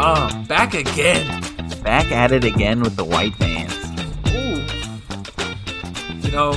Dom, 0.00 0.44
back 0.44 0.74
again. 0.74 1.26
Back 1.82 2.12
at 2.12 2.30
it 2.30 2.44
again 2.44 2.80
with 2.82 2.94
the 2.94 3.02
white 3.04 3.34
vans. 3.34 3.74
Ooh. 4.28 4.62
You 6.24 6.30
know, 6.30 6.52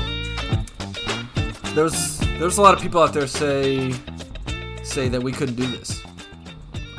there's 1.74 2.20
there's 2.38 2.60
a 2.60 2.62
lot 2.62 2.76
of 2.76 2.82
people 2.82 3.02
out 3.02 3.14
there 3.14 3.26
say 3.26 3.94
say 4.84 5.10
that 5.10 5.24
we 5.24 5.32
couldn't 5.32 5.56
do 5.56 5.66
this. 5.66 6.04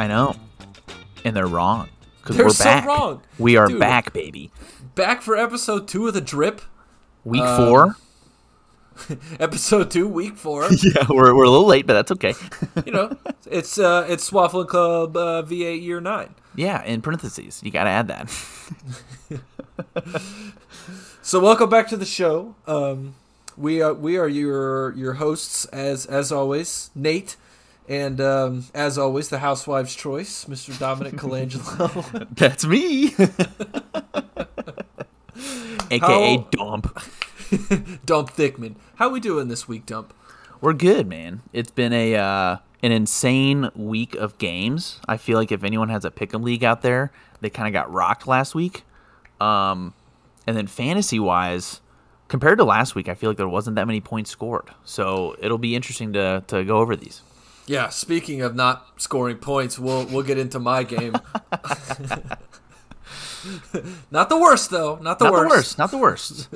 I 0.01 0.09
know. 0.09 0.35
And 1.25 1.36
they're 1.36 1.46
wrong. 1.46 1.89
Because 2.20 2.36
They're 2.36 2.46
we're 2.46 2.50
so 2.50 2.64
back. 2.64 2.86
wrong. 2.86 3.22
We 3.38 3.56
are 3.56 3.68
Dude. 3.68 3.79
back, 3.79 4.12
baby. 4.12 4.50
Back 4.96 5.22
for 5.22 5.36
episode 5.36 5.86
two 5.86 6.09
of 6.09 6.14
the 6.14 6.20
drip. 6.20 6.61
Week 7.24 7.40
Um, 7.43 7.68
four. 7.68 7.96
Episode 9.40 9.90
two, 9.90 10.09
week 10.09 10.36
four. 10.36 10.68
Yeah, 10.82 11.06
we're, 11.09 11.34
we're 11.34 11.45
a 11.45 11.50
little 11.50 11.66
late, 11.66 11.86
but 11.86 11.95
that's 11.95 12.12
okay. 12.12 12.34
you 12.86 12.92
know, 12.92 13.16
it's 13.50 13.79
uh 13.79 14.06
it's 14.09 14.29
Swaffling 14.30 14.68
Club 14.68 15.16
uh, 15.16 15.42
V8 15.42 15.82
year 15.82 16.00
nine. 16.00 16.34
yeah, 16.54 16.82
in 16.84 17.00
parentheses. 17.02 17.60
You 17.62 17.70
got 17.70 17.84
to 17.84 17.91
add 17.91 18.09
that. 18.09 18.30
So 21.23 21.38
welcome 21.38 21.70
back 21.70 21.88
to 21.88 21.97
the 21.97 22.05
show. 22.05 22.55
Um, 22.66 23.14
we 23.56 23.80
are 23.80 23.95
we 23.95 24.16
are 24.16 24.27
your 24.28 24.92
your 24.95 25.14
hosts 25.14 25.64
as 25.66 26.05
as 26.06 26.33
always, 26.33 26.91
Nate, 26.97 27.36
and 27.88 28.20
um, 28.20 28.64
as 28.74 28.98
always 28.98 29.28
the 29.28 29.38
housewife's 29.38 29.95
choice, 29.95 30.47
Mr. 30.47 30.77
Dominic 30.78 31.14
Colangelo. 31.14 32.27
that's 32.34 32.64
me. 32.66 33.14
AKA 35.91 36.36
How- 36.38 36.48
Dump. 36.50 36.98
Dump 38.06 38.30
Thickman. 38.30 38.77
How 38.97 39.11
we 39.11 39.20
doing 39.20 39.48
this 39.48 39.69
week, 39.69 39.84
Dump? 39.84 40.15
We're 40.61 40.73
good, 40.73 41.06
man. 41.06 41.42
It's 41.52 41.70
been 41.70 41.92
a 41.92 42.15
uh, 42.15 42.56
an 42.83 42.92
insane 42.92 43.70
week 43.75 44.15
of 44.15 44.38
games. 44.38 45.01
I 45.06 45.16
feel 45.16 45.38
like 45.38 45.52
if 45.52 45.62
anyone 45.62 45.88
has 45.91 46.05
a 46.05 46.11
pick'em 46.11 46.42
league 46.42 46.65
out 46.65 46.83
there, 46.83 47.12
they 47.41 47.51
kind 47.51 47.69
of 47.69 47.73
got 47.73 47.92
rocked 47.92 48.27
last 48.27 48.55
week. 48.55 48.84
Um, 49.41 49.92
and 50.47 50.56
then 50.56 50.67
fantasy 50.67 51.19
wise, 51.19 51.80
compared 52.28 52.58
to 52.58 52.64
last 52.64 52.95
week, 52.95 53.08
I 53.08 53.14
feel 53.14 53.28
like 53.30 53.36
there 53.36 53.48
wasn't 53.48 53.77
that 53.77 53.86
many 53.86 54.00
points 54.00 54.30
scored. 54.30 54.70
So 54.84 55.36
it'll 55.41 55.58
be 55.58 55.77
interesting 55.77 56.14
to 56.14 56.42
to 56.47 56.64
go 56.64 56.78
over 56.78 56.97
these. 56.97 57.20
Yeah. 57.67 57.91
Speaking 57.91 58.41
of 58.41 58.55
not 58.55 59.00
scoring 59.00 59.36
points, 59.36 59.78
we'll 59.78 60.06
we'll 60.06 60.23
get 60.23 60.39
into 60.39 60.58
my 60.58 60.84
game. 60.84 61.17
not 64.11 64.28
the 64.30 64.39
worst 64.39 64.70
though. 64.70 64.97
Not 65.03 65.19
the 65.19 65.27
not 65.27 65.33
worst. 65.33 65.42
the 65.42 65.48
worst. 65.48 65.78
Not 65.78 65.91
the 65.91 65.98
worst. 65.98 66.48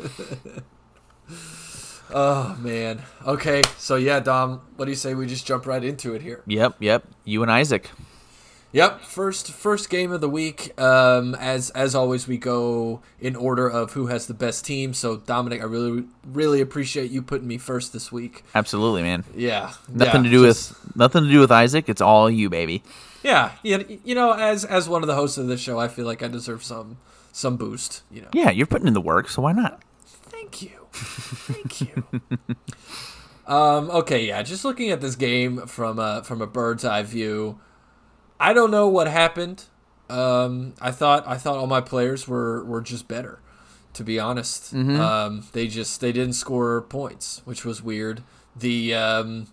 Oh 2.18 2.56
man. 2.60 3.02
Okay. 3.26 3.62
So 3.76 3.96
yeah, 3.96 4.20
Dom. 4.20 4.62
What 4.76 4.86
do 4.86 4.90
you 4.90 4.96
say 4.96 5.12
we 5.14 5.26
just 5.26 5.46
jump 5.46 5.66
right 5.66 5.84
into 5.84 6.14
it 6.14 6.22
here? 6.22 6.42
yep, 6.46 6.76
yep. 6.80 7.04
You 7.24 7.42
and 7.42 7.52
Isaac. 7.52 7.90
Yep, 8.72 9.02
first 9.02 9.52
first 9.52 9.90
game 9.90 10.12
of 10.12 10.20
the 10.22 10.28
week. 10.28 10.78
Um, 10.80 11.34
as 11.34 11.68
as 11.70 11.94
always, 11.94 12.26
we 12.26 12.38
go 12.38 13.00
in 13.20 13.36
order 13.36 13.68
of 13.68 13.92
who 13.92 14.06
has 14.06 14.26
the 14.28 14.34
best 14.34 14.64
team. 14.64 14.94
So 14.94 15.18
Dominic, 15.18 15.60
I 15.60 15.64
really 15.64 16.04
really 16.26 16.60
appreciate 16.62 17.10
you 17.10 17.20
putting 17.20 17.46
me 17.48 17.58
first 17.58 17.92
this 17.92 18.10
week. 18.10 18.44
Absolutely, 18.54 19.02
man. 19.02 19.24
Yeah, 19.34 19.72
Nothing 19.88 20.24
yeah, 20.24 20.30
to 20.30 20.36
do 20.38 20.46
just- 20.46 20.70
with 20.84 20.96
nothing 20.96 21.24
to 21.24 21.30
do 21.30 21.40
with 21.40 21.52
Isaac. 21.52 21.88
It's 21.88 22.00
all 22.00 22.30
you, 22.30 22.48
baby. 22.48 22.82
yeah. 23.22 23.52
You, 23.62 24.00
you 24.04 24.14
know, 24.14 24.32
as 24.32 24.64
as 24.64 24.88
one 24.88 25.02
of 25.02 25.06
the 25.06 25.14
hosts 25.14 25.36
of 25.38 25.48
this 25.48 25.60
show, 25.60 25.78
I 25.78 25.88
feel 25.88 26.06
like 26.06 26.22
I 26.22 26.28
deserve 26.28 26.64
some 26.64 26.96
some 27.32 27.56
boost. 27.58 28.02
You 28.10 28.22
know, 28.22 28.28
Yeah, 28.32 28.50
you're 28.50 28.66
putting 28.66 28.88
in 28.88 28.94
the 28.94 29.00
work, 29.02 29.28
so 29.28 29.42
why 29.42 29.52
not? 29.52 29.82
thank 30.28 30.60
you, 30.62 30.75
thank 30.96 31.80
you. 31.80 32.04
um. 33.46 33.90
Okay. 33.90 34.26
Yeah. 34.26 34.42
Just 34.42 34.64
looking 34.64 34.90
at 34.90 35.00
this 35.00 35.16
game 35.16 35.66
from 35.66 35.98
a 35.98 36.22
from 36.24 36.40
a 36.42 36.46
bird's 36.46 36.84
eye 36.84 37.02
view, 37.02 37.60
I 38.40 38.52
don't 38.52 38.70
know 38.70 38.88
what 38.88 39.08
happened. 39.08 39.64
Um. 40.08 40.74
I 40.80 40.90
thought 40.90 41.26
I 41.26 41.36
thought 41.36 41.56
all 41.56 41.66
my 41.66 41.80
players 41.80 42.26
were 42.26 42.64
were 42.64 42.80
just 42.80 43.08
better. 43.08 43.40
To 43.94 44.04
be 44.04 44.20
honest, 44.20 44.74
um, 44.74 45.44
they 45.52 45.68
just 45.68 46.02
they 46.02 46.12
didn't 46.12 46.34
score 46.34 46.82
points, 46.82 47.40
which 47.46 47.64
was 47.64 47.82
weird. 47.82 48.22
The 48.54 48.92
um, 48.92 49.46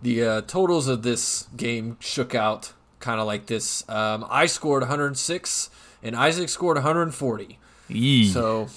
the 0.00 0.22
uh, 0.22 0.40
totals 0.42 0.86
of 0.86 1.02
this 1.02 1.48
game 1.56 1.96
shook 1.98 2.36
out 2.36 2.72
kind 3.00 3.20
of 3.20 3.26
like 3.26 3.46
this. 3.46 3.88
Um, 3.88 4.24
I 4.30 4.46
scored 4.46 4.82
106 4.82 5.70
and 6.02 6.14
Isaac 6.14 6.48
scored 6.48 6.76
140. 6.76 7.58
Yee. 7.88 8.28
So 8.28 8.68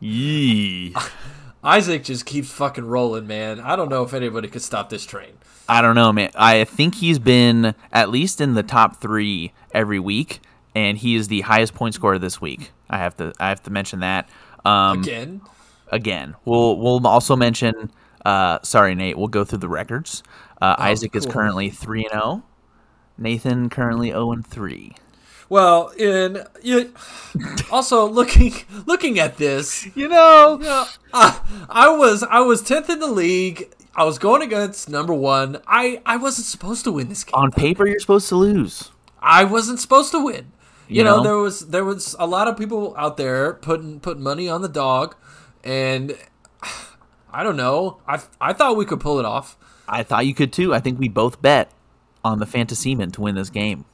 Yee. 0.00 0.94
Isaac 1.64 2.04
just 2.04 2.26
keeps 2.26 2.50
fucking 2.50 2.84
rolling, 2.86 3.26
man. 3.26 3.58
I 3.60 3.74
don't 3.74 3.88
know 3.88 4.04
if 4.04 4.14
anybody 4.14 4.48
could 4.48 4.62
stop 4.62 4.88
this 4.88 5.04
train. 5.04 5.32
I 5.68 5.82
don't 5.82 5.96
know, 5.96 6.12
man. 6.12 6.30
I 6.36 6.64
think 6.64 6.94
he's 6.94 7.18
been 7.18 7.74
at 7.92 8.10
least 8.10 8.40
in 8.40 8.54
the 8.54 8.62
top 8.62 9.00
three 9.00 9.52
every 9.72 9.98
week, 9.98 10.40
and 10.76 10.96
he 10.96 11.16
is 11.16 11.26
the 11.26 11.40
highest 11.40 11.74
point 11.74 11.94
scorer 11.94 12.18
this 12.20 12.40
week. 12.40 12.70
I 12.88 12.98
have 12.98 13.16
to 13.16 13.32
I 13.40 13.48
have 13.48 13.62
to 13.64 13.70
mention 13.70 14.00
that. 14.00 14.28
Um, 14.64 15.00
Again, 15.00 15.40
again, 15.88 16.36
we'll 16.44 16.78
we'll 16.78 17.04
also 17.06 17.34
mention. 17.34 17.90
Uh, 18.24 18.58
sorry, 18.62 18.94
Nate. 18.94 19.18
We'll 19.18 19.28
go 19.28 19.44
through 19.44 19.58
the 19.58 19.68
records. 19.68 20.22
Uh, 20.60 20.76
Isaac 20.78 21.16
is 21.16 21.26
currently 21.26 21.70
three 21.70 22.04
and 22.04 22.12
zero. 22.12 22.42
Nathan 23.18 23.68
currently 23.70 24.10
zero 24.10 24.32
and 24.32 24.46
three. 24.46 24.94
Well, 25.48 25.88
in 25.98 26.44
you, 26.62 26.92
also 27.70 28.06
looking 28.08 28.54
looking 28.86 29.18
at 29.18 29.36
this, 29.36 29.86
You 29.96 30.08
know, 30.08 30.58
you 30.60 30.64
know, 30.64 30.84
I, 31.12 31.40
I 31.68 31.88
was 31.96 32.22
I 32.22 32.40
was 32.40 32.62
10th 32.62 32.88
in 32.90 32.98
the 33.00 33.06
league. 33.06 33.72
I 33.94 34.04
was 34.04 34.18
going 34.18 34.42
against 34.42 34.88
number 34.90 35.14
1. 35.14 35.62
I 35.66 36.02
I 36.04 36.16
wasn't 36.16 36.46
supposed 36.46 36.84
to 36.84 36.92
win 36.92 37.08
this 37.08 37.24
game. 37.24 37.34
on 37.34 37.50
paper 37.50 37.86
you're 37.86 37.98
supposed 38.00 38.28
to 38.28 38.36
lose. 38.36 38.90
I 39.20 39.44
wasn't 39.44 39.80
supposed 39.80 40.10
to 40.12 40.22
win. 40.24 40.52
You, 40.88 40.98
You 40.98 41.04
know, 41.04 41.16
know? 41.18 41.22
there 41.22 41.36
was 41.38 41.68
there 41.68 41.84
was 41.84 42.14
a 42.18 42.26
lot 42.26 42.46
of 42.48 42.56
people 42.58 42.94
out 42.96 43.16
there 43.16 43.54
putting 43.54 44.00
putting 44.00 44.22
money 44.22 44.48
on 44.48 44.62
the 44.62 44.68
dog, 44.68 45.16
and 45.64 46.16
I 47.32 47.42
don't 47.42 47.56
know. 47.56 47.98
I 48.06 48.20
I 48.40 48.52
thought 48.52 48.76
we 48.76 48.84
could 48.84 49.00
pull 49.00 49.18
it 49.18 49.24
off. 49.24 49.56
I 49.88 50.02
thought 50.02 50.26
you 50.26 50.34
could 50.34 50.52
too. 50.52 50.74
I 50.74 50.80
think 50.80 50.98
we 50.98 51.08
both 51.08 51.40
bet 51.40 51.70
on 52.24 52.38
the 52.38 52.46
Fantasyman 52.46 53.12
to 53.12 53.20
win 53.20 53.34
this 53.34 53.50
game. 53.50 53.84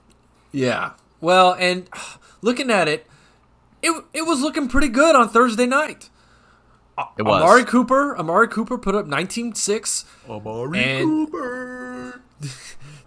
Yeah. 0.53 0.93
Well, 1.22 1.55
and 1.59 1.88
looking 2.43 2.71
at 2.71 2.87
it, 2.88 3.06
it 3.83 4.05
it 4.12 4.22
was 4.27 4.43
looking 4.43 4.69
pretty 4.69 4.88
good 4.88 5.16
on 5.16 5.31
Thursday 5.31 5.65
night. 5.66 6.10
It 7.16 7.22
was. 7.22 7.41
Amari 7.43 7.65
Cooper, 7.65 8.15
Amari 8.19 8.49
Cooper 8.49 8.77
put 8.77 8.94
up 8.94 9.06
19-6. 9.06 10.05
Amari 10.28 10.78
And- 10.78 11.32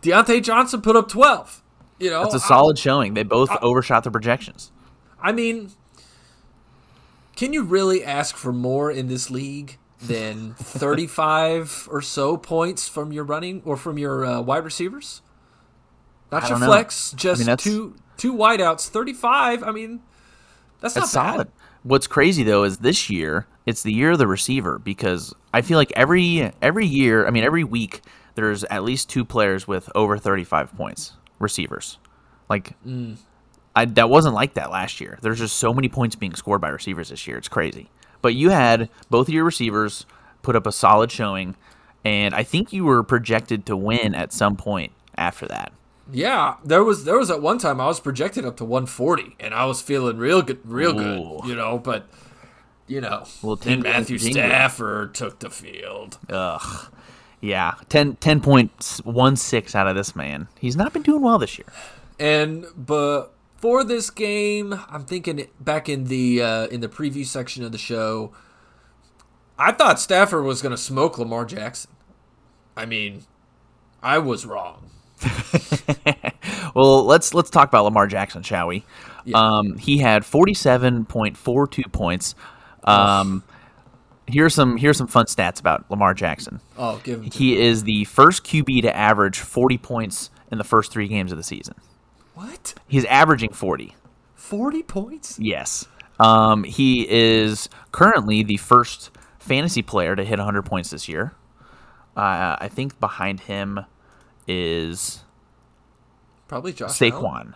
Diontae 0.01 0.41
Johnson 0.41 0.81
put 0.81 0.95
up 0.95 1.07
12. 1.07 1.61
You 1.99 2.09
know, 2.09 2.23
That's 2.23 2.33
a 2.33 2.37
I- 2.45 2.47
solid 2.47 2.79
showing. 2.79 3.13
They 3.13 3.21
both 3.23 3.49
overshot 3.61 4.03
their 4.03 4.11
projections. 4.11 4.71
I 5.21 5.31
mean, 5.31 5.69
can 7.35 7.53
you 7.53 7.63
really 7.63 8.03
ask 8.03 8.35
for 8.35 8.51
more 8.51 8.89
in 8.91 9.07
this 9.07 9.29
league 9.29 9.77
than 10.01 10.53
35 10.57 11.87
or 11.91 12.01
so 12.01 12.37
points 12.37 12.87
from 12.89 13.13
your 13.13 13.23
running 13.23 13.61
or 13.65 13.77
from 13.77 13.97
your 13.99 14.25
uh, 14.25 14.41
wide 14.41 14.65
receivers? 14.65 15.21
Not 16.31 16.43
I 16.45 16.49
your 16.49 16.59
know. 16.59 16.65
flex, 16.65 17.11
just 17.11 17.45
that's- 17.45 17.63
two 17.63 17.95
two 18.17 18.33
wideouts. 18.33 18.87
35. 18.89 19.63
I 19.63 19.71
mean, 19.71 20.01
that's, 20.81 20.93
That's 20.93 21.13
not 21.13 21.31
solid. 21.33 21.47
bad. 21.47 21.53
What's 21.83 22.07
crazy 22.07 22.43
though 22.43 22.63
is 22.63 22.79
this 22.79 23.09
year 23.09 23.45
it's 23.65 23.83
the 23.83 23.93
year 23.93 24.11
of 24.11 24.17
the 24.17 24.27
receiver 24.27 24.79
because 24.79 25.33
I 25.53 25.61
feel 25.61 25.77
like 25.77 25.91
every 25.95 26.51
every 26.61 26.85
year, 26.85 27.27
I 27.27 27.29
mean 27.31 27.43
every 27.43 27.63
week, 27.63 28.01
there's 28.35 28.63
at 28.65 28.83
least 28.83 29.09
two 29.09 29.23
players 29.23 29.67
with 29.67 29.89
over 29.95 30.17
35 30.17 30.75
points, 30.75 31.13
receivers. 31.39 31.97
Like 32.49 32.73
Mm. 32.85 33.17
I, 33.75 33.85
that 33.85 34.09
wasn't 34.09 34.35
like 34.35 34.53
that 34.53 34.71
last 34.71 35.01
year. 35.01 35.19
There's 35.21 35.39
just 35.39 35.57
so 35.57 35.73
many 35.73 35.89
points 35.89 36.15
being 36.15 36.33
scored 36.33 36.61
by 36.61 36.69
receivers 36.69 37.09
this 37.09 37.27
year. 37.27 37.37
It's 37.37 37.49
crazy. 37.49 37.89
But 38.21 38.33
you 38.33 38.49
had 38.51 38.89
both 39.09 39.27
of 39.27 39.33
your 39.33 39.43
receivers 39.43 40.05
put 40.43 40.55
up 40.55 40.65
a 40.65 40.71
solid 40.71 41.11
showing, 41.11 41.55
and 42.05 42.33
I 42.33 42.43
think 42.43 42.71
you 42.71 42.85
were 42.85 43.03
projected 43.03 43.65
to 43.65 43.75
win 43.75 44.15
at 44.15 44.31
some 44.31 44.55
point 44.55 44.93
after 45.17 45.45
that. 45.47 45.73
Yeah, 46.11 46.55
there 46.63 46.83
was 46.83 47.03
there 47.03 47.17
was 47.17 47.31
at 47.31 47.41
one 47.41 47.57
time 47.57 47.81
I 47.81 47.87
was 47.87 47.99
projected 47.99 48.45
up 48.45 48.57
to 48.57 48.65
140, 48.65 49.35
and 49.39 49.53
I 49.53 49.65
was 49.65 49.81
feeling 49.81 50.17
real 50.17 50.41
good, 50.41 50.59
real 50.63 50.91
Ooh. 50.99 51.39
good, 51.41 51.49
you 51.49 51.55
know. 51.55 51.79
But 51.79 52.07
you 52.87 53.01
know, 53.01 53.25
Well, 53.41 53.55
then 53.55 53.81
Matthew 53.81 54.19
tingle. 54.19 54.43
Stafford 54.43 55.15
took 55.15 55.39
the 55.39 55.49
field. 55.49 56.19
Ugh. 56.29 56.91
Yeah, 57.41 57.73
10, 57.89 58.15
10.16 58.15 59.75
out 59.75 59.87
of 59.87 59.95
this 59.95 60.15
man. 60.15 60.47
He's 60.59 60.75
not 60.75 60.93
been 60.93 61.01
doing 61.03 61.21
well 61.21 61.37
this 61.37 61.57
year. 61.59 61.67
And 62.19 62.65
but 62.75 63.33
for 63.57 63.83
this 63.83 64.09
game, 64.09 64.79
I'm 64.89 65.05
thinking 65.05 65.47
back 65.59 65.89
in 65.89 66.05
the 66.05 66.41
uh, 66.41 66.67
in 66.67 66.81
the 66.81 66.87
preview 66.87 67.25
section 67.25 67.63
of 67.63 67.71
the 67.71 67.77
show, 67.77 68.31
I 69.59 69.71
thought 69.71 69.99
Stafford 69.99 70.43
was 70.43 70.61
going 70.61 70.71
to 70.71 70.77
smoke 70.77 71.17
Lamar 71.17 71.45
Jackson. 71.45 71.91
I 72.77 72.85
mean, 72.85 73.23
I 74.01 74.17
was 74.17 74.45
wrong. 74.45 74.89
well, 76.75 77.05
let's 77.05 77.33
let's 77.33 77.49
talk 77.49 77.67
about 77.69 77.85
Lamar 77.85 78.07
Jackson, 78.07 78.43
shall 78.43 78.67
we? 78.67 78.83
Yeah. 79.23 79.37
Um, 79.37 79.77
he 79.77 79.97
had 79.97 80.23
47.42 80.23 81.91
points. 81.91 82.35
Um, 82.83 83.43
here's 84.27 84.53
some 84.53 84.77
here's 84.77 84.97
some 84.97 85.07
fun 85.07 85.25
stats 85.25 85.59
about 85.59 85.89
Lamar 85.89 86.13
Jackson. 86.13 86.59
Oh, 86.77 86.99
give 87.03 87.21
him. 87.23 87.31
He 87.31 87.59
is 87.59 87.83
the 87.83 88.05
first 88.05 88.43
QB 88.43 88.83
to 88.83 88.95
average 88.95 89.39
40 89.39 89.77
points 89.77 90.29
in 90.51 90.57
the 90.57 90.63
first 90.63 90.91
three 90.91 91.07
games 91.07 91.31
of 91.31 91.37
the 91.37 91.43
season. 91.43 91.75
what? 92.33 92.47
What? 92.47 92.73
He's 92.87 93.05
averaging 93.05 93.53
40. 93.53 93.95
40 94.35 94.83
points? 94.83 95.39
Yes. 95.39 95.87
Um, 96.19 96.63
he 96.63 97.07
is 97.09 97.67
currently 97.91 98.43
the 98.43 98.57
first 98.57 99.11
fantasy 99.39 99.81
player 99.81 100.15
to 100.15 100.23
hit 100.23 100.37
100 100.37 100.63
points 100.63 100.91
this 100.91 101.09
year. 101.09 101.33
Uh, 102.15 102.55
I 102.59 102.69
think 102.71 102.99
behind 102.99 103.41
him 103.41 103.79
is 104.47 105.23
Probably 106.47 106.73
Josh 106.73 107.01
Allen. 107.01 107.13
Saquon. 107.13 107.53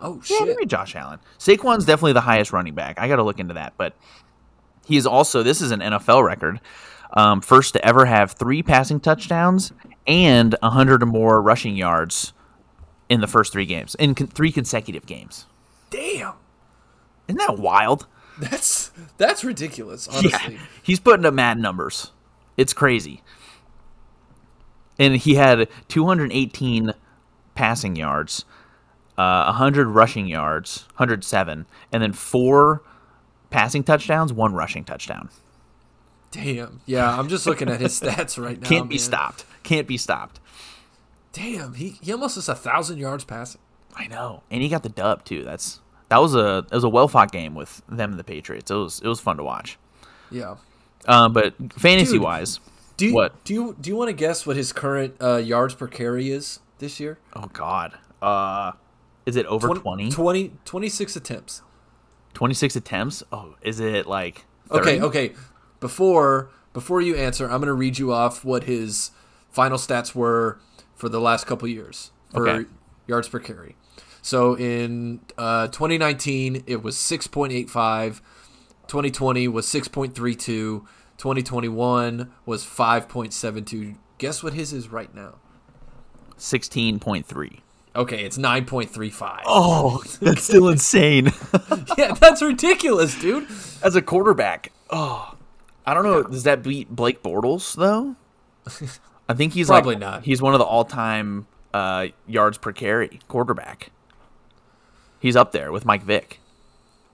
Oh 0.00 0.20
Yeah, 0.28 0.44
maybe 0.44 0.66
Josh 0.66 0.94
Allen. 0.94 1.18
Saquon's 1.38 1.84
definitely 1.86 2.12
the 2.12 2.20
highest 2.20 2.52
running 2.52 2.74
back. 2.74 2.98
I 2.98 3.08
got 3.08 3.16
to 3.16 3.22
look 3.22 3.38
into 3.38 3.54
that, 3.54 3.74
but 3.76 3.94
he 4.84 4.96
is 4.96 5.06
also 5.06 5.42
this 5.42 5.60
is 5.60 5.70
an 5.70 5.80
NFL 5.80 6.24
record, 6.24 6.60
um, 7.14 7.40
first 7.40 7.72
to 7.74 7.84
ever 7.84 8.04
have 8.04 8.32
three 8.32 8.62
passing 8.62 9.00
touchdowns 9.00 9.72
and 10.06 10.54
hundred 10.62 11.02
or 11.02 11.06
more 11.06 11.40
rushing 11.40 11.76
yards 11.76 12.32
in 13.08 13.20
the 13.20 13.26
first 13.26 13.52
three 13.52 13.66
games 13.66 13.94
in 13.96 14.14
con- 14.14 14.26
three 14.26 14.52
consecutive 14.52 15.06
games. 15.06 15.46
Damn. 15.90 16.34
Isn't 17.28 17.38
that 17.38 17.58
wild? 17.58 18.06
That's 18.38 18.90
that's 19.16 19.44
ridiculous, 19.44 20.08
honestly. 20.08 20.54
Yeah, 20.54 20.60
he's 20.82 21.00
putting 21.00 21.24
up 21.24 21.32
mad 21.32 21.58
numbers. 21.58 22.12
It's 22.56 22.72
crazy. 22.74 23.22
And 24.98 25.16
he 25.16 25.34
had 25.34 25.68
218 25.88 26.94
passing 27.54 27.96
yards, 27.96 28.44
uh, 29.18 29.44
100 29.44 29.88
rushing 29.88 30.26
yards, 30.26 30.84
107, 30.96 31.66
and 31.92 32.02
then 32.02 32.12
four 32.12 32.82
passing 33.50 33.82
touchdowns, 33.82 34.32
one 34.32 34.54
rushing 34.54 34.84
touchdown. 34.84 35.28
Damn. 36.30 36.80
Yeah, 36.86 37.18
I'm 37.18 37.28
just 37.28 37.46
looking 37.46 37.68
at 37.68 37.80
his 37.80 38.00
stats 38.00 38.42
right 38.42 38.60
now. 38.60 38.68
Can't 38.68 38.88
be 38.88 38.96
man. 38.96 39.00
stopped. 39.00 39.44
Can't 39.62 39.86
be 39.86 39.96
stopped. 39.96 40.40
Damn, 41.32 41.74
he, 41.74 41.98
he 42.00 42.12
almost 42.12 42.36
has 42.36 42.48
a 42.48 42.54
thousand 42.54 42.98
yards 42.98 43.24
passing. 43.24 43.60
I 43.94 44.06
know, 44.08 44.42
and 44.50 44.62
he 44.62 44.68
got 44.68 44.82
the 44.82 44.88
dub 44.90 45.24
too. 45.24 45.42
That's 45.42 45.80
that 46.08 46.18
was 46.18 46.34
a 46.34 46.66
it 46.70 46.74
was 46.74 46.84
a 46.84 46.88
well 46.88 47.08
fought 47.08 47.32
game 47.32 47.54
with 47.54 47.82
them 47.88 48.10
and 48.10 48.18
the 48.18 48.24
Patriots. 48.24 48.70
It 48.70 48.74
was 48.74 49.00
it 49.00 49.08
was 49.08 49.20
fun 49.20 49.38
to 49.38 49.42
watch. 49.42 49.78
Yeah. 50.30 50.56
Um, 51.06 51.32
but 51.32 51.54
fantasy 51.72 52.14
Dude, 52.14 52.22
wise, 52.22 52.60
Do 52.96 53.06
you, 53.06 53.14
What? 53.14 53.44
Do 53.44 53.52
you 53.54 53.76
do 53.80 53.90
you 53.90 53.96
want 53.96 54.08
to 54.08 54.14
guess 54.14 54.46
what 54.46 54.56
his 54.56 54.72
current 54.72 55.16
uh, 55.20 55.36
yards 55.36 55.74
per 55.74 55.86
carry 55.86 56.30
is 56.30 56.60
this 56.78 56.98
year? 57.00 57.18
oh 57.34 57.46
god, 57.52 57.96
uh, 58.22 58.72
is 59.26 59.36
it 59.36 59.44
over 59.46 59.68
20? 59.68 60.10
20 60.10 60.52
26 60.64 61.16
attempts. 61.16 61.62
26 62.34 62.76
attempts? 62.76 63.22
Oh, 63.32 63.54
is 63.62 63.80
it 63.80 64.06
like 64.06 64.44
Okay, 64.70 65.00
okay. 65.00 65.32
Before 65.80 66.50
before 66.72 67.00
you 67.00 67.16
answer, 67.16 67.44
I'm 67.44 67.58
going 67.60 67.66
to 67.66 67.72
read 67.74 67.98
you 67.98 68.12
off 68.12 68.44
what 68.44 68.64
his 68.64 69.10
final 69.50 69.78
stats 69.78 70.14
were 70.14 70.58
for 70.94 71.08
the 71.08 71.20
last 71.20 71.46
couple 71.46 71.68
years 71.68 72.10
for 72.32 72.48
Okay. 72.48 72.68
yards 73.06 73.28
per 73.28 73.38
carry. 73.38 73.76
So 74.22 74.54
in 74.56 75.20
uh, 75.38 75.68
2019, 75.68 76.64
it 76.66 76.82
was 76.82 76.96
6.85. 76.96 78.20
2020 78.88 79.48
was 79.48 79.66
6.32. 79.66 80.84
2021 81.18 82.32
was 82.44 82.64
5.72. 82.64 83.96
Guess 84.18 84.42
what 84.42 84.52
his 84.52 84.72
is 84.72 84.88
right 84.88 85.14
now? 85.14 85.34
16.3. 86.38 87.60
Okay, 87.94 88.24
it's 88.24 88.36
9.35. 88.36 89.42
Oh, 89.46 90.02
that's 90.20 90.44
still 90.44 90.68
insane. 90.68 91.32
Yeah, 91.98 92.12
that's 92.12 92.42
ridiculous, 92.42 93.18
dude. 93.18 93.48
As 93.82 93.96
a 93.96 94.02
quarterback, 94.02 94.70
oh, 94.90 95.34
I 95.86 95.94
don't 95.94 96.04
know. 96.04 96.22
Does 96.24 96.42
that 96.42 96.62
beat 96.62 96.90
Blake 96.90 97.22
Bortles 97.22 97.74
though? 97.74 98.16
I 99.28 99.34
think 99.34 99.54
he's 99.54 99.68
Probably 99.68 99.94
like, 99.94 100.00
not. 100.00 100.24
He's 100.24 100.42
one 100.42 100.52
of 100.52 100.58
the 100.58 100.66
all-time 100.66 101.46
uh, 101.72 102.08
yards 102.26 102.58
per 102.58 102.72
carry 102.72 103.20
quarterback. 103.28 103.90
He's 105.20 105.36
up 105.36 105.52
there 105.52 105.72
with 105.72 105.86
Mike 105.86 106.02
Vick, 106.02 106.40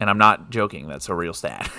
and 0.00 0.10
I'm 0.10 0.18
not 0.18 0.50
joking. 0.50 0.88
That's 0.88 1.08
a 1.08 1.14
real 1.14 1.32
stat. 1.32 1.70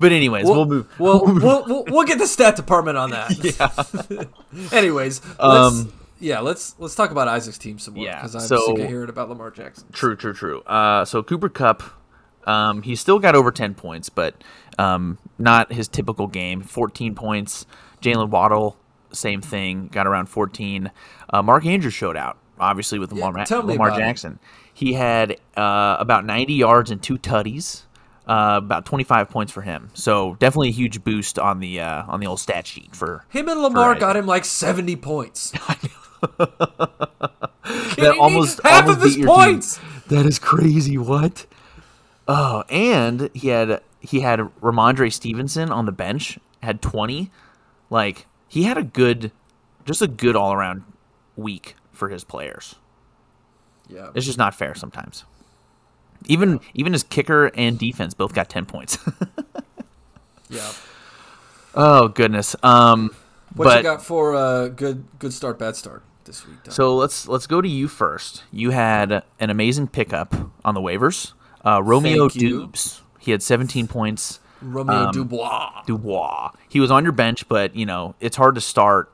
But 0.00 0.12
anyways, 0.12 0.44
we'll, 0.44 0.64
move. 0.66 0.88
We'll, 0.98 1.24
we'll, 1.24 1.64
we'll, 1.66 1.84
we'll 1.88 2.04
get 2.04 2.18
the 2.18 2.26
stat 2.26 2.56
department 2.56 2.96
on 2.98 3.10
that. 3.10 3.30
Yeah. 4.10 4.24
Anyways, 4.78 5.20
let's, 5.24 5.40
Um, 5.40 5.92
yeah, 6.20 6.40
let's 6.40 6.74
let's 6.78 6.94
talk 6.94 7.10
about 7.10 7.28
Isaac's 7.28 7.58
team 7.58 7.78
some 7.78 7.94
more 7.94 8.04
Yeah, 8.04 8.16
because 8.16 8.34
I'm 8.34 8.40
so- 8.42 8.66
sick 8.66 8.78
of 8.78 8.88
hearing 8.88 9.08
about 9.08 9.28
Lamar 9.28 9.50
Jackson. 9.50 9.86
True, 9.92 10.16
true, 10.16 10.32
true. 10.32 10.60
Uh, 10.62 11.04
so 11.04 11.22
Cooper 11.22 11.48
Kupp, 11.48 11.82
um, 12.46 12.82
he 12.82 12.94
still 12.96 13.18
got 13.18 13.34
over 13.34 13.50
ten 13.50 13.74
points, 13.74 14.08
but 14.08 14.34
um, 14.78 15.18
not 15.38 15.72
his 15.72 15.88
typical 15.88 16.26
game. 16.26 16.62
Fourteen 16.62 17.14
points. 17.14 17.66
Jaylen 18.00 18.28
Waddle, 18.28 18.76
same 19.12 19.40
thing, 19.40 19.88
got 19.88 20.06
around 20.06 20.26
fourteen. 20.26 20.90
Uh, 21.30 21.42
Mark 21.42 21.64
Andrews 21.66 21.94
showed 21.94 22.16
out, 22.16 22.38
obviously 22.58 22.98
with 22.98 23.12
Lamar, 23.12 23.44
tell 23.46 23.62
me 23.62 23.72
Lamar 23.74 23.88
about 23.88 23.98
it. 24.00 24.02
Jackson. 24.04 24.38
He 24.72 24.92
had 24.94 25.32
uh, 25.56 25.96
about 25.98 26.24
ninety 26.24 26.54
yards 26.54 26.90
and 26.90 27.02
two 27.02 27.18
tutties. 27.18 27.82
Uh, 28.26 28.54
about 28.56 28.86
25 28.86 29.28
points 29.28 29.52
for 29.52 29.60
him, 29.60 29.90
so 29.92 30.34
definitely 30.38 30.68
a 30.68 30.72
huge 30.72 31.04
boost 31.04 31.38
on 31.38 31.60
the 31.60 31.78
uh, 31.78 32.04
on 32.08 32.20
the 32.20 32.26
old 32.26 32.40
stat 32.40 32.66
sheet 32.66 32.96
for 32.96 33.26
Him 33.28 33.48
and 33.50 33.60
Lamar 33.60 33.94
got 33.96 34.16
him 34.16 34.24
like 34.24 34.46
70 34.46 34.96
points. 34.96 35.52
that 36.38 38.16
almost 38.18 38.60
half 38.62 38.84
almost 38.84 38.98
of 38.98 39.02
his 39.04 39.16
your 39.18 39.26
team. 39.26 39.36
points. 39.36 39.78
That 40.08 40.26
is 40.26 40.38
crazy. 40.38 40.96
What? 40.96 41.46
Oh, 42.26 42.64
and 42.70 43.28
he 43.34 43.48
had 43.48 43.82
he 44.00 44.20
had 44.20 44.40
Rhamondre 44.62 45.12
Stevenson 45.12 45.70
on 45.70 45.84
the 45.86 45.92
bench 45.92 46.38
had 46.62 46.80
twenty. 46.80 47.30
Like 47.90 48.26
he 48.48 48.62
had 48.62 48.78
a 48.78 48.82
good, 48.82 49.32
just 49.84 50.00
a 50.00 50.06
good 50.08 50.34
all 50.36 50.52
around 50.54 50.84
week 51.36 51.76
for 51.92 52.08
his 52.08 52.24
players. 52.24 52.76
Yeah, 53.88 54.10
It's 54.14 54.24
just 54.24 54.38
not 54.38 54.54
fair 54.54 54.74
sometimes. 54.74 55.24
Even 56.26 56.60
even 56.74 56.92
his 56.92 57.02
kicker 57.02 57.46
and 57.54 57.78
defense 57.78 58.14
both 58.14 58.34
got 58.34 58.48
ten 58.48 58.66
points. 58.66 58.98
yeah. 60.48 60.72
oh 61.74 62.08
goodness. 62.08 62.56
Um, 62.62 63.14
What 63.54 63.64
but 63.64 63.76
you 63.78 63.82
got 63.82 64.02
for 64.02 64.34
uh, 64.34 64.68
good 64.68 65.04
good 65.18 65.32
start, 65.32 65.58
bad 65.58 65.76
start 65.76 66.02
this 66.24 66.46
week? 66.46 66.56
So 66.70 66.96
let's 66.96 67.28
let's 67.28 67.46
go 67.46 67.60
to 67.60 67.68
you 67.68 67.88
first. 67.88 68.44
You 68.50 68.70
had 68.70 69.22
an 69.40 69.50
amazing 69.50 69.88
pickup 69.88 70.34
on 70.64 70.74
the 70.74 70.80
waivers. 70.80 71.32
Uh, 71.64 71.82
Romeo. 71.82 72.28
Doubs. 72.28 73.00
He 73.18 73.30
had 73.30 73.42
17 73.42 73.88
points. 73.88 74.40
Romeo 74.60 74.94
um, 74.94 75.12
Dubois. 75.12 75.82
Dubois. 75.86 76.50
He 76.68 76.80
was 76.80 76.90
on 76.90 77.04
your 77.04 77.12
bench, 77.12 77.48
but 77.48 77.74
you 77.74 77.86
know 77.86 78.14
it's 78.20 78.36
hard 78.36 78.54
to 78.54 78.60
start 78.60 79.10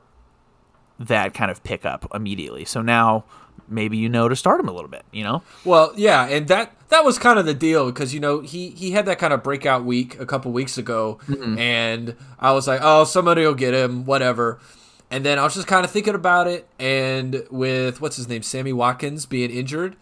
that 0.99 1.33
kind 1.33 1.51
of 1.51 1.63
pickup 1.63 2.07
immediately. 2.13 2.65
So 2.65 2.81
now 2.81 3.25
maybe 3.67 3.97
you 3.97 4.09
know 4.09 4.27
to 4.29 4.35
start 4.35 4.59
him 4.59 4.67
a 4.67 4.71
little 4.71 4.89
bit. 4.89 5.03
You 5.11 5.23
know. 5.23 5.43
Well, 5.65 5.93
yeah, 5.95 6.27
and 6.27 6.47
that 6.47 6.73
that 6.89 7.03
was 7.03 7.17
kind 7.17 7.39
of 7.39 7.45
the 7.45 7.53
deal 7.53 7.87
because 7.87 8.13
you 8.13 8.19
know 8.19 8.41
he 8.41 8.69
he 8.71 8.91
had 8.91 9.05
that 9.05 9.19
kind 9.19 9.33
of 9.33 9.43
breakout 9.43 9.83
week 9.83 10.19
a 10.19 10.25
couple 10.25 10.51
weeks 10.51 10.77
ago, 10.77 11.19
and 11.57 12.15
I 12.39 12.51
was 12.51 12.67
like, 12.67 12.81
oh, 12.83 13.03
somebody 13.05 13.45
will 13.45 13.55
get 13.55 13.73
him, 13.73 14.05
whatever. 14.05 14.59
And 15.09 15.25
then 15.25 15.39
I 15.39 15.43
was 15.43 15.55
just 15.55 15.67
kind 15.67 15.83
of 15.83 15.91
thinking 15.91 16.15
about 16.15 16.47
it, 16.47 16.67
and 16.79 17.45
with 17.49 17.99
what's 17.99 18.15
his 18.15 18.29
name, 18.29 18.43
Sammy 18.43 18.73
Watkins 18.73 19.25
being 19.25 19.51
injured, 19.51 19.95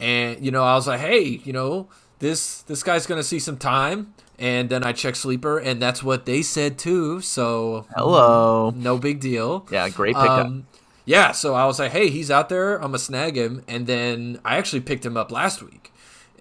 and 0.00 0.44
you 0.44 0.50
know 0.50 0.62
I 0.62 0.74
was 0.74 0.86
like, 0.86 1.00
hey, 1.00 1.40
you 1.44 1.52
know 1.52 1.88
this 2.18 2.62
this 2.62 2.82
guy's 2.82 3.06
gonna 3.06 3.22
see 3.22 3.38
some 3.38 3.56
time. 3.56 4.14
And 4.38 4.68
then 4.68 4.84
I 4.84 4.92
checked 4.92 5.16
sleeper, 5.16 5.58
and 5.58 5.80
that's 5.80 6.02
what 6.02 6.26
they 6.26 6.42
said 6.42 6.76
too. 6.76 7.22
So 7.22 7.86
Hello. 7.96 8.70
no 8.76 8.98
big 8.98 9.18
deal. 9.18 9.66
Yeah, 9.70 9.88
great 9.88 10.14
pickup. 10.14 10.46
Um, 10.46 10.66
yeah, 11.06 11.32
so 11.32 11.54
I 11.54 11.64
was 11.64 11.78
like, 11.78 11.92
hey, 11.92 12.10
he's 12.10 12.30
out 12.30 12.48
there. 12.50 12.74
I'm 12.74 12.88
gonna 12.88 12.98
snag 12.98 13.36
him. 13.36 13.62
And 13.66 13.86
then 13.86 14.38
I 14.44 14.56
actually 14.58 14.80
picked 14.80 15.06
him 15.06 15.16
up 15.16 15.30
last 15.32 15.62
week, 15.62 15.92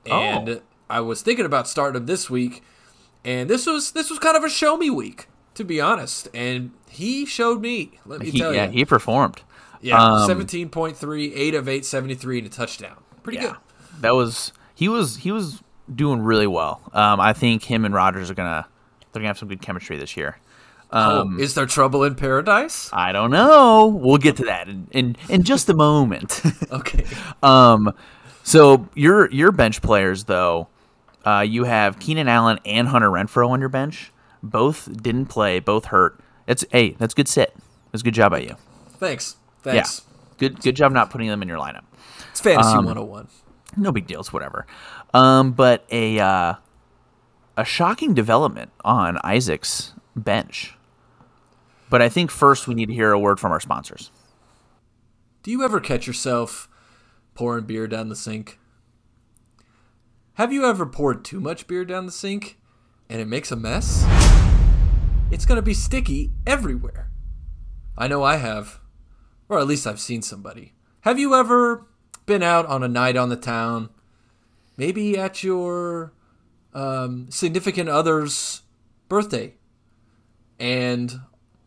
and 0.05 0.49
Oh. 0.49 0.61
I 0.89 0.99
was 0.99 1.21
thinking 1.21 1.45
about 1.45 1.67
starting 1.67 2.01
him 2.01 2.05
this 2.07 2.29
week. 2.29 2.61
And 3.23 3.49
this 3.49 3.65
was 3.65 3.93
this 3.93 4.09
was 4.09 4.19
kind 4.19 4.37
of 4.37 4.43
a 4.43 4.49
show 4.49 4.77
me 4.77 4.89
week, 4.91 5.27
to 5.55 5.63
be 5.63 5.81
honest. 5.81 6.27
And 6.33 6.71
he 6.89 7.25
showed 7.25 7.61
me. 7.61 7.99
Let 8.05 8.19
me 8.19 8.29
he, 8.29 8.39
tell 8.39 8.53
yeah, 8.53 8.65
you. 8.65 8.71
he 8.71 8.85
performed. 8.85 9.41
yeah, 9.81 9.97
um, 10.03 10.27
seventeen 10.27 10.69
point 10.69 10.95
three, 10.97 11.33
eight 11.33 11.55
of 11.55 11.67
eight, 11.67 11.85
73 11.85 12.39
and 12.39 12.47
a 12.47 12.49
touchdown. 12.51 12.97
Pretty 13.23 13.37
Yeah, 13.39 13.47
good. 13.53 14.01
that 14.01 14.13
was 14.13 14.51
he 14.75 14.87
was 14.87 15.17
he 15.17 15.31
was 15.31 15.63
doing 15.93 16.21
really 16.21 16.45
well. 16.47 16.81
Um, 16.93 17.19
I 17.19 17.33
think 17.33 17.63
him 17.63 17.83
and 17.83 17.95
Rodgers 17.95 18.29
are 18.29 18.35
gonna 18.35 18.67
they're 19.11 19.21
gonna 19.21 19.29
have 19.29 19.39
some 19.39 19.47
good 19.49 19.61
chemistry 19.61 19.97
this 19.97 20.15
year. 20.15 20.37
Um, 20.91 21.37
oh, 21.37 21.41
is 21.41 21.55
there 21.55 21.65
trouble 21.65 22.03
in 22.03 22.15
paradise? 22.15 22.89
I 22.93 23.11
don't 23.11 23.31
know. 23.31 23.87
We'll 23.87 24.17
get 24.17 24.37
to 24.37 24.45
that 24.45 24.67
in 24.69 24.87
in, 24.91 25.15
in 25.29 25.43
just 25.43 25.69
a 25.69 25.73
moment. 25.73 26.41
Okay. 26.71 27.05
um, 27.43 27.93
so 28.43 28.87
your 28.95 29.29
your 29.31 29.51
bench 29.51 29.81
players 29.81 30.25
though, 30.25 30.67
uh, 31.25 31.39
you 31.47 31.63
have 31.63 31.99
Keenan 31.99 32.27
Allen 32.27 32.59
and 32.65 32.87
Hunter 32.87 33.09
Renfrow 33.09 33.49
on 33.49 33.59
your 33.59 33.69
bench. 33.69 34.11
Both 34.43 35.01
didn't 35.01 35.25
play. 35.27 35.59
Both 35.59 35.85
hurt. 35.85 36.19
It's 36.47 36.63
hey, 36.71 36.91
that's 36.99 37.13
good 37.13 37.27
sit. 37.27 37.55
That's 37.91 38.01
a 38.01 38.05
good 38.05 38.13
job 38.13 38.31
by 38.31 38.39
you. 38.39 38.55
Thanks. 38.99 39.37
Thanks. 39.63 40.01
Yeah, 40.05 40.37
good 40.37 40.61
good 40.61 40.75
job 40.75 40.91
not 40.91 41.09
putting 41.09 41.27
them 41.29 41.41
in 41.41 41.47
your 41.47 41.57
lineup. 41.57 41.83
It's 42.31 42.41
fantasy 42.41 42.69
Um, 42.69 42.85
101. 42.85 43.27
no 43.77 43.91
big 43.91 44.05
deal. 44.05 44.19
It's 44.19 44.31
whatever. 44.31 44.67
Um, 45.13 45.53
but 45.53 45.85
a 45.89 46.19
uh, 46.19 46.53
a 47.57 47.65
shocking 47.65 48.13
development 48.13 48.71
on 48.83 49.17
Isaac's 49.23 49.93
bench. 50.15 50.75
But 51.89 52.01
I 52.01 52.09
think 52.09 52.31
first 52.31 52.67
we 52.67 52.73
need 52.73 52.87
to 52.87 52.93
hear 52.93 53.11
a 53.11 53.19
word 53.19 53.39
from 53.39 53.51
our 53.51 53.59
sponsors. 53.59 54.11
Do 55.43 55.51
you 55.51 55.63
ever 55.63 55.79
catch 55.79 56.07
yourself 56.07 56.67
pouring 57.35 57.65
beer 57.65 57.85
down 57.85 58.09
the 58.09 58.15
sink. 58.15 58.57
Have 60.35 60.51
you 60.51 60.65
ever 60.65 60.85
poured 60.85 61.23
too 61.23 61.39
much 61.39 61.67
beer 61.67 61.85
down 61.85 62.05
the 62.05 62.11
sink 62.11 62.57
and 63.09 63.21
it 63.21 63.27
makes 63.27 63.51
a 63.51 63.55
mess? 63.55 64.03
It's 65.29 65.45
going 65.45 65.57
to 65.57 65.61
be 65.61 65.73
sticky 65.73 66.31
everywhere. 66.47 67.11
I 67.97 68.07
know 68.07 68.23
I 68.23 68.37
have, 68.37 68.79
or 69.49 69.59
at 69.59 69.67
least 69.67 69.85
I've 69.85 69.99
seen 69.99 70.21
somebody. 70.21 70.73
Have 71.01 71.19
you 71.19 71.35
ever 71.35 71.85
been 72.25 72.41
out 72.41 72.65
on 72.65 72.83
a 72.83 72.87
night 72.87 73.15
on 73.15 73.29
the 73.29 73.35
town, 73.35 73.89
maybe 74.77 75.17
at 75.17 75.43
your 75.43 76.13
um, 76.73 77.27
significant 77.29 77.89
other's 77.89 78.63
birthday, 79.07 79.53
and 80.59 81.21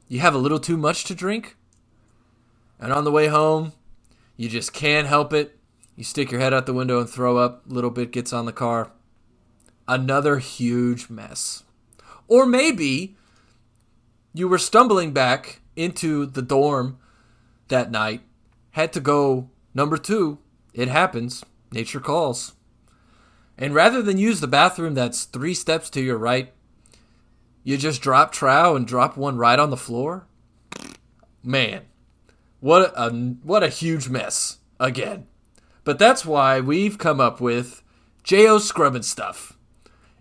you 0.09 0.21
have 0.21 0.35
a 0.35 0.38
little 0.38 0.61
too 0.61 0.76
much 0.76 1.04
to 1.04 1.14
drink? 1.14 1.57
And 2.80 2.92
on 2.92 3.04
the 3.04 3.11
way 3.11 3.28
home, 3.28 3.73
you 4.37 4.49
just 4.49 4.73
can't 4.73 5.07
help 5.07 5.33
it. 5.33 5.59
You 5.97 6.04
stick 6.04 6.30
your 6.30 6.40
head 6.40 6.54
out 6.54 6.66
the 6.66 6.75
window 6.75 7.00
and 7.00 7.11
throw 7.11 7.38
up. 7.38 7.62
Little 7.66 7.90
bit 7.90 8.12
gets 8.12 8.33
on 8.33 8.47
the 8.47 8.52
car. 8.52 8.92
Another 9.88 10.38
huge 10.38 11.11
mess. 11.11 11.64
Or 12.28 12.47
maybe 12.47 13.16
you 14.33 14.49
were 14.49 14.59
stumbling 14.59 15.12
back 15.12 15.61
into 15.75 16.26
the 16.26 16.42
dorm 16.42 16.99
that 17.68 17.90
night, 17.90 18.23
had 18.73 18.92
to 18.92 19.00
go 19.00 19.50
number 19.75 19.97
two. 19.97 20.38
It 20.73 20.88
happens. 20.88 21.45
Nature 21.73 22.00
calls. 22.00 22.52
And 23.57 23.75
rather 23.75 24.02
than 24.02 24.18
use 24.18 24.40
the 24.40 24.47
bathroom 24.47 24.95
that's 24.95 25.25
three 25.25 25.54
steps 25.54 25.90
to 25.90 26.00
your 26.00 26.16
right, 26.18 26.52
you 27.69 27.77
just 27.77 28.01
drop 28.01 28.33
trow 28.33 28.77
and 28.77 28.87
drop 28.87 29.19
one 29.19 29.37
right 29.37 29.59
on 29.59 29.69
the 29.69 29.77
floor? 29.77 30.27
Man, 31.43 31.83
what 32.61 32.95
a 32.97 33.11
what 33.11 33.63
a 33.63 33.69
huge 33.69 34.09
mess 34.09 34.57
again. 34.81 35.27
But 35.85 35.99
that's 35.99 36.25
why 36.25 36.61
we've 36.61 36.97
come 36.97 37.21
up 37.21 37.43
with 37.43 37.83
Jo 38.23 38.57
scrubbing 38.57 39.03
stuff. 39.03 39.59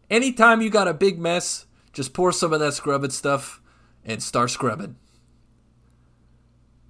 Anytime 0.10 0.62
you 0.62 0.70
got 0.70 0.90
a 0.90 0.94
big 0.94 1.20
mess, 1.20 1.68
just 1.94 2.14
pour 2.14 2.34
some 2.34 2.52
of 2.52 2.60
that 2.60 2.74
scrubbing 2.74 3.12
stuff 3.12 3.62
and 4.04 4.22
start 4.22 4.50
scrubbing. 4.50 4.98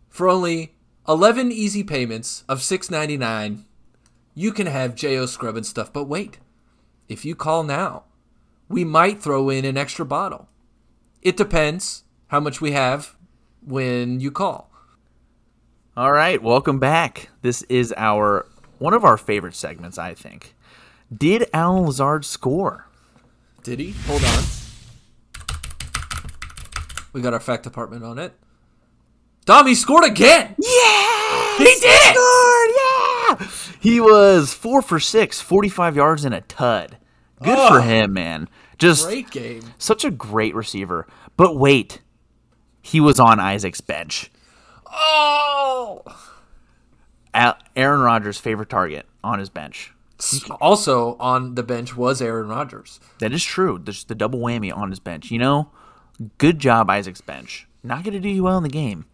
For 0.09 0.27
only 0.27 0.75
11 1.07 1.51
easy 1.51 1.83
payments 1.83 2.43
of 2.49 2.61
$6.99, 2.61 3.63
you 4.33 4.51
can 4.51 4.65
have 4.65 4.95
Jo 4.95 5.27
scrubbing 5.27 5.65
stuff. 5.65 5.93
But 5.93 6.05
wait, 6.05 6.39
if 7.07 7.25
you 7.25 7.35
call 7.35 7.61
now, 7.61 8.05
we 8.69 8.83
might 8.83 9.21
throw 9.21 9.49
in 9.49 9.65
an 9.65 9.77
extra 9.77 10.05
bottle. 10.05 10.47
It 11.21 11.37
depends 11.37 12.03
how 12.27 12.39
much 12.39 12.61
we 12.61 12.71
have 12.71 13.15
when 13.65 14.19
you 14.19 14.31
call. 14.31 14.71
All 15.95 16.11
right, 16.11 16.41
welcome 16.41 16.79
back. 16.79 17.29
This 17.41 17.63
is 17.63 17.93
our 17.97 18.45
one 18.77 18.93
of 18.93 19.03
our 19.03 19.17
favorite 19.17 19.55
segments, 19.55 19.97
I 19.97 20.13
think. 20.13 20.53
Did 21.15 21.49
Allen 21.53 21.85
Lazard 21.85 22.25
score? 22.25 22.87
Did 23.63 23.79
he? 23.79 23.91
Hold 24.05 24.23
on. 24.23 24.43
We 27.13 27.21
got 27.21 27.33
our 27.33 27.39
fact 27.39 27.63
department 27.63 28.03
on 28.03 28.19
it. 28.19 28.33
Dom, 29.45 29.65
he 29.65 29.75
scored 29.75 30.03
again. 30.03 30.55
Yeah! 30.59 31.57
He 31.57 31.63
did 31.63 31.83
it! 31.83 32.15
Scored! 32.15 32.69
Yeah! 32.77 33.47
He 33.79 33.99
was 33.99 34.53
4 34.53 34.81
for 34.81 34.99
6, 34.99 35.41
45 35.41 35.95
yards 35.95 36.25
and 36.25 36.35
a 36.35 36.41
tud. 36.41 36.97
Good 37.43 37.57
Oh. 37.57 37.67
for 37.67 37.81
him, 37.81 38.13
man. 38.13 38.49
Just 38.77 39.05
Great 39.07 39.29
game. 39.31 39.61
such 39.77 40.03
a 40.05 40.11
great 40.11 40.55
receiver. 40.55 41.07
But 41.35 41.55
wait. 41.57 42.01
He 42.81 42.99
was 43.01 43.19
on 43.19 43.39
Isaac's 43.39 43.81
bench. 43.81 44.31
Oh. 44.91 46.01
Aaron 47.75 47.99
Rodgers' 47.99 48.39
favorite 48.39 48.69
target 48.69 49.05
on 49.23 49.39
his 49.39 49.49
bench. 49.49 49.93
Also 50.59 51.15
on 51.19 51.53
the 51.55 51.61
bench 51.63 51.95
was 51.95 52.21
Aaron 52.21 52.47
Rodgers. 52.47 52.99
That 53.19 53.33
is 53.33 53.43
true. 53.43 53.79
There's 53.83 54.05
the 54.05 54.15
double 54.15 54.39
whammy 54.39 54.75
on 54.75 54.89
his 54.89 54.99
bench. 54.99 55.29
You 55.29 55.37
know, 55.37 55.69
good 56.39 56.57
job, 56.59 56.89
Isaac's 56.89 57.21
bench. 57.21 57.67
Not 57.83 58.03
going 58.03 58.13
to 58.13 58.19
do 58.19 58.29
you 58.29 58.43
well 58.43 58.57
in 58.57 58.63
the 58.63 58.69
game, 58.69 59.05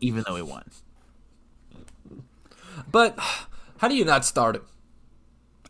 even 0.00 0.24
though 0.26 0.34
he 0.36 0.42
won. 0.42 0.64
But 2.90 3.16
how 3.78 3.86
do 3.88 3.94
you 3.94 4.04
not 4.04 4.24
start 4.24 4.56
him? 4.56 4.62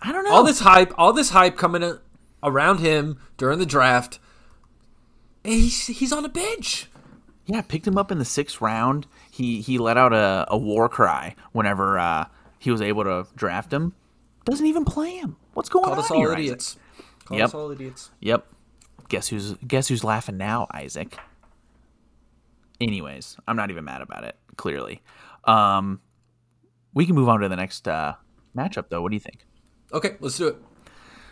I 0.06 0.12
don't 0.12 0.24
know. 0.24 0.32
All 0.32 0.44
this 0.44 0.60
hype, 0.60 0.92
all 0.98 1.12
this 1.12 1.30
hype 1.30 1.56
coming 1.56 1.98
around 2.42 2.78
him 2.80 3.18
during 3.38 3.58
the 3.58 3.66
draft. 3.66 4.18
He's 5.42 5.86
he's 5.86 6.12
on 6.12 6.24
a 6.24 6.28
bench. 6.28 6.90
Yeah, 7.46 7.60
picked 7.62 7.86
him 7.86 7.98
up 7.98 8.10
in 8.12 8.18
the 8.18 8.24
sixth 8.24 8.60
round. 8.60 9.06
He 9.30 9.60
he 9.62 9.78
let 9.78 9.96
out 9.96 10.12
a, 10.12 10.46
a 10.48 10.56
war 10.58 10.88
cry 10.88 11.34
whenever 11.52 11.98
uh, 11.98 12.26
he 12.58 12.70
was 12.70 12.80
able 12.82 13.04
to 13.04 13.26
draft 13.34 13.72
him. 13.72 13.94
Doesn't 14.44 14.66
even 14.66 14.84
play 14.84 15.16
him. 15.16 15.36
What's 15.54 15.68
going 15.70 15.84
Called 15.86 15.98
on 15.98 16.04
us 16.04 16.10
all 16.10 16.18
here, 16.18 16.28
Isaac? 16.32 16.38
idiots. 16.40 16.76
Called 17.24 17.38
Yep. 17.38 17.48
us 17.48 17.54
all 17.54 17.70
idiots. 17.70 18.10
Yep. 18.20 18.46
Guess 19.08 19.28
who's 19.28 19.52
guess 19.66 19.88
who's 19.88 20.04
laughing 20.04 20.36
now, 20.36 20.66
Isaac? 20.72 21.16
Anyways, 22.80 23.36
I'm 23.46 23.56
not 23.56 23.70
even 23.70 23.84
mad 23.84 24.02
about 24.02 24.24
it. 24.24 24.36
Clearly, 24.56 25.02
um, 25.44 26.00
we 26.92 27.06
can 27.06 27.14
move 27.14 27.28
on 27.28 27.40
to 27.40 27.48
the 27.48 27.56
next 27.56 27.86
uh, 27.88 28.14
matchup, 28.56 28.88
though. 28.88 29.00
What 29.02 29.10
do 29.10 29.16
you 29.16 29.20
think? 29.20 29.44
Okay, 29.94 30.16
let's 30.20 30.36
do 30.36 30.48
it. 30.48 30.56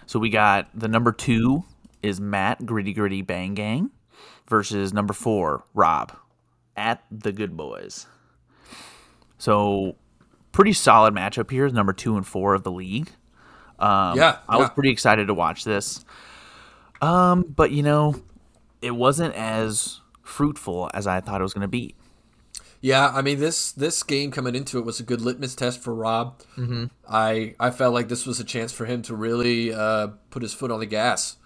So 0.07 0.19
we 0.19 0.31
got 0.31 0.69
the 0.73 0.89
number 0.89 1.13
two 1.13 1.65
is 2.03 2.21
Matt 2.21 2.65
Gritty 2.65 2.93
Gritty 2.93 3.23
Bang 3.23 3.55
Gang 3.55 3.91
versus 4.49 4.93
number 4.93 5.13
four 5.13 5.65
Rob 5.75 6.17
at 6.77 7.03
the 7.11 7.33
Good 7.33 7.57
Boys. 7.57 8.07
So 9.39 9.97
pretty 10.53 10.73
solid 10.73 11.15
matchup 11.15 11.51
here. 11.51 11.69
Number 11.69 11.93
two 11.93 12.17
and 12.17 12.27
four 12.27 12.55
of 12.55 12.63
the 12.63 12.71
league. 12.71 13.11
Um, 13.79 14.17
Yeah, 14.17 14.39
I 14.49 14.59
was 14.59 14.71
pretty 14.71 14.91
excited 14.91 15.27
to 15.27 15.35
watch 15.35 15.65
this. 15.65 16.05
Um, 17.01 17.43
but 17.43 17.73
you 17.73 17.83
know, 17.83 18.15
it 18.81 18.93
wasn't 18.93 19.35
as 19.35 20.01
fruitful 20.23 20.89
as 20.95 21.07
I 21.09 21.21
thought 21.21 21.41
it 21.41 21.43
was 21.43 21.53
going 21.55 21.63
to 21.63 21.69
be. 21.69 21.97
Yeah, 22.83 23.13
I 23.15 23.23
mean 23.23 23.39
this 23.39 23.71
this 23.71 24.03
game 24.03 24.33
coming 24.33 24.57
into 24.57 24.79
it 24.79 24.85
was 24.85 24.99
a 24.99 25.05
good 25.05 25.21
litmus 25.21 25.55
test 25.55 25.81
for 25.81 25.95
Rob. 25.95 26.43
Mm-hmm. 26.57 26.87
I 27.09 27.55
I 27.61 27.71
felt 27.71 27.95
like 27.95 28.09
this 28.09 28.27
was 28.27 28.41
a 28.41 28.45
chance 28.45 28.73
for 28.73 28.87
him 28.87 29.03
to 29.03 29.15
really 29.15 29.73
uh, 29.73 30.09
put 30.31 30.43
his 30.43 30.53
foot 30.53 30.73
on 30.73 30.81
the 30.81 30.87
gas. 30.87 31.37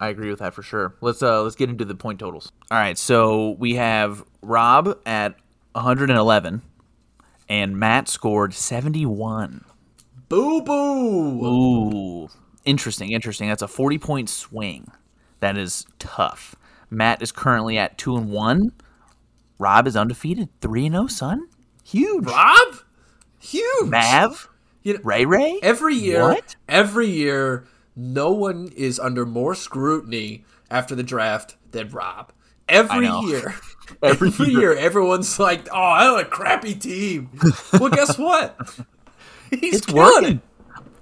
I 0.00 0.08
agree 0.08 0.28
with 0.28 0.40
that 0.40 0.52
for 0.52 0.62
sure. 0.62 0.96
Let's 1.00 1.22
uh 1.22 1.42
let's 1.42 1.54
get 1.54 1.70
into 1.70 1.84
the 1.84 1.94
point 1.94 2.18
totals. 2.18 2.50
All 2.72 2.78
right, 2.78 2.98
so 2.98 3.50
we 3.60 3.76
have 3.76 4.24
Rob 4.42 4.98
at 5.06 5.36
111 5.72 6.60
and 7.48 7.76
Matt 7.78 8.08
scored 8.08 8.52
71. 8.52 9.64
Boo 10.28 10.60
boo. 10.62 11.46
Ooh, 11.46 12.28
interesting, 12.64 13.12
interesting. 13.12 13.48
That's 13.48 13.62
a 13.62 13.68
40 13.68 13.98
point 13.98 14.28
swing. 14.28 14.90
That 15.38 15.56
is 15.56 15.86
tough. 16.00 16.56
Matt 16.90 17.22
is 17.22 17.30
currently 17.30 17.78
at 17.78 17.96
2 17.96 18.16
and 18.16 18.30
1. 18.30 18.72
Rob 19.58 19.86
is 19.86 19.96
undefeated, 19.96 20.48
3 20.60 20.86
and 20.86 20.94
0, 20.94 21.06
son. 21.06 21.48
Huge. 21.84 22.24
Rob, 22.26 22.74
huge. 23.38 23.88
Mav, 23.88 24.48
You 24.82 24.94
know, 24.94 25.00
Ray 25.04 25.24
Ray. 25.24 25.58
every 25.62 25.94
year, 25.94 26.22
What? 26.22 26.56
every 26.68 27.06
year, 27.08 27.66
no 27.94 28.30
one 28.32 28.70
is 28.76 28.98
under 28.98 29.24
more 29.24 29.54
scrutiny 29.54 30.44
after 30.70 30.94
the 30.94 31.02
draft 31.02 31.56
than 31.70 31.88
Rob. 31.90 32.32
Every 32.68 33.06
year, 33.06 33.54
Every 34.02 34.28
every, 34.28 34.48
year. 34.48 34.74
everyone's 34.74 35.38
like, 35.38 35.68
"Oh, 35.72 35.80
I 35.80 36.04
had 36.04 36.26
a 36.26 36.28
crappy 36.28 36.74
team." 36.74 37.30
well, 37.74 37.88
guess 37.90 38.18
what? 38.18 38.58
He's 39.50 39.76
It's 39.76 39.92
working. 39.92 40.42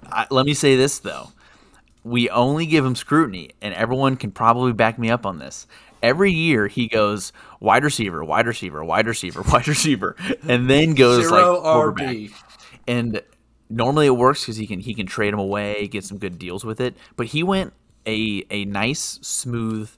I, 0.05 0.27
let 0.29 0.45
me 0.45 0.53
say 0.53 0.75
this 0.75 0.99
though. 0.99 1.29
We 2.03 2.29
only 2.29 2.67
give 2.67 2.85
him 2.85 2.93
scrutiny, 2.95 3.49
and 3.63 3.73
everyone 3.73 4.15
can 4.17 4.29
probably 4.29 4.73
back 4.73 4.99
me 4.99 5.09
up 5.09 5.25
on 5.25 5.39
this. 5.39 5.65
Every 6.05 6.31
year 6.31 6.67
he 6.67 6.87
goes 6.87 7.33
wide 7.59 7.83
receiver, 7.83 8.23
wide 8.23 8.45
receiver, 8.47 8.83
wide 8.83 9.07
receiver, 9.07 9.41
wide 9.51 9.67
receiver, 9.67 10.15
and 10.47 10.69
then 10.69 10.93
goes 10.93 11.27
Zero 11.27 11.53
like 11.53 11.61
quarterback. 11.63 12.15
RB. 12.15 12.33
And 12.87 13.21
normally 13.69 14.05
it 14.05 14.11
works 14.15 14.41
because 14.41 14.57
he 14.57 14.67
can 14.67 14.79
he 14.79 14.93
can 14.93 15.07
trade 15.07 15.33
him 15.33 15.39
away, 15.39 15.87
get 15.87 16.03
some 16.03 16.17
good 16.19 16.37
deals 16.37 16.63
with 16.63 16.79
it. 16.79 16.95
But 17.15 17.27
he 17.27 17.41
went 17.43 17.73
a 18.05 18.43
a 18.51 18.65
nice, 18.65 19.19
smooth, 19.23 19.89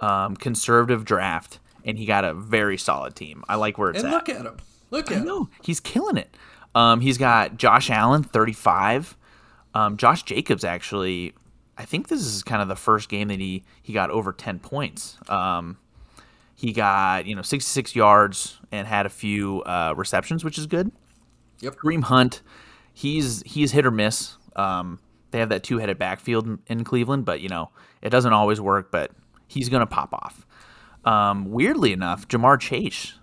um, 0.00 0.34
conservative 0.36 1.04
draft, 1.04 1.60
and 1.84 1.96
he 1.96 2.04
got 2.06 2.24
a 2.24 2.34
very 2.34 2.76
solid 2.76 3.14
team. 3.14 3.44
I 3.48 3.54
like 3.54 3.78
where 3.78 3.90
it's 3.90 4.00
And 4.02 4.08
at. 4.08 4.14
look 4.14 4.28
at 4.28 4.44
him. 4.44 4.56
Look 4.90 5.10
at 5.10 5.16
I 5.18 5.20
him. 5.20 5.26
know 5.26 5.48
he's 5.62 5.78
killing 5.80 6.16
it. 6.16 6.36
Um, 6.74 7.00
he's 7.00 7.18
got 7.18 7.56
Josh 7.56 7.90
Allen, 7.90 8.24
thirty-five. 8.24 9.16
Um, 9.74 9.96
Josh 9.96 10.24
Jacobs 10.24 10.64
actually, 10.64 11.32
I 11.76 11.84
think 11.84 12.08
this 12.08 12.20
is 12.20 12.42
kind 12.42 12.62
of 12.62 12.68
the 12.68 12.76
first 12.76 13.08
game 13.08 13.28
that 13.28 13.40
he 13.40 13.64
he 13.82 13.92
got 13.92 14.10
over 14.10 14.32
ten 14.32 14.58
points. 14.58 15.18
Um, 15.28 15.76
he 16.54 16.72
got 16.72 17.26
you 17.26 17.34
know 17.34 17.42
sixty-six 17.42 17.96
yards 17.96 18.58
and 18.70 18.86
had 18.86 19.06
a 19.06 19.10
few 19.10 19.62
uh, 19.62 19.94
receptions, 19.96 20.44
which 20.44 20.58
is 20.58 20.66
good. 20.66 20.92
Yep. 21.60 21.76
Kareem 21.76 22.04
Hunt, 22.04 22.42
he's 22.92 23.42
he's 23.44 23.72
hit 23.72 23.86
or 23.86 23.90
miss. 23.90 24.36
Um, 24.56 25.00
they 25.32 25.40
have 25.40 25.48
that 25.48 25.64
two-headed 25.64 25.98
backfield 25.98 26.58
in- 26.68 26.84
Cleveland, 26.84 27.24
but 27.24 27.40
you 27.40 27.48
know 27.48 27.70
it 28.02 28.10
doesn't 28.10 28.32
always 28.32 28.60
work. 28.60 28.90
But 28.92 29.10
he's 29.48 29.68
gonna 29.68 29.86
pop 29.86 30.12
off. 30.12 30.46
Um, 31.04 31.50
weirdly 31.50 31.92
enough, 31.92 32.28
Ja'Marr 32.28 32.58
Chase, 32.60 33.14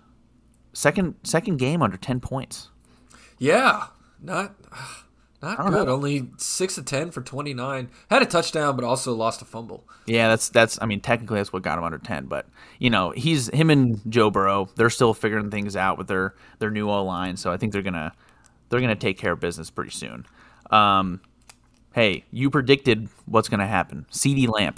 second 0.72 1.14
second 1.24 1.56
game 1.56 1.80
under 1.82 1.96
ten 1.96 2.20
points. 2.20 2.68
Yeah. 3.38 3.86
not 4.20 4.54
not 5.42 5.58
good. 5.58 5.86
know. 5.86 5.92
Only 5.92 6.28
six 6.36 6.78
of 6.78 6.84
ten 6.84 7.10
for 7.10 7.20
twenty 7.20 7.52
nine. 7.52 7.90
Had 8.10 8.22
a 8.22 8.26
touchdown, 8.26 8.76
but 8.76 8.84
also 8.84 9.12
lost 9.12 9.42
a 9.42 9.44
fumble. 9.44 9.84
Yeah, 10.06 10.28
that's 10.28 10.48
that's. 10.48 10.78
I 10.80 10.86
mean, 10.86 11.00
technically 11.00 11.38
that's 11.38 11.52
what 11.52 11.62
got 11.62 11.78
him 11.78 11.84
under 11.84 11.98
ten. 11.98 12.26
But 12.26 12.46
you 12.78 12.90
know, 12.90 13.10
he's 13.10 13.48
him 13.48 13.70
and 13.70 14.00
Joe 14.08 14.30
Burrow. 14.30 14.68
They're 14.76 14.90
still 14.90 15.14
figuring 15.14 15.50
things 15.50 15.76
out 15.76 15.98
with 15.98 16.06
their 16.06 16.34
their 16.58 16.70
new 16.70 16.88
O 16.88 17.04
line. 17.04 17.36
So 17.36 17.52
I 17.52 17.56
think 17.56 17.72
they're 17.72 17.82
gonna 17.82 18.12
they're 18.68 18.80
gonna 18.80 18.94
take 18.94 19.18
care 19.18 19.32
of 19.32 19.40
business 19.40 19.70
pretty 19.70 19.90
soon. 19.90 20.26
Um, 20.70 21.20
hey, 21.92 22.24
you 22.30 22.48
predicted 22.48 23.08
what's 23.26 23.48
gonna 23.48 23.66
happen. 23.66 24.06
CeeDee 24.12 24.48
Lamb. 24.48 24.76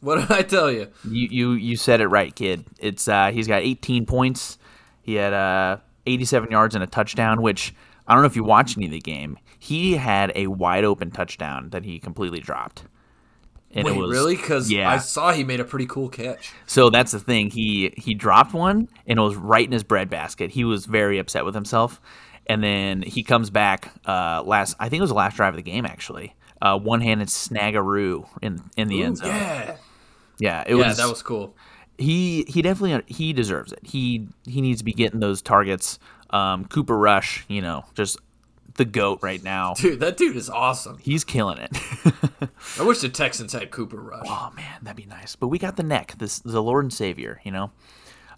What 0.00 0.16
did 0.20 0.32
I 0.32 0.42
tell 0.42 0.70
you? 0.70 0.88
You 1.08 1.28
you 1.30 1.52
you 1.52 1.76
said 1.76 2.00
it 2.00 2.08
right, 2.08 2.34
kid. 2.34 2.64
It's 2.80 3.06
uh, 3.06 3.30
he's 3.30 3.46
got 3.46 3.62
18 3.62 4.04
points. 4.04 4.58
He 5.02 5.14
had 5.14 5.32
uh, 5.32 5.78
87 6.06 6.50
yards 6.50 6.74
and 6.74 6.82
a 6.82 6.88
touchdown. 6.88 7.40
Which 7.40 7.72
I 8.08 8.14
don't 8.14 8.22
know 8.22 8.26
if 8.26 8.34
you 8.34 8.42
watched 8.42 8.76
any 8.76 8.86
of 8.86 8.92
the 8.92 8.98
game. 9.00 9.38
He 9.62 9.94
had 9.94 10.32
a 10.34 10.48
wide 10.48 10.82
open 10.82 11.12
touchdown 11.12 11.70
that 11.70 11.84
he 11.84 12.00
completely 12.00 12.40
dropped. 12.40 12.82
And 13.70 13.84
Wait, 13.86 13.94
it 13.94 13.96
was 14.00 14.10
really? 14.10 14.34
Because 14.34 14.68
yeah. 14.72 14.90
I 14.90 14.98
saw 14.98 15.30
he 15.30 15.44
made 15.44 15.60
a 15.60 15.64
pretty 15.64 15.86
cool 15.86 16.08
catch. 16.08 16.52
So 16.66 16.90
that's 16.90 17.12
the 17.12 17.20
thing. 17.20 17.48
He 17.48 17.94
he 17.96 18.12
dropped 18.12 18.54
one 18.54 18.88
and 19.06 19.18
it 19.20 19.22
was 19.22 19.36
right 19.36 19.64
in 19.64 19.70
his 19.70 19.84
breadbasket. 19.84 20.50
He 20.50 20.64
was 20.64 20.84
very 20.86 21.18
upset 21.18 21.44
with 21.44 21.54
himself. 21.54 22.00
And 22.48 22.60
then 22.60 23.02
he 23.02 23.22
comes 23.22 23.50
back 23.50 23.92
uh, 24.04 24.42
last. 24.44 24.74
I 24.80 24.88
think 24.88 24.98
it 24.98 25.02
was 25.02 25.10
the 25.10 25.16
last 25.16 25.36
drive 25.36 25.54
of 25.54 25.56
the 25.64 25.70
game 25.70 25.86
actually. 25.86 26.34
Uh, 26.60 26.76
one 26.76 27.00
handed 27.00 27.28
snagaroo 27.28 28.26
in 28.42 28.60
in 28.76 28.88
the 28.88 29.04
end 29.04 29.18
zone. 29.18 29.28
yeah, 29.28 29.76
Yeah, 30.40 30.64
it 30.66 30.74
yeah, 30.74 30.88
was. 30.88 30.96
that 30.96 31.08
was 31.08 31.22
cool. 31.22 31.54
he 31.98 32.44
he 32.48 32.62
definitely 32.62 33.00
he 33.06 33.32
deserves 33.32 33.72
it. 33.72 33.78
He 33.84 34.26
he 34.44 34.60
needs 34.60 34.78
to 34.80 34.84
be 34.84 34.92
getting 34.92 35.20
those 35.20 35.40
targets. 35.40 36.00
Um, 36.30 36.64
Cooper 36.64 36.98
Rush, 36.98 37.44
you 37.48 37.62
know, 37.62 37.84
just 37.94 38.18
the 38.74 38.84
goat 38.84 39.20
right 39.22 39.42
now. 39.42 39.74
Dude, 39.74 40.00
that 40.00 40.16
dude 40.16 40.36
is 40.36 40.48
awesome. 40.48 40.98
He's 40.98 41.24
killing 41.24 41.58
it. 41.58 41.70
I 42.78 42.82
wish 42.84 43.00
the 43.00 43.08
Texans 43.08 43.52
had 43.52 43.70
Cooper 43.70 44.00
Rush. 44.00 44.26
Oh 44.28 44.50
man, 44.56 44.78
that'd 44.82 44.96
be 44.96 45.06
nice. 45.06 45.36
But 45.36 45.48
we 45.48 45.58
got 45.58 45.76
the 45.76 45.82
neck, 45.82 46.14
this 46.18 46.38
the 46.40 46.62
Lord 46.62 46.84
and 46.84 46.92
Savior, 46.92 47.40
you 47.44 47.50
know. 47.52 47.70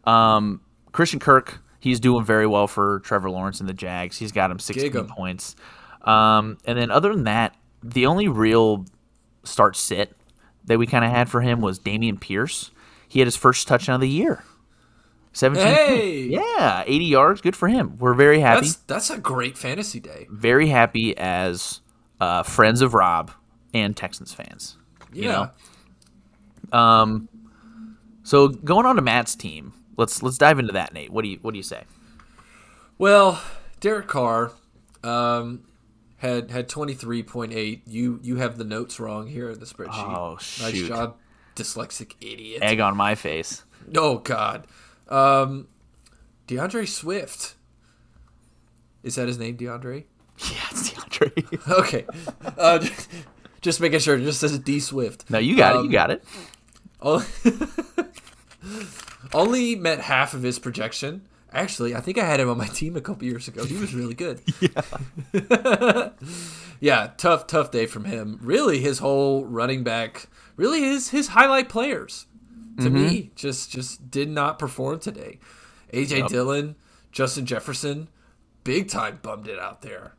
Um, 0.04 0.60
Christian 0.92 1.20
Kirk, 1.20 1.60
he's 1.80 2.00
doing 2.00 2.24
very 2.24 2.46
well 2.46 2.66
for 2.66 3.00
Trevor 3.00 3.30
Lawrence 3.30 3.60
and 3.60 3.68
the 3.68 3.74
Jags. 3.74 4.18
He's 4.18 4.32
got 4.32 4.50
him 4.50 4.58
16 4.58 4.92
Gig 4.92 4.96
'em. 4.96 5.06
points. 5.08 5.56
Um, 6.02 6.58
and 6.64 6.78
then 6.78 6.90
other 6.90 7.14
than 7.14 7.24
that, 7.24 7.56
the 7.82 8.06
only 8.06 8.28
real 8.28 8.84
start 9.44 9.76
sit 9.76 10.16
that 10.64 10.78
we 10.78 10.86
kind 10.86 11.04
of 11.04 11.10
had 11.10 11.28
for 11.28 11.40
him 11.40 11.60
was 11.60 11.78
Dameon 11.78 12.20
Pierce. 12.20 12.70
He 13.08 13.20
had 13.20 13.26
his 13.26 13.36
first 13.36 13.68
touchdown 13.68 13.96
of 13.96 14.00
the 14.00 14.08
year. 14.08 14.44
17 15.34 15.66
Hey! 15.66 16.20
Yeah, 16.28 16.82
80 16.86 17.04
yards. 17.04 17.40
Good 17.42 17.54
for 17.56 17.68
him. 17.68 17.96
We're 17.98 18.14
very 18.14 18.40
happy. 18.40 18.62
That's 18.66 18.76
that's 18.76 19.10
a 19.10 19.18
great 19.18 19.58
fantasy 19.58 20.00
day. 20.00 20.26
very 20.30 20.68
happy 20.68 21.16
as 21.18 21.80
uh, 22.20 22.42
friends 22.42 22.80
of 22.80 22.94
Rob 22.94 23.30
and 23.74 23.96
Texans 23.96 24.32
fans. 24.32 24.78
Yeah. 25.12 25.22
You 25.22 25.28
know? 26.72 26.78
Um, 26.78 27.28
so 28.22 28.48
going 28.48 28.86
on 28.86 28.96
to 28.96 29.02
Matt's 29.02 29.34
team, 29.34 29.72
let's 29.96 30.22
let's 30.22 30.38
dive 30.38 30.58
into 30.58 30.72
that, 30.72 30.92
Nate. 30.94 31.10
What 31.10 31.22
do 31.22 31.28
you 31.28 31.38
what 31.42 31.52
do 31.52 31.56
you 31.58 31.62
say? 31.62 31.82
Well, 32.98 33.42
Derek 33.80 34.06
Carr 34.08 34.52
um, 35.02 35.64
had 36.18 36.50
had 36.50 36.68
twenty 36.68 36.94
three 36.94 37.22
point 37.22 37.52
eight. 37.52 37.82
You 37.86 38.18
you 38.22 38.36
have 38.36 38.56
the 38.56 38.64
notes 38.64 38.98
wrong 39.00 39.26
here 39.26 39.50
in 39.50 39.58
the 39.60 39.66
spreadsheet. 39.66 40.16
Oh, 40.16 40.34
Nice 40.34 40.74
shoot. 40.74 40.88
job, 40.88 41.16
dyslexic 41.56 42.14
idiot. 42.20 42.62
Egg 42.62 42.80
on 42.80 42.96
my 42.96 43.14
face. 43.14 43.64
Oh 43.94 44.18
God, 44.18 44.66
um, 45.08 45.68
D'Andre 46.46 46.84
Swift. 46.84 47.54
Is 49.02 49.16
that 49.16 49.28
his 49.28 49.38
name, 49.38 49.56
D'Andre? 49.56 50.04
Yeah, 50.50 50.56
it's 50.70 50.90
D'Andre. 50.92 51.30
Okay, 51.68 52.06
uh, 52.58 52.78
just, 52.80 53.08
just 53.60 53.80
making 53.80 54.00
sure. 54.00 54.16
It 54.18 54.24
just 54.24 54.40
says 54.40 54.58
D 54.58 54.80
Swift. 54.80 55.30
no, 55.30 55.38
you 55.38 55.56
got 55.56 55.76
it. 55.76 55.78
Um, 55.78 55.84
You 55.86 55.92
got 55.92 56.10
it. 56.10 56.24
Only, 57.00 57.24
only 59.32 59.76
met 59.76 60.00
half 60.00 60.34
of 60.34 60.42
his 60.42 60.58
projection. 60.58 61.22
Actually, 61.52 61.94
I 61.94 62.00
think 62.00 62.18
I 62.18 62.24
had 62.24 62.40
him 62.40 62.48
on 62.48 62.58
my 62.58 62.66
team 62.66 62.96
a 62.96 63.00
couple 63.00 63.24
years 63.28 63.46
ago. 63.46 63.64
He 63.64 63.76
was 63.76 63.94
really 63.94 64.14
good. 64.14 64.40
Yeah. 64.60 66.08
yeah, 66.80 67.10
tough, 67.16 67.46
tough 67.46 67.70
day 67.70 67.86
from 67.86 68.06
him. 68.06 68.40
Really, 68.42 68.80
his 68.80 68.98
whole 68.98 69.44
running 69.44 69.84
back, 69.84 70.26
really 70.56 70.80
his 70.80 71.10
his 71.10 71.28
highlight 71.28 71.68
players 71.68 72.26
to 72.80 72.90
me 72.90 73.30
just 73.36 73.70
just 73.70 74.10
did 74.10 74.28
not 74.28 74.58
perform 74.58 74.98
today. 75.00 75.38
AJ 75.92 76.28
Dillon, 76.28 76.76
Justin 77.12 77.46
Jefferson, 77.46 78.08
big 78.64 78.88
time 78.88 79.20
bummed 79.22 79.48
it 79.48 79.58
out 79.58 79.82
there. 79.82 80.14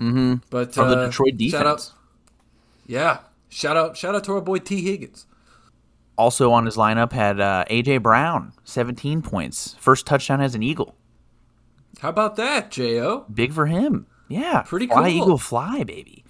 Mm-hmm. 0.00 0.34
But 0.50 0.74
From 0.74 0.88
the 0.90 0.96
uh, 0.98 1.06
Detroit 1.06 1.40
shout 1.40 1.66
out- 1.66 1.76
defense. 1.78 1.92
yeah, 2.86 3.18
shout 3.48 3.76
out, 3.76 3.96
shout 3.96 4.14
out 4.14 4.24
to 4.24 4.32
our 4.32 4.40
boy 4.40 4.58
Tee 4.58 4.82
Higgins. 4.82 5.26
Also 6.16 6.50
on 6.52 6.66
his 6.66 6.76
lineup 6.76 7.12
had 7.12 7.40
uh, 7.40 7.64
AJ 7.70 8.02
Brown, 8.02 8.52
17 8.64 9.22
points. 9.22 9.74
First 9.78 10.06
touchdown 10.06 10.40
as 10.40 10.54
an 10.54 10.62
Eagle. 10.62 10.94
How 12.00 12.08
about 12.10 12.36
that, 12.36 12.70
Jo? 12.70 13.24
Big 13.32 13.52
for 13.52 13.66
him. 13.66 14.06
Yeah. 14.28 14.62
Pretty 14.66 14.86
fly, 14.86 14.96
cool. 15.10 15.22
Eagle, 15.22 15.38
fly, 15.38 15.82
baby. 15.84 16.24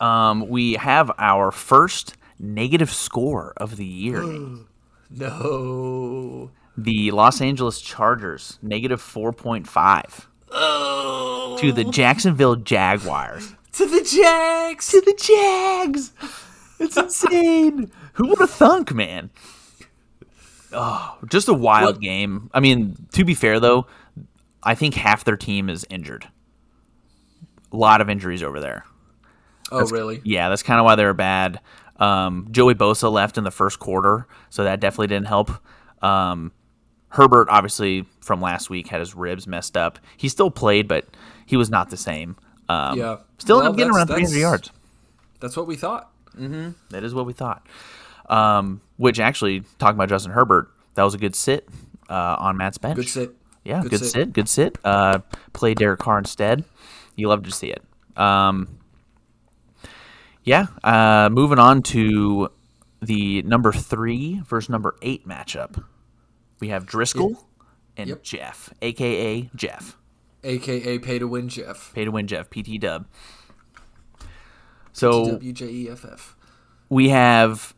Um, 0.00 0.48
we 0.48 0.74
have 0.74 1.10
our 1.18 1.50
first 1.50 2.16
negative 2.38 2.90
score 2.92 3.52
of 3.56 3.76
the 3.76 3.86
year. 3.86 4.22
No. 5.10 6.50
the 6.76 7.12
Los 7.12 7.40
Angeles 7.40 7.80
Chargers, 7.80 8.58
negative 8.62 9.00
4.5. 9.00 10.26
Oh. 10.50 11.56
To 11.60 11.70
the 11.72 11.84
Jacksonville 11.84 12.56
Jaguars. 12.56 13.54
to 13.74 13.86
the 13.86 14.02
Jags. 14.02 14.88
to 14.88 15.00
the 15.02 15.14
Jags! 15.16 16.12
It's 16.80 16.96
insane. 16.96 17.92
Who 18.14 18.26
would 18.28 18.38
have 18.40 18.50
thunk, 18.50 18.92
man? 18.92 19.30
Oh, 20.72 21.16
just 21.30 21.48
a 21.48 21.54
wild 21.54 21.96
What- 21.96 22.02
game. 22.02 22.50
I 22.52 22.58
mean, 22.60 22.96
to 23.12 23.24
be 23.24 23.34
fair 23.34 23.60
though, 23.60 23.86
I 24.62 24.74
think 24.74 24.94
half 24.94 25.22
their 25.24 25.36
team 25.36 25.68
is 25.70 25.86
injured. 25.90 26.26
A 27.72 27.76
lot 27.76 28.00
of 28.00 28.10
injuries 28.10 28.42
over 28.42 28.58
there. 28.58 28.84
Oh, 29.70 29.86
really? 29.86 30.20
Yeah, 30.24 30.48
that's 30.48 30.62
kind 30.62 30.80
of 30.80 30.84
why 30.84 30.94
they 30.96 31.04
were 31.04 31.14
bad. 31.14 31.60
Um, 31.96 32.48
Joey 32.50 32.74
Bosa 32.74 33.10
left 33.10 33.38
in 33.38 33.44
the 33.44 33.50
first 33.50 33.78
quarter, 33.78 34.26
so 34.50 34.64
that 34.64 34.80
definitely 34.80 35.06
didn't 35.08 35.26
help. 35.26 35.50
Um, 36.02 36.52
Herbert, 37.08 37.48
obviously, 37.48 38.06
from 38.20 38.40
last 38.40 38.68
week, 38.70 38.88
had 38.88 38.98
his 39.00 39.14
ribs 39.14 39.46
messed 39.46 39.76
up. 39.76 39.98
He 40.16 40.28
still 40.28 40.50
played, 40.50 40.88
but 40.88 41.06
he 41.46 41.56
was 41.56 41.70
not 41.70 41.90
the 41.90 41.96
same. 41.96 42.36
Um, 42.68 42.98
Yeah. 42.98 43.16
Still 43.38 43.58
Well, 43.60 43.72
getting 43.72 43.92
around 43.94 44.08
300 44.08 44.36
yards. 44.36 44.70
That's 45.40 45.56
what 45.56 45.66
we 45.66 45.76
thought. 45.76 46.10
That 46.36 47.04
is 47.04 47.14
what 47.14 47.26
we 47.26 47.32
thought. 47.32 47.64
Um, 48.28 48.80
which 48.96 49.20
actually, 49.20 49.62
talking 49.78 49.96
about 49.96 50.08
Justin 50.08 50.32
Herbert, 50.32 50.70
that 50.94 51.02
was 51.04 51.14
a 51.14 51.18
good 51.18 51.36
sit 51.36 51.68
uh, 52.08 52.36
on 52.38 52.56
Matt's 52.56 52.78
bench. 52.78 52.96
Good 52.96 53.08
sit. 53.08 53.34
Yeah, 53.64 53.82
Good 53.82 53.90
good, 53.92 54.00
sit. 54.00 54.10
sit. 54.10 54.32
Good 54.32 54.48
sit. 54.48 54.78
Uh, 54.84 55.20
play 55.52 55.74
Derek 55.74 56.00
Carr 56.00 56.18
instead. 56.18 56.64
You 57.16 57.28
love 57.28 57.44
to 57.44 57.50
see 57.52 57.68
it. 57.68 57.82
Um, 58.16 58.78
yeah. 60.44 60.66
Uh, 60.82 61.28
moving 61.30 61.58
on 61.58 61.82
to 61.84 62.48
the 63.02 63.42
number 63.42 63.72
three 63.72 64.40
versus 64.46 64.70
number 64.70 64.96
eight 65.02 65.26
matchup. 65.26 65.82
We 66.60 66.68
have 66.68 66.86
Driscoll 66.86 67.44
and 67.96 68.08
Yep. 68.08 68.22
Jeff, 68.22 68.72
aka 68.80 69.50
Jeff. 69.54 69.96
AKA 70.42 70.98
pay 70.98 71.18
to 71.18 71.26
win 71.26 71.48
Jeff. 71.48 71.92
Pay 71.94 72.04
to 72.04 72.10
win 72.10 72.26
Jeff, 72.26 72.48
PT 72.50 72.78
Dub. 72.80 73.06
So 74.92 75.24
W 75.32 75.52
J 75.52 75.66
E 75.66 75.88
F 75.90 76.04
F. 76.04 76.36
we 76.88 77.08
have 77.08 77.74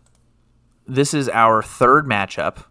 this 0.87 1.15
is 1.15 1.29
our 1.29 1.63
third 1.63 2.07
matchup 2.07 2.65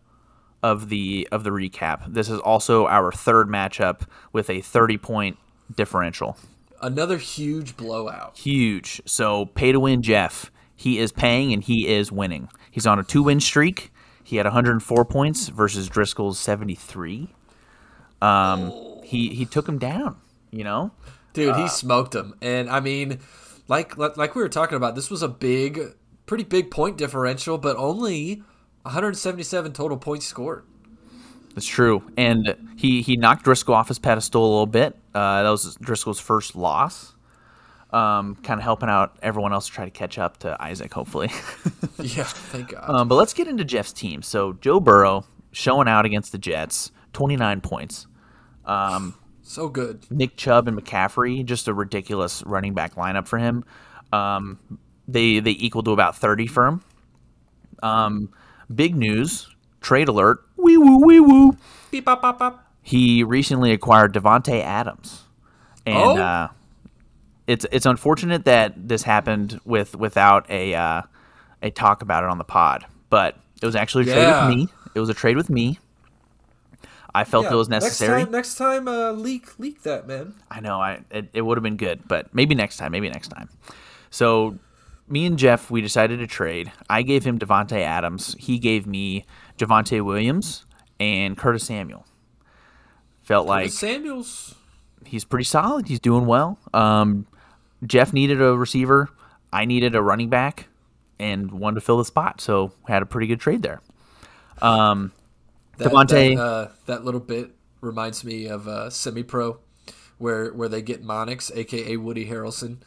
of 0.62 0.90
the 0.90 1.28
of 1.32 1.44
the 1.44 1.50
recap. 1.50 2.14
This 2.14 2.30
is 2.30 2.40
also 2.40 2.88
our 2.88 3.12
third 3.12 3.48
matchup 3.48 4.02
with 4.34 4.50
a 4.50 4.62
30 4.62 4.98
point 4.98 5.38
differential. 5.76 6.38
Another 6.82 7.18
huge 7.18 7.78
blowout. 7.78 8.38
Huge. 8.38 9.02
So 9.06 9.46
pay 9.46 9.72
to 9.72 9.80
win 9.80 10.02
Jeff. 10.02 10.52
He 10.76 11.00
is 11.00 11.12
paying 11.12 11.54
and 11.54 11.64
he 11.64 11.88
is 11.88 12.12
winning. 12.12 12.50
He's 12.70 12.86
on 12.86 13.00
a 13.00 13.04
two 13.04 13.24
win 13.24 13.40
streak. 13.40 13.92
He 14.24 14.38
had 14.38 14.46
104 14.46 15.06
points 15.06 15.48
versus 15.50 15.88
Driscoll's 15.88 16.40
73. 16.40 17.30
Um, 18.22 18.74
he 19.04 19.30
he 19.30 19.46
took 19.46 19.68
him 19.68 19.78
down. 19.78 20.18
You 20.52 20.64
know, 20.64 20.92
Dude, 21.34 21.50
Uh, 21.50 21.64
he 21.64 21.68
smoked 21.68 22.16
him. 22.16 22.34
And 22.42 22.70
I 22.70 22.80
mean, 22.80 23.20
like 23.68 23.98
like 23.98 24.18
like 24.18 24.36
we 24.36 24.42
were 24.42 24.50
talking 24.50 24.76
about, 24.78 24.96
this 24.96 25.10
was 25.10 25.22
a 25.22 25.28
big 25.28 25.96
pretty 26.26 26.44
big 26.44 26.72
point 26.72 26.98
differential, 26.98 27.58
but 27.58 27.76
only 27.78 28.42
177 28.84 29.74
total 29.74 29.98
points 29.98 30.26
scored. 30.26 30.64
That's 31.54 31.68
true. 31.68 32.04
And 32.18 32.56
he 32.76 33.02
he 33.02 33.16
knocked 33.16 33.44
Driscoll 33.44 33.76
off 33.76 33.88
his 33.90 34.00
pedestal 34.00 34.42
a 34.44 34.50
little 34.50 34.66
bit. 34.66 34.98
Uh, 35.16 35.44
that 35.44 35.50
was 35.50 35.76
Driscoll's 35.82 36.20
first 36.20 36.56
loss. 36.56 37.14
Um, 37.92 38.36
kind 38.44 38.60
of 38.60 38.64
helping 38.66 38.90
out 38.90 39.18
everyone 39.22 39.54
else 39.54 39.68
to 39.68 39.72
try 39.72 39.86
to 39.86 39.92
catch 39.92 40.18
up 40.20 40.38
to 40.40 40.62
Isaac, 40.62 40.94
hopefully. 40.94 41.30
Yeah, 41.98 42.24
thank 42.26 42.72
God. 42.72 42.90
um, 42.90 43.08
but 43.08 43.16
let's 43.16 43.34
get 43.34 43.48
into 43.48 43.64
Jeff's 43.64 43.94
team. 43.94 44.22
So 44.22 44.54
Joe 44.54 44.82
Burrow 44.82 45.26
showing 45.54 45.88
out 45.88 46.06
against 46.06 46.34
the 46.34 46.38
Jets, 46.38 46.92
29 47.14 47.62
points. 47.62 48.06
Um, 48.66 49.16
So 49.42 49.70
good. 49.70 50.06
Nick 50.12 50.36
Chubb 50.36 50.68
and 50.68 50.78
McCaffrey, 50.78 51.46
just 51.46 51.70
a 51.70 51.74
ridiculous 51.74 52.44
running 52.46 52.74
back 52.74 52.96
lineup 52.96 53.28
for 53.28 53.40
him. 53.40 53.64
Um, 54.12 54.60
they 55.08 55.40
they 55.40 55.52
equal 55.52 55.84
to 55.84 55.92
about 55.92 56.18
thirty 56.18 56.48
for 56.48 56.66
him. 56.68 56.82
Um, 57.82 58.30
big 58.74 58.96
news, 58.96 59.48
trade 59.82 60.08
alert. 60.10 60.40
Wee 60.58 60.78
woo 60.78 61.06
wee 61.06 61.20
woo. 61.22 61.58
Beep, 61.92 62.06
bop, 62.06 62.22
bop, 62.22 62.40
bop. 62.40 62.65
He 62.88 63.24
recently 63.24 63.72
acquired 63.72 64.14
Davante 64.14 64.62
Adams, 64.62 65.24
and 65.88 65.98
Oh? 65.98 66.18
uh, 66.22 66.48
it's 67.48 67.66
it's 67.72 67.88
unfortunate 67.88 68.46
that 68.46 68.88
this 68.88 69.02
happened 69.02 69.60
with 69.66 69.96
without 69.96 70.48
a 70.52 70.76
uh, 70.76 71.02
a 71.64 71.72
talk 71.72 72.04
about 72.04 72.24
it 72.24 72.30
on 72.30 72.38
the 72.38 72.44
pod. 72.44 72.86
But 73.10 73.38
it 73.60 73.66
was 73.66 73.76
actually 73.76 74.04
a 74.12 74.14
trade 74.14 74.28
with 74.28 74.56
me. 74.56 74.68
It 74.94 75.00
was 75.00 75.10
a 75.10 75.16
trade 75.16 75.36
with 75.36 75.50
me. 75.50 75.80
I 77.16 77.24
felt 77.24 77.46
Yeah, 77.46 77.54
it 77.54 77.56
was 77.56 77.70
necessary. 77.70 78.20
Next 78.20 78.26
time, 78.26 78.32
next 78.32 78.56
time 78.56 78.88
uh, 78.88 79.12
leak 79.14 79.58
leak 79.58 79.82
that, 79.82 80.06
man. 80.08 80.36
I 80.52 80.60
know. 80.60 80.80
I 80.80 81.00
it, 81.10 81.30
it 81.34 81.42
would 81.42 81.58
have 81.58 81.64
been 81.64 81.78
good, 81.78 82.08
but 82.08 82.36
maybe 82.36 82.54
next 82.54 82.78
time. 82.78 82.92
Maybe 82.92 83.10
next 83.10 83.30
time. 83.30 83.50
So, 84.12 84.60
me 85.10 85.26
and 85.26 85.40
Jeff, 85.40 85.72
we 85.72 85.82
decided 85.82 86.20
to 86.20 86.28
trade. 86.28 86.72
I 86.88 87.02
gave 87.02 87.24
him 87.24 87.40
Davante 87.40 87.80
Adams. 87.82 88.36
He 88.38 88.60
gave 88.60 88.86
me 88.86 89.26
Javonte 89.58 90.04
Williams 90.06 90.66
and 91.00 91.36
Curtis 91.36 91.66
Samuel. 91.66 92.06
Felt 93.26 93.48
like 93.48 93.72
Samuels. 93.72 94.56
he's 95.06 95.26
pretty 95.26 95.44
solid. 95.46 95.88
He's 95.88 96.00
doing 96.00 96.26
well. 96.26 96.58
Um, 96.74 97.26
Jeff 97.86 98.14
needed 98.14 98.42
a 98.42 98.56
receiver. 98.56 99.10
I 99.52 99.66
needed 99.66 99.96
a 99.96 100.02
running 100.02 100.30
back, 100.30 100.68
and 101.20 101.52
wanted 101.52 101.76
to 101.76 101.82
fill 101.82 101.98
the 101.98 102.06
spot. 102.06 102.40
So 102.42 102.72
had 102.88 103.02
a 103.02 103.06
pretty 103.06 103.28
good 103.28 103.40
trade 103.40 103.62
there. 103.62 103.82
Um, 104.62 105.12
That, 105.78 105.92
Devontae- 105.92 106.36
That, 106.36 106.42
uh, 106.42 106.70
that 106.86 107.04
little 107.06 107.20
bit 107.20 107.52
reminds 107.82 108.24
me 108.24 108.48
of 108.48 108.68
uh, 108.68 108.90
Semi 108.90 109.24
Pro, 109.24 109.60
where 110.18 110.54
where 110.54 110.70
they 110.70 110.82
get 110.82 111.04
Monix, 111.04 111.52
aka 111.56 111.98
Woody 111.98 112.28
Harrelson, 112.30 112.78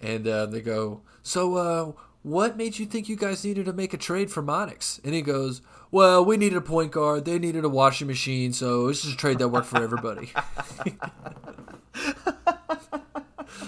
and 0.00 0.26
uh, 0.26 0.46
they 0.46 0.60
go, 0.60 1.02
"So, 1.22 1.54
uh, 1.56 1.92
what 2.22 2.56
made 2.56 2.78
you 2.78 2.86
think 2.86 3.08
you 3.08 3.16
guys 3.16 3.44
needed 3.44 3.66
to 3.66 3.72
make 3.72 3.92
a 3.94 3.98
trade 3.98 4.30
for 4.30 4.42
Monix?" 4.42 5.00
And 5.04 5.14
he 5.14 5.22
goes, 5.22 5.60
"Well, 5.92 6.24
we 6.24 6.36
needed 6.36 6.56
a 6.56 6.62
point 6.62 6.90
guard. 6.90 7.24
They 7.24 7.38
needed 7.38 7.64
a 7.64 7.68
washing 7.68 8.08
machine, 8.08 8.52
so 8.52 8.88
this 8.88 9.04
is 9.04 9.14
a 9.14 9.16
trade 9.16 9.38
that 9.38 9.48
worked 9.48 9.68
for 9.68 9.80
everybody." 9.80 10.32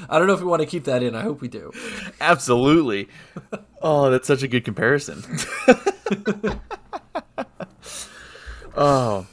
I 0.08 0.18
don't 0.18 0.26
know 0.26 0.34
if 0.34 0.40
we 0.40 0.46
want 0.46 0.60
to 0.60 0.66
keep 0.66 0.84
that 0.84 1.02
in. 1.02 1.14
I 1.14 1.22
hope 1.22 1.40
we 1.40 1.48
do. 1.48 1.72
Absolutely. 2.20 3.08
oh, 3.82 4.10
that's 4.10 4.26
such 4.26 4.42
a 4.42 4.48
good 4.48 4.64
comparison. 4.64 5.22
oh. 8.76 9.26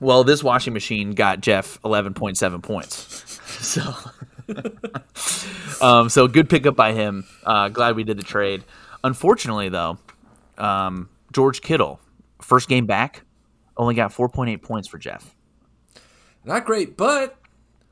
Well, 0.00 0.24
this 0.24 0.42
washing 0.42 0.72
machine 0.72 1.12
got 1.12 1.40
Jeff 1.40 1.80
11.7 1.82 2.62
points. 2.62 3.38
So 3.60 3.94
um 5.86 6.08
so 6.08 6.26
good 6.26 6.48
pickup 6.48 6.76
by 6.76 6.92
him. 6.92 7.24
Uh 7.44 7.68
glad 7.68 7.96
we 7.96 8.04
did 8.04 8.16
the 8.16 8.22
trade. 8.22 8.64
Unfortunately 9.04 9.68
though, 9.68 9.98
um 10.56 11.10
George 11.32 11.60
Kittle, 11.60 12.00
first 12.40 12.68
game 12.68 12.86
back, 12.86 13.22
only 13.76 13.94
got 13.94 14.12
4.8 14.12 14.62
points 14.62 14.88
for 14.88 14.98
Jeff. 14.98 15.34
Not 16.44 16.64
great, 16.64 16.96
but 16.96 17.36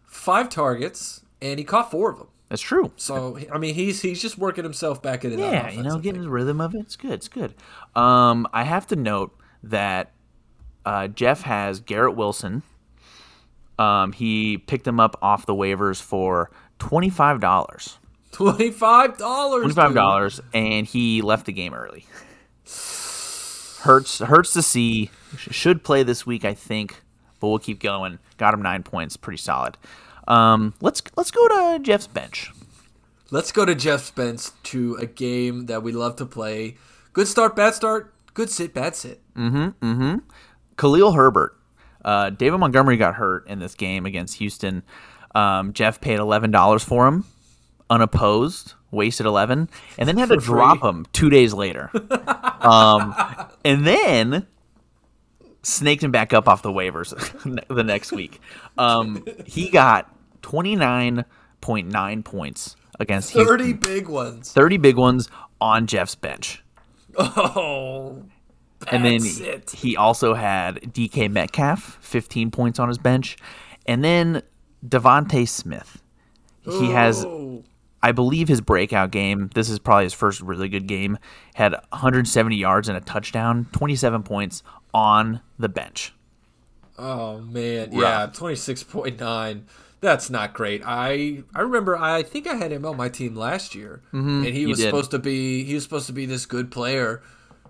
five 0.07 0.49
targets, 0.49 1.23
and 1.41 1.59
he 1.59 1.65
caught 1.65 1.91
four 1.91 2.11
of 2.11 2.19
them. 2.19 2.29
That's 2.49 2.63
true. 2.63 2.93
So 2.97 3.39
I 3.53 3.59
mean, 3.59 3.75
he's 3.75 4.01
he's 4.01 4.23
just 4.23 4.39
working 4.39 4.65
himself 4.65 5.03
back 5.03 5.25
in. 5.25 5.39
Yeah, 5.39 5.69
you 5.71 5.83
know, 5.83 5.99
getting 5.99 6.23
the 6.23 6.31
rhythm 6.31 6.61
of 6.63 6.75
it. 6.75 6.81
It's 6.81 6.97
good. 6.97 7.13
It's 7.13 7.29
good. 7.29 7.55
Um, 7.95 8.49
I 8.55 8.63
have 8.65 8.87
to 8.87 8.97
note 8.97 9.39
that 9.65 10.13
uh, 10.87 11.09
Jeff 11.09 11.43
has 11.43 11.81
Garrett 11.81 12.17
Wilson. 12.17 12.63
Um, 13.79 14.13
he 14.13 14.57
picked 14.57 14.87
him 14.87 14.99
up 14.99 15.19
off 15.21 15.45
the 15.45 15.55
waivers 15.55 16.01
for 16.01 16.51
twenty 16.79 17.11
five 17.11 17.39
dollars. 17.41 17.99
twenty 18.33 18.71
five 18.71 19.19
dollars. 19.19 19.61
Twenty 19.61 19.75
five 19.75 19.95
dollars, 19.95 20.41
and 20.55 20.87
he 20.87 21.21
left 21.21 21.45
the 21.45 21.53
game 21.53 21.75
early. 21.75 22.07
Hurts 23.81 24.19
hurts 24.19 24.53
to 24.55 24.63
see. 24.63 25.11
Should 25.37 25.85
play 25.85 26.03
this 26.03 26.27
week, 26.27 26.45
I 26.45 26.55
think, 26.55 27.03
but 27.41 27.49
we'll 27.49 27.59
keep 27.59 27.81
going. 27.81 28.19
Got 28.37 28.55
him 28.55 28.63
nine 28.63 28.83
points, 28.83 29.17
pretty 29.17 29.39
solid. 29.39 29.77
Um, 30.27 30.75
let's 30.81 31.03
let's 31.17 31.31
go 31.31 31.47
to 31.49 31.79
Jeff's 31.83 32.07
bench. 32.07 32.53
Let's 33.31 33.53
go 33.53 33.65
to 33.65 33.75
Jeff's 33.75 34.11
bench 34.11 34.49
to 34.65 34.97
a 34.97 35.07
game 35.07 35.67
that 35.67 35.83
we 35.83 35.93
love 35.93 36.17
to 36.17 36.27
play. 36.27 36.77
Good 37.13 37.29
start, 37.29 37.55
bad 37.55 37.75
start. 37.75 38.13
Good 38.35 38.51
sit, 38.51 38.73
bad 38.75 38.97
sit. 38.97 39.21
Khalil 40.77 41.13
Herbert. 41.13 41.57
Uh, 42.05 42.31
David 42.31 42.59
Montgomery 42.59 42.97
got 42.97 43.17
hurt 43.17 43.47
in 43.49 43.59
this 43.59 43.75
game 43.75 44.07
against 44.07 44.37
Houston. 44.37 44.83
Um, 45.35 45.73
Jeff 45.73 46.01
paid 46.01 46.19
eleven 46.19 46.51
dollars 46.51 46.83
for 46.83 47.07
him, 47.07 47.25
unopposed, 47.91 48.75
wasted 48.91 49.27
eleven, 49.27 49.69
and 49.99 50.09
then 50.09 50.17
had 50.17 50.29
to 50.29 50.41
free. 50.41 50.45
drop 50.55 50.83
him 50.83 51.07
two 51.13 51.31
days 51.31 51.53
later. 51.55 51.91
um, 52.61 53.15
and 53.65 53.87
then 53.87 54.47
snaked 55.63 56.03
him 56.03 56.11
back 56.11 56.33
up 56.33 56.49
off 56.49 56.63
the 56.63 56.71
waivers 56.73 57.11
the 57.69 57.83
next 57.85 58.13
week. 58.13 58.41
Um, 58.77 59.25
he 59.47 59.69
got 59.71 60.13
twenty 60.43 60.77
nine 60.77 61.25
point 61.61 61.89
nine 61.89 62.23
points 62.23 62.77
against 63.01 63.31
Houston. 63.33 63.47
Thirty 63.59 63.73
big 63.73 64.09
ones. 64.09 64.53
30 64.53 64.77
big 64.79 64.97
ones 64.97 65.29
on 65.61 65.87
Jeff's 65.87 66.15
bench. 66.15 66.63
Oh, 67.19 68.23
And 68.93 69.05
then 69.05 69.19
it. 69.25 69.71
he 69.71 69.97
also 69.97 70.35
had 70.35 70.77
DK 70.95 71.29
Metcalf, 71.31 71.99
15 72.01 72.53
points 72.53 72.79
on 72.79 72.87
his 72.89 72.97
bench. 72.99 73.37
And 73.87 74.05
then 74.05 74.43
DeVonta 74.87 75.49
Smith. 75.49 76.01
He 76.63 76.91
has, 76.93 77.25
Oh. 77.25 77.38
I 78.03 78.13
believe, 78.13 78.49
his 78.49 78.61
breakout 78.61 79.11
game. 79.11 79.51
This 79.55 79.69
is 79.69 79.79
probably 79.79 80.05
his 80.05 80.15
first 80.15 80.41
really 80.41 80.69
good 80.69 80.87
game. 80.87 81.19
Had 81.55 81.73
170 81.73 82.57
yards 82.57 82.89
and 82.89 82.97
a 82.97 83.01
touchdown, 83.01 83.67
27 83.73 84.23
points 84.23 84.63
on 84.95 85.41
the 85.59 85.69
bench. 85.69 86.13
Oh 86.99 87.39
man, 87.39 87.93
yeah, 87.93 88.27
twenty 88.27 88.57
six 88.57 88.83
point 88.83 89.21
nine. 89.21 89.67
That's 90.01 90.31
not 90.31 90.53
great. 90.53 90.83
I 90.85 91.45
I 91.55 91.61
remember. 91.61 91.97
I 91.97 92.25
think 92.25 92.49
I 92.49 92.55
had 92.57 92.73
him 92.73 92.85
on 92.85 92.97
my 92.97 93.09
team 93.09 93.37
last 93.37 93.75
year, 93.77 94.03
and 94.11 94.45
he 94.45 94.67
was 94.67 94.79
did. 94.79 94.87
supposed 94.87 95.13
to 95.13 95.19
be. 95.21 95.63
He 95.63 95.75
was 95.75 95.85
supposed 95.85 96.09
to 96.09 96.13
be 96.13 96.27
this 96.27 96.45
good 96.45 96.73
player, 96.73 97.23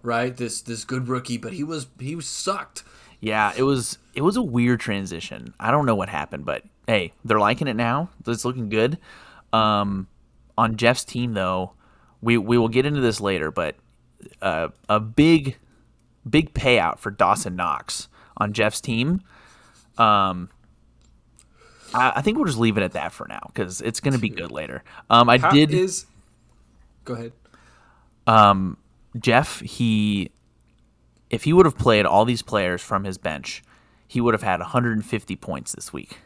right? 0.03 0.35
This 0.35 0.63
this 0.63 0.85
good 0.85 1.09
rookie, 1.09 1.37
but 1.37 1.53
he 1.53 1.63
was 1.63 1.89
he 1.99 2.17
was 2.17 2.27
sucked. 2.27 2.85
Yeah, 3.21 3.53
it 3.55 3.65
was 3.65 3.99
it 4.15 4.23
was 4.23 4.37
a 4.37 4.43
weird 4.43 4.81
transition. 4.81 5.53
I 5.61 5.71
don't 5.71 5.85
know 5.85 5.95
what 5.95 6.09
happened, 6.09 6.47
but 6.47 6.63
hey, 6.87 7.13
they're 7.23 7.39
liking 7.39 7.69
it 7.69 7.77
now. 7.77 8.09
It's 8.27 8.47
looking 8.47 8.71
good. 8.71 8.97
Um, 9.53 10.07
on 10.59 10.77
Jeff's 10.77 11.05
team, 11.05 11.33
though, 11.35 11.73
we 12.21 12.37
we 12.37 12.59
will 12.59 12.69
get 12.69 12.85
into 12.85 13.01
this 13.01 13.21
later, 13.21 13.51
but 13.51 13.77
uh, 14.43 14.69
a 14.89 15.01
big 15.01 15.57
big 16.29 16.53
payout 16.53 16.99
for 16.99 17.11
Dawson 17.11 17.57
Knox 17.57 18.09
on 18.37 18.53
Jeff's 18.53 18.81
team. 18.81 19.23
Um, 19.97 20.51
I, 21.95 22.15
I 22.17 22.23
think 22.23 22.37
we'll 22.37 22.47
just 22.47 22.59
leave 22.59 22.77
it 22.77 22.83
at 22.83 22.93
that 22.93 23.13
for 23.13 23.27
now 23.29 23.41
because 23.47 23.81
it's 23.81 24.01
going 24.01 24.15
to 24.15 24.21
be 24.21 24.29
good 24.29 24.51
later. 24.51 24.83
Um, 25.09 25.31
I 25.31 25.39
How 25.39 25.51
did. 25.51 25.73
is? 25.73 26.07
Go 27.05 27.15
ahead. 27.15 27.33
Jeff, 29.19 29.61
he 29.61 30.31
if 31.31 31.45
he 31.45 31.53
would 31.53 31.67
have 31.67 31.79
played 31.79 32.05
all 32.05 32.25
these 32.25 32.43
players 32.43 32.83
from 32.83 33.05
his 33.05 33.17
bench, 33.17 33.63
he 34.07 34.21
would 34.21 34.35
have 34.35 34.43
had 34.43 34.61
150 34.61 35.37
points 35.37 35.73
this 35.73 35.93
week. 35.93 36.19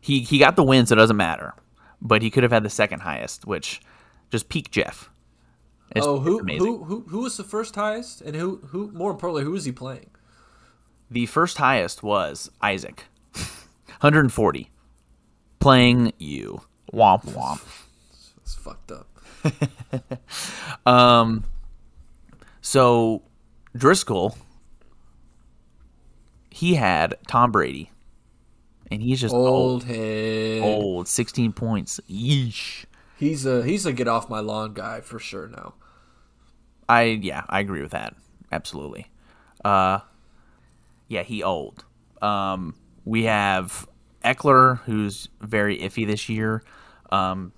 He 0.00 0.20
he 0.20 0.38
got 0.38 0.56
the 0.56 0.62
win, 0.62 0.86
so 0.86 0.94
it 0.94 0.96
doesn't 0.96 1.16
matter. 1.16 1.54
But 2.00 2.22
he 2.22 2.30
could 2.30 2.42
have 2.42 2.52
had 2.52 2.62
the 2.62 2.70
second 2.70 3.00
highest, 3.00 3.46
which 3.46 3.80
just 4.30 4.48
peak 4.48 4.70
Jeff. 4.70 5.10
It's 5.94 6.06
oh, 6.06 6.20
who 6.20 6.38
who 6.40 6.84
who 6.84 7.00
who 7.08 7.20
was 7.20 7.36
the 7.36 7.44
first 7.44 7.74
highest, 7.74 8.20
and 8.20 8.36
who 8.36 8.56
who 8.66 8.90
more 8.92 9.10
importantly, 9.10 9.44
who 9.44 9.52
was 9.52 9.64
he 9.64 9.72
playing? 9.72 10.10
The 11.10 11.26
first 11.26 11.56
highest 11.56 12.02
was 12.02 12.50
Isaac, 12.60 13.04
140, 13.32 14.70
playing 15.60 16.12
you. 16.18 16.62
Womp 16.92 17.24
womp. 17.26 17.60
It's 18.42 18.54
fucked 18.54 18.92
up. 18.92 19.08
um. 20.86 21.44
So 22.60 23.22
Driscoll, 23.74 24.36
he 26.50 26.74
had 26.74 27.16
Tom 27.26 27.50
Brady, 27.50 27.90
and 28.90 29.02
he's 29.02 29.20
just 29.20 29.34
old. 29.34 29.46
Old 29.46 29.84
head. 29.84 30.62
Old, 30.62 31.08
16 31.08 31.52
points. 31.52 32.00
Yeesh. 32.10 32.84
He's 33.16 33.44
a 33.46 33.64
he's 33.64 33.84
a 33.84 33.92
get 33.92 34.06
off 34.08 34.30
my 34.30 34.40
lawn 34.40 34.74
guy 34.74 35.00
for 35.00 35.18
sure 35.18 35.48
now. 35.48 35.74
I 36.88 37.02
yeah, 37.02 37.44
I 37.48 37.60
agree 37.60 37.82
with 37.82 37.90
that. 37.90 38.14
Absolutely. 38.52 39.06
Uh 39.64 39.98
yeah, 41.08 41.22
he 41.22 41.42
old. 41.42 41.84
Um 42.22 42.74
we 43.04 43.24
have 43.24 43.88
Ekeler 44.24 44.78
who's 44.80 45.28
very 45.40 45.78
iffy 45.78 46.06
this 46.06 46.28
year. 46.28 46.62
Um 47.10 47.52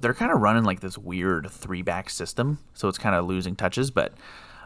they're 0.00 0.14
kind 0.14 0.32
of 0.32 0.40
running 0.40 0.64
like 0.64 0.80
this 0.80 0.98
weird 0.98 1.48
three 1.50 1.82
back 1.82 2.10
system, 2.10 2.58
so 2.74 2.88
it's 2.88 2.98
kind 2.98 3.14
of 3.14 3.24
losing 3.26 3.56
touches, 3.56 3.90
but 3.90 4.12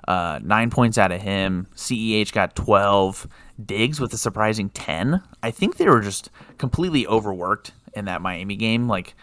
Uh, 0.06 0.38
nine 0.42 0.70
points 0.70 0.96
out 0.96 1.12
of 1.12 1.20
him. 1.20 1.66
CEH 1.74 2.32
got 2.32 2.56
12. 2.56 3.28
Diggs 3.64 4.00
with 4.00 4.12
a 4.12 4.18
surprising 4.18 4.70
10. 4.70 5.22
I 5.42 5.50
think 5.50 5.76
they 5.76 5.88
were 5.88 6.00
just 6.00 6.30
completely 6.58 7.06
overworked 7.06 7.72
in 7.94 8.04
that 8.04 8.22
Miami 8.22 8.56
game. 8.56 8.88
Like, 8.88 9.14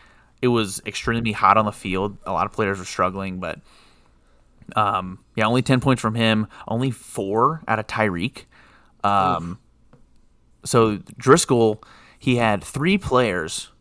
it 0.41 0.49
was 0.49 0.81
extremely 0.85 1.31
hot 1.31 1.57
on 1.57 1.65
the 1.65 1.71
field. 1.71 2.17
A 2.25 2.31
lot 2.31 2.45
of 2.45 2.51
players 2.51 2.79
were 2.79 2.85
struggling, 2.85 3.39
but 3.39 3.59
um, 4.75 5.19
yeah, 5.35 5.45
only 5.45 5.61
10 5.61 5.79
points 5.79 6.01
from 6.01 6.15
him. 6.15 6.47
Only 6.67 6.91
four 6.91 7.61
out 7.67 7.79
of 7.79 7.87
Tyreek. 7.87 8.45
Um, 9.03 9.59
so 10.63 10.97
Driscoll, 11.17 11.83
he 12.19 12.35
had 12.35 12.63
three 12.63 12.97
players 12.97 13.71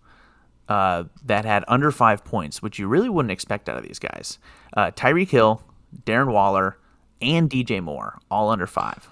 uh, 0.69 1.05
that 1.25 1.45
had 1.45 1.65
under 1.69 1.91
five 1.91 2.25
points, 2.25 2.63
which 2.63 2.79
you 2.79 2.87
really 2.87 3.09
wouldn't 3.09 3.33
expect 3.33 3.69
out 3.69 3.77
of 3.77 3.85
these 3.85 3.99
guys. 3.99 4.39
Uh, 4.77 4.91
Tyreek 4.91 5.31
Hill, 5.31 5.63
Darren 6.05 6.33
Waller, 6.33 6.79
and 7.21 7.49
DJ 7.49 7.83
Moore, 7.83 8.19
all 8.31 8.51
under 8.51 8.67
five. 8.67 9.09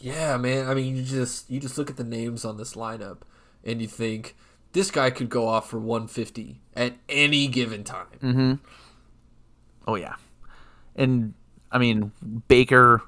Yeah, 0.00 0.36
man. 0.36 0.68
I 0.68 0.74
mean, 0.74 0.96
you 0.96 1.02
just 1.02 1.50
you 1.50 1.60
just 1.60 1.78
look 1.78 1.90
at 1.90 1.96
the 1.96 2.04
names 2.04 2.44
on 2.44 2.56
this 2.56 2.74
lineup, 2.74 3.18
and 3.64 3.80
you 3.80 3.88
think 3.88 4.36
this 4.72 4.90
guy 4.90 5.10
could 5.10 5.28
go 5.28 5.48
off 5.48 5.70
for 5.70 5.78
150 5.78 6.60
at 6.74 6.94
any 7.08 7.46
given 7.48 7.84
time. 7.84 8.06
Mm-hmm. 8.22 8.54
Oh 9.88 9.94
yeah, 9.94 10.16
and 10.94 11.34
I 11.72 11.78
mean 11.78 12.12
Baker, 12.48 13.02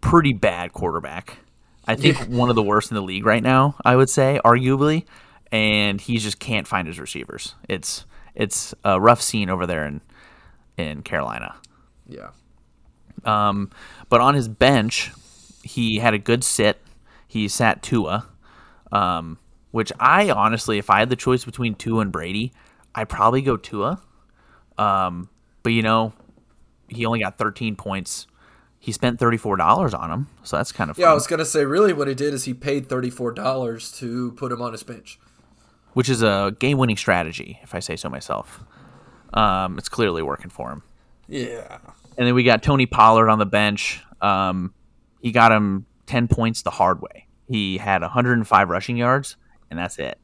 pretty 0.00 0.32
bad 0.32 0.72
quarterback. 0.72 1.38
I 1.86 1.96
think 1.96 2.18
one 2.28 2.50
of 2.50 2.56
the 2.56 2.62
worst 2.62 2.90
in 2.90 2.96
the 2.96 3.02
league 3.02 3.24
right 3.24 3.42
now. 3.42 3.74
I 3.82 3.96
would 3.96 4.10
say, 4.10 4.40
arguably, 4.44 5.06
and 5.50 5.98
he 6.00 6.18
just 6.18 6.38
can't 6.38 6.66
find 6.66 6.86
his 6.86 7.00
receivers. 7.00 7.54
It's 7.68 8.04
it's 8.34 8.74
a 8.84 9.00
rough 9.00 9.22
scene 9.22 9.50
over 9.50 9.66
there 9.66 9.86
in 9.86 10.02
in 10.76 11.02
Carolina. 11.02 11.56
Yeah. 12.06 12.30
Um, 13.24 13.70
but 14.08 14.20
on 14.20 14.34
his 14.34 14.48
bench, 14.48 15.10
he 15.68 15.98
had 15.98 16.14
a 16.14 16.18
good 16.18 16.42
sit. 16.42 16.80
He 17.26 17.46
sat 17.48 17.82
Tua, 17.82 18.26
um, 18.90 19.38
which 19.70 19.92
I 20.00 20.30
honestly, 20.30 20.78
if 20.78 20.88
I 20.90 21.00
had 21.00 21.10
the 21.10 21.16
choice 21.16 21.44
between 21.44 21.74
Tua 21.74 22.00
and 22.00 22.10
Brady, 22.12 22.52
I'd 22.94 23.08
probably 23.08 23.42
go 23.42 23.56
Tua. 23.56 24.00
Um, 24.78 25.28
but 25.62 25.72
you 25.72 25.82
know, 25.82 26.12
he 26.88 27.04
only 27.04 27.20
got 27.20 27.36
13 27.36 27.76
points. 27.76 28.26
He 28.80 28.92
spent 28.92 29.18
$34 29.20 29.98
on 29.98 30.10
him, 30.10 30.28
so 30.44 30.56
that's 30.56 30.72
kind 30.72 30.88
of 30.88 30.96
fun. 30.96 31.02
Yeah, 31.02 31.10
I 31.10 31.14
was 31.14 31.26
gonna 31.26 31.44
say, 31.44 31.64
really, 31.64 31.92
what 31.92 32.06
he 32.08 32.14
did 32.14 32.32
is 32.32 32.44
he 32.44 32.54
paid 32.54 32.88
thirty 32.88 33.10
four 33.10 33.32
dollars 33.32 33.90
to 33.98 34.32
put 34.32 34.52
him 34.52 34.62
on 34.62 34.72
his 34.72 34.84
bench. 34.84 35.18
which 35.94 36.08
is 36.08 36.22
a 36.22 36.54
game-winning 36.60 36.96
strategy, 36.96 37.58
if 37.64 37.74
I 37.74 37.80
say 37.80 37.96
so 37.96 38.08
myself. 38.08 38.62
Um, 39.34 39.76
it's 39.78 39.88
clearly 39.88 40.22
working 40.22 40.48
for 40.48 40.70
him. 40.70 40.82
Yeah. 41.26 41.78
And 42.16 42.26
then 42.26 42.34
we 42.36 42.44
got 42.44 42.62
Tony 42.62 42.86
Pollard 42.86 43.28
on 43.28 43.38
the 43.40 43.46
bench. 43.46 44.00
Um, 44.20 44.72
he 45.20 45.32
got 45.32 45.52
him 45.52 45.86
10 46.06 46.28
points 46.28 46.62
the 46.62 46.70
hard 46.70 47.00
way. 47.00 47.26
He 47.48 47.78
had 47.78 48.02
105 48.02 48.68
rushing 48.68 48.96
yards, 48.96 49.36
and 49.70 49.78
that's 49.78 49.98
it. 49.98 50.18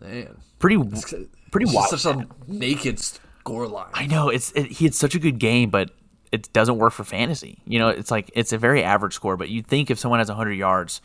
Man. 0.00 0.36
Pretty, 0.58 0.76
It's 0.76 1.14
pretty 1.50 1.66
just 1.66 1.74
wild. 1.74 1.98
such 2.00 2.16
a 2.16 2.26
naked 2.46 2.98
score 2.98 3.66
line. 3.66 3.90
I 3.94 4.06
know 4.06 4.28
it's 4.28 4.50
it, 4.52 4.66
he 4.66 4.84
had 4.84 4.94
such 4.94 5.14
a 5.14 5.18
good 5.18 5.38
game, 5.38 5.70
but 5.70 5.90
it 6.32 6.52
doesn't 6.52 6.76
work 6.78 6.92
for 6.92 7.04
fantasy. 7.04 7.62
You 7.64 7.78
know, 7.78 7.88
it's 7.88 8.10
like 8.10 8.30
it's 8.34 8.52
a 8.52 8.58
very 8.58 8.82
average 8.82 9.14
score. 9.14 9.36
But 9.36 9.48
you'd 9.48 9.66
think 9.66 9.90
if 9.90 9.98
someone 9.98 10.18
has 10.20 10.28
100 10.28 10.52
yards, 10.52 11.00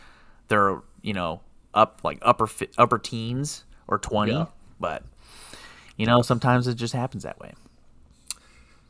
they're 0.47 0.82
you 1.01 1.13
know 1.13 1.41
up 1.73 2.01
like 2.03 2.17
upper 2.21 2.47
upper 2.77 2.97
teens 2.97 3.63
or 3.88 3.99
20. 3.99 4.32
Yeah. 4.32 4.45
But 4.79 5.03
you 5.97 6.06
know, 6.06 6.21
sometimes 6.23 6.67
it 6.67 6.75
just 6.75 6.93
happens 6.93 7.23
that 7.23 7.39
way. 7.39 7.53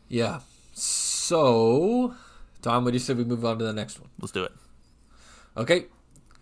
Yeah. 0.07 0.39
So, 0.73 2.15
Tom, 2.63 2.84
what 2.84 2.91
do 2.91 2.95
you 2.95 2.99
say 2.99 3.13
we 3.13 3.23
move 3.23 3.45
on 3.45 3.60
to 3.60 3.65
the 3.65 3.73
next 3.73 3.99
one? 3.99 4.10
Let's 4.19 4.32
do 4.32 4.43
it. 4.43 4.54
Okay. 5.56 5.86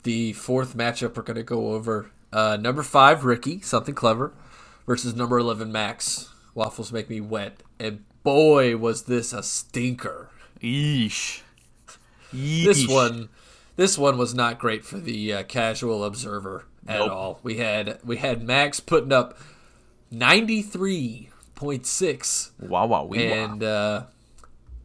The 0.03 0.31
fourth 0.33 0.75
matchup 0.77 1.17
we're 1.17 1.23
going 1.23 1.35
to 1.35 1.43
go 1.43 1.73
over. 1.73 2.09
Uh, 2.31 2.57
number 2.61 2.81
five, 2.83 3.25
Ricky, 3.25 3.59
something 3.59 3.93
clever, 3.93 4.31
versus 4.87 5.13
number 5.15 5.37
11, 5.37 5.69
Max. 5.71 6.29
Waffles 6.55 6.93
make 6.93 7.09
me 7.09 7.19
wet. 7.19 7.61
And 7.79 8.05
boy, 8.23 8.77
was 8.77 9.03
this 9.03 9.33
a 9.33 9.43
stinker. 9.43 10.29
Yeesh. 10.61 11.41
This 12.33 12.87
one, 12.87 13.27
this 13.75 13.97
one 13.97 14.17
was 14.17 14.33
not 14.33 14.57
great 14.57 14.85
for 14.85 14.97
the 14.99 15.33
uh, 15.33 15.43
casual 15.43 16.05
observer 16.05 16.63
at 16.87 16.99
Nope. 16.99 17.11
all. 17.11 17.39
We 17.43 17.57
had 17.57 17.99
we 18.05 18.15
had 18.15 18.41
Max 18.41 18.79
putting 18.79 19.11
up 19.11 19.37
ninety 20.09 20.61
three 20.61 21.29
point 21.55 21.85
six, 21.85 22.51
Wow, 22.57 22.85
wow, 22.85 23.03
wee, 23.03 23.27
wow. 23.29 23.33
and 23.33 23.61
uh, 23.63 24.03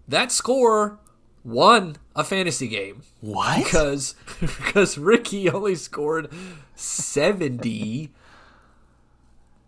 that 0.08 0.32
score 0.32 0.98
won 1.46 1.96
a 2.14 2.24
fantasy 2.24 2.68
game 2.68 3.02
What? 3.20 3.64
because 3.64 4.14
because 4.40 4.98
Ricky 4.98 5.48
only 5.48 5.76
scored 5.76 6.30
seventy 6.74 8.10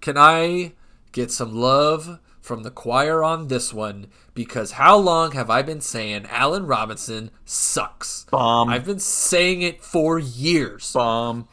can 0.00 0.16
I 0.16 0.72
get 1.10 1.30
some 1.32 1.54
love 1.54 2.20
from 2.40 2.62
the 2.62 2.70
choir 2.70 3.24
on 3.24 3.48
this 3.48 3.74
one? 3.74 4.06
Because 4.34 4.72
how 4.72 4.96
long 4.96 5.32
have 5.32 5.50
I 5.50 5.62
been 5.62 5.80
saying 5.80 6.26
Allen 6.30 6.66
Robinson 6.66 7.30
sucks? 7.44 8.24
Bum. 8.30 8.68
I've 8.68 8.84
been 8.84 9.00
saying 9.00 9.62
it 9.62 9.82
for 9.82 10.18
years. 10.18 10.92
Bum. 10.92 11.48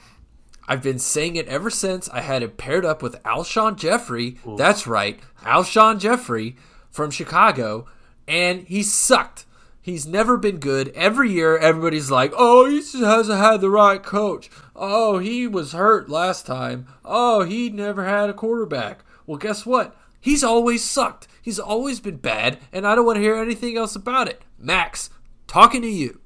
I've 0.67 0.83
been 0.83 0.99
saying 0.99 1.35
it 1.35 1.47
ever 1.47 1.71
since 1.71 2.07
I 2.09 2.21
had 2.21 2.43
it 2.43 2.57
paired 2.57 2.85
up 2.85 3.01
with 3.01 3.21
Alshon 3.23 3.75
Jeffery. 3.75 4.37
That's 4.55 4.85
right, 4.85 5.19
Alshon 5.41 5.99
Jeffery 5.99 6.57
from 6.91 7.09
Chicago, 7.09 7.87
and 8.27 8.61
he 8.67 8.83
sucked. 8.83 9.45
He's 9.89 10.05
never 10.05 10.37
been 10.37 10.57
good. 10.57 10.89
Every 10.89 11.31
year, 11.31 11.57
everybody's 11.57 12.11
like, 12.11 12.31
"Oh, 12.37 12.69
he 12.69 12.77
just 12.77 12.95
hasn't 12.95 13.39
had 13.39 13.59
the 13.59 13.71
right 13.71 14.03
coach. 14.03 14.47
Oh, 14.75 15.17
he 15.17 15.47
was 15.47 15.71
hurt 15.71 16.11
last 16.11 16.45
time. 16.45 16.85
Oh, 17.03 17.41
he 17.41 17.71
never 17.71 18.05
had 18.05 18.29
a 18.29 18.33
quarterback. 18.33 18.99
Well, 19.25 19.39
guess 19.39 19.65
what? 19.65 19.97
He's 20.21 20.43
always 20.43 20.83
sucked. 20.83 21.27
He's 21.41 21.57
always 21.57 21.99
been 21.99 22.17
bad, 22.17 22.59
and 22.71 22.85
I 22.85 22.93
don't 22.93 23.03
want 23.03 23.15
to 23.15 23.21
hear 23.21 23.35
anything 23.35 23.77
else 23.77 23.95
about 23.95 24.27
it. 24.27 24.43
Max, 24.59 25.09
talking 25.47 25.81
to 25.81 25.87
you. 25.87 26.21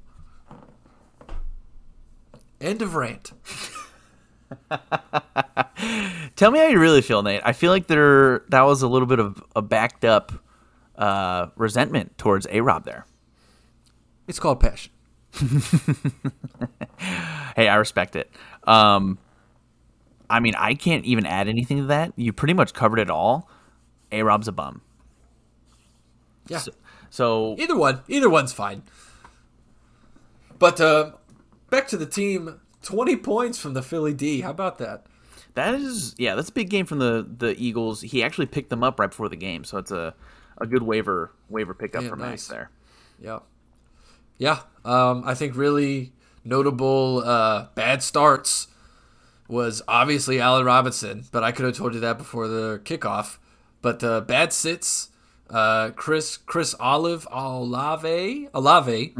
End 2.60 2.82
of 2.82 2.94
rant. 2.94 3.32
Tell 6.36 6.50
me 6.50 6.58
how 6.58 6.66
you 6.66 6.78
really 6.78 7.00
feel, 7.00 7.22
Nate. 7.22 7.40
I 7.46 7.54
feel 7.54 7.70
like 7.70 7.86
there 7.86 8.40
that 8.50 8.62
was 8.62 8.82
a 8.82 8.88
little 8.88 9.08
bit 9.08 9.20
of 9.20 9.42
a 9.56 9.62
backed 9.62 10.04
up 10.04 10.32
uh, 10.96 11.46
resentment 11.56 12.18
towards 12.18 12.46
A 12.50 12.60
Rob 12.60 12.84
there. 12.84 13.06
It's 14.26 14.38
called 14.38 14.60
passion. 14.60 14.92
hey, 17.56 17.68
I 17.68 17.74
respect 17.76 18.16
it. 18.16 18.30
Um, 18.64 19.18
I 20.30 20.40
mean, 20.40 20.54
I 20.56 20.74
can't 20.74 21.04
even 21.04 21.26
add 21.26 21.48
anything 21.48 21.78
to 21.78 21.84
that. 21.86 22.12
You 22.16 22.32
pretty 22.32 22.54
much 22.54 22.72
covered 22.72 22.98
it 22.98 23.10
all. 23.10 23.50
A 24.12 24.22
Rob's 24.22 24.48
a 24.48 24.52
bum. 24.52 24.80
Yeah. 26.48 26.58
So, 26.58 26.72
so 27.10 27.56
either 27.58 27.76
one, 27.76 28.02
either 28.08 28.30
one's 28.30 28.52
fine. 28.52 28.82
But 30.58 30.80
uh, 30.80 31.12
back 31.70 31.88
to 31.88 31.96
the 31.96 32.06
team. 32.06 32.60
Twenty 32.82 33.16
points 33.16 33.58
from 33.58 33.72
the 33.72 33.82
Philly 33.82 34.12
D. 34.12 34.42
How 34.42 34.50
about 34.50 34.76
that? 34.78 35.06
That 35.54 35.74
is, 35.74 36.14
yeah, 36.18 36.34
that's 36.34 36.50
a 36.50 36.52
big 36.52 36.68
game 36.68 36.84
from 36.84 36.98
the 36.98 37.26
the 37.38 37.54
Eagles. 37.58 38.02
He 38.02 38.22
actually 38.22 38.46
picked 38.46 38.68
them 38.70 38.84
up 38.84 39.00
right 39.00 39.08
before 39.08 39.28
the 39.30 39.36
game, 39.36 39.64
so 39.64 39.78
it's 39.78 39.90
a 39.90 40.14
a 40.58 40.66
good 40.66 40.82
waiver 40.82 41.32
waiver 41.48 41.72
pickup 41.72 42.02
Yeah, 42.02 42.08
for 42.10 42.16
nice. 42.16 42.28
Max 42.30 42.48
there. 42.48 42.70
Yeah. 43.20 43.38
Yeah. 44.38 44.60
Um, 44.84 45.22
I 45.24 45.34
think 45.34 45.56
really 45.56 46.12
notable 46.44 47.22
uh, 47.24 47.68
bad 47.74 48.02
starts 48.02 48.68
was 49.48 49.82
obviously 49.88 50.40
Allen 50.40 50.64
Robinson, 50.66 51.24
but 51.32 51.42
I 51.44 51.52
could 51.52 51.64
have 51.66 51.76
told 51.76 51.94
you 51.94 52.00
that 52.00 52.18
before 52.18 52.48
the 52.48 52.80
kickoff. 52.84 53.38
But 53.82 54.02
uh, 54.02 54.20
bad 54.22 54.52
sits, 54.52 55.10
uh, 55.50 55.90
Chris 55.90 56.36
Chris 56.38 56.74
Olive 56.80 57.26
Olave 57.30 58.48
Olave, 58.54 59.14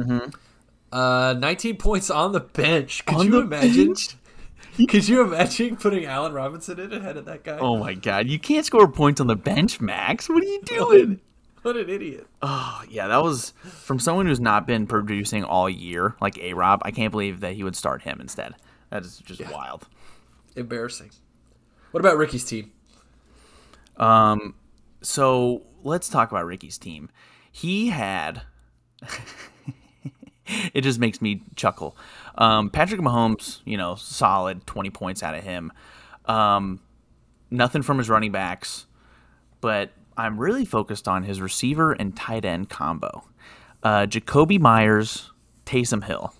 uh, 0.93 1.35
19 1.39 1.77
points 1.77 2.11
on 2.11 2.33
the 2.33 2.41
bench. 2.41 3.05
Could 3.05 3.17
On 3.19 3.27
you 3.27 3.41
imagine? 3.41 3.87
bench? 3.89 4.17
Could 4.89 5.07
you 5.07 5.23
imagine 5.23 5.77
putting 5.77 6.05
Allen 6.05 6.33
Robinson 6.33 6.81
in 6.81 6.93
ahead 6.93 7.17
of 7.17 7.27
that 7.27 7.45
guy? 7.45 7.59
Oh 7.59 7.77
my 7.77 7.95
god, 7.95 8.27
you 8.27 8.39
can't 8.39 8.67
score 8.67 8.89
points 8.89 9.21
on 9.21 9.27
the 9.29 9.37
bench, 9.37 9.81
Max. 9.81 10.29
What 10.29 10.43
are 10.43 10.47
you 10.47 10.63
doing? 10.65 11.21
What 11.65 11.79
an 11.79 11.89
idiot! 11.89 12.27
Oh 12.43 12.83
yeah, 12.91 13.09
that 13.09 13.23
was 13.23 13.55
from 13.63 13.99
someone 13.99 14.27
who's 14.27 14.39
not 14.39 14.67
been 14.67 14.87
producing 14.87 15.45
all 15.45 15.67
year, 15.71 16.15
like 16.21 16.37
A 16.37 16.53
Rob. 16.53 16.83
I 16.85 16.91
can't 16.91 17.11
believe 17.11 17.41
that 17.41 17.55
he 17.55 17.65
would 17.65 17.75
start 17.75 18.03
him 18.03 18.21
instead. 18.21 18.55
That 18.91 19.03
is 19.03 19.17
just 19.17 19.41
wild. 19.51 19.89
Embarrassing. 20.57 21.11
What 21.91 22.01
about 22.01 22.19
Ricky's 22.19 22.45
team? 22.45 22.71
Um, 23.97 24.57
so 25.01 25.63
let's 25.83 26.11
talk 26.11 26.31
about 26.31 26.45
Ricky's 26.45 26.77
team. 26.77 27.09
He 27.51 27.89
had. 27.89 28.43
it 30.75 30.83
just 30.83 31.01
makes 31.01 31.23
me 31.23 31.45
chuckle. 31.57 31.97
Um, 32.37 32.69
Patrick 32.69 33.01
Mahomes, 33.01 33.61
you 33.65 33.79
know, 33.79 33.95
solid 33.95 34.67
twenty 34.67 34.91
points 34.91 35.23
out 35.23 35.35
of 35.35 35.43
him. 35.43 35.73
Um, 36.27 36.81
nothing 37.51 37.81
from 37.81 37.97
his 37.97 38.11
running 38.11 38.33
backs, 38.33 38.85
but 39.63 39.93
I'm 40.17 40.39
really 40.39 40.65
focused 40.65 41.09
on 41.09 41.25
his 41.25 41.41
receiver 41.41 41.93
and 41.93 42.17
tight 42.17 42.45
end 42.45 42.69
combo. 42.69 43.25
Uh, 43.83 44.07
Jakobi 44.07 44.61
Meyers, 44.61 45.31
Taysom 45.67 46.05
Hill, 46.05 46.35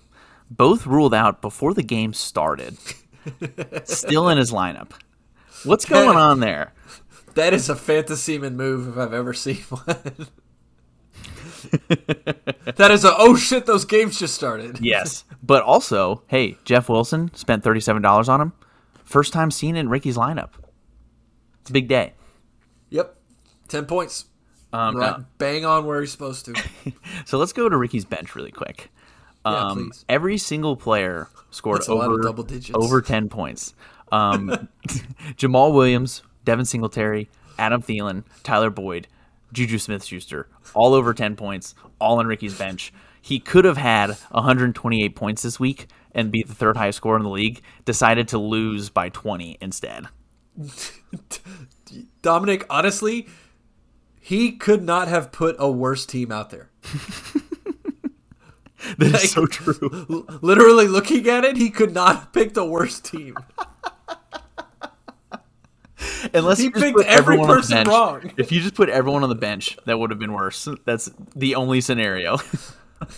both 0.49 0.87
ruled 0.87 1.13
out 1.13 1.41
before 1.41 1.73
the 1.73 1.83
game 1.83 2.13
started. 2.13 2.77
Still 3.85 4.29
in 4.29 4.37
his 4.37 4.51
lineup. 4.51 4.91
What's 5.63 5.85
going 5.85 6.15
on 6.15 6.39
there? 6.39 6.73
That 7.33 7.53
is 7.53 7.69
a 7.69 7.75
fantasy 7.75 8.37
man 8.37 8.55
move 8.55 8.87
if 8.87 8.97
I've 8.97 9.13
ever 9.13 9.33
seen 9.33 9.57
one. 9.69 10.27
that 12.75 12.89
is 12.91 13.03
a 13.03 13.13
oh 13.17 13.35
shit, 13.35 13.65
those 13.65 13.85
games 13.85 14.19
just 14.19 14.35
started. 14.35 14.79
Yes. 14.79 15.25
But 15.43 15.63
also, 15.63 16.23
hey, 16.27 16.57
Jeff 16.63 16.87
Wilson 16.87 17.33
spent 17.33 17.63
$37 17.63 18.29
on 18.29 18.41
him. 18.41 18.53
First 19.03 19.33
time 19.33 19.51
seen 19.51 19.75
in 19.75 19.89
Ricky's 19.89 20.17
lineup. 20.17 20.51
It's 21.61 21.69
a 21.69 21.73
big 21.73 21.87
day. 21.87 22.13
Ten 23.67 23.85
points. 23.85 24.25
Um, 24.73 24.97
Right, 24.97 25.17
now- 25.19 25.25
bang 25.37 25.65
on 25.65 25.85
where 25.85 26.01
he's 26.01 26.11
supposed 26.11 26.45
to. 26.45 26.53
so 27.25 27.37
let's 27.37 27.53
go 27.53 27.69
to 27.69 27.77
Ricky's 27.77 28.05
bench 28.05 28.35
really 28.35 28.51
quick. 28.51 28.91
Yeah, 29.45 29.67
Um, 29.67 29.89
please. 29.89 30.05
every 30.09 30.37
single 30.37 30.75
player 30.75 31.29
scored 31.51 31.77
That's 31.77 31.87
a 31.87 31.93
lot 31.93 32.07
of 32.07 32.13
over, 32.13 32.21
double 32.23 32.43
digits. 32.43 32.71
over 32.75 33.01
10 33.01 33.29
points. 33.29 33.73
Um, 34.11 34.67
Jamaal 35.37 35.73
Williams, 35.73 36.23
Devin 36.43 36.65
Singletary, 36.65 37.29
Adam 37.57 37.81
Thielen, 37.81 38.23
Tyler 38.43 38.69
Boyd, 38.69 39.07
Juju 39.53 39.77
Smith 39.77 40.03
Schuster, 40.03 40.47
all 40.73 40.93
over 40.93 41.13
10 41.13 41.35
points, 41.35 41.75
all 42.01 42.19
on 42.19 42.27
Ricky's 42.27 42.57
bench. 42.57 42.91
He 43.21 43.39
could 43.39 43.65
have 43.65 43.77
had 43.77 44.11
128 44.31 45.15
points 45.15 45.41
this 45.43 45.59
week 45.59 45.87
and 46.13 46.31
be 46.31 46.43
the 46.43 46.53
third 46.53 46.75
highest 46.77 46.97
scorer 46.97 47.17
in 47.17 47.23
the 47.23 47.29
league, 47.29 47.61
decided 47.85 48.27
to 48.29 48.37
lose 48.37 48.89
by 48.89 49.09
20 49.09 49.57
instead. 49.61 50.07
Dominic, 52.21 52.65
honestly, 52.69 53.27
he 54.25 54.51
could 54.53 54.81
not 54.83 55.07
have 55.07 55.31
put 55.31 55.55
a 55.59 55.69
worse 55.69 56.03
team 56.05 56.31
out 56.31 56.49
there. 56.49 56.69
That 58.99 59.07
is 59.07 59.13
Like- 59.13 59.21
so 59.23 59.45
true. 59.47 60.27
Literally 60.43 60.87
looking 60.87 61.27
at 61.27 61.43
it, 61.43 61.57
he 61.57 61.71
could 61.71 61.91
not 61.91 62.15
have 62.17 62.31
picked 62.33 62.55
a 62.55 62.63
worse 62.63 62.99
team. 62.99 63.35
Unless 66.35 66.59
He 66.59 66.69
picked 66.69 66.99
every 66.99 67.05
everyone 67.05 67.49
on 67.49 67.55
the 67.55 67.61
person 67.61 67.87
wrong. 67.87 68.31
If 68.37 68.51
you 68.51 68.61
just 68.61 68.75
put 68.75 68.89
everyone 68.89 69.23
on 69.23 69.29
the 69.29 69.35
bench, 69.35 69.75
that 69.85 69.97
would 69.97 70.11
have 70.11 70.19
been 70.19 70.33
worse. 70.33 70.67
That's 70.85 71.09
the 71.35 71.55
only 71.55 71.81
scenario. 71.81 72.37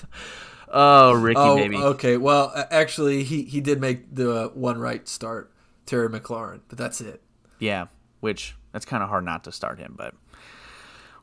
oh, 0.69 1.13
Ricky, 1.13 1.37
Oh, 1.37 1.55
baby. 1.57 1.75
okay. 1.77 2.15
Well, 2.17 2.53
actually, 2.71 3.23
he, 3.23 3.43
he 3.43 3.59
did 3.59 3.81
make 3.81 4.13
the 4.15 4.51
one 4.53 4.77
right 4.79 5.05
start, 5.07 5.51
Terry 5.85 6.07
McLaurin, 6.09 6.61
but 6.69 6.77
that's 6.77 7.01
it. 7.01 7.21
Yeah, 7.59 7.87
which 8.21 8.55
that's 8.71 8.85
kind 8.85 9.03
of 9.03 9.09
hard 9.09 9.25
not 9.25 9.43
to 9.45 9.51
start 9.51 9.79
him, 9.79 9.95
but 9.97 10.13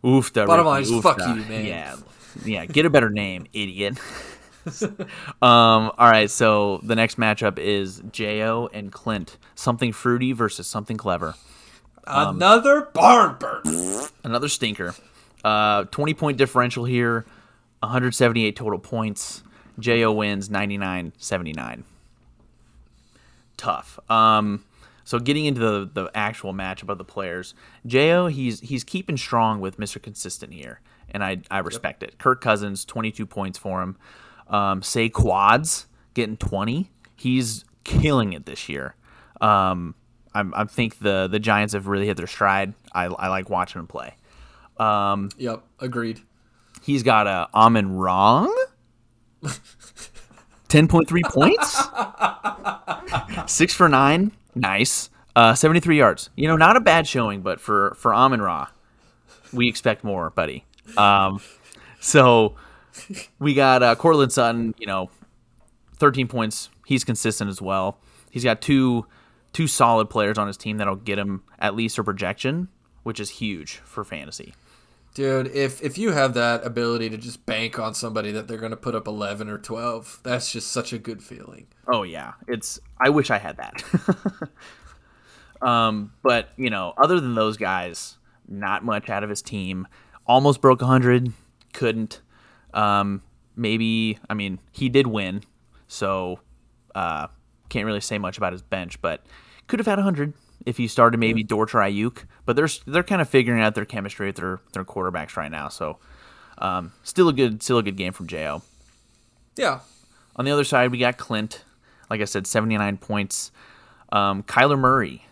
oof. 0.04 0.32
Bottom 0.32 0.50
Ricky, 0.50 0.62
line 0.62 0.82
is, 0.82 1.02
fuck 1.02 1.18
you, 1.18 1.34
man. 1.48 1.64
Yeah, 1.64 1.96
yeah. 2.44 2.64
Get 2.66 2.86
a 2.86 2.90
better 2.90 3.10
name, 3.10 3.46
idiot. 3.52 3.98
um. 5.42 5.92
All 5.98 6.10
right. 6.10 6.30
So 6.30 6.80
the 6.82 6.94
next 6.94 7.16
matchup 7.18 7.58
is 7.58 8.02
Jo 8.10 8.68
and 8.72 8.92
Clint. 8.92 9.36
Something 9.54 9.92
fruity 9.92 10.32
versus 10.32 10.66
something 10.66 10.96
clever. 10.96 11.34
Um, 12.06 12.36
Another 12.36 12.82
barn 12.92 13.36
burner. 13.38 14.08
Another 14.22 14.48
stinker. 14.48 14.94
Uh, 15.44 15.84
20 15.84 16.14
point 16.14 16.38
differential 16.38 16.84
here, 16.84 17.26
178 17.80 18.56
total 18.56 18.78
points. 18.78 19.42
Jo 19.78 20.12
wins 20.12 20.48
99 20.48 21.12
79. 21.18 21.84
Tough. 23.56 23.98
Um, 24.10 24.64
so 25.04 25.18
getting 25.18 25.44
into 25.44 25.60
the, 25.60 25.90
the 25.92 26.10
actual 26.14 26.52
matchup 26.52 26.88
of 26.88 26.98
the 26.98 27.04
players, 27.04 27.54
Jo 27.86 28.26
he's 28.26 28.60
he's 28.60 28.84
keeping 28.84 29.16
strong 29.16 29.60
with 29.60 29.78
Mr. 29.78 30.02
Consistent 30.02 30.52
here, 30.52 30.80
and 31.10 31.22
I 31.22 31.38
I 31.50 31.58
respect 31.58 32.02
it. 32.02 32.18
Kirk 32.18 32.40
Cousins 32.40 32.84
22 32.84 33.26
points 33.26 33.58
for 33.58 33.82
him. 33.82 33.96
Um, 34.48 34.82
Saquon's 34.82 35.86
getting 36.14 36.36
20. 36.36 36.90
He's 37.16 37.64
killing 37.84 38.32
it 38.32 38.46
this 38.46 38.68
year. 38.68 38.94
Um, 39.40 39.94
I'm, 40.34 40.52
I 40.54 40.64
think 40.64 40.98
the 40.98 41.28
the 41.30 41.38
Giants 41.38 41.74
have 41.74 41.86
really 41.86 42.06
hit 42.06 42.16
their 42.16 42.26
stride. 42.26 42.74
I, 42.92 43.04
I 43.04 43.28
like 43.28 43.50
watching 43.50 43.80
him 43.80 43.86
play. 43.86 44.14
Yep, 45.38 45.62
agreed. 45.80 46.20
He's 46.82 47.02
got 47.02 47.26
a 47.26 47.48
Amon 47.54 47.96
Ra. 47.96 48.46
10.3 50.68 51.22
points. 51.24 51.82
Six 53.52 53.74
for 53.74 53.88
nine. 53.88 54.32
Nice. 54.54 55.10
Uh, 55.36 55.54
73 55.54 55.98
yards. 55.98 56.30
You 56.36 56.46
know, 56.46 56.56
not 56.56 56.76
a 56.76 56.80
bad 56.80 57.06
showing, 57.06 57.42
but 57.42 57.60
for, 57.60 57.94
for 57.98 58.14
Amon 58.14 58.40
Ra, 58.40 58.68
we 59.52 59.68
expect 59.68 60.04
more, 60.04 60.30
buddy. 60.30 60.64
Um, 60.96 61.40
so 62.00 62.54
we 63.38 63.54
got 63.54 63.82
uh, 63.82 63.94
Courtland 63.96 64.32
Sutton, 64.32 64.74
you 64.78 64.86
know, 64.86 65.10
13 65.96 66.28
points. 66.28 66.70
He's 66.86 67.04
consistent 67.04 67.50
as 67.50 67.60
well. 67.60 67.98
He's 68.30 68.44
got 68.44 68.60
two 68.60 69.06
two 69.52 69.68
solid 69.68 70.10
players 70.10 70.36
on 70.36 70.48
his 70.48 70.56
team 70.56 70.78
that'll 70.78 70.96
get 70.96 71.16
him 71.18 71.42
at 71.60 71.76
least 71.76 71.96
a 71.96 72.04
projection, 72.04 72.68
which 73.04 73.20
is 73.20 73.30
huge 73.30 73.76
for 73.84 74.04
fantasy. 74.04 74.52
Dude, 75.14 75.46
if 75.54 75.80
if 75.80 75.96
you 75.96 76.10
have 76.10 76.34
that 76.34 76.66
ability 76.66 77.08
to 77.10 77.16
just 77.16 77.46
bank 77.46 77.78
on 77.78 77.94
somebody 77.94 78.32
that 78.32 78.48
they're 78.48 78.58
going 78.58 78.72
to 78.72 78.76
put 78.76 78.96
up 78.96 79.06
11 79.06 79.48
or 79.48 79.58
12, 79.58 80.20
that's 80.24 80.50
just 80.50 80.72
such 80.72 80.92
a 80.92 80.98
good 80.98 81.22
feeling. 81.22 81.68
Oh 81.86 82.02
yeah, 82.02 82.32
it's. 82.48 82.80
I 82.98 83.10
wish 83.10 83.30
I 83.30 83.38
had 83.38 83.56
that. 83.58 84.50
um, 85.62 86.12
but 86.24 86.48
you 86.56 86.68
know, 86.68 86.94
other 86.96 87.20
than 87.20 87.36
those 87.36 87.56
guys, 87.56 88.18
not 88.48 88.84
much 88.84 89.08
out 89.08 89.22
of 89.22 89.30
his 89.30 89.40
team. 89.40 89.86
Almost 90.26 90.60
broke 90.60 90.82
hundred, 90.82 91.32
couldn't. 91.72 92.20
Um, 92.72 93.22
maybe 93.54 94.18
I 94.28 94.34
mean 94.34 94.58
he 94.72 94.88
did 94.88 95.06
win, 95.06 95.42
so 95.86 96.40
uh, 96.94 97.28
can't 97.68 97.86
really 97.86 98.00
say 98.00 98.18
much 98.18 98.36
about 98.36 98.52
his 98.52 98.62
bench, 98.62 99.00
but 99.00 99.24
could 99.68 99.78
have 99.78 99.86
had 99.86 99.98
100 99.98 100.32
if 100.66 100.76
he 100.76 100.88
started 100.88 101.18
maybe 101.18 101.42
or 101.50 101.66
Ayuk. 101.66 102.24
But 102.46 102.56
they're 102.56 102.68
they're 102.86 103.02
kind 103.02 103.20
of 103.22 103.28
figuring 103.28 103.60
out 103.62 103.74
their 103.74 103.84
chemistry 103.84 104.26
with 104.28 104.36
their 104.36 104.60
their 104.72 104.84
quarterbacks 104.84 105.36
right 105.36 105.50
now. 105.50 105.68
So 105.68 105.98
um, 106.58 106.92
still 107.02 107.28
a 107.28 107.32
good 107.32 107.62
still 107.62 107.78
a 107.78 107.82
good 107.82 107.96
game 107.96 108.12
from 108.12 108.26
Jo. 108.26 108.62
Yeah. 109.56 109.80
On 110.36 110.44
the 110.44 110.50
other 110.50 110.64
side, 110.64 110.90
we 110.90 110.98
got 110.98 111.16
Clint. 111.16 111.64
Like 112.10 112.20
I 112.20 112.24
said, 112.24 112.46
79 112.46 112.98
points. 112.98 113.50
Um, 114.12 114.42
Kyler 114.42 114.78
Murray. 114.78 115.24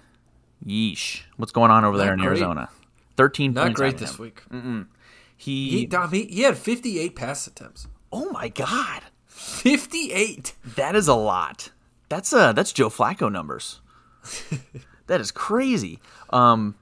Yeesh. 0.64 1.22
What's 1.36 1.52
going 1.52 1.70
on 1.70 1.84
over 1.84 1.98
there 1.98 2.12
in 2.12 2.18
great. 2.20 2.28
Arizona? 2.28 2.68
13 3.16 3.52
Not 3.52 3.64
points. 3.64 3.76
great 3.78 3.98
this 3.98 4.16
him. 4.16 4.22
week. 4.22 4.42
He, 5.36 5.70
He, 5.70 5.86
Dom, 5.86 6.10
he, 6.12 6.24
he 6.26 6.42
had 6.42 6.56
58 6.56 7.16
pass 7.16 7.46
attempts. 7.46 7.88
oh 8.12 8.30
my 8.30 8.48
god. 8.48 9.02
58. 9.26 10.54
That 10.76 10.94
is 10.94 11.08
a 11.08 11.14
lot. 11.14 11.70
That's 12.08 12.32
uh 12.32 12.52
that's 12.52 12.72
Joe 12.72 12.88
Flacco 12.90 13.30
numbers. 13.30 13.80
that 15.12 15.20
is 15.20 15.30
crazy. 15.30 16.00
Um 16.30 16.74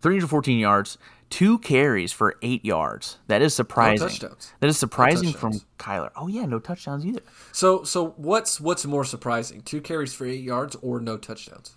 314 0.00 0.58
yards, 0.58 0.98
two 1.30 1.58
carries 1.58 2.12
for 2.12 2.36
8 2.42 2.64
yards. 2.64 3.18
That 3.26 3.40
is 3.40 3.54
surprising. 3.54 4.06
touchdowns. 4.06 4.52
That 4.60 4.66
is 4.68 4.78
surprising 4.78 5.32
touchdowns. 5.32 5.62
from 5.62 5.68
Kyler. 5.78 6.10
Oh 6.16 6.26
yeah, 6.26 6.44
no 6.46 6.58
touchdowns 6.58 7.06
either. 7.06 7.22
So 7.52 7.84
so 7.84 8.10
what's 8.16 8.60
what's 8.60 8.84
more 8.84 9.04
surprising? 9.04 9.62
Two 9.62 9.80
carries 9.80 10.12
for 10.12 10.26
8 10.26 10.40
yards 10.40 10.76
or 10.82 11.00
no 11.00 11.16
touchdowns? 11.16 11.76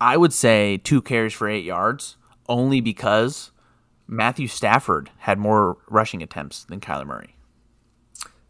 I 0.00 0.16
would 0.16 0.32
say 0.32 0.78
two 0.78 1.00
carries 1.00 1.32
for 1.32 1.48
8 1.48 1.64
yards 1.64 2.16
only 2.48 2.80
because 2.80 3.50
Matthew 4.06 4.48
Stafford 4.48 5.10
had 5.18 5.38
more 5.38 5.78
rushing 5.88 6.22
attempts 6.22 6.64
than 6.64 6.80
Kyler 6.80 7.06
Murray. 7.06 7.36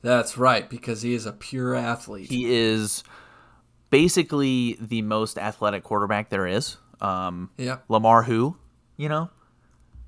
That's 0.01 0.37
right 0.37 0.69
because 0.69 1.03
he 1.03 1.15
is 1.15 1.27
a 1.27 1.33
pure 1.33 1.75
athlete. 1.75 2.29
He 2.29 2.53
is 2.53 3.05
basically 3.93 4.79
the 4.81 5.03
most 5.03 5.39
athletic 5.39 5.85
quarterback 5.85 6.31
there 6.31 6.47
is. 6.47 6.79
Um, 7.03 7.51
yeah. 7.59 7.79
Lamar, 7.89 8.23
who, 8.23 8.57
you 8.97 9.09
know, 9.09 9.31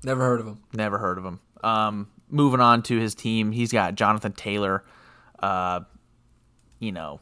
Never 0.03 0.21
heard 0.23 0.39
of 0.41 0.47
him. 0.47 0.59
never 0.73 0.97
heard 0.97 1.17
of 1.17 1.23
him. 1.23 1.39
Um, 1.63 2.07
moving 2.29 2.59
on 2.59 2.81
to 2.83 2.99
his 2.99 3.15
team, 3.15 3.51
he's 3.51 3.71
got 3.71 3.95
Jonathan 3.95 4.33
Taylor. 4.33 4.83
Uh, 5.39 5.81
you 6.79 6.91
know, 6.91 7.19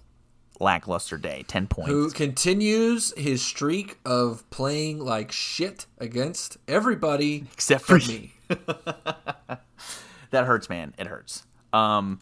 lackluster 0.60 1.18
day, 1.18 1.44
ten 1.48 1.68
points. 1.68 1.92
Who 1.92 2.10
continues 2.12 3.14
his 3.18 3.42
streak 3.42 4.00
of 4.06 4.50
playing 4.50 5.00
like 5.00 5.32
shit 5.32 5.86
against 5.98 6.58
everybody 6.68 7.46
Except 7.54 7.84
for 7.84 7.98
me. 8.00 8.34
that 8.48 10.46
hurts, 10.46 10.70
man. 10.70 10.94
It 10.98 11.08
hurts. 11.08 11.44
Um, 11.74 12.20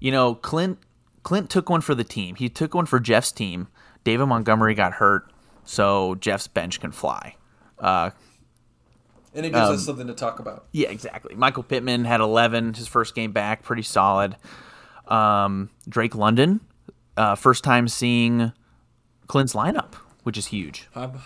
you 0.00 0.12
know, 0.12 0.34
Clint 0.34 0.78
Clint 1.22 1.50
took 1.50 1.68
one 1.68 1.80
for 1.80 1.94
the 1.94 2.04
team. 2.04 2.34
He 2.36 2.48
took 2.48 2.74
one 2.74 2.86
for 2.86 3.00
Jeff's 3.00 3.32
team. 3.32 3.68
David 4.04 4.26
Montgomery 4.26 4.74
got 4.74 4.94
hurt, 4.94 5.30
so 5.64 6.14
Jeff's 6.16 6.46
bench 6.48 6.80
can 6.80 6.92
fly. 6.92 7.36
Uh, 7.78 8.10
And 9.34 9.44
it 9.44 9.50
gives 9.52 9.68
Um, 9.68 9.74
us 9.74 9.84
something 9.84 10.06
to 10.06 10.14
talk 10.14 10.38
about. 10.38 10.66
Yeah, 10.72 10.88
exactly. 10.88 11.34
Michael 11.34 11.62
Pittman 11.62 12.04
had 12.06 12.20
11 12.20 12.74
his 12.74 12.88
first 12.88 13.14
game 13.14 13.30
back, 13.32 13.62
pretty 13.62 13.82
solid. 13.82 14.36
Um, 15.06 15.70
Drake 15.88 16.14
London, 16.14 16.60
uh, 17.16 17.34
first 17.34 17.62
time 17.64 17.88
seeing 17.88 18.52
Clint's 19.26 19.52
lineup, 19.54 19.94
which 20.22 20.36
is 20.38 20.46
huge. 20.46 20.88
Um, 20.94 21.20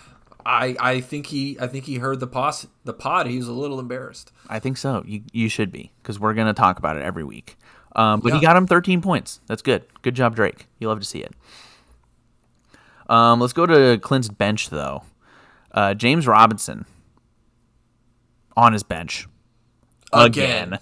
I 0.45 0.75
I 0.79 1.01
think 1.01 1.27
he 1.27 1.57
I 1.59 1.67
think 1.67 1.85
he 1.85 1.95
heard 1.95 2.19
the 2.19 2.27
pos 2.27 2.67
the 2.83 2.93
pod. 2.93 3.27
He 3.27 3.37
was 3.37 3.47
a 3.47 3.53
little 3.53 3.79
embarrassed. 3.79 4.31
I 4.49 4.59
think 4.59 4.75
so. 4.77 5.03
You 5.05 5.23
you 5.31 5.47
should 5.47 5.71
be 5.71 5.91
because 6.01 6.19
we're 6.19 6.33
gonna 6.33 6.53
talk 6.53 6.77
about 6.79 6.97
it 6.97 7.03
every 7.03 7.23
week. 7.23 7.57
Um, 7.95 8.21
but 8.21 8.33
he 8.33 8.39
got 8.39 8.55
him 8.55 8.65
13 8.65 9.01
points. 9.01 9.39
That's 9.47 9.61
good. 9.61 9.85
Good 10.01 10.15
job, 10.15 10.35
Drake. 10.35 10.67
You 10.79 10.87
love 10.87 10.99
to 10.99 11.05
see 11.05 11.19
it. 11.19 11.33
Um, 13.07 13.39
let's 13.39 13.53
go 13.53 13.65
to 13.65 13.99
Clint's 13.99 14.29
bench 14.29 14.69
though. 14.69 15.03
Uh, 15.71 15.93
James 15.93 16.25
Robinson 16.27 16.85
on 18.55 18.73
his 18.73 18.83
bench 18.83 19.27
again. 20.11 20.73
Again. 20.73 20.79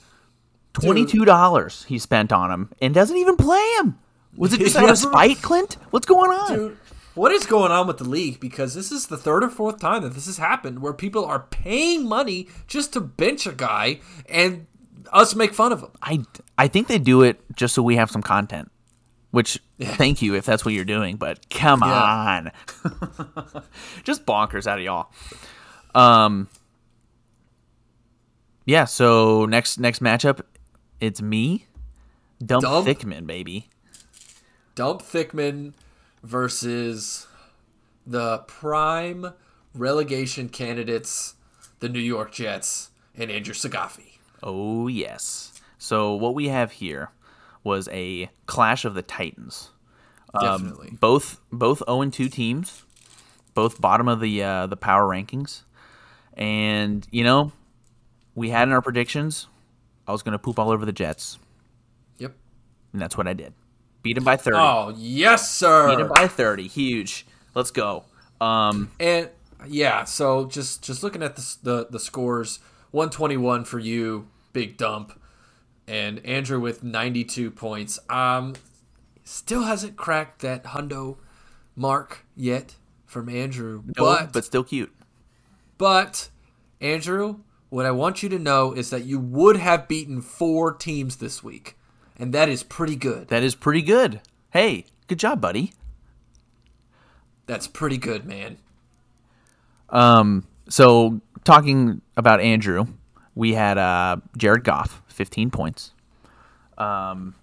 Twenty-two 0.73 1.25
dollars 1.25 1.83
he 1.89 1.99
spent 1.99 2.31
on 2.31 2.49
him 2.49 2.69
and 2.81 2.93
doesn't 2.93 3.17
even 3.17 3.35
play 3.35 3.61
him. 3.79 3.99
Was 4.37 4.53
it 4.53 4.59
just 4.59 4.77
out 4.77 4.89
of 4.89 4.97
spite, 5.09 5.41
Clint? 5.41 5.75
What's 5.89 6.05
going 6.05 6.31
on? 6.31 6.53
Dude, 6.53 6.77
what 7.13 7.33
is 7.33 7.45
going 7.45 7.73
on 7.73 7.87
with 7.87 7.97
the 7.97 8.05
league? 8.05 8.39
Because 8.39 8.73
this 8.73 8.89
is 8.89 9.07
the 9.07 9.17
third 9.17 9.43
or 9.43 9.49
fourth 9.49 9.79
time 9.81 10.01
that 10.03 10.13
this 10.13 10.27
has 10.27 10.37
happened 10.37 10.81
where 10.81 10.93
people 10.93 11.25
are 11.25 11.41
paying 11.49 12.07
money 12.07 12.47
just 12.67 12.93
to 12.93 13.01
bench 13.01 13.45
a 13.45 13.51
guy 13.51 13.99
and 14.29 14.67
us 15.11 15.35
make 15.35 15.53
fun 15.53 15.71
of 15.71 15.81
them. 15.81 15.91
I 16.01 16.23
I 16.57 16.67
think 16.67 16.87
they 16.87 16.99
do 16.99 17.21
it 17.23 17.39
just 17.55 17.73
so 17.73 17.81
we 17.83 17.95
have 17.95 18.11
some 18.11 18.21
content. 18.21 18.71
Which 19.31 19.59
thank 19.79 20.21
you 20.21 20.35
if 20.35 20.45
that's 20.45 20.65
what 20.65 20.73
you're 20.73 20.83
doing, 20.85 21.15
but 21.15 21.49
come 21.49 21.81
Yeah. 21.81 22.51
on. 22.83 23.63
just 24.03 24.25
bonkers 24.25 24.67
out 24.67 24.77
of 24.77 24.83
y'all. 24.83 25.09
Um 25.95 26.49
Yeah, 28.65 28.85
so 28.85 29.45
next 29.45 29.79
next 29.79 30.01
matchup, 30.01 30.41
it's 30.99 31.21
me. 31.21 31.65
Dump, 32.45 32.63
Dump? 32.63 32.87
Thickman, 32.87 33.25
baby. 33.25 33.69
Dump 34.75 35.01
Thickman 35.01 35.73
versus 36.23 37.27
the 38.05 38.39
prime 38.39 39.33
relegation 39.73 40.49
candidates, 40.49 41.35
the 41.79 41.89
New 41.89 41.99
York 41.99 42.31
Jets, 42.31 42.89
and 43.15 43.29
Andrew 43.31 43.53
Sagafi. 43.53 44.10
Oh 44.43 44.87
yes. 44.87 45.53
So 45.77 46.15
what 46.15 46.35
we 46.35 46.47
have 46.49 46.71
here 46.71 47.09
was 47.63 47.87
a 47.91 48.29
clash 48.45 48.85
of 48.85 48.93
the 48.93 49.01
Titans. 49.01 49.71
Um, 50.33 50.41
Definitely. 50.63 50.97
both 50.99 51.41
both 51.51 51.83
0 51.87 52.09
2 52.09 52.29
teams, 52.29 52.83
both 53.53 53.81
bottom 53.81 54.07
of 54.07 54.19
the 54.19 54.43
uh, 54.43 54.67
the 54.67 54.77
power 54.77 55.03
rankings, 55.07 55.63
and 56.35 57.05
you 57.11 57.23
know, 57.23 57.51
we 58.35 58.49
had 58.49 58.67
in 58.67 58.73
our 58.73 58.81
predictions, 58.81 59.47
I 60.07 60.11
was 60.13 60.21
going 60.23 60.31
to 60.33 60.39
poop 60.39 60.57
all 60.57 60.71
over 60.71 60.85
the 60.85 60.93
Jets, 60.93 61.37
Yep. 62.19 62.33
and 62.93 63.01
that's 63.01 63.17
what 63.17 63.27
I 63.27 63.33
did. 63.33 63.53
Beat 64.03 64.13
them 64.15 64.23
by 64.23 64.37
thirty. 64.37 64.57
Oh, 64.57 64.93
yes, 64.97 65.51
sir. 65.51 65.89
Beat 65.89 65.97
them 65.97 66.11
by 66.15 66.27
thirty. 66.27 66.67
Huge. 66.67 67.25
Let's 67.53 67.71
go. 67.71 68.05
Um, 68.39 68.89
And 68.99 69.29
yeah, 69.67 70.05
so 70.05 70.45
just 70.45 70.81
just 70.81 71.03
looking 71.03 71.21
at 71.21 71.35
the 71.35 71.55
the, 71.61 71.87
the 71.91 71.99
scores, 71.99 72.59
121 72.91 73.65
for 73.65 73.77
you, 73.79 74.27
big 74.53 74.77
dump, 74.77 75.19
and 75.87 76.25
Andrew 76.25 76.59
with 76.59 76.83
92 76.83 77.51
points. 77.51 77.99
Um, 78.09 78.55
still 79.23 79.63
hasn't 79.63 79.97
cracked 79.97 80.41
that 80.41 80.63
hundo 80.63 81.17
mark 81.75 82.25
yet 82.35 82.75
from 83.05 83.29
Andrew, 83.29 83.83
no, 83.97 84.03
but 84.03 84.33
but 84.33 84.45
still 84.45 84.63
cute. 84.63 84.93
But, 85.77 86.29
Andrew, 86.79 87.39
what 87.69 87.85
I 87.85 87.91
want 87.91 88.21
you 88.21 88.29
to 88.29 88.37
know 88.37 88.73
is 88.73 88.91
that 88.91 89.05
you 89.05 89.17
would 89.17 89.55
have 89.55 89.87
beaten 89.87 90.21
four 90.21 90.73
teams 90.73 91.15
this 91.15 91.43
week. 91.43 91.75
And 92.17 92.33
that 92.33 92.49
is 92.49 92.61
pretty 92.61 92.95
good. 92.95 93.29
That 93.29 93.41
is 93.41 93.55
pretty 93.55 93.81
good. 93.81 94.21
Hey, 94.51 94.85
good 95.07 95.17
job, 95.17 95.41
buddy. 95.41 95.73
That's 97.47 97.67
pretty 97.67 97.97
good, 97.97 98.25
man. 98.25 98.57
Um, 99.89 100.45
so 100.69 101.21
talking 101.43 102.01
about 102.15 102.41
Andrew, 102.41 102.85
we 103.35 103.53
had 103.53 103.77
uh, 103.77 104.17
Jared 104.37 104.63
Goff, 104.63 105.01
15 105.07 105.51
points. 105.51 105.91
Um, 106.77 107.35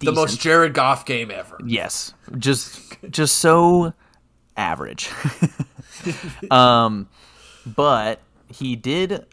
The 0.00 0.12
most. 0.12 0.40
Jared 0.40 0.74
Goff 0.74 1.04
game 1.06 1.30
ever. 1.30 1.58
yes, 1.64 2.14
just 2.38 2.96
just 3.10 3.38
so 3.38 3.92
average. 4.56 5.10
um, 6.50 7.08
but 7.66 8.20
he 8.48 8.76
did. 8.76 9.26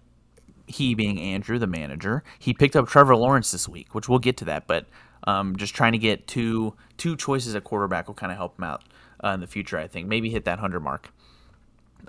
He 0.68 0.94
being 0.94 1.20
Andrew, 1.20 1.58
the 1.58 1.66
manager, 1.66 2.24
he 2.38 2.54
picked 2.54 2.76
up 2.76 2.88
Trevor 2.88 3.16
Lawrence 3.16 3.52
this 3.52 3.68
week, 3.68 3.96
which 3.96 4.08
we'll 4.08 4.20
get 4.20 4.38
to 4.38 4.46
that. 4.46 4.68
But 4.68 4.86
um, 5.26 5.56
just 5.56 5.74
trying 5.74 5.94
to 5.94 5.98
get 5.98 6.28
two 6.28 6.76
two 6.98 7.16
choices 7.16 7.56
at 7.56 7.64
quarterback 7.64 8.08
will 8.08 8.14
kind 8.14 8.32
of 8.32 8.38
help 8.38 8.58
him 8.60 8.66
out 8.66 8.84
uh, 9.24 9.30
in 9.30 9.40
the 9.40 9.48
future. 9.48 9.80
I 9.80 9.88
think 9.88 10.08
maybe 10.08 10.30
hit 10.30 10.46
that 10.46 10.60
hundred 10.60 10.82
mark. 10.82 11.12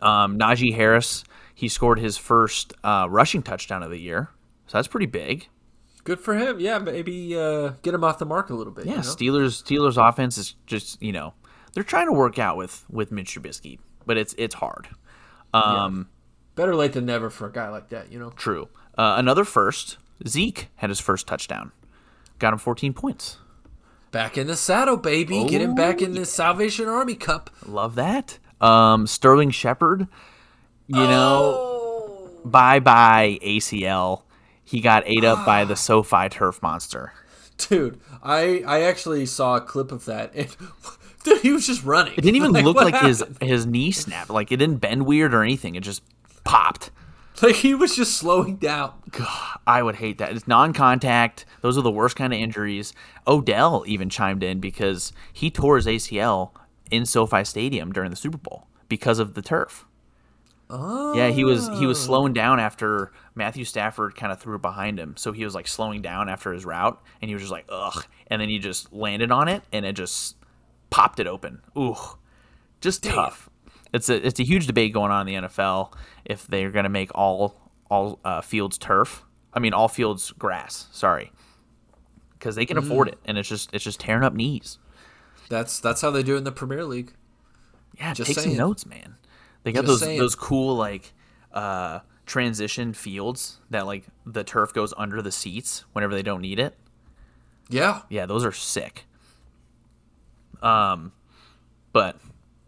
Um, 0.02 0.38
Najee 0.38 0.74
Harris, 0.74 1.24
he 1.60 1.68
scored 1.68 1.98
his 1.98 2.16
first 2.16 2.72
uh, 2.82 3.06
rushing 3.10 3.42
touchdown 3.42 3.82
of 3.82 3.90
the 3.90 3.98
year, 4.00 4.30
so 4.66 4.78
that's 4.78 4.88
pretty 4.88 5.06
big. 5.06 5.48
Good 6.04 6.18
for 6.18 6.34
him. 6.34 6.58
Yeah, 6.58 6.78
maybe 6.78 7.36
uh, 7.36 7.72
get 7.82 7.92
him 7.92 8.02
off 8.02 8.18
the 8.18 8.24
mark 8.24 8.48
a 8.48 8.54
little 8.54 8.72
bit. 8.72 8.86
Yeah, 8.86 8.92
you 8.92 8.96
know? 8.98 9.02
Steelers 9.02 9.62
Steelers 9.62 10.08
offense 10.08 10.38
is 10.38 10.54
just 10.66 11.02
you 11.02 11.12
know 11.12 11.34
they're 11.74 11.84
trying 11.84 12.06
to 12.06 12.12
work 12.12 12.38
out 12.38 12.56
with 12.56 12.86
with 12.88 13.12
Mitch 13.12 13.34
Trubisky, 13.34 13.78
but 14.06 14.16
it's 14.16 14.34
it's 14.38 14.54
hard. 14.54 14.88
Um, 15.52 16.08
Better 16.54 16.74
late 16.74 16.92
than 16.94 17.06
never 17.06 17.28
for 17.28 17.46
a 17.46 17.52
guy 17.52 17.68
like 17.68 17.90
that, 17.90 18.10
you 18.12 18.18
know? 18.18 18.30
True. 18.30 18.68
Uh, 18.96 19.14
another 19.16 19.44
first, 19.44 19.98
Zeke 20.26 20.68
had 20.76 20.90
his 20.90 21.00
first 21.00 21.26
touchdown, 21.26 21.72
got 22.38 22.52
him 22.52 22.58
14 22.58 22.92
points. 22.92 23.38
Back 24.10 24.36
in 24.36 24.46
the 24.46 24.56
saddle, 24.56 24.96
baby. 24.96 25.44
Get 25.44 25.60
him 25.60 25.74
back 25.74 26.02
in 26.02 26.12
the 26.12 26.26
Salvation 26.26 26.88
Army 26.88 27.14
Cup. 27.14 27.50
Love 27.66 27.94
that. 27.94 28.38
Um, 28.60 29.06
Sterling 29.06 29.50
Shepard, 29.50 30.08
you 30.92 31.06
know, 31.06 31.54
oh. 31.56 32.30
bye 32.44 32.80
bye 32.80 33.38
ACL. 33.42 34.22
He 34.64 34.80
got 34.80 35.02
ate 35.06 35.24
up 35.24 35.44
by 35.46 35.64
the 35.64 35.76
SoFi 35.86 36.28
turf 36.28 36.60
monster. 36.62 37.12
Dude, 37.58 38.00
I 38.22 38.62
I 38.66 38.82
actually 38.82 39.26
saw 39.26 39.56
a 39.56 39.60
clip 39.60 39.92
of 39.92 40.04
that, 40.06 40.32
and 40.34 40.54
dude, 41.24 41.42
he 41.42 41.52
was 41.52 41.66
just 41.66 41.84
running. 41.84 42.14
It 42.14 42.22
didn't 42.22 42.36
even 42.36 42.52
Like, 42.54 42.64
look 42.64 42.76
like 42.76 42.96
his 43.02 43.20
happened? 43.20 43.42
his 43.42 43.66
knee 43.66 43.92
snapped. 43.92 44.30
Like 44.30 44.50
it 44.50 44.56
didn't 44.56 44.78
bend 44.78 45.06
weird 45.06 45.34
or 45.34 45.42
anything. 45.42 45.74
It 45.74 45.82
just 45.82 46.02
popped. 46.44 46.90
Like 47.42 47.56
he 47.56 47.74
was 47.74 47.96
just 47.96 48.16
slowing 48.18 48.56
down. 48.56 48.92
God, 49.12 49.58
I 49.66 49.82
would 49.82 49.94
hate 49.96 50.18
that. 50.18 50.32
It's 50.32 50.46
non-contact. 50.46 51.46
Those 51.62 51.78
are 51.78 51.82
the 51.82 51.90
worst 51.90 52.14
kind 52.16 52.32
of 52.34 52.38
injuries. 52.38 52.92
Odell 53.26 53.84
even 53.86 54.10
chimed 54.10 54.42
in 54.42 54.60
because 54.60 55.12
he 55.32 55.50
tore 55.50 55.76
his 55.76 55.86
ACL 55.86 56.50
in 56.90 57.06
SoFi 57.06 57.44
Stadium 57.44 57.92
during 57.92 58.10
the 58.10 58.16
Super 58.16 58.36
Bowl 58.36 58.66
because 58.88 59.18
of 59.18 59.32
the 59.34 59.40
turf. 59.42 59.86
Oh, 60.70 61.14
Yeah, 61.14 61.28
he 61.30 61.44
was 61.44 61.68
he 61.78 61.86
was 61.86 62.00
slowing 62.00 62.32
down 62.32 62.60
after 62.60 63.12
Matthew 63.34 63.64
Stafford 63.64 64.14
kind 64.14 64.32
of 64.32 64.38
threw 64.40 64.54
it 64.56 64.62
behind 64.62 64.98
him. 64.98 65.16
So 65.16 65.32
he 65.32 65.44
was 65.44 65.54
like 65.54 65.66
slowing 65.66 66.00
down 66.02 66.28
after 66.28 66.52
his 66.52 66.64
route, 66.64 67.02
and 67.20 67.28
he 67.28 67.34
was 67.34 67.42
just 67.42 67.52
like 67.52 67.66
ugh, 67.68 68.04
and 68.28 68.40
then 68.40 68.48
he 68.48 68.58
just 68.58 68.92
landed 68.92 69.30
on 69.32 69.48
it, 69.48 69.62
and 69.72 69.84
it 69.84 69.94
just 69.94 70.36
popped 70.90 71.18
it 71.20 71.26
open. 71.26 71.60
Ooh, 71.76 71.96
just 72.80 73.02
tough. 73.02 73.48
It's 73.92 74.08
a 74.08 74.24
it's 74.26 74.38
a 74.38 74.44
huge 74.44 74.66
debate 74.66 74.92
going 74.92 75.10
on 75.10 75.26
in 75.28 75.42
the 75.42 75.48
NFL 75.48 75.92
if 76.24 76.46
they're 76.46 76.70
going 76.70 76.84
to 76.84 76.88
make 76.90 77.10
all 77.14 77.60
all 77.90 78.20
uh, 78.24 78.40
fields 78.40 78.78
turf. 78.78 79.24
I 79.52 79.58
mean, 79.58 79.72
all 79.74 79.88
fields 79.88 80.30
grass. 80.32 80.86
Sorry, 80.92 81.32
because 82.38 82.54
they 82.54 82.66
can 82.66 82.78
afford 82.78 83.08
Mm. 83.08 83.12
it, 83.12 83.18
and 83.24 83.38
it's 83.38 83.48
just 83.48 83.70
it's 83.74 83.82
just 83.82 83.98
tearing 83.98 84.22
up 84.22 84.32
knees. 84.34 84.78
That's 85.48 85.80
that's 85.80 86.00
how 86.00 86.10
they 86.12 86.22
do 86.22 86.34
it 86.36 86.38
in 86.38 86.44
the 86.44 86.52
Premier 86.52 86.84
League. 86.84 87.14
Yeah, 87.98 88.14
Just 88.14 88.28
take 88.30 88.38
some 88.38 88.56
notes, 88.56 88.86
man. 88.86 89.16
They 89.62 89.72
got 89.72 89.80
Just 89.80 89.86
those 89.86 90.00
saying. 90.00 90.18
those 90.18 90.34
cool 90.34 90.76
like 90.76 91.12
uh 91.52 92.00
transition 92.26 92.92
fields 92.92 93.58
that 93.70 93.86
like 93.86 94.04
the 94.24 94.44
turf 94.44 94.72
goes 94.72 94.94
under 94.96 95.20
the 95.20 95.32
seats 95.32 95.84
whenever 95.92 96.14
they 96.14 96.22
don't 96.22 96.40
need 96.40 96.58
it. 96.58 96.76
Yeah. 97.68 98.02
Yeah, 98.08 98.26
those 98.26 98.44
are 98.44 98.52
sick. 98.52 99.06
Um 100.62 101.12
but 101.92 102.18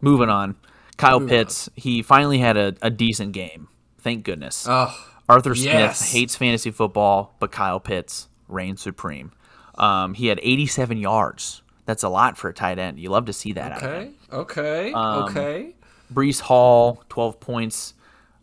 moving 0.01 0.29
on. 0.29 0.55
Kyle 0.97 1.19
Moving 1.19 1.37
Pitts, 1.37 1.69
he 1.75 2.01
finally 2.03 2.37
had 2.37 2.55
a, 2.55 2.75
a 2.81 2.89
decent 2.89 3.31
game. 3.31 3.67
Thank 3.99 4.23
goodness. 4.23 4.67
Oh, 4.69 4.95
Arthur 5.27 5.55
Smith 5.55 5.73
yes. 5.73 6.11
hates 6.11 6.35
fantasy 6.35 6.71
football, 6.71 7.35
but 7.39 7.51
Kyle 7.51 7.79
Pitts 7.79 8.27
reigns 8.47 8.81
supreme. 8.81 9.31
Um, 9.75 10.13
he 10.13 10.27
had 10.27 10.39
87 10.43 10.97
yards. 10.97 11.61
That's 11.85 12.03
a 12.03 12.09
lot 12.09 12.37
for 12.37 12.49
a 12.49 12.53
tight 12.53 12.79
end. 12.79 12.99
You 12.99 13.09
love 13.09 13.25
to 13.25 13.33
see 13.33 13.53
that 13.53 13.71
out 13.71 13.83
okay. 13.83 14.11
Okay. 14.31 14.93
Um, 14.93 15.23
okay. 15.23 15.75
Breece 16.13 16.39
Hall, 16.41 17.03
12 17.09 17.39
points. 17.39 17.93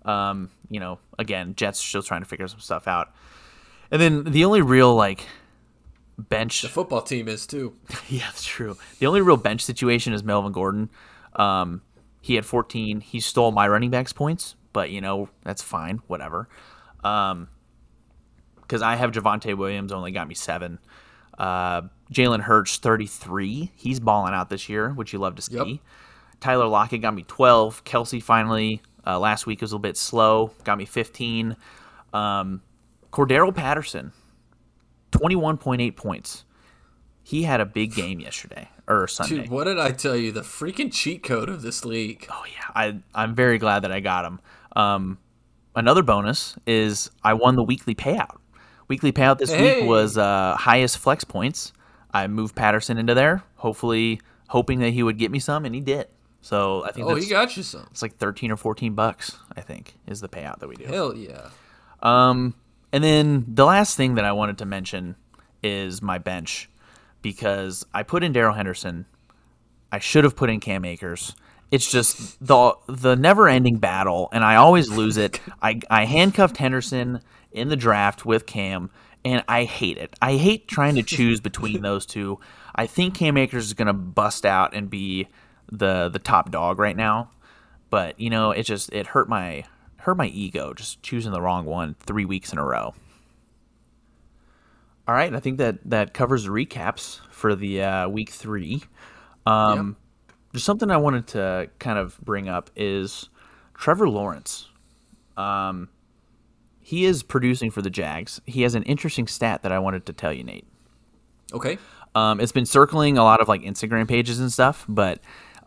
Um, 0.04 0.50
you 0.70 0.80
know, 0.80 0.98
again, 1.18 1.54
Jets 1.56 1.78
still 1.78 2.02
trying 2.02 2.22
to 2.22 2.28
figure 2.28 2.48
some 2.48 2.60
stuff 2.60 2.88
out. 2.88 3.12
And 3.90 4.00
then 4.00 4.24
the 4.24 4.44
only 4.44 4.62
real 4.62 4.94
like 4.94 5.26
bench 6.16 6.62
The 6.62 6.68
football 6.68 7.02
team 7.02 7.28
is 7.28 7.46
too. 7.46 7.74
Yeah, 8.08 8.24
that's 8.26 8.44
true. 8.44 8.76
The 8.98 9.06
only 9.06 9.20
real 9.20 9.36
bench 9.36 9.62
situation 9.62 10.12
is 10.12 10.22
Melvin 10.22 10.52
Gordon. 10.52 10.90
Um, 11.34 11.82
he 12.20 12.34
had 12.34 12.44
14. 12.44 13.00
He 13.00 13.20
stole 13.20 13.52
my 13.52 13.66
running 13.68 13.90
back's 13.90 14.12
points, 14.12 14.56
but 14.72 14.90
you 14.90 15.00
know 15.00 15.28
that's 15.42 15.62
fine. 15.62 16.02
Whatever. 16.06 16.48
Um, 17.02 17.48
because 18.60 18.82
I 18.82 18.94
have 18.94 19.10
Javonte 19.10 19.56
Williams 19.56 19.90
only 19.90 20.12
got 20.12 20.28
me 20.28 20.34
seven. 20.34 20.78
Uh, 21.36 21.82
Jalen 22.12 22.42
Hurts 22.42 22.76
33. 22.76 23.72
He's 23.74 23.98
balling 23.98 24.32
out 24.32 24.48
this 24.48 24.68
year, 24.68 24.90
which 24.90 25.12
you 25.12 25.18
love 25.18 25.34
to 25.36 25.42
see. 25.42 25.54
Yep. 25.56 25.80
Tyler 26.40 26.66
Lockett 26.66 27.02
got 27.02 27.14
me 27.14 27.24
12. 27.26 27.84
Kelce 27.84 28.22
finally 28.22 28.80
uh, 29.06 29.18
last 29.18 29.46
week 29.46 29.60
was 29.60 29.72
a 29.72 29.74
little 29.74 29.82
bit 29.82 29.96
slow, 29.96 30.52
got 30.64 30.78
me 30.78 30.84
15. 30.84 31.56
Um, 32.12 32.62
Cordero 33.12 33.54
Patterson 33.54 34.12
21.8 35.12 35.96
points. 35.96 36.44
He 37.22 37.42
had 37.42 37.60
a 37.60 37.66
big 37.66 37.94
game 37.94 38.20
yesterday 38.20 38.68
or 38.88 39.06
Sunday. 39.06 39.42
Dude, 39.42 39.50
what 39.50 39.64
did 39.64 39.78
I 39.78 39.92
tell 39.92 40.16
you? 40.16 40.32
The 40.32 40.40
freaking 40.40 40.92
cheat 40.92 41.22
code 41.22 41.48
of 41.48 41.62
this 41.62 41.84
league. 41.84 42.26
Oh 42.30 42.44
yeah, 42.46 42.64
I 42.74 42.98
I'm 43.14 43.34
very 43.34 43.58
glad 43.58 43.80
that 43.84 43.92
I 43.92 44.00
got 44.00 44.24
him. 44.24 44.40
Um, 44.74 45.18
another 45.76 46.02
bonus 46.02 46.56
is 46.66 47.10
I 47.22 47.34
won 47.34 47.56
the 47.56 47.62
weekly 47.62 47.94
payout. 47.94 48.38
Weekly 48.88 49.12
payout 49.12 49.38
this 49.38 49.52
Hey. 49.52 49.80
week 49.82 49.88
was 49.88 50.18
uh, 50.18 50.56
highest 50.56 50.98
flex 50.98 51.22
points. 51.22 51.72
I 52.12 52.26
moved 52.26 52.56
Patterson 52.56 52.98
into 52.98 53.14
there, 53.14 53.44
hopefully 53.56 54.20
hoping 54.48 54.80
that 54.80 54.90
he 54.90 55.02
would 55.04 55.16
get 55.18 55.30
me 55.30 55.38
some, 55.38 55.64
and 55.64 55.74
he 55.74 55.80
did. 55.80 56.08
So 56.42 56.84
I 56.84 56.92
think 56.92 57.06
Oh, 57.06 57.14
he 57.14 57.28
got 57.28 57.56
you 57.56 57.62
some. 57.62 57.86
it's 57.90 58.02
like 58.02 58.16
thirteen 58.16 58.50
or 58.50 58.56
fourteen 58.56 58.94
bucks. 58.94 59.36
I 59.56 59.60
think 59.60 59.94
is 60.06 60.20
the 60.20 60.28
payout 60.28 60.60
that 60.60 60.68
we 60.68 60.76
do. 60.76 60.84
Hell 60.84 61.14
yeah. 61.14 61.50
Um, 62.02 62.54
and 62.92 63.04
then 63.04 63.44
the 63.46 63.64
last 63.66 63.96
thing 63.96 64.14
that 64.14 64.24
I 64.24 64.32
wanted 64.32 64.58
to 64.58 64.64
mention 64.64 65.16
is 65.62 66.00
my 66.00 66.18
bench 66.18 66.68
because 67.22 67.84
I 67.92 68.02
put 68.02 68.24
in 68.24 68.32
Darrell 68.32 68.54
Henderson. 68.54 69.06
I 69.92 69.98
should 69.98 70.24
have 70.24 70.36
put 70.36 70.48
in 70.50 70.60
Cam 70.60 70.84
Akers. 70.84 71.34
It's 71.70 71.90
just 71.90 72.44
the 72.44 72.74
the 72.88 73.14
never 73.16 73.48
ending 73.48 73.76
battle, 73.78 74.28
and 74.32 74.42
I 74.42 74.56
always 74.56 74.88
lose 74.90 75.16
it. 75.16 75.40
I 75.62 75.80
I 75.90 76.04
handcuffed 76.06 76.56
Henderson 76.56 77.20
in 77.52 77.68
the 77.68 77.76
draft 77.76 78.24
with 78.24 78.46
Cam, 78.46 78.90
and 79.24 79.44
I 79.46 79.64
hate 79.64 79.98
it. 79.98 80.16
I 80.22 80.36
hate 80.36 80.68
trying 80.68 80.94
to 80.94 81.02
choose 81.02 81.40
between 81.40 81.82
those 81.82 82.06
two. 82.06 82.40
I 82.74 82.86
think 82.86 83.14
Cam 83.14 83.36
Akers 83.36 83.66
is 83.66 83.74
gonna 83.74 83.92
bust 83.92 84.46
out 84.46 84.74
and 84.74 84.88
be 84.88 85.28
the 85.70 86.08
the 86.08 86.18
top 86.18 86.50
dog 86.50 86.78
right 86.78 86.96
now, 86.96 87.30
but 87.90 88.18
you 88.18 88.30
know 88.30 88.50
it 88.50 88.64
just 88.64 88.92
it 88.92 89.06
hurt 89.08 89.28
my 89.28 89.64
hurt 89.98 90.16
my 90.16 90.26
ego 90.26 90.72
just 90.72 91.02
choosing 91.02 91.32
the 91.32 91.40
wrong 91.40 91.66
one 91.66 91.94
three 92.00 92.24
weeks 92.24 92.52
in 92.52 92.58
a 92.58 92.64
row. 92.64 92.94
All 95.08 95.14
right, 95.14 95.34
I 95.34 95.40
think 95.40 95.58
that 95.58 95.78
that 95.90 96.14
covers 96.14 96.44
the 96.44 96.50
recaps 96.50 97.20
for 97.30 97.54
the 97.54 97.82
uh, 97.82 98.08
week 98.08 98.30
three. 98.30 98.82
Um, 99.46 99.96
Just 100.52 100.66
something 100.66 100.90
I 100.90 100.96
wanted 100.96 101.26
to 101.28 101.70
kind 101.78 101.98
of 101.98 102.20
bring 102.20 102.48
up 102.48 102.70
is 102.76 103.28
Trevor 103.74 104.08
Lawrence. 104.08 104.68
Um, 105.36 105.88
he 106.80 107.04
is 107.04 107.22
producing 107.22 107.70
for 107.70 107.82
the 107.82 107.90
Jags. 107.90 108.40
He 108.46 108.62
has 108.62 108.74
an 108.74 108.82
interesting 108.82 109.26
stat 109.26 109.62
that 109.62 109.72
I 109.72 109.78
wanted 109.78 110.06
to 110.06 110.12
tell 110.12 110.32
you, 110.32 110.44
Nate. 110.44 110.66
Okay. 111.52 111.78
Um, 112.14 112.40
it's 112.40 112.52
been 112.52 112.66
circling 112.66 113.16
a 113.16 113.22
lot 113.22 113.40
of 113.40 113.48
like 113.48 113.62
Instagram 113.62 114.08
pages 114.08 114.40
and 114.40 114.52
stuff, 114.52 114.84
but 114.88 115.20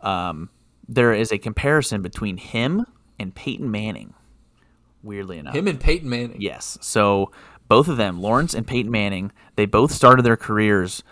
um, 0.04 0.50
there 0.88 1.12
is 1.12 1.32
a 1.32 1.38
comparison 1.38 2.02
between 2.02 2.36
him 2.36 2.86
and 3.18 3.34
Peyton 3.34 3.70
Manning. 3.70 4.14
Weirdly 5.02 5.38
enough, 5.38 5.54
Him 5.54 5.68
and 5.68 5.78
Peyton 5.80 6.08
Manning. 6.08 6.40
Yes. 6.40 6.78
So 6.80 7.30
both 7.68 7.88
of 7.88 7.96
them, 7.96 8.20
Lawrence 8.20 8.54
and 8.54 8.66
Peyton 8.66 8.90
Manning, 8.90 9.32
they 9.56 9.66
both 9.66 9.92
started 9.92 10.22
their 10.22 10.36
careers 10.36 11.02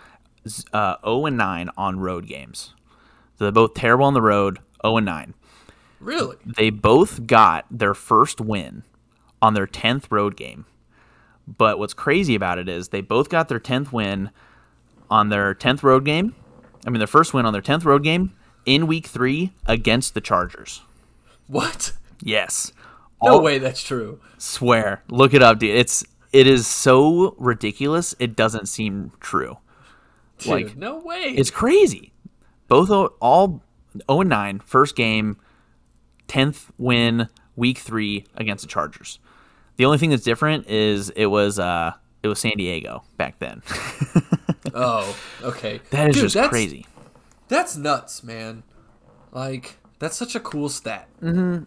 uh, 0.73 0.95
0 1.05 1.27
and 1.27 1.37
9 1.37 1.69
on 1.77 1.99
road 1.99 2.27
games. 2.27 2.73
So 3.37 3.45
they're 3.45 3.51
both 3.51 3.73
terrible 3.75 4.05
on 4.05 4.13
the 4.13 4.21
road, 4.21 4.59
0 4.83 4.97
and 4.97 5.05
9. 5.05 5.33
Really? 5.99 6.37
They 6.45 6.69
both 6.69 7.27
got 7.27 7.65
their 7.69 7.93
first 7.93 8.41
win 8.41 8.83
on 9.41 9.53
their 9.53 9.67
10th 9.67 10.05
road 10.09 10.35
game. 10.35 10.65
But 11.47 11.77
what's 11.77 11.93
crazy 11.93 12.35
about 12.35 12.57
it 12.57 12.67
is 12.67 12.89
they 12.89 13.01
both 13.01 13.29
got 13.29 13.47
their 13.47 13.59
10th 13.59 13.91
win 13.91 14.31
on 15.09 15.29
their 15.29 15.53
10th 15.53 15.83
road 15.83 16.03
game. 16.05 16.35
I 16.85 16.89
mean, 16.89 16.99
their 16.99 17.07
first 17.07 17.33
win 17.33 17.45
on 17.45 17.53
their 17.53 17.61
10th 17.61 17.85
road 17.85 18.03
game 18.03 18.33
in 18.65 18.87
week 18.87 19.07
three 19.07 19.51
against 19.65 20.13
the 20.13 20.21
Chargers. 20.21 20.81
What? 21.47 21.93
Yes. 22.21 22.71
No 23.21 23.33
All- 23.33 23.41
way 23.43 23.57
that's 23.59 23.83
true. 23.83 24.19
Swear, 24.37 25.03
look 25.09 25.33
it 25.33 25.41
up, 25.41 25.59
dude. 25.59 25.75
It's 25.75 26.03
it 26.31 26.47
is 26.47 26.65
so 26.67 27.35
ridiculous. 27.37 28.15
It 28.19 28.35
doesn't 28.35 28.67
seem 28.67 29.11
true. 29.19 29.57
Dude, 30.39 30.47
Like, 30.51 30.75
no 30.77 30.97
way. 30.99 31.33
It's 31.37 31.51
crazy. 31.51 32.11
Both 32.67 32.89
all 33.21 33.61
0 34.09 34.21
and 34.21 34.29
9, 34.29 34.59
first 34.59 34.95
game, 34.95 35.37
10th 36.27 36.71
win, 36.77 37.29
week 37.55 37.77
3 37.77 38.25
against 38.35 38.63
the 38.63 38.67
Chargers. 38.67 39.19
The 39.77 39.85
only 39.85 39.97
thing 39.99 40.09
that's 40.09 40.23
different 40.23 40.67
is 40.67 41.09
it 41.11 41.27
was 41.27 41.59
uh 41.59 41.93
it 42.23 42.27
was 42.27 42.39
San 42.39 42.53
Diego 42.57 43.03
back 43.17 43.37
then. 43.39 43.61
oh, 44.73 45.15
okay. 45.43 45.81
that 45.91 46.09
is 46.09 46.15
Dude, 46.15 46.29
just 46.29 46.49
crazy. 46.49 46.85
That's 47.53 47.77
nuts, 47.77 48.23
man. 48.23 48.63
Like 49.31 49.77
that's 49.99 50.17
such 50.17 50.33
a 50.33 50.39
cool 50.39 50.69
stat. 50.69 51.07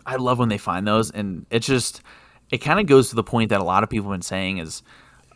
I 0.04 0.16
love 0.16 0.40
when 0.40 0.48
they 0.48 0.58
find 0.58 0.84
those, 0.84 1.12
and 1.12 1.46
it's 1.48 1.66
just 1.66 2.02
it 2.50 2.58
kind 2.58 2.80
of 2.80 2.86
goes 2.86 3.10
to 3.10 3.14
the 3.14 3.22
point 3.22 3.50
that 3.50 3.60
a 3.60 3.64
lot 3.64 3.84
of 3.84 3.88
people 3.88 4.10
have 4.10 4.18
been 4.18 4.22
saying 4.22 4.58
is 4.58 4.82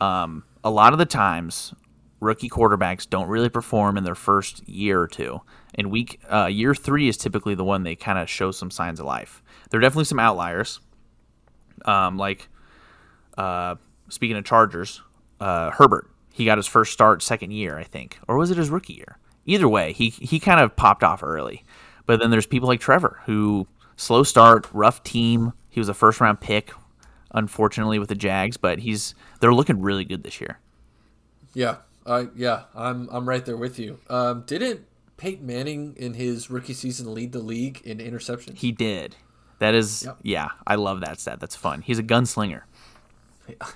um, 0.01 0.43
a 0.61 0.69
lot 0.69 0.91
of 0.91 0.99
the 0.99 1.05
times 1.05 1.73
rookie 2.19 2.49
quarterbacks 2.49 3.09
don't 3.09 3.29
really 3.29 3.47
perform 3.47 3.97
in 3.97 4.03
their 4.03 4.13
first 4.13 4.67
year 4.67 4.99
or 4.99 5.07
two. 5.07 5.39
And 5.75 5.89
week 5.89 6.19
uh, 6.29 6.47
year 6.47 6.75
three 6.75 7.07
is 7.07 7.15
typically 7.15 7.55
the 7.55 7.63
one 7.63 7.83
they 7.83 7.95
kind 7.95 8.19
of 8.19 8.29
show 8.29 8.51
some 8.51 8.71
signs 8.71 8.99
of 8.99 9.05
life. 9.05 9.41
There 9.69 9.77
are 9.77 9.81
definitely 9.81 10.03
some 10.03 10.19
outliers, 10.19 10.81
um, 11.85 12.17
like 12.17 12.49
uh, 13.37 13.75
speaking 14.09 14.35
of 14.35 14.43
Chargers, 14.43 15.01
uh, 15.39 15.71
Herbert. 15.71 16.09
He 16.33 16.43
got 16.43 16.57
his 16.57 16.67
first 16.67 16.91
start 16.91 17.23
second 17.23 17.51
year, 17.51 17.77
I 17.77 17.85
think, 17.85 18.19
or 18.27 18.37
was 18.37 18.51
it 18.51 18.57
his 18.57 18.69
rookie 18.69 18.95
year? 18.95 19.17
Either 19.45 19.67
way, 19.67 19.93
he 19.93 20.09
he 20.09 20.39
kind 20.39 20.59
of 20.59 20.75
popped 20.75 21.03
off 21.03 21.23
early. 21.23 21.63
But 22.05 22.19
then 22.19 22.29
there's 22.31 22.45
people 22.45 22.67
like 22.67 22.79
Trevor 22.79 23.21
who 23.25 23.67
slow 23.95 24.23
start, 24.23 24.67
rough 24.73 25.03
team. 25.03 25.53
He 25.69 25.79
was 25.79 25.89
a 25.89 25.93
first 25.93 26.19
round 26.21 26.41
pick, 26.41 26.71
unfortunately 27.33 27.99
with 27.99 28.09
the 28.09 28.15
Jags, 28.15 28.57
but 28.57 28.79
he's 28.79 29.15
they're 29.39 29.53
looking 29.53 29.81
really 29.81 30.05
good 30.05 30.23
this 30.23 30.39
year. 30.41 30.59
Yeah, 31.53 31.77
Uh, 32.05 32.25
yeah, 32.35 32.63
I'm 32.75 33.07
I'm 33.11 33.27
right 33.27 33.45
there 33.45 33.57
with 33.57 33.77
you. 33.79 33.99
Um, 34.09 34.43
didn't 34.45 34.85
Peyton 35.17 35.45
Manning 35.45 35.95
in 35.97 36.13
his 36.15 36.49
rookie 36.49 36.73
season 36.73 37.13
lead 37.13 37.31
the 37.31 37.39
league 37.39 37.81
in 37.83 37.97
interceptions? 37.99 38.57
He 38.57 38.71
did. 38.71 39.15
That 39.59 39.75
is, 39.75 40.03
Yep. 40.03 40.17
yeah, 40.23 40.49
I 40.65 40.73
love 40.75 41.01
that 41.01 41.19
stat. 41.19 41.39
That's 41.39 41.55
fun. 41.55 41.81
He's 41.81 41.99
a 41.99 42.03
gunslinger. 42.03 42.61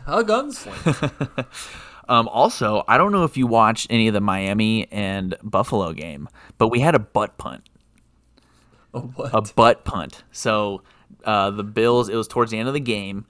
A 0.07 0.23
gunslinger. 0.23 1.45
Um, 2.07 2.27
also, 2.27 2.83
I 2.87 2.97
don't 2.97 3.11
know 3.11 3.23
if 3.23 3.37
you 3.37 3.47
watched 3.47 3.87
any 3.89 4.07
of 4.07 4.13
the 4.13 4.21
Miami 4.21 4.87
and 4.91 5.35
Buffalo 5.43 5.93
game, 5.93 6.29
but 6.57 6.67
we 6.67 6.79
had 6.79 6.95
a 6.95 6.99
butt 6.99 7.37
punt. 7.37 7.67
oh, 8.93 9.11
what? 9.15 9.31
a 9.33 9.53
butt 9.53 9.85
punt. 9.85 10.23
So 10.31 10.83
uh, 11.23 11.51
the 11.51 11.63
Bills, 11.63 12.09
it 12.09 12.15
was 12.15 12.27
towards 12.27 12.51
the 12.51 12.57
end 12.59 12.67
of 12.67 12.73
the 12.73 12.79
game. 12.79 13.25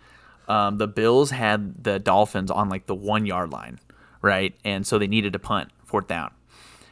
Um, 0.48 0.78
the 0.78 0.88
Bills 0.88 1.32
had 1.32 1.84
the 1.84 2.00
Dolphins 2.00 2.52
on 2.52 2.70
like 2.70 2.86
the 2.86 2.96
one 2.96 3.26
yard 3.26 3.52
line, 3.52 3.80
right? 4.22 4.54
And 4.64 4.86
so 4.86 5.00
they 5.00 5.08
needed 5.08 5.34
to 5.34 5.40
punt, 5.40 5.70
fourth 5.86 6.08
down. 6.08 6.32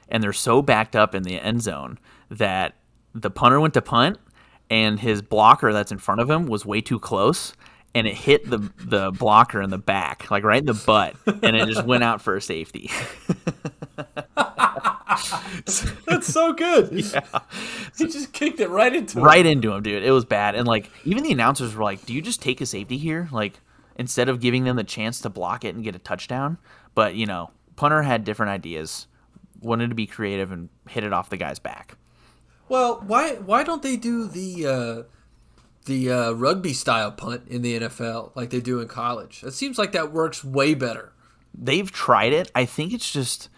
And 0.10 0.24
they're 0.24 0.34
so 0.34 0.62
backed 0.62 0.96
up 0.96 1.14
in 1.14 1.24
the 1.24 1.40
end 1.40 1.62
zone 1.62 2.00
that 2.30 2.76
the 3.14 3.30
punter 3.30 3.60
went 3.60 3.74
to 3.76 3.82
punt, 3.82 4.18
and 4.70 5.00
his 5.00 5.22
blocker 5.22 5.72
that's 5.72 5.92
in 5.92 5.98
front 5.98 6.22
of 6.22 6.30
him 6.30 6.48
was 6.48 6.66
way 6.66 6.82
too 6.82 7.00
close. 7.00 7.54
And 7.96 8.08
it 8.08 8.16
hit 8.16 8.50
the 8.50 8.72
the 8.78 9.12
blocker 9.12 9.62
in 9.62 9.70
the 9.70 9.78
back, 9.78 10.32
like 10.32 10.44
right 10.44 10.60
in 10.60 10.66
the 10.66 10.74
butt, 10.74 11.16
and 11.28 11.56
it 11.56 11.68
just 11.68 11.86
went 11.86 12.04
out 12.04 12.22
for 12.22 12.36
a 12.36 12.42
safety. 12.42 12.90
That's 16.08 16.28
so 16.28 16.54
good. 16.54 16.92
Yeah. 17.14 17.40
He 17.98 18.06
just 18.06 18.34
kicked 18.34 18.60
it 18.60 18.70
right 18.70 18.94
into 18.94 19.20
him. 19.20 19.24
right 19.24 19.46
into 19.46 19.72
him, 19.72 19.84
dude. 19.84 20.04
It 20.04 20.12
was 20.12 20.26
bad. 20.26 20.56
And 20.56 20.68
like 20.68 20.90
even 21.06 21.24
the 21.24 21.32
announcers 21.32 21.76
were 21.76 21.84
like, 21.84 22.06
"Do 22.06 22.14
you 22.14 22.22
just 22.22 22.42
take 22.42 22.62
a 22.62 22.66
safety 22.66 22.98
here?" 22.98 23.30
Like 23.32 23.60
instead 23.96 24.30
of 24.30 24.40
giving 24.40 24.64
them 24.64 24.76
the 24.76 24.84
chance 24.84 25.20
to 25.22 25.30
block 25.30 25.64
it 25.64 25.76
and 25.76 25.84
get 25.84 25.96
a 25.96 26.00
touchdown. 26.00 26.58
But 26.96 27.16
you 27.16 27.26
know, 27.26 27.52
punter 27.76 28.02
had 28.02 28.24
different 28.24 28.52
ideas, 28.52 29.08
wanted 29.62 29.90
to 29.90 29.96
be 29.96 30.08
creative 30.08 30.52
and 30.52 30.70
hit 30.90 31.04
it 31.04 31.14
off 31.14 31.30
the 31.30 31.38
guy's 31.38 31.60
back. 31.60 31.98
Well, 32.70 33.04
why 33.06 33.34
why 33.36 33.64
don't 33.64 33.84
they 33.84 33.98
do 33.98 34.28
the 34.28 34.66
uh, 34.68 35.04
the 35.86 36.12
uh, 36.12 36.32
rugby 36.32 36.74
style 36.74 37.12
punt 37.12 37.44
in 37.48 37.62
the 37.62 37.80
NFL 37.80 38.36
like 38.36 38.50
they 38.50 38.60
do 38.62 38.80
in 38.80 38.88
college? 38.88 39.44
It 39.46 39.54
seems 39.54 39.78
like 39.78 39.92
that 39.94 40.12
works 40.12 40.44
way 40.44 40.74
better. 40.74 41.12
They've 41.54 41.92
tried 41.92 42.34
it. 42.34 42.52
I 42.56 42.66
think 42.66 42.94
it's 42.94 43.12
just 43.12 43.50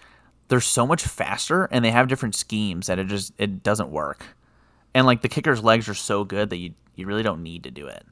they're 0.47 0.59
so 0.61 0.85
much 0.85 1.03
faster 1.03 1.65
and 1.71 1.83
they 1.83 1.91
have 1.91 2.07
different 2.07 2.35
schemes 2.35 2.87
that 2.87 2.99
it 2.99 3.07
just 3.07 3.33
it 3.37 3.63
doesn't 3.63 3.89
work. 3.89 4.25
And 4.93 5.05
like 5.05 5.21
the 5.21 5.29
kicker's 5.29 5.63
legs 5.63 5.87
are 5.89 5.93
so 5.93 6.23
good 6.23 6.49
that 6.49 6.57
you 6.57 6.73
you 6.95 7.05
really 7.07 7.23
don't 7.23 7.43
need 7.43 7.63
to 7.63 7.71
do 7.71 7.87
it. 7.87 8.05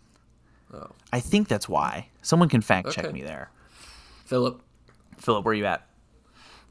Oh. 0.73 0.87
I 1.11 1.19
think 1.19 1.47
that's 1.47 1.69
why. 1.69 2.09
Someone 2.21 2.49
can 2.49 2.61
fact 2.61 2.91
check 2.91 3.05
Okay. 3.05 3.13
me 3.13 3.21
there. 3.21 3.51
Philip. 4.25 4.61
Philip, 5.17 5.45
where 5.45 5.53
you 5.53 5.65
at? 5.65 5.85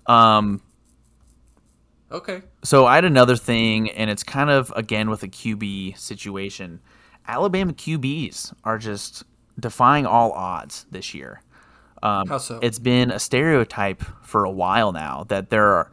Um 0.07 0.61
Okay. 2.11 2.43
So 2.63 2.85
I 2.85 2.97
had 2.97 3.07
another 3.07 3.37
thing, 3.37 3.91
and 3.91 4.11
it's 4.11 4.23
kind 4.23 4.51
of 4.51 4.71
again 4.77 5.09
with 5.09 5.23
a 5.23 5.29
QB 5.29 5.97
situation. 5.99 6.81
Alabama 7.27 7.73
QBs 7.73 8.55
are 8.65 8.79
just 8.79 9.25
defying 9.59 10.07
all 10.07 10.33
odds 10.33 10.87
this 10.91 11.15
year. 11.15 11.43
Um, 12.03 12.27
How 12.27 12.39
so? 12.39 12.59
It's 12.63 12.79
been 12.79 13.11
a 13.11 13.19
stereotype 13.19 14.03
for 14.23 14.45
a 14.45 14.51
while 14.51 14.93
now 14.93 15.25
that 15.29 15.51
there 15.51 15.67
are 15.67 15.91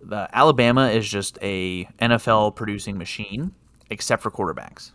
the 0.00 0.28
Alabama 0.32 0.88
is 0.88 1.08
just 1.08 1.38
a 1.42 1.84
NFL 2.00 2.54
producing 2.54 2.98
machine, 2.98 3.52
except 3.90 4.22
for 4.22 4.30
quarterbacks. 4.30 4.92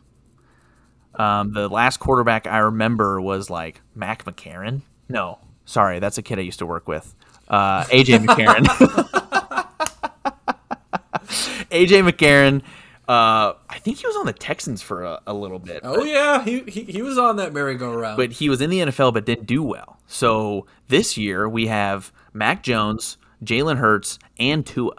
Um, 1.15 1.53
the 1.53 1.67
last 1.67 1.99
quarterback 1.99 2.47
I 2.47 2.59
remember 2.59 3.21
was 3.21 3.49
like 3.49 3.81
Mac 3.95 4.25
McCarron. 4.25 4.81
No, 5.09 5.39
sorry, 5.65 5.99
that's 5.99 6.17
a 6.17 6.21
kid 6.21 6.39
I 6.39 6.43
used 6.43 6.59
to 6.59 6.65
work 6.65 6.87
with. 6.87 7.13
Uh, 7.47 7.83
AJ 7.85 8.25
McCarron. 8.25 8.65
AJ 11.69 12.09
McCarron. 12.09 12.61
Uh, 13.07 13.53
I 13.69 13.79
think 13.79 13.97
he 13.97 14.07
was 14.07 14.15
on 14.15 14.25
the 14.25 14.33
Texans 14.33 14.81
for 14.81 15.03
a, 15.03 15.19
a 15.27 15.33
little 15.33 15.59
bit. 15.59 15.81
Oh 15.83 16.03
yeah, 16.03 16.43
he, 16.43 16.61
he 16.61 16.83
he 16.83 17.01
was 17.01 17.17
on 17.17 17.35
that 17.35 17.53
merry-go-round. 17.53 18.15
but 18.15 18.31
he 18.31 18.47
was 18.49 18.61
in 18.61 18.69
the 18.69 18.79
NFL 18.79 19.13
but 19.13 19.25
didn't 19.25 19.45
do 19.45 19.61
well. 19.61 19.99
So 20.07 20.65
this 20.87 21.17
year 21.17 21.47
we 21.49 21.67
have 21.67 22.13
Mac 22.31 22.63
Jones, 22.63 23.17
Jalen 23.43 23.77
Hurts, 23.77 24.19
and 24.39 24.65
Tua. 24.65 24.93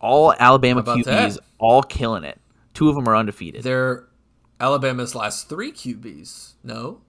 All 0.00 0.34
Alabama 0.38 0.82
QBs, 0.82 1.04
that? 1.04 1.38
all 1.58 1.82
killing 1.82 2.24
it. 2.24 2.40
Two 2.72 2.88
of 2.88 2.94
them 2.94 3.08
are 3.08 3.16
undefeated. 3.16 3.62
they're 3.62 4.06
Alabama's 4.60 5.14
last 5.14 5.48
three 5.48 5.70
QBs. 5.72 6.54
No. 6.62 7.00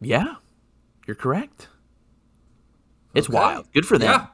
yeah, 0.00 0.34
you're 1.06 1.16
correct. 1.16 1.68
It's 3.14 3.28
Okay. 3.28 3.38
wild. 3.38 3.72
Good 3.72 3.86
for 3.86 3.96
them. 3.98 4.10
Yeah. 4.10 4.26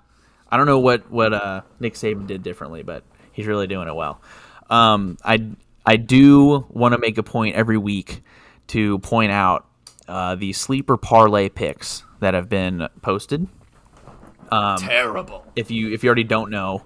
I 0.51 0.57
don't 0.57 0.66
know 0.66 0.80
what 0.80 1.11
what 1.11 1.32
uh, 1.32 1.62
Nick 1.80 1.95
Saban 1.95 2.26
did 2.26 2.43
differently, 2.43 2.82
but 2.82 3.05
he's 3.33 3.47
really 3.47 3.66
doing 3.66 3.89
it 3.89 3.95
well. 3.95 4.20
Um, 4.70 5.18
I 5.24 5.51
I 5.85 5.97
do 5.97 6.66
want 6.70 6.93
to 6.93 6.99
make 6.99 7.18
a 7.18 7.22
point 7.22 7.57
every 7.57 7.78
week 7.78 8.22
to 8.68 8.99
point 9.01 9.33
out 9.33 9.66
uh, 10.09 10.35
the 10.35 10.53
sleeper 10.53 10.97
parlay 10.97 11.49
picks 11.49 12.05
that 12.20 12.35
have 12.35 12.49
been 12.49 12.89
posted. 13.03 13.49
Um, 14.51 14.78
Terrible. 14.78 15.45
If 15.57 15.70
you 15.70 15.93
if 15.93 16.05
you 16.05 16.09
already 16.09 16.24
don't 16.24 16.51
know, 16.51 16.83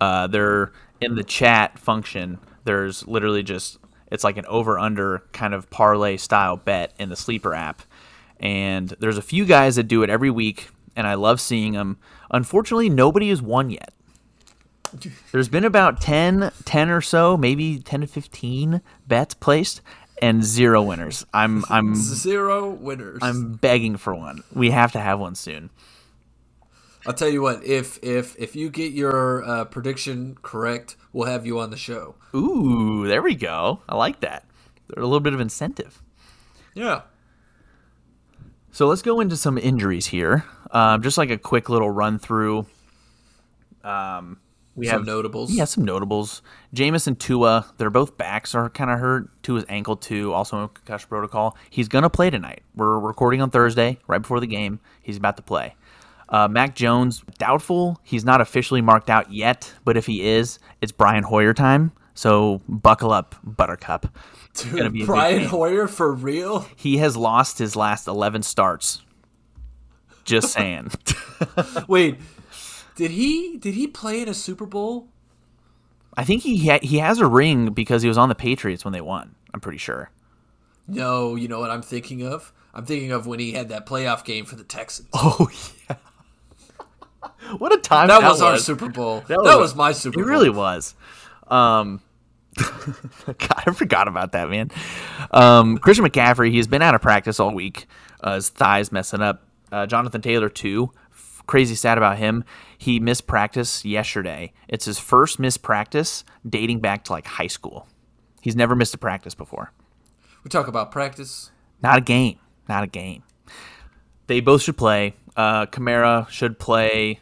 uh, 0.00 0.26
they're 0.26 0.72
in 1.00 1.14
the 1.14 1.24
chat 1.24 1.78
function. 1.78 2.38
There's 2.64 3.06
literally 3.06 3.42
just 3.42 3.78
it's 4.10 4.24
like 4.24 4.36
an 4.36 4.46
over 4.46 4.78
under 4.78 5.22
kind 5.32 5.54
of 5.54 5.70
parlay 5.70 6.16
style 6.16 6.56
bet 6.56 6.92
in 6.98 7.08
the 7.08 7.16
sleeper 7.16 7.54
app, 7.54 7.82
and 8.38 8.88
there's 9.00 9.18
a 9.18 9.22
few 9.22 9.44
guys 9.44 9.76
that 9.76 9.84
do 9.84 10.02
it 10.02 10.10
every 10.10 10.30
week, 10.30 10.68
and 10.96 11.06
I 11.06 11.14
love 11.14 11.40
seeing 11.40 11.72
them. 11.72 11.98
Unfortunately, 12.30 12.88
nobody 12.88 13.28
has 13.30 13.42
won 13.42 13.70
yet. 13.70 13.92
There's 15.32 15.48
been 15.48 15.64
about 15.64 16.00
10, 16.00 16.52
10 16.64 16.90
or 16.90 17.00
so, 17.00 17.36
maybe 17.36 17.78
10 17.78 18.02
to 18.02 18.06
15 18.06 18.80
bets 19.06 19.34
placed 19.34 19.80
and 20.20 20.44
zero 20.44 20.82
winners. 20.82 21.24
I'm 21.32 21.64
I'm 21.68 21.94
Zero 21.94 22.70
winners. 22.70 23.18
I'm 23.22 23.54
begging 23.54 23.96
for 23.96 24.14
one. 24.14 24.42
We 24.54 24.70
have 24.70 24.92
to 24.92 25.00
have 25.00 25.18
one 25.18 25.34
soon. 25.34 25.70
I'll 27.06 27.14
tell 27.14 27.28
you 27.28 27.42
what. 27.42 27.64
If 27.64 27.98
if 28.02 28.36
if 28.38 28.54
you 28.54 28.68
get 28.70 28.92
your 28.92 29.44
uh, 29.44 29.64
prediction 29.64 30.36
correct, 30.42 30.96
we'll 31.12 31.28
have 31.28 31.46
you 31.46 31.58
on 31.58 31.70
the 31.70 31.76
show. 31.76 32.16
Ooh, 32.34 33.06
there 33.06 33.22
we 33.22 33.34
go. 33.34 33.80
I 33.88 33.96
like 33.96 34.20
that. 34.20 34.44
There's 34.88 35.02
a 35.02 35.06
little 35.06 35.20
bit 35.20 35.32
of 35.32 35.40
incentive. 35.40 36.02
Yeah. 36.74 37.02
So 38.72 38.86
let's 38.86 39.02
go 39.02 39.20
into 39.20 39.36
some 39.36 39.58
injuries 39.58 40.06
here. 40.06 40.44
Um, 40.70 41.02
just 41.02 41.18
like 41.18 41.30
a 41.30 41.38
quick 41.38 41.68
little 41.68 41.90
run 41.90 42.18
through. 42.18 42.66
Um, 43.82 44.38
we 44.76 44.86
Some 44.86 45.00
have 45.00 45.06
notables. 45.06 45.52
Yeah, 45.52 45.64
some 45.64 45.84
notables. 45.84 46.42
Jameis 46.74 47.06
and 47.06 47.18
Tua, 47.18 47.66
they're 47.78 47.90
both 47.90 48.16
backs 48.16 48.54
are 48.54 48.70
kind 48.70 48.90
of 48.90 48.98
hurt. 48.98 49.28
Tua's 49.42 49.64
ankle 49.68 49.96
too, 49.96 50.32
also 50.32 50.62
in 50.62 50.68
concussion 50.68 51.08
protocol. 51.08 51.56
He's 51.68 51.88
gonna 51.88 52.10
play 52.10 52.30
tonight. 52.30 52.62
We're 52.74 52.98
recording 52.98 53.42
on 53.42 53.50
Thursday, 53.50 53.98
right 54.06 54.22
before 54.22 54.40
the 54.40 54.46
game. 54.46 54.80
He's 55.02 55.16
about 55.16 55.36
to 55.36 55.42
play. 55.42 55.74
Uh, 56.28 56.46
Mac 56.46 56.76
Jones, 56.76 57.22
doubtful. 57.38 58.00
He's 58.04 58.24
not 58.24 58.40
officially 58.40 58.80
marked 58.80 59.10
out 59.10 59.32
yet, 59.32 59.74
but 59.84 59.96
if 59.96 60.06
he 60.06 60.22
is, 60.28 60.60
it's 60.80 60.92
Brian 60.92 61.24
Hoyer 61.24 61.52
time. 61.52 61.90
So 62.14 62.60
buckle 62.68 63.12
up, 63.12 63.34
Buttercup. 63.42 64.16
Gonna 64.72 64.90
be 64.90 65.04
Brian. 65.04 65.44
Hoyer 65.44 65.88
for 65.88 66.12
real? 66.12 66.66
He 66.76 66.98
has 66.98 67.16
lost 67.16 67.58
his 67.58 67.76
last 67.76 68.06
11 68.06 68.42
starts. 68.42 69.02
Just 70.24 70.52
saying. 70.52 70.90
Wait, 71.88 72.18
did 73.00 73.12
he 73.12 73.56
did 73.56 73.72
he 73.72 73.86
play 73.86 74.20
in 74.20 74.28
a 74.28 74.34
Super 74.34 74.66
Bowl? 74.66 75.08
I 76.18 76.22
think 76.22 76.42
he 76.42 76.68
ha- 76.68 76.80
he 76.82 76.98
has 76.98 77.18
a 77.18 77.24
ring 77.26 77.72
because 77.72 78.02
he 78.02 78.08
was 78.08 78.18
on 78.18 78.28
the 78.28 78.34
Patriots 78.34 78.84
when 78.84 78.92
they 78.92 79.00
won. 79.00 79.34
I'm 79.54 79.60
pretty 79.60 79.78
sure. 79.78 80.10
No, 80.86 81.34
you 81.34 81.48
know 81.48 81.60
what 81.60 81.70
I'm 81.70 81.80
thinking 81.80 82.26
of? 82.26 82.52
I'm 82.74 82.84
thinking 82.84 83.10
of 83.10 83.26
when 83.26 83.40
he 83.40 83.52
had 83.52 83.70
that 83.70 83.86
playoff 83.86 84.22
game 84.22 84.44
for 84.44 84.54
the 84.56 84.64
Texans. 84.64 85.08
Oh 85.14 85.48
yeah. 85.88 85.96
what 87.56 87.72
a 87.74 87.78
time 87.78 88.08
that, 88.08 88.20
was, 88.22 88.42
our 88.42 88.58
Super 88.58 88.90
Bowl. 88.90 89.24
That, 89.28 89.38
was- 89.38 89.56
was, 89.56 89.74
my 89.74 89.92
Super 89.92 90.20
It 90.20 90.24
Bowl. 90.24 90.30
really 90.30 90.50
was. 90.50 90.94
Um, 91.48 92.02
God, 92.58 93.62
I 93.66 93.72
forgot 93.72 94.08
about 94.08 94.32
that, 94.32 94.50
man. 94.50 94.70
Um, 95.30 95.78
Christian 95.78 96.04
McCaffrey, 96.04 96.50
he's 96.50 96.66
been 96.66 96.82
out 96.82 96.94
of 96.94 97.00
practice 97.00 97.40
all 97.40 97.54
week. 97.54 97.86
Uh, 98.22 98.34
his 98.34 98.50
thighs 98.50 98.92
messing 98.92 99.22
up. 99.22 99.42
Uh, 99.72 99.86
Jonathan 99.86 100.20
Taylor, 100.20 100.50
too. 100.50 100.92
Crazy 101.50 101.74
sad 101.74 101.98
about 101.98 102.16
him. 102.16 102.44
He 102.78 103.00
missed 103.00 103.26
practice 103.26 103.84
yesterday. 103.84 104.52
It's 104.68 104.84
his 104.84 105.00
first 105.00 105.40
missed 105.40 105.62
practice 105.62 106.22
dating 106.48 106.78
back 106.78 107.02
to 107.06 107.12
like 107.12 107.26
high 107.26 107.48
school. 107.48 107.88
He's 108.40 108.54
never 108.54 108.76
missed 108.76 108.94
a 108.94 108.98
practice 108.98 109.34
before. 109.34 109.72
We 110.44 110.48
talk 110.48 110.68
about 110.68 110.92
practice. 110.92 111.50
Not 111.82 111.98
a 111.98 112.02
game. 112.02 112.38
Not 112.68 112.84
a 112.84 112.86
game. 112.86 113.24
They 114.28 114.38
both 114.38 114.62
should 114.62 114.76
play. 114.76 115.16
Uh, 115.34 115.66
Kamara 115.66 116.28
should 116.28 116.56
play. 116.56 117.18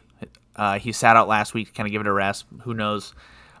Uh, 0.55 0.77
he 0.77 0.91
sat 0.91 1.15
out 1.15 1.27
last 1.27 1.55
week 1.55 1.69
to 1.69 1.73
kind 1.73 1.87
of 1.87 1.91
give 1.91 2.01
it 2.01 2.07
a 2.07 2.13
rest. 2.13 2.45
Who 2.61 2.75
knows? 2.75 3.15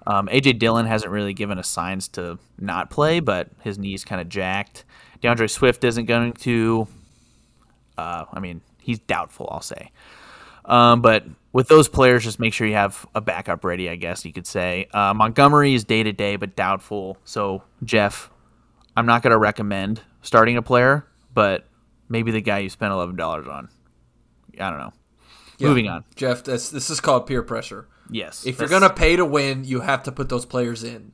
Um, 0.05 0.27
AJ 0.27 0.59
Dillon 0.59 0.85
hasn't 0.85 1.11
really 1.11 1.33
given 1.33 1.57
us 1.57 1.67
signs 1.67 2.09
to 2.09 2.37
not 2.59 2.91
play, 2.91 3.21
but 3.21 3.49
his 3.63 3.79
knee's 3.79 4.05
kind 4.05 4.21
of 4.21 4.29
jacked. 4.29 4.85
D'Andre 5.21 5.47
Swift 5.47 5.83
isn't 5.83 6.05
going 6.05 6.33
to. 6.33 6.87
Uh, 7.97 8.25
I 8.31 8.39
mean, 8.39 8.61
he's 8.79 8.99
doubtful. 8.99 9.49
I'll 9.51 9.61
say. 9.61 9.89
Um, 10.69 11.01
but 11.01 11.25
with 11.51 11.67
those 11.67 11.89
players, 11.89 12.23
just 12.23 12.39
make 12.39 12.53
sure 12.53 12.67
you 12.67 12.75
have 12.75 13.05
a 13.15 13.21
backup 13.21 13.65
ready. 13.65 13.89
I 13.89 13.95
guess 13.95 14.23
you 14.23 14.31
could 14.31 14.45
say 14.47 14.87
uh, 14.93 15.13
Montgomery 15.13 15.73
is 15.73 15.83
day 15.83 16.03
to 16.03 16.13
day, 16.13 16.35
but 16.35 16.55
doubtful. 16.55 17.17
So 17.25 17.63
Jeff, 17.83 18.29
I'm 18.95 19.05
not 19.05 19.23
going 19.23 19.31
to 19.31 19.37
recommend 19.39 20.01
starting 20.21 20.57
a 20.57 20.61
player, 20.61 21.05
but 21.33 21.65
maybe 22.07 22.31
the 22.31 22.41
guy 22.41 22.59
you 22.59 22.69
spent 22.69 22.91
eleven 22.93 23.15
dollars 23.15 23.47
on. 23.47 23.69
I 24.59 24.69
don't 24.69 24.79
know. 24.79 24.93
Yeah. 25.57 25.67
Moving 25.69 25.87
on. 25.87 26.03
Jeff, 26.15 26.43
this 26.43 26.69
this 26.69 26.89
is 26.89 27.01
called 27.01 27.25
peer 27.25 27.41
pressure. 27.43 27.87
Yes. 28.11 28.45
If 28.45 28.59
you're 28.59 28.69
gonna 28.69 28.93
pay 28.93 29.15
to 29.15 29.25
win, 29.25 29.63
you 29.63 29.81
have 29.81 30.03
to 30.03 30.11
put 30.11 30.29
those 30.29 30.45
players 30.45 30.83
in. 30.83 31.11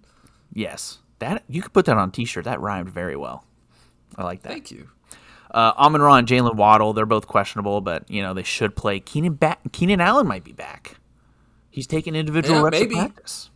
yes, 0.53 0.99
that 1.19 1.43
you 1.47 1.61
could 1.61 1.73
put 1.73 1.85
that 1.85 1.97
on 1.97 2.09
a 2.09 2.11
T-shirt. 2.11 2.43
That 2.45 2.59
rhymed 2.59 2.89
very 2.89 3.15
well. 3.15 3.45
I 4.17 4.23
like 4.23 4.41
that. 4.43 4.49
Thank 4.51 4.71
you. 4.71 4.89
Uh, 5.51 5.71
Amon 5.77 6.01
Ra 6.01 6.15
and 6.15 6.27
Jaylen 6.27 6.55
Waddle, 6.55 6.93
they're 6.93 7.05
both 7.05 7.27
questionable, 7.27 7.81
but 7.81 8.09
you 8.09 8.21
know 8.21 8.33
they 8.33 8.43
should 8.43 8.75
play. 8.75 8.99
Keenan 8.99 9.33
back. 9.33 9.59
Keenan 9.71 10.01
Allen 10.01 10.27
might 10.27 10.43
be 10.43 10.53
back. 10.53 10.97
He's 11.69 11.87
taking 11.87 12.15
individual 12.15 12.57
Yeah, 12.59 12.63
reps 12.63 12.79
maybe. 12.79 12.95
practice. 12.95 13.49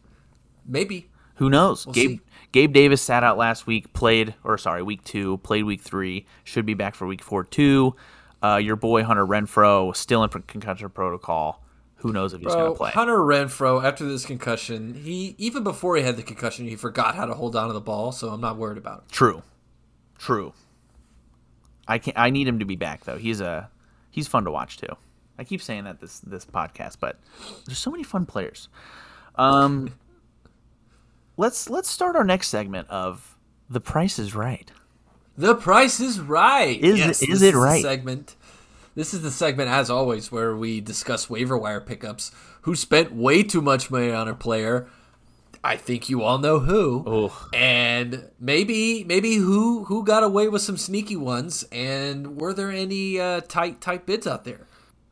Maybe. 0.66 1.10
Who 1.36 1.50
knows? 1.50 1.86
Gabe 1.86 2.10
see. 2.10 2.22
Gabe 2.52 2.74
Davis 2.74 3.02
sat 3.02 3.24
out 3.24 3.38
last 3.38 3.66
week, 3.66 3.94
played 3.94 4.36
or 4.44 4.58
sorry, 4.58 4.84
week 4.84 5.04
two, 5.04 5.38
played 5.38 5.64
week 5.64 5.82
three, 5.82 6.26
should 6.44 6.66
be 6.66 6.74
back 6.74 6.96
for 6.96 7.08
week 7.08 7.22
four 7.22 7.44
too. 7.44 7.96
Uh, 8.44 8.58
your 8.58 8.76
boy 8.76 9.04
Hunter 9.04 9.26
Renfrow 9.26 9.96
still 9.96 10.24
in 10.24 10.30
concussion 10.30 10.90
protocol. 10.90 11.64
Who 11.98 12.14
knows 12.14 12.34
if 12.34 12.40
he's 12.42 12.54
going 12.54 12.72
to 12.72 12.78
play? 12.78 12.92
Hunter 12.92 13.18
Renfrow, 13.18 13.84
after 13.84 14.06
this 14.08 14.26
concussion, 14.26 14.94
he 14.94 15.36
even 15.38 15.64
before 15.64 15.98
he 15.98 16.04
had 16.04 16.16
the 16.16 16.24
concussion, 16.24 16.66
he 16.68 16.76
forgot 16.78 17.16
how 17.16 17.26
to 17.26 17.34
hold 17.34 17.56
on 17.58 17.68
to 17.68 17.74
the 17.74 17.82
ball. 17.82 18.12
So 18.14 18.30
I'm 18.30 18.40
not 18.42 18.56
worried 18.58 18.78
about 18.78 19.00
it. 19.06 19.12
True, 19.12 19.44
true. 20.18 20.54
I 21.90 21.98
can 21.98 22.14
I 22.16 22.30
need 22.30 22.48
him 22.48 22.60
to 22.60 22.66
be 22.66 22.78
back 22.78 23.04
though. 23.04 23.18
He's 23.18 23.42
a 23.42 23.70
he's 24.12 24.28
fun 24.28 24.46
to 24.46 24.52
watch 24.52 24.78
too. 24.78 24.96
I 25.38 25.44
keep 25.44 25.62
saying 25.62 25.84
that 25.86 26.00
this 26.00 26.20
this 26.20 26.46
podcast, 26.46 26.98
but 27.02 27.20
there's 27.66 27.80
so 27.80 27.92
many 27.92 28.04
fun 28.04 28.26
players. 28.26 28.70
Um, 29.36 29.94
let's 31.38 31.70
let's 31.70 31.90
start 31.90 32.16
our 32.16 32.24
next 32.24 32.50
segment 32.50 32.90
of 32.90 33.38
the 33.70 33.80
Price 33.82 34.20
is 34.20 34.36
Right. 34.36 34.72
The 35.38 35.56
Price 35.56 36.00
is 36.00 36.20
Right. 36.20 36.80
Is- 36.82 37.00
yes, 37.00 37.22
is 37.22 37.40
this 37.40 37.54
it 37.54 37.58
right? 37.58 37.82
segment. 37.82 38.36
This 38.96 39.14
is 39.14 39.22
the 39.22 39.32
segment, 39.32 39.70
as 39.70 39.90
always, 39.90 40.32
where 40.32 40.56
we 40.56 40.82
discuss 40.82 41.30
waiver 41.30 41.58
wire 41.58 41.80
pickups. 41.80 42.32
Who 42.64 42.76
spent 42.76 43.14
way 43.14 43.44
too 43.44 43.62
much 43.62 43.90
money 43.90 44.12
on 44.12 44.28
a 44.28 44.34
player? 44.36 44.88
I 45.64 45.76
think 45.76 46.10
you 46.10 46.22
all 46.24 46.38
know 46.38 46.60
who. 46.60 47.04
Oh. 47.06 47.50
And 47.54 48.30
maybe 48.40 49.04
maybe 49.04 49.36
who 49.36 49.84
who 49.86 50.04
got 50.04 50.24
away 50.24 50.48
with 50.48 50.62
some 50.62 50.78
sneaky 50.78 51.16
ones 51.16 51.66
and 51.72 52.40
were 52.40 52.54
there 52.54 52.72
any 52.72 53.20
uh, 53.20 53.42
tight 53.42 53.82
tight 53.82 54.06
bids 54.06 54.26
out 54.26 54.46
there? 54.46 54.68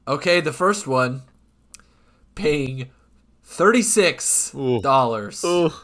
Okay, 0.07 0.39
the 0.39 0.53
first 0.53 0.87
one 0.87 1.23
paying 2.35 2.89
$36. 3.45 5.41
Oh. 5.43 5.83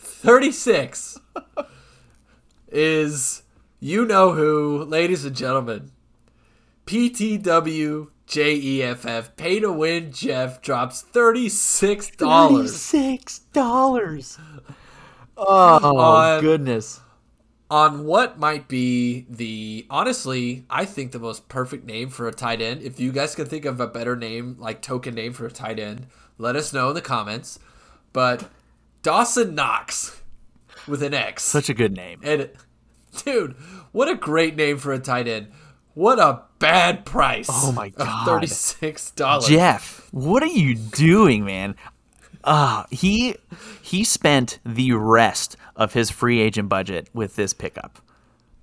36 0.00 1.18
is 2.68 3.42
you 3.78 4.04
know 4.04 4.32
who, 4.32 4.84
ladies 4.84 5.24
and 5.24 5.36
gentlemen. 5.36 5.92
PTW 6.86 8.08
JEFF 8.28 9.36
pay 9.36 9.58
to 9.60 9.72
win 9.72 10.12
Jeff 10.12 10.60
drops 10.60 11.02
$36 11.12 12.16
Thirty-six 12.18 13.38
dollars. 13.52 14.38
Oh 15.36 15.96
On- 15.96 16.40
goodness! 16.42 17.00
on 17.70 18.04
what 18.06 18.38
might 18.38 18.66
be 18.66 19.26
the 19.28 19.86
honestly, 19.90 20.64
I 20.70 20.84
think 20.86 21.12
the 21.12 21.18
most 21.18 21.48
perfect 21.48 21.84
name 21.86 22.08
for 22.08 22.26
a 22.26 22.32
tight 22.32 22.60
end. 22.62 22.82
If 22.82 22.98
you 22.98 23.12
guys 23.12 23.34
can 23.34 23.44
think 23.46 23.64
of 23.66 23.78
a 23.80 23.86
better 23.86 24.16
name, 24.16 24.56
like 24.58 24.80
token 24.82 25.14
name 25.14 25.32
for 25.34 25.46
a 25.46 25.50
tight 25.50 25.78
end, 25.78 26.06
let 26.38 26.56
us 26.56 26.72
know 26.72 26.88
in 26.88 26.94
the 26.94 27.02
comments. 27.02 27.58
But 28.12 28.48
Dawson 29.02 29.54
Knox 29.54 30.22
with 30.86 31.02
an 31.02 31.12
X. 31.14 31.44
Such 31.44 31.68
a 31.68 31.74
good 31.74 31.94
name. 31.94 32.20
And 32.22 32.50
dude, 33.24 33.52
what 33.92 34.08
a 34.08 34.14
great 34.14 34.56
name 34.56 34.78
for 34.78 34.92
a 34.92 34.98
tight 34.98 35.28
end. 35.28 35.48
What 35.98 36.20
a 36.20 36.42
bad 36.60 37.04
price. 37.04 37.48
Oh 37.50 37.72
my 37.72 37.88
God. 37.88 38.24
Thirty-six 38.24 39.10
dollars. 39.10 39.48
Jeff, 39.48 40.06
what 40.12 40.44
are 40.44 40.46
you 40.46 40.76
doing, 40.76 41.44
man? 41.44 41.74
Ah, 42.44 42.86
he 42.88 43.34
he 43.82 44.04
spent 44.04 44.60
the 44.64 44.92
rest 44.92 45.56
of 45.74 45.94
his 45.94 46.08
free 46.08 46.38
agent 46.38 46.68
budget 46.68 47.08
with 47.12 47.34
this 47.34 47.52
pickup. 47.52 47.98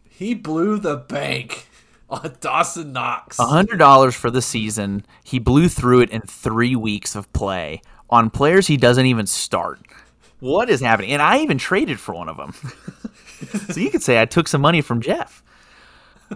He 0.10 0.34
blew 0.34 0.80
the 0.80 0.96
bank 0.96 1.68
on 2.10 2.38
Dawson 2.40 2.94
Knox. 2.94 3.36
hundred 3.38 3.80
dollars 3.80 4.16
for 4.16 4.32
the 4.32 4.42
season. 4.42 5.06
He 5.22 5.38
blew 5.38 5.68
through 5.68 6.04
it 6.04 6.12
in 6.12 6.22
three 6.22 6.78
weeks 6.78 7.18
of 7.18 7.34
play 7.34 7.82
on 8.10 8.30
players 8.30 8.68
he 8.68 8.78
doesn't 8.78 9.08
even 9.08 9.28
start. 9.28 9.82
What 10.40 10.70
is 10.70 10.80
happening? 10.80 11.12
And 11.12 11.22
I 11.22 11.40
even 11.40 11.58
traded 11.58 12.00
for 12.00 12.16
one 12.16 12.30
of 12.30 12.38
them. 12.38 12.54
so 13.74 13.82
you 13.82 13.92
could 13.92 14.04
say 14.04 14.22
I 14.22 14.26
took 14.26 14.48
some 14.48 14.62
money 14.62 14.80
from 14.80 15.02
Jeff. 15.02 15.44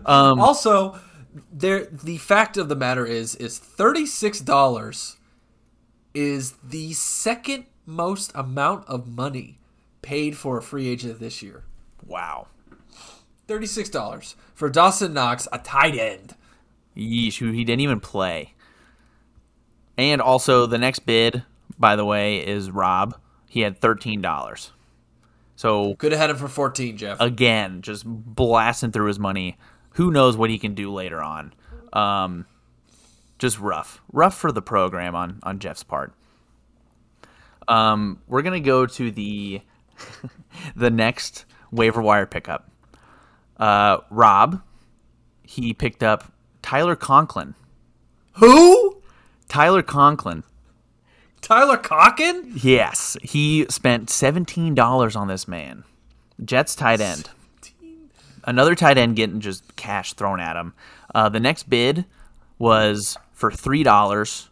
Um, 0.06 0.40
also, 0.42 1.00
there 1.52 1.86
the 1.86 2.18
fact 2.18 2.58
of 2.58 2.70
the 2.70 2.76
matter 2.76 3.06
is 3.06 3.36
is 3.36 3.58
thirty-six 3.58 4.40
dollars 4.40 5.18
is 6.14 6.54
the 6.64 6.94
second 6.94 7.66
most 7.86 8.32
amount 8.36 8.86
of 8.88 9.08
money 9.08 9.60
paid 10.02 10.36
for 10.38 10.58
a 10.58 10.62
free 10.62 10.88
agent 10.88 11.20
this 11.20 11.42
year. 11.42 11.64
Wow. 12.06 12.48
Thirty-six 13.48 13.90
dollars 13.90 14.36
for 14.54 14.70
Dawson 14.70 15.14
Knox, 15.14 15.48
a 15.52 15.60
tight 15.60 15.96
end. 15.96 16.36
Yeesh, 16.96 17.38
who 17.38 17.52
he 17.52 17.64
didn't 17.64 17.82
even 17.82 18.00
play. 18.00 18.54
And 19.98 20.22
also, 20.22 20.66
the 20.66 20.78
next 20.78 21.00
bid, 21.00 21.44
by 21.78 21.96
the 21.96 22.06
way, 22.06 22.46
is 22.46 22.72
Rob. 22.72 23.16
He 23.48 23.62
had 23.62 23.80
thirteen 23.80 24.22
dollars. 24.22 24.72
So 25.56 25.96
Could 25.96 26.14
have 26.14 26.22
had 26.22 26.30
him 26.30 26.38
for 26.38 26.48
fourteen, 26.48 26.96
Jeff. 26.98 27.20
again, 27.20 27.82
just 27.82 28.06
blasting 28.06 28.92
through 28.92 29.08
his 29.08 29.20
money. 29.20 29.58
Who 29.94 30.12
knows 30.12 30.38
what 30.38 30.50
he 30.50 30.58
can 30.58 30.74
do 30.76 30.92
later 30.92 31.22
on? 31.22 31.54
Um, 31.94 32.46
just 33.38 33.60
rough, 33.60 34.02
rough 34.12 34.38
for 34.38 34.52
the 34.52 34.62
program 34.62 35.16
on 35.16 35.40
on 35.44 35.60
Jeff's 35.60 35.84
part. 35.84 36.14
Um, 37.68 38.22
we're 38.28 38.42
gonna 38.42 38.60
go 38.60 38.86
to 38.86 39.12
the 39.12 39.62
the 40.76 40.90
next 40.90 41.46
waiver 41.72 42.02
wire 42.02 42.26
pickup. 42.26 42.70
Uh, 43.58 43.98
Rob, 44.10 44.62
he 45.44 45.74
picked 45.74 46.04
up 46.04 46.32
Tyler 46.62 46.96
Conklin. 46.96 47.56
Who? 48.34 49.02
Tyler 49.48 49.82
Conklin. 49.82 50.44
Tyler 51.42 51.78
Conklin? 51.78 52.52
Yes, 52.56 53.18
he 53.22 53.66
spent 53.70 54.10
seventeen 54.10 54.76
dollars 54.76 55.16
on 55.16 55.28
this 55.28 55.48
man. 55.48 55.84
Jets 56.44 56.76
tight 56.76 57.02
end. 57.02 57.30
Another 58.50 58.74
tight 58.74 58.98
end 58.98 59.16
getting 59.16 59.40
just 59.42 59.76
cash 59.76 60.14
thrown 60.14 60.40
at 60.40 60.56
him. 60.56 60.74
Uh, 61.14 61.30
the 61.30 61.40
next 61.40 61.70
bid 61.70 62.06
was 62.58 63.16
for 63.32 63.52
three 63.52 63.84
dollars. 63.84 64.50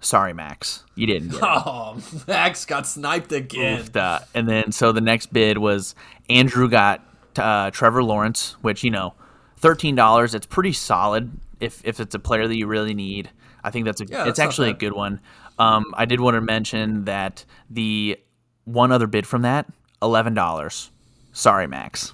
Sorry, 0.00 0.32
Max, 0.32 0.82
you 0.96 1.06
didn't. 1.06 1.32
Oh, 1.40 1.96
Max 2.26 2.64
got 2.64 2.88
sniped 2.88 3.30
again. 3.30 3.84
Oofed, 3.84 3.94
uh, 3.96 4.18
and 4.34 4.48
then 4.48 4.72
so 4.72 4.90
the 4.90 5.00
next 5.00 5.32
bid 5.32 5.58
was 5.58 5.94
Andrew 6.28 6.68
got 6.68 7.06
uh, 7.36 7.70
Trevor 7.70 8.02
Lawrence, 8.02 8.56
which 8.62 8.82
you 8.82 8.90
know, 8.90 9.14
thirteen 9.58 9.94
dollars. 9.94 10.34
It's 10.34 10.46
pretty 10.46 10.72
solid 10.72 11.30
if 11.60 11.80
if 11.84 12.00
it's 12.00 12.16
a 12.16 12.18
player 12.18 12.48
that 12.48 12.56
you 12.56 12.66
really 12.66 12.94
need. 12.94 13.30
I 13.62 13.70
think 13.70 13.84
that's 13.84 14.00
a 14.00 14.06
Yeah, 14.06 14.26
it's 14.26 14.40
actually 14.40 14.70
a 14.70 14.74
good 14.74 14.92
one. 14.92 15.20
Um, 15.56 15.84
I 15.94 16.04
did 16.04 16.18
want 16.18 16.34
to 16.34 16.40
mention 16.40 17.04
that 17.04 17.44
the 17.70 18.18
one 18.64 18.90
other 18.90 19.06
bid 19.06 19.24
from 19.24 19.42
that 19.42 19.66
eleven 20.02 20.34
dollars. 20.34 20.90
Sorry, 21.32 21.68
Max. 21.68 22.12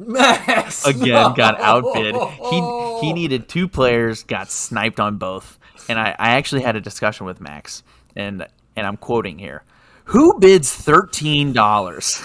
Max 0.00 0.86
Again, 0.86 1.34
got 1.34 1.58
no. 1.58 1.64
outbid. 1.64 2.14
He 2.50 3.06
he 3.06 3.12
needed 3.20 3.48
two 3.48 3.68
players, 3.68 4.22
got 4.22 4.50
sniped 4.50 4.98
on 4.98 5.18
both, 5.18 5.58
and 5.88 5.98
I, 5.98 6.16
I 6.18 6.30
actually 6.30 6.62
had 6.62 6.74
a 6.74 6.80
discussion 6.80 7.26
with 7.26 7.40
Max, 7.40 7.82
and 8.16 8.46
and 8.76 8.86
I'm 8.86 8.96
quoting 8.96 9.38
here. 9.38 9.62
Who 10.06 10.38
bids 10.40 10.74
thirteen 10.74 11.52
dollars? 11.52 12.14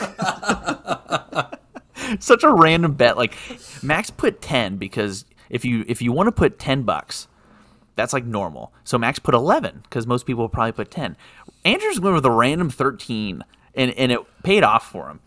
Such 2.19 2.43
a 2.43 2.53
random 2.53 2.93
bet. 2.93 3.17
Like 3.17 3.35
Max 3.83 4.09
put 4.09 4.41
ten 4.41 4.77
because 4.77 5.25
if 5.49 5.65
you 5.65 5.83
if 5.87 6.01
you 6.01 6.11
want 6.11 6.27
to 6.27 6.31
put 6.31 6.57
ten 6.59 6.83
bucks, 6.83 7.27
that's 7.95 8.13
like 8.13 8.25
normal. 8.25 8.71
So 8.85 8.97
Max 8.97 9.19
put 9.19 9.35
eleven 9.35 9.81
because 9.83 10.07
most 10.07 10.25
people 10.25 10.43
will 10.43 10.49
probably 10.49 10.71
put 10.71 10.91
ten. 10.91 11.17
Andrews 11.65 11.99
went 11.99 12.15
with 12.15 12.25
a 12.25 12.31
random 12.31 12.69
thirteen, 12.69 13.43
and 13.75 13.91
and 13.91 14.11
it 14.13 14.19
paid 14.43 14.63
off 14.63 14.89
for 14.89 15.09
him. 15.09 15.19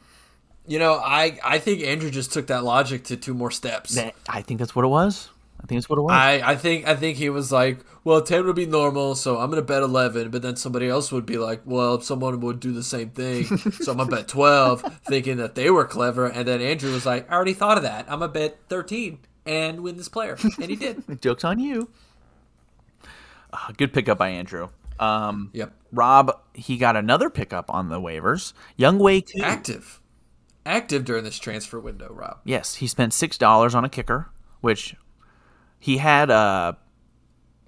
You 0.68 0.78
know, 0.78 0.94
I 0.94 1.38
I 1.44 1.58
think 1.58 1.82
Andrew 1.82 2.10
just 2.10 2.32
took 2.32 2.46
that 2.48 2.62
logic 2.62 3.04
to 3.04 3.16
two 3.16 3.34
more 3.34 3.50
steps. 3.50 3.94
That- 3.94 4.14
I 4.28 4.42
think 4.42 4.60
that's 4.60 4.76
what 4.76 4.84
it 4.84 4.88
was. 4.88 5.30
I 5.60 5.66
think 5.66 5.80
that's 5.80 5.88
what 5.90 5.98
it 5.98 6.02
was. 6.02 6.12
I, 6.12 6.40
I 6.52 6.54
think 6.56 6.86
I 6.86 6.94
think 6.94 7.16
he 7.18 7.30
was 7.30 7.50
like, 7.50 7.80
well, 8.04 8.22
ten 8.22 8.46
would 8.46 8.54
be 8.54 8.64
normal, 8.66 9.16
so 9.16 9.38
I'm 9.38 9.50
gonna 9.50 9.62
bet 9.62 9.82
eleven. 9.82 10.30
But 10.30 10.42
then 10.42 10.54
somebody 10.54 10.88
else 10.88 11.10
would 11.10 11.26
be 11.26 11.36
like, 11.36 11.62
well, 11.64 12.00
someone 12.00 12.38
would 12.40 12.60
do 12.60 12.72
the 12.72 12.82
same 12.84 13.10
thing, 13.10 13.44
so 13.80 13.90
I'm 13.90 13.98
gonna 13.98 14.08
bet 14.10 14.28
twelve, 14.28 14.82
thinking 15.06 15.38
that 15.38 15.56
they 15.56 15.68
were 15.70 15.84
clever. 15.84 16.26
And 16.26 16.46
then 16.46 16.60
Andrew 16.60 16.92
was 16.92 17.04
like, 17.04 17.28
I 17.30 17.34
already 17.34 17.54
thought 17.54 17.76
of 17.76 17.82
that. 17.82 18.04
I'm 18.08 18.20
gonna 18.20 18.30
bet 18.32 18.58
thirteen 18.68 19.18
and 19.46 19.80
win 19.80 19.96
this 19.96 20.08
player, 20.08 20.36
and 20.60 20.70
he 20.70 20.76
did. 20.76 21.02
Joke's 21.20 21.42
on 21.44 21.58
you. 21.58 21.88
Uh, 23.52 23.72
good 23.76 23.92
pickup 23.92 24.18
by 24.18 24.28
Andrew. 24.28 24.68
Um, 25.00 25.50
Yep. 25.54 25.72
Rob, 25.92 26.38
he 26.54 26.76
got 26.76 26.96
another 26.96 27.30
pickup 27.30 27.72
on 27.72 27.88
the 27.88 28.00
waivers. 28.00 28.52
Young 28.76 28.98
Wei. 28.98 29.24
Active. 29.42 30.00
Active 30.68 31.04
during 31.04 31.24
this 31.24 31.38
transfer 31.38 31.80
window, 31.80 32.12
Rob. 32.12 32.38
Yes, 32.44 32.76
he 32.76 32.86
spent 32.86 33.14
six 33.14 33.38
dollars 33.38 33.74
on 33.74 33.84
a 33.84 33.88
kicker, 33.88 34.28
which 34.60 34.94
he 35.78 35.96
had 35.96 36.30
uh, 36.30 36.74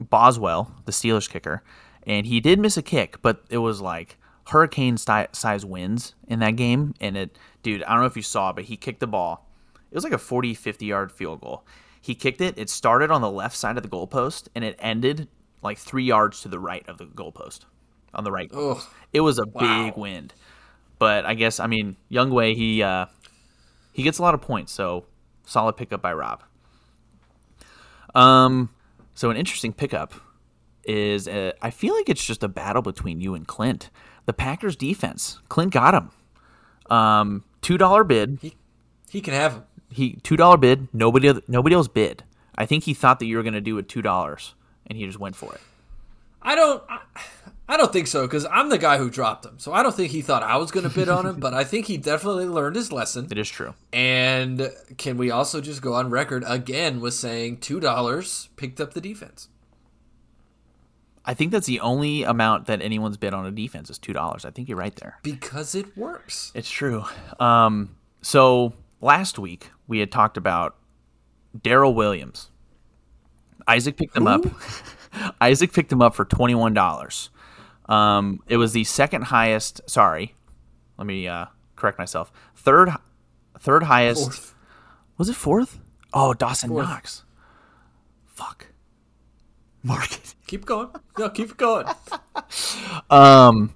Boswell, 0.00 0.74
the 0.84 0.92
Steelers 0.92 1.28
kicker, 1.28 1.62
and 2.06 2.26
he 2.26 2.40
did 2.40 2.58
miss 2.58 2.76
a 2.76 2.82
kick, 2.82 3.20
but 3.22 3.42
it 3.50 3.58
was 3.58 3.80
like 3.80 4.18
hurricane 4.48 4.96
size 4.96 5.64
winds 5.64 6.14
in 6.28 6.40
that 6.40 6.56
game, 6.56 6.94
and 7.00 7.16
it, 7.16 7.38
dude, 7.62 7.82
I 7.84 7.92
don't 7.92 8.00
know 8.00 8.06
if 8.06 8.16
you 8.16 8.22
saw, 8.22 8.52
but 8.52 8.64
he 8.64 8.76
kicked 8.76 9.00
the 9.00 9.06
ball. 9.06 9.48
It 9.90 9.94
was 9.94 10.04
like 10.04 10.12
a 10.12 10.18
40, 10.18 10.54
50 10.54 10.86
yard 10.86 11.10
field 11.12 11.40
goal. 11.40 11.64
He 12.00 12.14
kicked 12.14 12.40
it. 12.40 12.58
It 12.58 12.70
started 12.70 13.10
on 13.10 13.20
the 13.20 13.30
left 13.30 13.56
side 13.56 13.76
of 13.76 13.82
the 13.82 13.88
goalpost, 13.88 14.48
and 14.54 14.64
it 14.64 14.76
ended 14.78 15.28
like 15.62 15.78
three 15.78 16.04
yards 16.04 16.40
to 16.42 16.48
the 16.48 16.58
right 16.58 16.86
of 16.88 16.98
the 16.98 17.06
goalpost, 17.06 17.60
on 18.14 18.24
the 18.24 18.32
right. 18.32 18.50
Ugh. 18.54 18.80
It 19.12 19.20
was 19.20 19.38
a 19.38 19.46
Wow. 19.46 19.84
big 19.86 19.96
wind, 19.96 20.34
but 21.00 21.24
I 21.24 21.34
guess 21.34 21.58
I 21.58 21.66
mean 21.66 21.96
Young 22.08 22.30
Wei 22.30 22.54
he 22.54 22.84
uh, 22.84 23.06
he 23.92 24.04
gets 24.04 24.18
a 24.18 24.22
lot 24.22 24.34
of 24.34 24.40
points, 24.40 24.70
so 24.70 25.06
solid 25.44 25.76
pickup 25.76 26.00
by 26.00 26.12
Rob. 26.12 26.44
Um, 28.14 28.68
so 29.14 29.30
an 29.30 29.36
interesting 29.36 29.72
pickup 29.72 30.14
is 30.84 31.26
uh, 31.26 31.52
I 31.60 31.70
feel 31.70 31.94
like 31.94 32.08
it's 32.08 32.24
just 32.24 32.44
a 32.44 32.48
battle 32.48 32.82
between 32.82 33.20
you 33.20 33.34
and 33.34 33.48
Clint. 33.48 33.90
The 34.26 34.32
Packers 34.32 34.76
defense, 34.76 35.40
Clint 35.48 35.72
got 35.72 35.94
him. 35.94 36.10
Um, 36.88 37.44
two 37.62 37.78
dollar 37.78 38.04
bid. 38.04 38.38
He 38.42 38.54
he 39.10 39.20
can 39.20 39.34
have 39.34 39.54
him. 39.54 39.62
He 39.90 40.12
two 40.22 40.36
dollar 40.36 40.58
bid. 40.58 40.88
Nobody 40.92 41.32
nobody 41.48 41.74
else 41.74 41.88
bid. 41.88 42.24
I 42.56 42.66
think 42.66 42.84
he 42.84 42.92
thought 42.92 43.20
that 43.20 43.26
you 43.26 43.38
were 43.38 43.42
gonna 43.42 43.62
do 43.62 43.78
it 43.78 43.88
two 43.88 44.02
dollars, 44.02 44.54
and 44.86 44.98
he 44.98 45.06
just 45.06 45.18
went 45.18 45.34
for 45.34 45.54
it. 45.54 45.60
I 46.42 46.54
don't. 46.54 46.82
I, 46.88 47.00
I 47.70 47.76
don't 47.76 47.92
think 47.92 48.08
so 48.08 48.26
because 48.26 48.44
I'm 48.46 48.68
the 48.68 48.78
guy 48.78 48.98
who 48.98 49.08
dropped 49.08 49.44
him. 49.44 49.60
So 49.60 49.72
I 49.72 49.84
don't 49.84 49.94
think 49.94 50.10
he 50.10 50.22
thought 50.22 50.42
I 50.42 50.56
was 50.56 50.72
going 50.72 50.88
to 50.88 50.92
bid 50.92 51.08
on 51.08 51.24
him. 51.24 51.36
but 51.38 51.54
I 51.54 51.62
think 51.62 51.86
he 51.86 51.96
definitely 51.98 52.46
learned 52.46 52.74
his 52.74 52.90
lesson. 52.90 53.28
It 53.30 53.38
is 53.38 53.48
true. 53.48 53.74
And 53.92 54.72
can 54.98 55.16
we 55.16 55.30
also 55.30 55.60
just 55.60 55.80
go 55.80 55.94
on 55.94 56.10
record 56.10 56.42
again 56.48 57.00
with 57.00 57.14
saying 57.14 57.58
two 57.58 57.78
dollars 57.78 58.48
picked 58.56 58.80
up 58.80 58.92
the 58.92 59.00
defense? 59.00 59.50
I 61.24 61.32
think 61.32 61.52
that's 61.52 61.68
the 61.68 61.78
only 61.78 62.24
amount 62.24 62.66
that 62.66 62.82
anyone's 62.82 63.16
bid 63.16 63.32
on 63.32 63.46
a 63.46 63.52
defense 63.52 63.88
is 63.88 63.98
two 63.98 64.12
dollars. 64.12 64.44
I 64.44 64.50
think 64.50 64.68
you're 64.68 64.76
right 64.76 64.96
there. 64.96 65.18
Because 65.22 65.76
it 65.76 65.96
works. 65.96 66.50
It's 66.56 66.68
true. 66.68 67.04
Um, 67.38 67.94
so 68.20 68.72
last 69.00 69.38
week 69.38 69.70
we 69.86 70.00
had 70.00 70.10
talked 70.10 70.36
about 70.36 70.74
Darrel 71.56 71.94
Williams. 71.94 72.50
Isaac 73.68 73.96
picked 73.96 74.16
him 74.16 74.26
up. 74.26 74.44
Isaac 75.40 75.72
picked 75.72 75.92
him 75.92 76.02
up 76.02 76.16
for 76.16 76.24
twenty 76.24 76.56
one 76.56 76.74
dollars. 76.74 77.30
Um, 77.90 78.40
it 78.46 78.56
was 78.56 78.72
the 78.72 78.84
second 78.84 79.22
highest. 79.24 79.80
Sorry, 79.86 80.34
let 80.96 81.06
me 81.06 81.26
uh, 81.28 81.46
correct 81.76 81.98
myself. 81.98 82.32
Third, 82.54 82.90
third 83.58 83.82
highest. 83.82 84.22
Fourth. 84.22 84.54
Was 85.18 85.28
it 85.28 85.34
fourth? 85.36 85.80
Oh, 86.14 86.32
Dawson 86.32 86.70
Fourth. 86.70 86.86
Knox. 86.86 87.24
Fuck. 88.26 88.68
Market. 89.82 90.34
Keep 90.46 90.66
going. 90.66 90.88
No, 91.18 91.28
keep 91.30 91.56
going. 91.56 91.86
Um, 93.10 93.74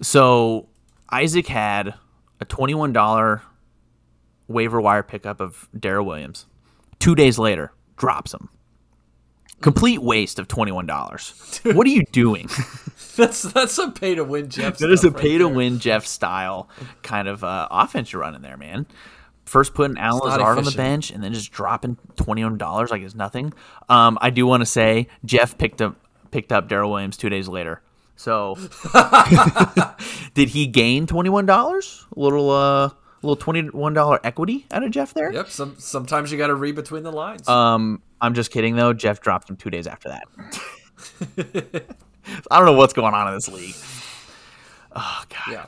so 0.00 0.68
Isaac 1.10 1.48
had 1.48 1.94
a 2.40 2.44
twenty-one 2.44 2.92
dollar 2.92 3.42
waiver 4.46 4.80
wire 4.80 5.02
pickup 5.02 5.40
of 5.40 5.68
Darrel 5.78 6.06
Williams. 6.06 6.46
Two 6.98 7.14
days 7.14 7.38
later, 7.38 7.72
drops 7.96 8.32
him. 8.34 8.48
Complete 9.62 10.02
waste 10.02 10.38
of 10.38 10.48
twenty-one 10.48 10.86
dollars. 10.86 11.60
What 11.64 11.86
are 11.86 11.90
you 11.90 12.02
doing? 12.12 12.48
That's 13.16 13.42
that's 13.42 13.76
a 13.78 13.90
pay 13.90 14.14
to 14.14 14.24
win, 14.24 14.48
Jeff. 14.48 14.78
that 14.78 14.90
is 14.90 15.04
a 15.04 15.10
right 15.10 15.20
pay 15.20 15.36
to 15.36 15.46
win 15.46 15.78
Jeff 15.80 16.06
style 16.06 16.70
kind 17.02 17.28
of 17.28 17.44
uh, 17.44 17.68
offense 17.70 18.10
you're 18.10 18.22
running 18.22 18.40
there, 18.40 18.56
man. 18.56 18.86
First 19.44 19.74
putting 19.74 19.98
Allen 19.98 20.22
Lazard 20.24 20.58
on 20.58 20.64
the 20.64 20.70
bench 20.70 21.10
and 21.10 21.22
then 21.22 21.34
just 21.34 21.52
dropping 21.52 21.98
twenty 22.16 22.42
one 22.42 22.56
dollars 22.56 22.90
like 22.90 23.02
it's 23.02 23.14
nothing. 23.14 23.52
Um, 23.90 24.16
I 24.22 24.30
do 24.30 24.46
want 24.46 24.62
to 24.62 24.66
say 24.66 25.08
Jeff 25.26 25.58
picked 25.58 25.82
up 25.82 25.96
picked 26.30 26.52
up 26.52 26.68
Darrel 26.68 26.90
Williams 26.90 27.18
two 27.18 27.28
days 27.28 27.48
later. 27.48 27.82
So 28.16 28.56
did 30.34 30.48
he 30.50 30.66
gain 30.66 31.06
twenty 31.06 31.28
one 31.28 31.44
dollars? 31.44 32.06
A 32.16 32.20
little 32.20 32.50
uh, 32.50 32.86
a 32.86 32.92
little 33.22 33.36
twenty 33.36 33.62
one 33.68 33.92
dollar 33.92 34.20
equity 34.24 34.66
out 34.70 34.82
of 34.82 34.90
Jeff 34.90 35.12
there. 35.12 35.32
Yep. 35.32 35.48
Some 35.50 35.74
sometimes 35.78 36.32
you 36.32 36.38
got 36.38 36.46
to 36.48 36.54
read 36.54 36.74
between 36.74 37.02
the 37.02 37.12
lines. 37.12 37.48
Um, 37.48 38.00
I'm 38.22 38.34
just 38.34 38.52
kidding 38.52 38.76
though. 38.76 38.92
Jeff 38.92 39.20
dropped 39.20 39.50
him 39.50 39.56
two 39.56 39.68
days 39.68 39.88
after 39.88 40.08
that. 40.08 40.28
I 42.50 42.56
don't 42.56 42.66
know 42.66 42.74
what's 42.74 42.92
going 42.92 43.14
on 43.14 43.26
in 43.26 43.34
this 43.34 43.48
league. 43.48 43.74
Oh 44.94 45.24
god. 45.28 45.52
Yeah. 45.52 45.66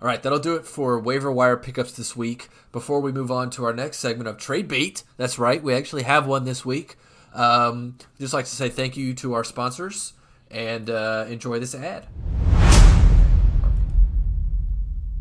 All 0.00 0.08
right, 0.08 0.20
that'll 0.20 0.40
do 0.40 0.56
it 0.56 0.64
for 0.64 0.98
waiver 0.98 1.30
wire 1.30 1.56
pickups 1.56 1.92
this 1.92 2.16
week. 2.16 2.48
Before 2.72 2.98
we 2.98 3.12
move 3.12 3.30
on 3.30 3.50
to 3.50 3.64
our 3.64 3.72
next 3.72 3.98
segment 3.98 4.26
of 4.26 4.38
trade 4.38 4.66
bait, 4.66 5.04
that's 5.16 5.38
right, 5.38 5.62
we 5.62 5.74
actually 5.74 6.02
have 6.02 6.26
one 6.26 6.44
this 6.44 6.64
week. 6.64 6.96
Um, 7.34 7.98
just 8.18 8.34
like 8.34 8.46
to 8.46 8.50
say 8.50 8.68
thank 8.68 8.96
you 8.96 9.14
to 9.14 9.34
our 9.34 9.44
sponsors 9.44 10.14
and 10.50 10.90
uh, 10.90 11.26
enjoy 11.28 11.60
this 11.60 11.74
ad. 11.74 12.06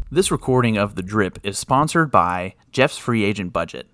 This 0.09 0.31
recording 0.31 0.77
of 0.77 0.95
The 0.95 1.03
Drip 1.03 1.37
is 1.43 1.59
sponsored 1.59 2.09
by 2.09 2.55
Jeff's 2.71 2.97
free 2.97 3.23
agent 3.23 3.53
budget. 3.53 3.87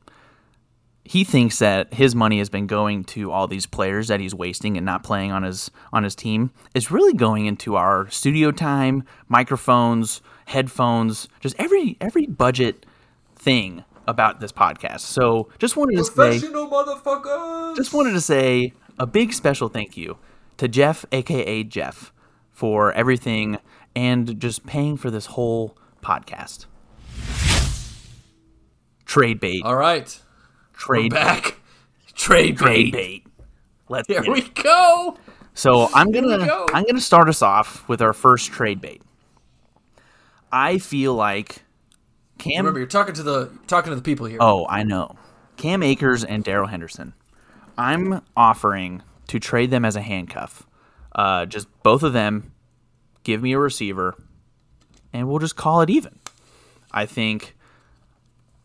He 1.10 1.24
thinks 1.24 1.60
that 1.60 1.94
his 1.94 2.16
money 2.16 2.40
has 2.40 2.50
been 2.50 2.68
going 2.68 3.04
to 3.06 3.32
all 3.32 3.48
these 3.48 3.66
players 3.66 4.10
that 4.10 4.20
he's 4.20 4.36
wasting 4.36 4.78
and 4.78 4.86
not 4.86 5.04
playing 5.04 5.32
on 5.32 5.44
his 5.44 5.72
on 5.94 6.04
his 6.04 6.16
team. 6.16 6.52
is 6.74 6.92
really 6.92 7.14
going 7.14 7.46
into 7.46 7.76
our 7.76 8.10
studio 8.10 8.52
time, 8.52 9.04
microphones, 9.28 10.22
headphones, 10.46 11.28
just 11.40 11.56
every 11.58 11.98
every 12.02 12.26
budget 12.26 12.86
thing 13.36 13.84
about 14.08 14.40
this 14.40 14.52
podcast. 14.52 15.02
So 15.02 15.50
just 15.60 15.76
wanted 15.78 15.98
to 15.98 16.04
say 16.04 16.40
just 17.76 17.94
wanted 17.94 18.12
to 18.12 18.22
say 18.22 18.74
a 19.00 19.06
big 19.06 19.34
special 19.34 19.70
thank 19.70 19.98
you 19.98 20.18
to 20.58 20.68
Jeff, 20.68 21.06
aka 21.12 21.64
Jeff, 21.64 22.12
for 22.52 22.92
everything 22.94 23.60
and 23.96 24.40
just 24.40 24.66
paying 24.66 24.98
for 24.98 25.10
this 25.10 25.28
whole 25.28 25.78
podcast. 26.02 26.66
Trade 29.06 29.40
bait. 29.40 29.62
All 29.64 29.76
right, 29.76 30.20
trade 30.78 31.12
we're 31.14 31.20
back. 31.20 31.60
Trade 32.16 32.58
Trade 32.58 32.92
bait. 32.92 33.24
bait. 33.24 33.28
Let's 33.90 34.08
Here 34.08 34.22
we 34.32 34.42
it. 34.42 34.56
go. 34.56 35.18
So 35.54 35.90
I'm 35.94 36.12
gonna 36.12 36.46
go. 36.46 36.68
I'm 36.74 36.84
gonna 36.84 37.02
start 37.02 37.30
us 37.30 37.42
off 37.42 37.88
with 37.88 38.02
our 38.02 38.14
first 38.14 38.52
trade 38.52 38.82
bait. 38.82 39.02
I 40.52 40.78
feel 40.78 41.14
like 41.14 41.64
Cam 42.38 42.58
Remember, 42.58 42.80
you're 42.80 42.88
talking 42.88 43.14
to 43.16 43.24
the 43.24 43.52
talking 43.68 43.90
to 43.92 43.96
the 43.96 44.02
people 44.02 44.26
here. 44.26 44.38
Oh, 44.42 44.66
I 44.70 44.84
know. 44.84 45.16
Cam 45.58 45.82
Akers 45.84 46.24
and 46.24 46.44
Darrell 46.44 46.68
Henderson. 46.68 47.14
I'm 47.78 48.22
offering 48.36 49.02
to 49.28 49.40
trade 49.40 49.72
them 49.72 49.86
as 49.86 49.96
a 49.96 50.02
handcuff. 50.02 50.66
Uh, 51.16 51.46
just 51.46 51.68
both 51.84 52.04
of 52.04 52.14
them. 52.14 52.52
Give 53.24 53.42
me 53.42 53.52
a 53.54 53.60
receiver, 53.60 54.16
and 55.12 55.28
we'll 55.28 55.40
just 55.40 55.56
call 55.58 55.82
it 55.82 55.90
even. 55.90 56.18
I 56.92 57.06
think 57.06 57.57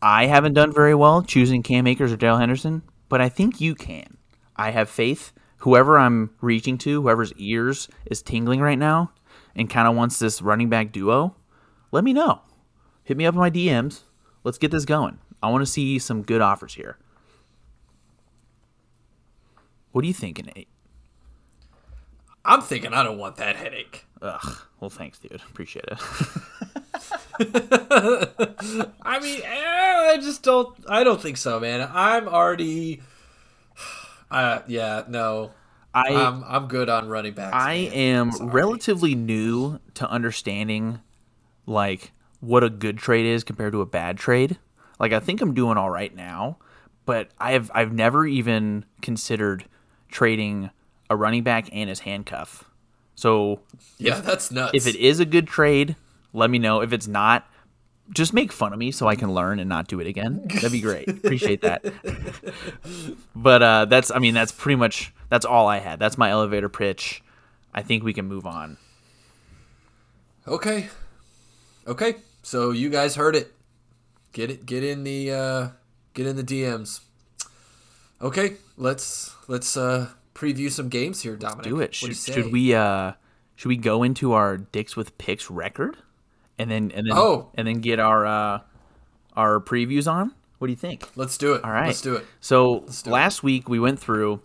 I 0.03 0.25
haven't 0.25 0.53
done 0.53 0.73
very 0.73 0.93
well 0.93 1.21
choosing 1.21 1.63
Cam 1.63 1.87
Akers 1.87 2.11
or 2.11 2.17
Darrell 2.17 2.37
Henderson, 2.37 2.83
but 3.09 3.21
I 3.21 3.29
think 3.29 3.61
you 3.61 3.73
can. 3.73 4.17
I 4.55 4.71
have 4.71 4.89
faith. 4.89 5.31
Whoever 5.57 5.97
I'm 5.97 6.31
reaching 6.41 6.77
to, 6.79 7.01
whoever's 7.01 7.33
ears 7.33 7.87
is 8.05 8.21
tingling 8.21 8.59
right 8.59 8.77
now, 8.77 9.11
and 9.55 9.69
kind 9.69 9.87
of 9.87 9.95
wants 9.95 10.19
this 10.19 10.41
running 10.41 10.69
back 10.69 10.91
duo, 10.91 11.35
let 11.91 12.03
me 12.03 12.11
know 12.11 12.41
hit 13.03 13.17
me 13.17 13.25
up 13.25 13.35
in 13.35 13.39
my 13.39 13.49
DMs. 13.49 14.01
Let's 14.43 14.57
get 14.57 14.71
this 14.71 14.85
going. 14.85 15.19
I 15.41 15.49
want 15.49 15.61
to 15.61 15.71
see 15.71 15.99
some 15.99 16.23
good 16.23 16.41
offers 16.41 16.75
here. 16.75 16.97
What 19.91 20.03
are 20.03 20.07
you 20.07 20.13
thinking, 20.13 20.51
Nate? 20.55 20.69
I'm 22.45 22.61
thinking 22.61 22.93
I 22.93 23.03
don't 23.03 23.17
want 23.17 23.37
that 23.37 23.55
headache. 23.55 24.05
Ugh. 24.21 24.57
Well, 24.79 24.89
thanks, 24.89 25.19
dude. 25.19 25.41
Appreciate 25.49 25.85
it. 25.87 25.99
I 29.01 29.19
mean, 29.21 29.41
eh, 29.43 30.11
I 30.13 30.17
just 30.21 30.43
don't. 30.43 30.75
I 30.87 31.03
don't 31.03 31.21
think 31.21 31.37
so, 31.37 31.59
man. 31.59 31.87
I'm 31.93 32.27
already. 32.27 33.01
Uh, 34.31 34.63
yeah, 34.67 35.03
no. 35.07 35.51
I 35.93 36.07
I'm 36.09 36.43
I'm 36.45 36.67
good 36.67 36.89
on 36.89 37.07
running 37.07 37.33
backs. 37.33 37.53
I 37.55 37.83
man. 37.83 37.93
am 37.93 38.31
Sorry. 38.31 38.49
relatively 38.49 39.13
new 39.13 39.79
to 39.93 40.09
understanding 40.09 41.01
like 41.67 42.11
what 42.39 42.63
a 42.63 42.69
good 42.71 42.97
trade 42.97 43.27
is 43.27 43.43
compared 43.43 43.73
to 43.73 43.81
a 43.81 43.85
bad 43.85 44.17
trade. 44.17 44.57
Like 44.99 45.13
I 45.13 45.19
think 45.19 45.39
I'm 45.41 45.53
doing 45.53 45.77
all 45.77 45.91
right 45.91 46.15
now, 46.15 46.57
but 47.05 47.29
I've 47.37 47.69
I've 47.75 47.93
never 47.93 48.25
even 48.25 48.85
considered 49.03 49.65
trading 50.09 50.71
a 51.11 51.15
running 51.15 51.43
back 51.43 51.69
and 51.71 51.87
his 51.89 51.99
handcuff. 51.99 52.63
So 53.13 53.59
Yeah, 53.99 54.19
that's 54.19 54.49
nuts. 54.49 54.73
if 54.73 54.87
it 54.87 54.95
is 54.95 55.19
a 55.19 55.25
good 55.25 55.45
trade, 55.45 55.95
let 56.33 56.49
me 56.49 56.59
know. 56.59 56.81
If 56.81 56.91
it's 56.91 57.07
not, 57.07 57.47
just 58.11 58.33
make 58.33 58.51
fun 58.51 58.73
of 58.73 58.79
me 58.79 58.91
so 58.91 59.07
I 59.07 59.15
can 59.15 59.33
learn 59.33 59.59
and 59.59 59.69
not 59.69 59.87
do 59.87 59.99
it 59.99 60.07
again. 60.07 60.45
That'd 60.47 60.71
be 60.71 60.81
great. 60.81 61.07
Appreciate 61.23 61.61
that. 61.61 61.85
but 63.35 63.63
uh, 63.63 63.85
that's, 63.85 64.11
I 64.11 64.19
mean, 64.19 64.33
that's 64.33 64.51
pretty 64.51 64.75
much 64.75 65.13
that's 65.29 65.45
all 65.45 65.67
I 65.67 65.79
had. 65.79 65.99
That's 65.99 66.17
my 66.17 66.29
elevator 66.29 66.69
pitch. 66.69 67.23
I 67.73 67.81
think 67.81 68.03
we 68.03 68.13
can 68.13 68.27
move 68.27 68.45
on. 68.45 68.77
Okay. 70.47 70.89
Okay. 71.87 72.15
So 72.43 72.71
you 72.71 72.89
guys 72.89 73.15
heard 73.15 73.35
it. 73.35 73.53
Get 74.31 74.51
it. 74.51 74.65
Get 74.65 74.83
in 74.83 75.03
the. 75.03 75.31
Uh, 75.31 75.67
get 76.13 76.27
in 76.27 76.35
the 76.35 76.43
DMs. 76.43 77.01
Okay. 78.21 78.57
Let's 78.77 79.35
let's 79.47 79.75
uh, 79.77 80.09
preview 80.35 80.69
some 80.69 80.89
games 80.89 81.21
here, 81.21 81.35
Dominic. 81.35 81.63
Do 81.63 81.79
it. 81.79 81.95
Should, 81.95 82.15
should 82.15 82.51
we? 82.51 82.75
Uh, 82.75 83.13
should 83.55 83.69
we 83.69 83.77
go 83.77 84.03
into 84.03 84.33
our 84.33 84.57
dicks 84.57 84.95
with 84.95 85.17
picks 85.17 85.49
record? 85.49 85.97
And 86.63 86.71
then 86.71 86.91
and 86.91 87.07
then 87.07 87.13
oh. 87.15 87.49
and 87.55 87.67
then 87.67 87.81
get 87.81 87.99
our 87.99 88.25
uh, 88.25 88.59
our 89.35 89.59
previews 89.59 90.11
on. 90.11 90.33
What 90.57 90.67
do 90.67 90.71
you 90.71 90.77
think? 90.77 91.09
Let's 91.15 91.37
do 91.37 91.53
it. 91.53 91.63
All 91.63 91.71
right, 91.71 91.87
let's 91.87 92.01
do 92.01 92.15
it. 92.15 92.25
So 92.39 92.85
do 93.03 93.09
last 93.09 93.39
it. 93.39 93.43
week 93.43 93.67
we 93.67 93.79
went 93.79 93.99
through, 93.99 94.41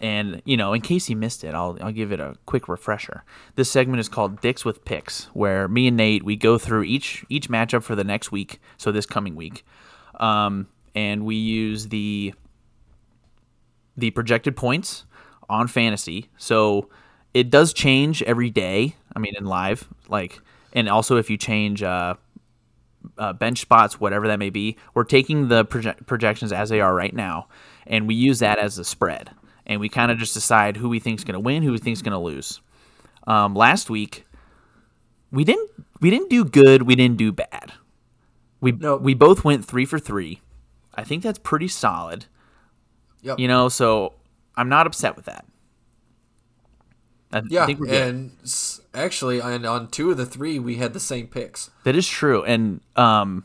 and 0.00 0.42
you 0.44 0.56
know, 0.56 0.72
in 0.72 0.80
case 0.80 1.08
you 1.08 1.14
missed 1.14 1.44
it, 1.44 1.54
I'll 1.54 1.78
I'll 1.80 1.92
give 1.92 2.10
it 2.10 2.18
a 2.18 2.34
quick 2.46 2.68
refresher. 2.68 3.22
This 3.54 3.70
segment 3.70 4.00
is 4.00 4.08
called 4.08 4.40
Dicks 4.40 4.64
with 4.64 4.84
Picks, 4.84 5.26
where 5.34 5.68
me 5.68 5.86
and 5.86 5.96
Nate 5.96 6.24
we 6.24 6.34
go 6.34 6.58
through 6.58 6.82
each 6.82 7.24
each 7.28 7.48
matchup 7.48 7.84
for 7.84 7.94
the 7.94 8.04
next 8.04 8.32
week, 8.32 8.60
so 8.76 8.90
this 8.90 9.06
coming 9.06 9.36
week, 9.36 9.64
um, 10.18 10.66
and 10.96 11.24
we 11.24 11.36
use 11.36 11.88
the 11.88 12.34
the 13.96 14.10
projected 14.10 14.56
points 14.56 15.04
on 15.48 15.68
fantasy. 15.68 16.28
So 16.38 16.88
it 17.34 17.50
does 17.50 17.72
change 17.72 18.20
every 18.24 18.50
day. 18.50 18.96
I 19.14 19.20
mean, 19.20 19.34
in 19.36 19.44
live, 19.44 19.88
like 20.08 20.40
and 20.72 20.88
also 20.88 21.16
if 21.16 21.30
you 21.30 21.36
change 21.36 21.82
uh, 21.82 22.14
uh, 23.18 23.32
bench 23.32 23.60
spots, 23.60 24.00
whatever 24.00 24.28
that 24.28 24.38
may 24.38 24.50
be, 24.50 24.76
we're 24.94 25.04
taking 25.04 25.48
the 25.48 25.64
proje- 25.64 26.06
projections 26.06 26.52
as 26.52 26.68
they 26.68 26.80
are 26.80 26.94
right 26.94 27.14
now, 27.14 27.48
and 27.86 28.06
we 28.06 28.14
use 28.14 28.38
that 28.40 28.58
as 28.58 28.78
a 28.78 28.84
spread, 28.84 29.30
and 29.66 29.80
we 29.80 29.88
kind 29.88 30.10
of 30.10 30.18
just 30.18 30.34
decide 30.34 30.76
who 30.76 30.88
we 30.88 30.98
think 30.98 31.18
is 31.18 31.24
going 31.24 31.34
to 31.34 31.40
win, 31.40 31.62
who 31.62 31.72
we 31.72 31.78
think 31.78 31.94
is 31.94 32.02
going 32.02 32.12
to 32.12 32.18
lose. 32.18 32.60
Um, 33.26 33.54
last 33.54 33.90
week, 33.90 34.26
we 35.30 35.44
didn't 35.44 35.70
we 36.00 36.10
didn't 36.10 36.30
do 36.30 36.44
good, 36.44 36.82
we 36.82 36.94
didn't 36.96 37.16
do 37.16 37.32
bad. 37.32 37.72
We 38.60 38.72
nope. 38.72 39.02
we 39.02 39.14
both 39.14 39.44
went 39.44 39.64
three 39.64 39.84
for 39.84 39.98
three. 39.98 40.40
I 40.94 41.04
think 41.04 41.22
that's 41.22 41.38
pretty 41.38 41.68
solid. 41.68 42.26
Yep. 43.22 43.38
You 43.38 43.48
know, 43.48 43.68
so 43.68 44.14
I'm 44.56 44.68
not 44.68 44.86
upset 44.86 45.16
with 45.16 45.26
that. 45.26 45.46
I 47.32 47.42
yeah, 47.48 47.66
and 47.66 48.32
actually, 48.94 49.40
on, 49.40 49.64
on 49.64 49.88
two 49.88 50.10
of 50.10 50.16
the 50.16 50.26
three, 50.26 50.58
we 50.58 50.76
had 50.76 50.92
the 50.92 51.00
same 51.00 51.26
picks. 51.26 51.70
That 51.84 51.96
is 51.96 52.08
true, 52.08 52.44
and 52.44 52.80
um, 52.96 53.44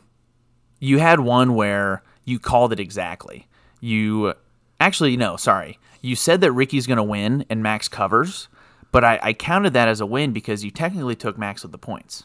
you 0.80 0.98
had 0.98 1.20
one 1.20 1.54
where 1.54 2.02
you 2.24 2.38
called 2.38 2.72
it 2.72 2.80
exactly. 2.80 3.46
You 3.80 4.34
actually 4.80 5.16
no, 5.16 5.36
sorry, 5.36 5.78
you 6.00 6.16
said 6.16 6.40
that 6.40 6.52
Ricky's 6.52 6.86
going 6.86 6.98
to 6.98 7.02
win 7.02 7.44
and 7.48 7.62
Max 7.62 7.88
covers, 7.88 8.48
but 8.92 9.04
I, 9.04 9.18
I 9.22 9.32
counted 9.32 9.72
that 9.74 9.88
as 9.88 10.00
a 10.00 10.06
win 10.06 10.32
because 10.32 10.64
you 10.64 10.70
technically 10.70 11.16
took 11.16 11.38
Max 11.38 11.62
with 11.62 11.72
the 11.72 11.78
points. 11.78 12.24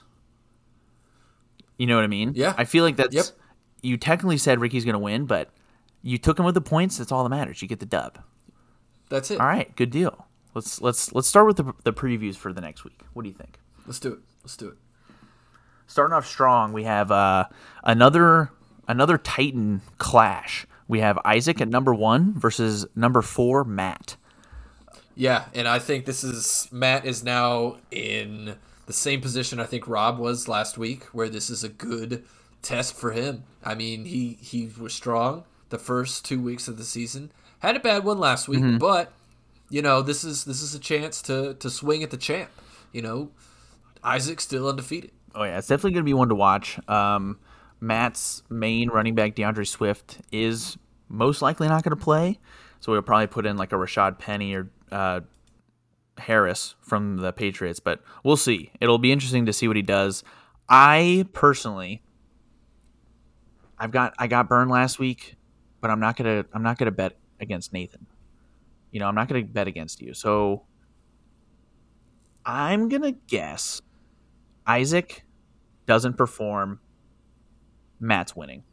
You 1.77 1.87
know 1.87 1.95
what 1.95 2.03
I 2.03 2.07
mean? 2.07 2.33
Yeah. 2.35 2.53
I 2.57 2.65
feel 2.65 2.83
like 2.83 2.95
that's 2.95 3.15
yep. 3.15 3.25
you 3.81 3.97
technically 3.97 4.37
said 4.37 4.59
Ricky's 4.61 4.85
going 4.85 4.93
to 4.93 4.99
win, 4.99 5.25
but 5.25 5.49
you 6.01 6.17
took 6.17 6.37
him 6.37 6.45
with 6.45 6.55
the 6.55 6.61
points. 6.61 6.97
That's 6.97 7.11
all 7.11 7.23
that 7.23 7.29
matters. 7.29 7.61
You 7.61 7.67
get 7.67 7.79
the 7.79 7.85
dub. 7.85 8.19
That's 9.09 9.31
it. 9.31 9.39
All 9.39 9.47
right, 9.47 9.75
good 9.75 9.89
deal. 9.89 10.27
Let's 10.53 10.81
let's 10.81 11.13
let's 11.13 11.27
start 11.27 11.47
with 11.47 11.57
the 11.57 11.73
the 11.83 11.93
previews 11.93 12.35
for 12.35 12.53
the 12.53 12.61
next 12.61 12.83
week. 12.83 12.99
What 13.13 13.23
do 13.23 13.29
you 13.29 13.35
think? 13.35 13.59
Let's 13.85 13.99
do 13.99 14.13
it. 14.13 14.19
Let's 14.43 14.57
do 14.57 14.69
it. 14.69 14.77
Starting 15.87 16.15
off 16.15 16.25
strong, 16.25 16.73
we 16.73 16.83
have 16.83 17.11
uh, 17.11 17.45
another 17.83 18.51
another 18.87 19.17
Titan 19.17 19.81
clash. 19.97 20.65
We 20.87 20.99
have 20.99 21.17
Isaac 21.25 21.61
at 21.61 21.67
number 21.67 21.93
one 21.93 22.33
versus 22.33 22.85
number 22.95 23.21
four 23.21 23.63
Matt. 23.63 24.15
Yeah, 25.15 25.45
and 25.53 25.67
I 25.67 25.79
think 25.79 26.05
this 26.05 26.23
is 26.23 26.67
Matt 26.71 27.05
is 27.05 27.23
now 27.23 27.77
in 27.91 28.55
the 28.85 28.93
same 28.93 29.21
position 29.21 29.59
I 29.59 29.65
think 29.65 29.87
Rob 29.87 30.17
was 30.17 30.47
last 30.47 30.77
week, 30.77 31.03
where 31.05 31.29
this 31.29 31.49
is 31.49 31.63
a 31.63 31.69
good 31.69 32.23
test 32.61 32.95
for 32.95 33.11
him. 33.11 33.43
I 33.63 33.75
mean, 33.75 34.05
he 34.05 34.37
he 34.41 34.69
was 34.79 34.93
strong 34.93 35.43
the 35.69 35.79
first 35.79 36.25
two 36.25 36.39
weeks 36.39 36.67
of 36.67 36.77
the 36.77 36.83
season, 36.83 37.31
had 37.59 37.75
a 37.75 37.79
bad 37.79 38.03
one 38.03 38.19
last 38.19 38.47
week, 38.47 38.59
mm-hmm. 38.59 38.77
but 38.77 39.11
you 39.69 39.81
know, 39.81 40.01
this 40.01 40.23
is 40.23 40.45
this 40.45 40.61
is 40.61 40.75
a 40.75 40.79
chance 40.79 41.21
to 41.23 41.55
to 41.55 41.69
swing 41.69 42.03
at 42.03 42.11
the 42.11 42.17
champ. 42.17 42.49
You 42.91 43.01
know, 43.01 43.31
Isaac's 44.03 44.43
still 44.43 44.67
undefeated. 44.67 45.11
Oh 45.35 45.43
yeah, 45.43 45.57
it's 45.57 45.67
definitely 45.67 45.91
going 45.91 46.05
to 46.05 46.09
be 46.09 46.13
one 46.13 46.29
to 46.29 46.35
watch. 46.35 46.79
Um, 46.87 47.39
Matt's 47.79 48.43
main 48.49 48.89
running 48.89 49.15
back 49.15 49.35
D'Andre 49.35 49.65
Swift 49.65 50.19
is 50.31 50.77
most 51.09 51.41
likely 51.41 51.67
not 51.67 51.83
going 51.83 51.97
to 51.97 52.03
play, 52.03 52.39
so 52.79 52.91
we'll 52.91 53.01
probably 53.01 53.27
put 53.27 53.45
in 53.45 53.57
like 53.57 53.71
a 53.71 53.75
Rashad 53.75 54.19
Penny 54.19 54.53
or 54.53 54.69
uh, 54.91 55.21
Harris 56.17 56.75
from 56.81 57.17
the 57.17 57.33
Patriots, 57.33 57.79
but 57.79 58.01
we'll 58.23 58.37
see. 58.37 58.71
It'll 58.79 58.99
be 58.99 59.11
interesting 59.11 59.45
to 59.47 59.53
see 59.53 59.67
what 59.67 59.75
he 59.75 59.81
does. 59.81 60.23
I 60.69 61.25
personally, 61.33 62.03
I've 63.77 63.91
got 63.91 64.13
I 64.17 64.27
got 64.27 64.47
burned 64.47 64.71
last 64.71 64.99
week, 64.99 65.35
but 65.81 65.89
I'm 65.89 65.99
not 65.99 66.15
gonna 66.15 66.45
I'm 66.53 66.63
not 66.63 66.77
gonna 66.77 66.91
bet 66.91 67.17
against 67.39 67.73
Nathan. 67.73 68.05
You 68.93 68.99
know, 68.99 69.07
I'm 69.07 69.15
not 69.15 69.27
going 69.27 69.45
to 69.45 69.51
bet 69.51 69.67
against 69.67 70.01
you. 70.01 70.13
So 70.13 70.63
I'm 72.45 72.89
going 72.89 73.01
to 73.01 73.13
guess 73.27 73.81
Isaac 74.67 75.25
doesn't 75.87 76.15
perform. 76.15 76.79
Matt's 77.99 78.35
winning. 78.35 78.63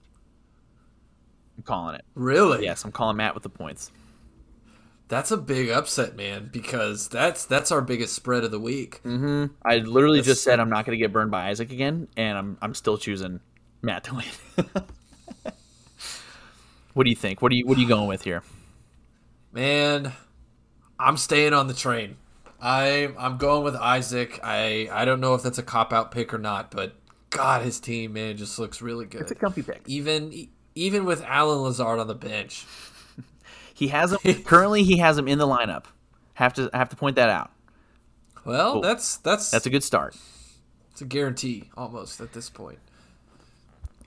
I'm 1.56 1.62
calling 1.62 1.94
it. 1.94 2.04
Really? 2.14 2.64
Yes, 2.64 2.84
I'm 2.84 2.92
calling 2.92 3.16
Matt 3.16 3.32
with 3.32 3.44
the 3.44 3.48
points. 3.48 3.90
That's 5.08 5.30
a 5.30 5.38
big 5.38 5.70
upset, 5.70 6.16
man, 6.16 6.50
because 6.52 7.08
that's 7.08 7.46
that's 7.46 7.72
our 7.72 7.80
biggest 7.80 8.14
spread 8.14 8.44
of 8.44 8.50
the 8.50 8.60
week. 8.60 9.00
Mm-hmm. 9.02 9.46
I 9.64 9.78
literally 9.78 10.18
that's... 10.18 10.28
just 10.28 10.44
said 10.44 10.60
I'm 10.60 10.68
not 10.68 10.84
going 10.84 10.96
to 10.96 11.02
get 11.02 11.12
burned 11.12 11.30
by 11.30 11.48
Isaac 11.48 11.72
again, 11.72 12.08
and 12.16 12.36
I'm 12.36 12.58
I'm 12.60 12.74
still 12.74 12.98
choosing 12.98 13.40
Matt 13.82 14.04
to 14.04 14.14
win. 14.14 14.66
what 16.94 17.04
do 17.04 17.10
you 17.10 17.16
think? 17.16 17.40
What 17.42 17.50
are 17.52 17.54
you 17.54 17.66
what 17.66 17.78
are 17.78 17.80
you 17.80 17.88
going 17.88 18.06
with 18.06 18.22
here? 18.22 18.42
Man, 19.52 20.12
I'm 20.98 21.16
staying 21.16 21.52
on 21.52 21.66
the 21.66 21.74
train. 21.74 22.16
I 22.60 23.12
I'm 23.18 23.38
going 23.38 23.64
with 23.64 23.74
Isaac. 23.74 24.38
I 24.42 24.88
I 24.92 25.04
don't 25.04 25.20
know 25.20 25.34
if 25.34 25.42
that's 25.42 25.58
a 25.58 25.62
cop 25.62 25.92
out 25.92 26.10
pick 26.10 26.32
or 26.34 26.38
not, 26.38 26.70
but 26.70 26.94
God, 27.30 27.62
his 27.62 27.80
team 27.80 28.12
man 28.12 28.36
just 28.36 28.58
looks 28.58 28.82
really 28.82 29.06
good. 29.06 29.22
It's 29.22 29.30
a 29.30 29.34
comfy 29.34 29.62
pick. 29.62 29.82
Even 29.86 30.48
even 30.74 31.04
with 31.04 31.22
Allen 31.24 31.62
Lazard 31.62 31.98
on 31.98 32.06
the 32.06 32.14
bench, 32.14 32.66
he 33.74 33.88
has 33.88 34.12
him 34.12 34.42
currently. 34.44 34.84
He 34.84 34.98
has 34.98 35.16
him 35.16 35.26
in 35.26 35.38
the 35.38 35.46
lineup. 35.46 35.84
Have 36.34 36.54
to 36.54 36.70
have 36.72 36.90
to 36.90 36.96
point 36.96 37.16
that 37.16 37.30
out. 37.30 37.50
Well, 38.44 38.74
cool. 38.74 38.82
that's 38.82 39.16
that's 39.18 39.50
that's 39.50 39.66
a 39.66 39.70
good 39.70 39.84
start. 39.84 40.16
It's 40.92 41.00
a 41.00 41.06
guarantee 41.06 41.70
almost 41.76 42.20
at 42.20 42.32
this 42.32 42.50
point. 42.50 42.78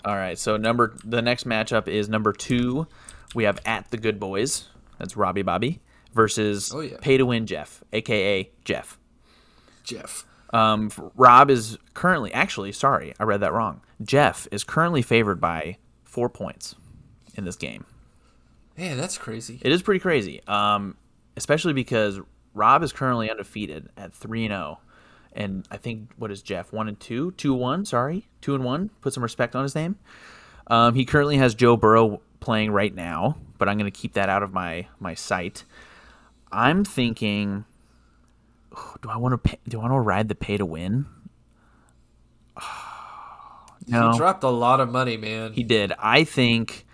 All 0.06 0.16
right, 0.16 0.38
so 0.38 0.58
number 0.58 0.96
the 1.04 1.22
next 1.22 1.48
matchup 1.48 1.88
is 1.88 2.08
number 2.08 2.34
two. 2.34 2.88
We 3.34 3.46
have 3.46 3.60
at 3.66 3.90
the 3.90 3.98
Good 3.98 4.20
Boys 4.20 4.68
that's 5.00 5.18
Robbie 5.18 5.42
Bobby 5.42 5.82
versus 6.14 6.72
oh, 6.74 6.82
yeah. 6.82 6.98
Pay 7.02 7.18
to 7.18 7.26
Win 7.26 7.46
Jeff, 7.46 7.84
aka 7.92 8.50
Jeff. 8.64 9.00
Jeff. 9.84 10.26
Um, 10.52 10.92
Rob 11.16 11.50
is 11.50 11.78
currently 11.94 12.32
actually 12.34 12.72
sorry, 12.72 13.14
I 13.20 13.24
read 13.24 13.42
that 13.42 13.54
wrong. 13.54 13.82
Jeff 14.04 14.48
is 14.52 14.64
currently 14.64 15.02
favored 15.02 15.42
by 15.42 15.78
four 16.04 16.30
points 16.30 16.76
in 17.36 17.46
this 17.46 17.56
game. 17.56 17.86
Yeah, 18.78 18.96
that's 18.96 19.18
crazy. 19.18 19.60
It 19.62 19.72
is 19.72 19.82
pretty 19.82 20.00
crazy. 20.00 20.42
Um, 20.48 20.98
especially 21.36 21.74
because 21.74 22.20
Rob 22.54 22.84
is 22.84 22.92
currently 22.92 23.30
undefeated 23.30 23.90
at 23.98 24.14
three 24.14 24.46
and 24.46 24.52
zero, 24.52 24.80
oh. 24.80 24.88
and 25.34 25.68
I 25.72 25.78
think 25.78 26.12
what 26.18 26.32
is 26.32 26.42
Jeff 26.42 26.72
one 26.72 26.88
and 26.88 27.00
two, 27.00 27.32
two 27.32 27.54
one. 27.54 27.86
Sorry, 27.86 28.28
two 28.42 28.56
and 28.56 28.64
one. 28.64 28.90
Put 29.02 29.14
some 29.14 29.24
respect 29.24 29.56
on 29.56 29.64
his 29.64 29.76
name. 29.76 29.98
Um, 30.68 30.94
he 30.94 31.06
currently 31.06 31.38
has 31.38 31.56
Joe 31.56 31.76
Burrow 31.76 32.22
playing 32.40 32.72
right 32.72 32.94
now, 32.94 33.38
but 33.64 33.70
I'm 33.70 33.78
going 33.78 33.90
to 33.90 33.98
keep 33.98 34.12
that 34.16 34.28
out 34.28 34.44
of 34.44 34.52
my 34.52 34.88
my 35.00 35.14
sight. 35.14 35.64
I'm 36.52 36.84
thinking, 36.84 37.64
do 39.02 39.10
I 39.10 39.16
want 39.16 39.32
to 39.32 39.38
pay, 39.38 39.58
do 39.70 39.80
I 39.80 39.84
want 39.84 39.94
to 39.94 40.00
ride 40.00 40.28
the 40.28 40.36
pay 40.36 40.58
to 40.58 40.66
win? 40.66 41.06
no. 43.88 44.12
He 44.12 44.18
dropped 44.18 44.44
a 44.44 44.50
lot 44.50 44.82
of 44.82 44.92
money, 44.92 45.16
man. 45.16 45.54
He 45.54 45.64
did. 45.64 45.94
I 45.98 46.26
think 46.26 46.86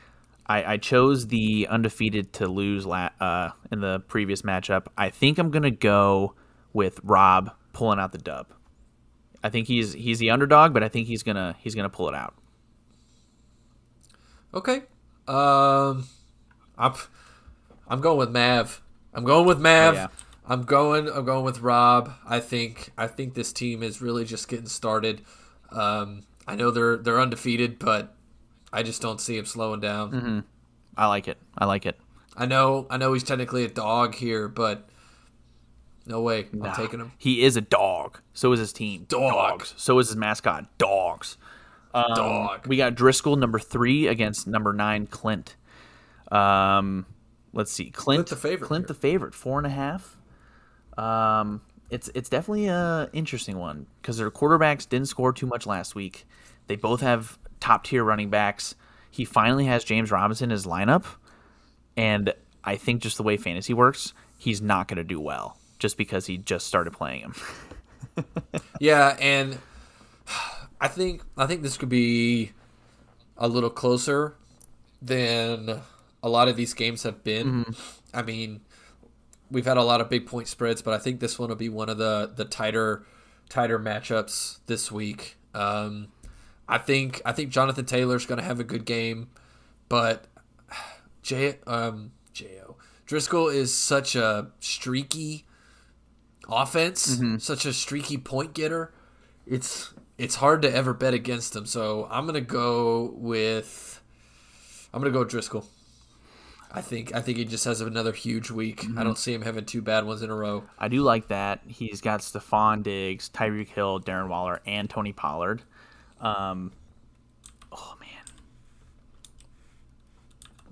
I, 0.46 0.74
I 0.74 0.78
chose 0.78 1.30
the 1.30 1.66
undefeated 1.72 2.34
to 2.34 2.48
lose 2.48 2.86
la- 2.86 3.10
uh, 3.20 3.50
in 3.72 3.82
the 3.82 4.02
previous 4.02 4.44
matchup. 4.44 4.86
I 4.96 5.10
think 5.10 5.40
I'm 5.40 5.50
gonna 5.50 5.72
go 5.72 6.36
with 6.72 7.00
Rob 7.04 7.52
pulling 7.74 7.98
out 7.98 8.12
the 8.12 8.20
dub. 8.20 8.46
I 9.44 9.50
think 9.50 9.66
he's 9.66 9.94
he's 9.94 10.20
the 10.20 10.30
underdog, 10.30 10.76
but 10.76 10.84
I 10.84 10.88
think 10.88 11.08
he's 11.08 11.24
gonna 11.24 11.56
he's 11.58 11.74
gonna 11.74 11.90
pull 11.90 12.10
it 12.10 12.16
out. 12.16 12.36
Okay. 14.54 14.84
Um, 15.28 16.06
I'm 16.80 16.94
I'm 17.88 18.02
going 18.02 18.18
with 18.18 18.32
Mav. 18.32 18.82
I'm 19.14 19.26
going 19.26 19.46
with 19.46 19.60
Mav. 19.60 19.94
Oh, 19.94 19.98
yeah. 19.98 20.08
I'm 20.48 20.64
going. 20.64 21.08
I'm 21.10 21.26
going 21.26 21.44
with 21.44 21.60
Rob. 21.60 22.14
I 22.28 22.40
think. 22.40 22.92
I 22.98 23.08
think 23.08 23.36
this 23.36 23.54
team 23.54 23.84
is 23.84 24.02
really 24.02 24.26
just 24.26 24.48
getting 24.48 24.68
started. 24.68 25.22
Um, 25.72 26.24
I 26.48 26.56
know 26.56 26.72
they're 26.72 26.98
they're 26.98 27.20
undefeated, 27.20 27.78
but 27.78 28.16
I 28.74 28.82
just 28.82 29.02
don't 29.02 29.22
see 29.22 29.38
him 29.38 29.46
slowing 29.46 29.80
down. 29.80 30.12
Mm-hmm. 30.12 30.40
I 30.98 31.08
like 31.08 31.28
it. 31.28 31.38
I 31.58 31.66
like 31.66 31.86
it. 31.86 32.00
I 32.36 32.46
know 32.46 32.88
I 32.90 32.98
know 32.98 33.14
he's 33.14 33.24
technically 33.24 33.64
a 33.66 33.70
dog 33.70 34.16
here, 34.16 34.48
but 34.48 34.90
no 36.06 36.22
way. 36.22 36.48
I'm 36.52 36.74
taking 36.74 37.00
him. 37.00 37.12
He 37.18 37.44
is 37.44 37.56
a 37.56 37.62
dog. 37.62 38.20
So 38.34 38.52
is 38.54 38.60
his 38.60 38.74
team. 38.74 39.06
Dog. 39.08 39.34
Dogs. 39.34 39.74
So 39.78 40.00
is 40.00 40.08
his 40.08 40.18
mascot. 40.18 40.66
Dogs. 40.78 41.38
Um, 41.94 42.14
Dog. 42.16 42.68
We 42.68 42.78
got 42.78 42.96
Driscoll 42.96 43.36
number 43.36 43.60
three 43.60 44.08
against 44.08 44.48
number 44.48 44.74
nine 44.74 45.06
Clint. 45.06 45.56
Um, 46.32 47.06
let's 47.54 47.72
see, 47.72 47.92
Clint, 47.92 48.28
Clint 48.28 48.30
the 48.30 48.36
favorite 48.36 48.68
Clint 48.68 48.84
here. 48.84 48.88
the 48.88 48.94
favorite, 48.94 49.34
four 49.34 49.58
and 49.58 49.68
a 49.68 49.72
half. 49.72 50.18
Um, 50.98 51.62
it's 51.90 52.10
it's 52.14 52.30
definitely 52.30 52.68
a 52.68 53.10
interesting 53.14 53.58
one 53.58 53.88
because 54.02 54.18
their 54.18 54.30
quarterbacks 54.32 54.88
didn't 54.88 55.08
score 55.08 55.34
too 55.34 55.48
much 55.48 55.66
last 55.66 55.96
week. 55.96 56.28
They 56.68 56.76
both 56.76 57.02
have 57.02 57.38
top 57.60 57.84
tier 57.84 58.04
running 58.04 58.30
backs. 58.30 58.76
He 59.10 59.26
finally 59.26 59.66
has 59.66 59.84
James 59.84 60.12
Robinson 60.12 60.46
in 60.46 60.50
his 60.52 60.66
lineup, 60.66 61.06
and 61.98 62.34
I 62.64 62.76
think 62.76 63.02
just 63.02 63.18
the 63.18 63.24
way 63.24 63.38
fantasy 63.38 63.74
works, 63.74 64.14
he's 64.38 64.62
not 64.62 64.88
going 64.88 64.98
to 64.98 65.04
do 65.04 65.20
well 65.20 65.58
just 65.80 65.98
because 65.98 66.28
he 66.28 66.38
just 66.38 66.68
started 66.68 66.92
playing 66.92 67.22
him. 67.22 67.34
Yeah, 68.80 69.16
and 69.20 69.58
I 70.80 70.88
think 70.88 71.22
I 71.38 71.46
think 71.48 71.62
this 71.64 71.78
could 71.78 71.90
be 71.90 72.52
a 73.38 73.48
little 73.48 73.70
closer 73.70 74.36
than 75.02 75.82
a 76.22 76.30
lot 76.30 76.48
of 76.48 76.56
these 76.56 76.74
games 76.74 77.04
have 77.04 77.24
been. 77.24 77.66
Mm-hmm. 77.66 77.72
I 78.14 78.22
mean, 78.22 78.62
we've 79.52 79.66
had 79.66 79.78
a 79.78 79.84
lot 79.84 80.02
of 80.02 80.10
big 80.10 80.26
point 80.26 80.48
spreads, 80.48 80.82
but 80.82 80.94
I 80.94 80.98
think 80.98 81.20
this 81.20 81.40
one 81.40 81.50
will 81.50 81.56
be 81.56 81.70
one 81.70 81.90
of 81.90 81.98
the 81.98 82.32
the 82.36 82.46
tighter 82.46 83.06
tighter 83.50 83.80
matchups 83.80 84.60
this 84.68 84.92
week. 84.92 85.38
Um, 85.54 86.10
I 86.68 86.78
think 86.78 87.22
I 87.26 87.32
think 87.32 87.50
Jonathan 87.50 87.86
Taylor's 87.86 88.26
going 88.26 88.40
to 88.40 88.46
have 88.46 88.60
a 88.60 88.64
good 88.64 88.86
game, 88.86 89.30
but 89.88 90.28
J 91.22 91.58
um 91.66 92.12
Jo 92.34 92.78
Driscoll 93.06 93.48
is 93.48 93.74
such 93.74 94.16
a 94.16 94.52
streaky 94.60 95.46
offense, 96.48 97.20
such 97.40 97.66
a 97.66 97.74
streaky 97.74 98.18
point 98.18 98.54
getter. 98.54 98.94
It's 99.48 99.94
it's 100.18 100.36
hard 100.36 100.62
to 100.62 100.72
ever 100.72 100.94
bet 100.94 101.14
against 101.14 101.56
him. 101.56 101.66
So 101.66 102.08
I'm 102.12 102.26
gonna 102.26 102.42
go 102.42 103.14
with 103.16 104.02
I'm 104.94 105.02
gonna 105.02 105.12
go 105.12 105.20
with 105.20 105.30
Driscoll. 105.30 105.66
I 106.72 106.82
think 106.82 107.16
I 107.16 107.22
think 107.22 107.40
he 107.40 107.46
just 107.46 107.66
has 107.66 107.82
another 107.82 108.12
huge 108.12 108.52
week. 108.52 108.86
I 108.96 109.04
don't 109.04 109.18
see 109.18 109.34
him 109.34 109.42
having 109.42 109.66
two 109.66 109.82
bad 109.82 110.06
ones 110.06 110.22
in 110.22 110.30
a 110.30 110.36
row. 110.36 110.66
I 110.78 110.88
do 110.88 111.02
like 111.02 111.30
that. 111.30 111.62
He's 111.68 112.00
got 112.00 112.20
Stefon 112.20 112.84
Diggs, 112.84 113.30
Tyreek 113.30 113.70
Hill, 113.70 114.00
Darren 114.00 114.28
Waller, 114.28 114.62
and 114.68 114.88
Tony 114.90 115.12
Pollard. 115.12 115.64
Um, 116.22 116.72
oh 117.72 117.96
man, 118.00 118.24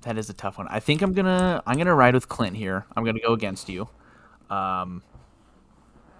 that 0.01 0.19
is 0.19 0.29
a 0.29 0.33
tough 0.33 0.59
one. 0.59 0.67
I 0.69 0.79
think 0.79 1.01
I'm 1.01 1.13
gonna 1.13 1.63
I'm 1.65 1.77
gonna 1.77 1.95
ride 1.95 2.13
with 2.13 2.29
Clint 2.29 2.55
here. 2.55 2.85
I'm 2.95 3.03
gonna 3.03 3.19
go 3.19 3.33
against 3.33 3.67
you. 3.67 3.89
Um, 4.51 5.01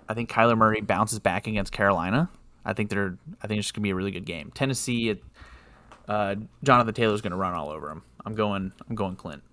I 0.10 0.16
think 0.16 0.32
Kyler 0.32 0.58
Murray 0.58 0.82
bounces 0.82 1.20
back 1.20 1.46
against 1.46 1.72
Carolina. 1.72 2.30
I 2.66 2.74
think 2.74 2.90
they're 2.90 3.18
I 3.44 3.48
think 3.48 3.60
it's 3.60 3.72
gonna 3.72 3.84
be 3.84 3.92
a 3.92 3.96
really 3.96 4.12
good 4.12 4.26
game. 4.26 4.52
Tennessee, 4.56 5.22
uh, 6.08 6.36
Jonathan 6.64 6.96
Taylor's 6.96 7.22
gonna 7.22 7.38
run 7.38 7.54
all 7.54 7.70
over 7.70 7.92
him. 7.92 8.02
I'm 8.26 8.34
going 8.34 8.72
I'm 8.90 8.96
going 8.96 9.16
Clint. 9.16 9.44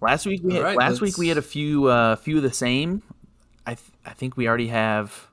Last 0.00 0.26
week 0.26 0.40
we 0.42 0.54
had, 0.54 0.62
right, 0.62 0.76
last 0.76 1.00
week 1.00 1.18
we 1.18 1.28
had 1.28 1.36
a 1.38 1.42
few 1.42 1.86
uh, 1.86 2.16
few 2.16 2.36
of 2.38 2.42
the 2.42 2.52
same. 2.52 3.02
I 3.66 3.74
th- 3.74 3.90
I 4.04 4.12
think 4.14 4.36
we 4.36 4.48
already 4.48 4.68
have. 4.68 5.28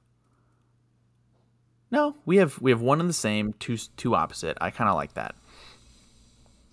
No, 1.90 2.16
we 2.26 2.38
have 2.38 2.60
we 2.62 2.72
have 2.72 2.82
one 2.82 3.00
in 3.00 3.08
the 3.08 3.14
same, 3.14 3.54
two 3.60 3.78
two 3.96 4.14
opposite. 4.16 4.58
I 4.60 4.72
kind 4.72 4.90
of 4.90 4.96
like 4.96 5.14
that. 5.14 5.36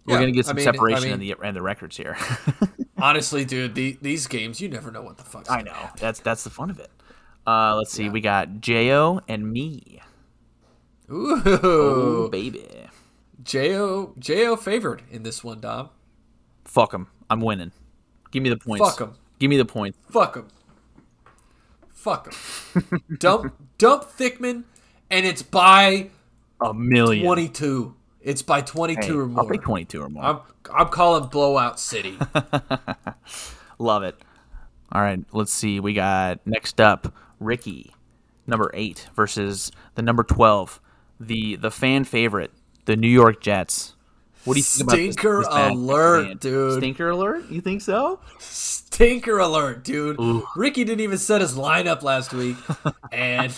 We're 0.06 0.18
gonna 0.18 0.32
get 0.32 0.44
I 0.46 0.48
some 0.48 0.56
mean- 0.56 0.68
I 0.68 0.72
separation 0.72 1.12
in 1.12 1.20
the 1.20 1.34
in 1.42 1.54
the 1.54 1.62
records 1.62 1.96
here. 1.96 2.16
Honestly, 2.98 3.44
dude, 3.44 3.74
the, 3.74 3.96
these 4.02 4.26
games 4.26 4.60
you 4.60 4.68
never 4.68 4.90
know 4.90 5.02
what 5.02 5.16
the 5.16 5.24
fuck. 5.24 5.50
I 5.50 5.62
know 5.62 5.76
that's 5.98 6.20
that's 6.20 6.42
the 6.44 6.50
fun 6.50 6.70
of 6.70 6.78
it. 6.80 6.90
Uh, 7.46 7.76
let's 7.76 7.92
see, 7.92 8.08
we 8.08 8.20
got 8.20 8.60
Jo 8.60 9.20
and 9.28 9.52
me. 9.52 10.00
Ooh, 11.10 11.42
Oh 11.62 12.28
baby, 12.28 12.66
Jo 13.42 14.14
Jo 14.18 14.56
favored 14.56 15.02
in 15.10 15.22
this 15.22 15.44
one, 15.44 15.60
Dom. 15.60 15.90
fuck 16.64 16.92
him. 16.92 17.06
I'm 17.30 17.40
winning. 17.40 17.72
Give 18.34 18.42
me 18.42 18.50
the 18.50 18.56
points. 18.58 18.84
Fuck 18.90 19.00
'em. 19.00 19.14
Give 19.38 19.48
me 19.48 19.56
the 19.56 19.64
points. 19.64 19.96
Fuck 20.10 20.34
them. 20.34 20.48
Fuck 21.92 22.30
them. 22.74 23.02
dump 23.18 23.54
dump 23.78 24.02
Thickman, 24.04 24.64
and 25.10 25.24
it's 25.24 25.42
by 25.42 26.10
A 26.60 26.74
million. 26.74 27.24
twenty 27.24 27.48
two. 27.48 27.94
It's 28.20 28.42
by 28.42 28.60
twenty 28.60 28.96
two 28.96 29.00
Hey, 29.00 29.10
or 29.12 29.26
more. 29.26 29.44
I'll 29.44 29.48
take 29.48 29.62
22 29.62 30.02
or 30.02 30.08
more. 30.08 30.24
I'm 30.24 30.38
I'm 30.74 30.88
calling 30.88 31.28
blowout 31.28 31.78
city. 31.78 32.18
Love 33.78 34.02
it. 34.02 34.16
All 34.92 35.00
right, 35.00 35.24
let's 35.32 35.52
see. 35.52 35.78
We 35.80 35.92
got 35.94 36.44
next 36.46 36.80
up 36.80 37.12
Ricky, 37.40 37.92
number 38.46 38.70
eight, 38.74 39.08
versus 39.14 39.70
the 39.94 40.02
number 40.02 40.22
twelve, 40.24 40.80
the 41.20 41.56
the 41.56 41.70
fan 41.70 42.04
favorite, 42.04 42.50
the 42.86 42.96
New 42.96 43.08
York 43.08 43.40
Jets. 43.40 43.93
What 44.44 44.54
do 44.54 44.60
you 44.60 44.64
think 44.64 44.82
about 44.88 44.96
this- 44.96 45.12
Stinker 45.14 45.38
this 45.38 45.48
alert, 45.50 46.40
dude. 46.40 46.78
Stinker 46.78 47.08
alert? 47.10 47.50
You 47.50 47.60
think 47.60 47.80
so? 47.80 48.20
Stinker 48.38 49.38
alert, 49.38 49.84
dude. 49.84 50.18
Ricky 50.56 50.84
didn't 50.84 51.00
even 51.00 51.18
set 51.18 51.40
his 51.40 51.54
lineup 51.54 52.02
last 52.02 52.32
week. 52.32 52.56
And 53.10 53.54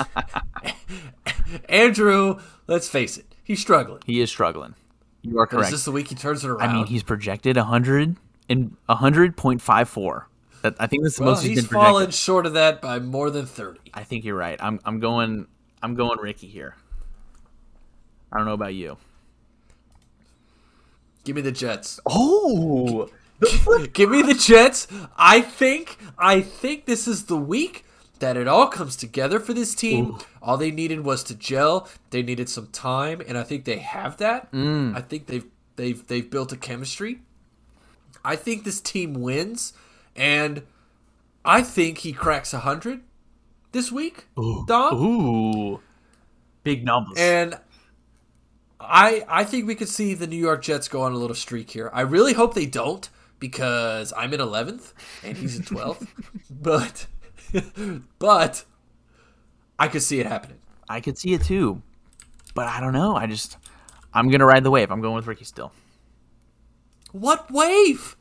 Andrew, 1.68 2.39
let's 2.66 2.89
face 2.89 3.18
it, 3.18 3.34
he's 3.43 3.61
struggling. 3.61 4.03
He 4.07 4.20
is 4.20 4.30
struggling. 4.30 4.74
You 5.22 5.39
are 5.39 5.45
Is 5.45 5.51
correct. 5.51 5.70
this 5.72 5.84
the 5.84 5.93
week 5.93 6.09
he 6.09 6.14
turns 6.14 6.45
it 6.45 6.49
around? 6.51 6.70
I 6.70 6.72
mean, 6.72 6.87
he's 6.87 7.03
projected 7.03 7.57
hundred 7.57 8.16
and 8.49 8.76
hundred 8.89 9.37
point 9.37 9.61
five 9.61 9.89
four. 9.89 10.28
That 10.62 10.76
I 10.78 10.87
think 10.87 11.03
that's 11.03 11.16
the 11.16 11.24
well, 11.24 11.32
most 11.32 11.43
he's 11.43 11.51
he's 11.51 11.59
been 11.62 11.68
projected. 11.68 11.93
fallen 11.93 12.11
short 12.12 12.47
of 12.47 12.55
that 12.55 12.80
by 12.80 12.99
more 13.01 13.30
than 13.30 13.45
30. 13.47 13.80
I 13.93 14.05
think 14.05 14.24
you're 14.24 14.37
right. 14.37 14.59
I'm 14.62 14.80
I'm 14.84 15.01
going 15.01 15.47
I'm 15.82 15.95
going 15.95 16.18
Ricky 16.20 16.47
here. 16.47 16.74
I 18.32 18.37
don't 18.39 18.47
know 18.47 18.55
about 18.55 18.74
you. 18.74 18.97
Give 21.27 21.35
me 21.35 21.43
the 21.43 21.51
Jets. 21.51 21.99
Oh, 22.07 23.09
Give 23.93 24.11
me 24.11 24.22
the 24.22 24.33
Jets. 24.33 24.87
I 25.18 25.41
think 25.41 25.99
I 26.16 26.41
think 26.41 26.87
this 26.87 27.09
is 27.09 27.24
the 27.24 27.37
week 27.37 27.85
that 28.20 28.37
it 28.37 28.47
all 28.47 28.68
comes 28.68 28.95
together 28.95 29.41
for 29.41 29.53
this 29.53 29.74
team. 29.74 30.18
All 30.41 30.57
they 30.57 30.70
needed 30.70 31.01
was 31.01 31.24
to 31.24 31.35
gel. 31.35 31.89
They 32.11 32.22
needed 32.22 32.49
some 32.49 32.68
time, 32.68 33.20
and 33.27 33.37
I 33.37 33.43
think 33.43 33.64
they 33.64 33.79
have 33.79 34.18
that. 34.18 34.53
Mm. 34.53 34.97
I 34.97 35.01
think 35.01 35.27
they've 35.27 35.45
they've 35.74 36.07
they've 36.07 36.31
built 36.31 36.53
a 36.53 36.57
chemistry. 36.57 37.22
I 38.24 38.37
think 38.37 38.62
this 38.62 38.81
team 38.81 39.14
wins, 39.14 39.72
and 40.14 40.62
I 41.45 41.61
think 41.61 41.99
he 41.99 42.12
cracks 42.12 42.53
hundred 42.53 43.01
this 43.72 43.91
week, 43.91 44.27
Dom. 44.68 44.95
Ooh, 44.95 45.80
big 46.63 46.84
numbers. 46.84 47.18
And 47.18 47.59
I 48.81 49.25
I 49.29 49.45
think 49.45 49.67
we 49.67 49.75
could 49.75 49.89
see 49.89 50.15
the 50.15 50.27
New 50.27 50.37
York 50.37 50.63
Jets 50.63 50.89
go 50.89 51.03
on 51.03 51.13
a 51.13 51.17
little 51.17 51.37
streak 51.37 51.71
here. 51.71 51.91
I 51.93 52.03
really 52.03 52.35
hope 52.35 52.55
they 52.55 52.67
don't 52.67 53.09
because 53.39 54.13
I'm 54.17 54.33
in 54.33 54.41
11th 54.41 54.93
and 55.23 55.37
he's 55.37 55.57
in 55.57 55.63
12th. 55.63 56.07
but 56.51 57.07
but 58.19 58.65
I 59.79 59.89
could 59.89 60.03
see 60.03 60.21
it 60.21 60.27
happening. 60.27 60.59
I 60.89 61.01
could 61.01 61.19
see 61.19 61.33
it 61.33 61.43
too, 61.43 61.83
but 62.55 62.67
I 62.67 62.81
don't 62.81 62.93
know. 62.93 63.17
I 63.17 63.27
just 63.27 63.57
I'm 64.13 64.31
gonna 64.31 64.47
ride 64.47 64.65
the 64.65 64.71
wave. 64.71 64.91
I'm 64.91 65.01
going 65.01 65.15
with 65.15 65.27
Ricky 65.27 65.45
still. 65.45 65.73
What 67.13 67.51
wave? 67.51 68.17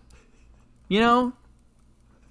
You 0.88 0.99
know, 0.99 1.34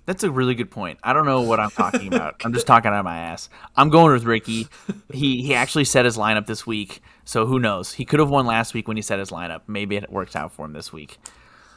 that's 0.06 0.22
a 0.22 0.30
really 0.30 0.54
good 0.54 0.70
point. 0.70 0.98
I 1.02 1.12
don't 1.12 1.26
know 1.26 1.42
what 1.42 1.60
I'm 1.60 1.70
talking 1.70 2.08
about. 2.12 2.36
I'm 2.44 2.52
just 2.52 2.66
talking 2.66 2.90
out 2.90 2.98
of 2.98 3.04
my 3.04 3.18
ass. 3.18 3.48
I'm 3.76 3.90
going 3.90 4.12
with 4.12 4.24
Ricky. 4.24 4.68
He 5.12 5.42
he 5.42 5.54
actually 5.54 5.84
set 5.84 6.04
his 6.04 6.16
lineup 6.16 6.46
this 6.46 6.66
week, 6.66 7.02
so 7.24 7.46
who 7.46 7.58
knows? 7.58 7.94
He 7.94 8.04
could 8.04 8.20
have 8.20 8.30
won 8.30 8.46
last 8.46 8.74
week 8.74 8.88
when 8.88 8.96
he 8.96 9.02
set 9.02 9.18
his 9.18 9.30
lineup. 9.30 9.62
Maybe 9.66 9.96
it 9.96 10.10
works 10.10 10.36
out 10.36 10.52
for 10.52 10.66
him 10.66 10.72
this 10.72 10.92
week. 10.92 11.18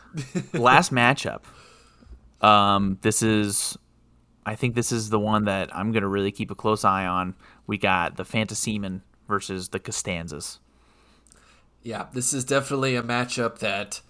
Last 0.53 0.94
matchup. 0.94 1.44
Um, 2.41 2.98
this 3.02 3.22
is, 3.22 3.78
I 4.45 4.56
think 4.56 4.76
this 4.76 4.91
is 4.91 5.10
the 5.10 5.19
one 5.19 5.45
that 5.45 5.76
I'm 5.76 5.91
gonna 5.91 6.07
really 6.07 6.32
keep 6.32 6.52
a 6.52 6.56
close 6.56 6.84
eye 6.84 7.06
on. 7.06 7.36
We 7.65 7.78
got 7.78 8.18
the 8.18 8.26
Fantasyman 8.26 9.03
versus 9.28 9.69
the 9.69 9.80
Costanzas. 9.80 10.60
Yeah, 11.82 12.07
this 12.14 12.34
is 12.34 12.44
definitely 12.44 12.95
a 12.95 13.03
matchup 13.03 13.60
that 13.60 14.02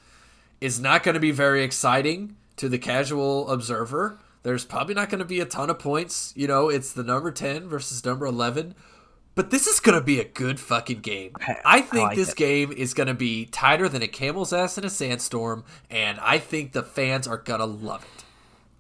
is 0.60 0.80
not 0.80 1.04
going 1.04 1.14
to 1.14 1.20
be 1.20 1.32
very 1.32 1.64
exciting 1.64 2.36
to 2.56 2.70
the 2.70 2.80
casual 2.80 3.50
observer. 3.50 4.20
There's 4.44 4.66
probably 4.66 4.96
not 4.96 5.10
going 5.10 5.20
to 5.20 5.26
be 5.26 5.40
a 5.40 5.46
ton 5.46 5.70
of 5.70 5.80
points. 5.80 6.34
You 6.36 6.48
know, 6.48 6.70
it's 6.70 6.94
the 6.94 7.04
number 7.04 7.32
10 7.32 7.68
versus 7.68 8.04
number 8.04 8.26
11. 8.26 8.74
But 9.38 9.52
this 9.52 9.68
is 9.68 9.80
going 9.80 9.96
to 10.00 10.04
be 10.04 10.20
a 10.20 10.24
good 10.24 10.60
fucking 10.60 11.02
game. 11.02 11.34
I 11.64 11.82
think 11.82 12.08
like 12.08 12.16
this 12.18 12.32
it. 12.32 12.38
game 12.38 12.72
is 12.72 12.96
going 12.96 13.06
to 13.06 13.14
be 13.14 13.46
tighter 13.46 13.88
than 13.88 14.02
a 14.02 14.08
camel's 14.08 14.52
ass 14.52 14.80
in 14.80 14.84
a 14.84 14.90
sandstorm, 14.90 15.64
and 15.92 16.20
I 16.22 16.40
think 16.40 16.72
the 16.72 16.82
fans 16.82 17.28
are 17.28 17.38
going 17.38 17.60
to 17.60 17.68
love 17.68 18.04
it. 18.04 18.24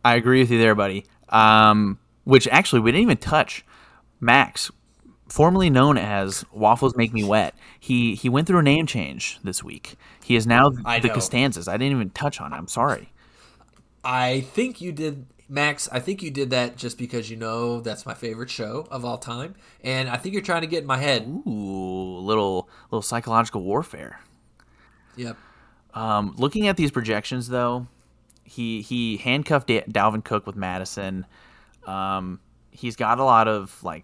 I 0.03 0.15
agree 0.15 0.39
with 0.39 0.49
you 0.49 0.57
there, 0.57 0.73
buddy. 0.73 1.05
Um, 1.29 1.99
which 2.23 2.47
actually 2.47 2.79
we 2.79 2.91
didn't 2.91 3.03
even 3.03 3.17
touch. 3.17 3.63
Max, 4.19 4.71
formerly 5.29 5.69
known 5.69 5.95
as 5.95 6.43
Waffles 6.51 6.95
Make 6.95 7.13
Me 7.13 7.23
Wet. 7.23 7.53
He 7.79 8.15
he 8.15 8.27
went 8.27 8.47
through 8.47 8.57
a 8.57 8.63
name 8.63 8.87
change 8.87 9.37
this 9.43 9.63
week. 9.63 9.95
He 10.23 10.35
is 10.35 10.47
now 10.47 10.71
I 10.85 10.99
the 10.99 11.09
know. 11.09 11.13
Costanzas. 11.13 11.67
I 11.67 11.77
didn't 11.77 11.95
even 11.95 12.09
touch 12.09 12.41
on. 12.41 12.51
it. 12.51 12.55
I'm 12.55 12.67
sorry. 12.67 13.13
I 14.03 14.41
think 14.41 14.81
you 14.81 14.91
did, 14.91 15.27
Max. 15.49 15.87
I 15.91 15.99
think 15.99 16.21
you 16.21 16.31
did 16.31 16.49
that 16.49 16.75
just 16.75 16.97
because 16.97 17.29
you 17.29 17.37
know 17.37 17.79
that's 17.81 18.05
my 18.05 18.13
favorite 18.13 18.49
show 18.49 18.87
of 18.91 19.05
all 19.05 19.17
time, 19.17 19.55
and 19.83 20.09
I 20.09 20.17
think 20.17 20.33
you're 20.33 20.41
trying 20.41 20.61
to 20.61 20.67
get 20.67 20.81
in 20.81 20.87
my 20.87 20.97
head. 20.97 21.23
Ooh, 21.23 22.19
little 22.19 22.69
little 22.91 23.01
psychological 23.01 23.63
warfare. 23.63 24.19
Yep. 25.15 25.37
Um, 25.93 26.35
looking 26.37 26.67
at 26.67 26.77
these 26.77 26.91
projections, 26.91 27.47
though, 27.47 27.87
he 28.43 28.81
he 28.81 29.17
handcuffed 29.17 29.67
Da- 29.67 29.83
Dalvin 29.83 30.23
Cook 30.23 30.45
with 30.45 30.55
Mattison. 30.55 31.25
Um, 31.85 32.39
he's 32.71 32.95
got 32.95 33.19
a 33.19 33.23
lot 33.23 33.47
of 33.47 33.83
like 33.83 34.03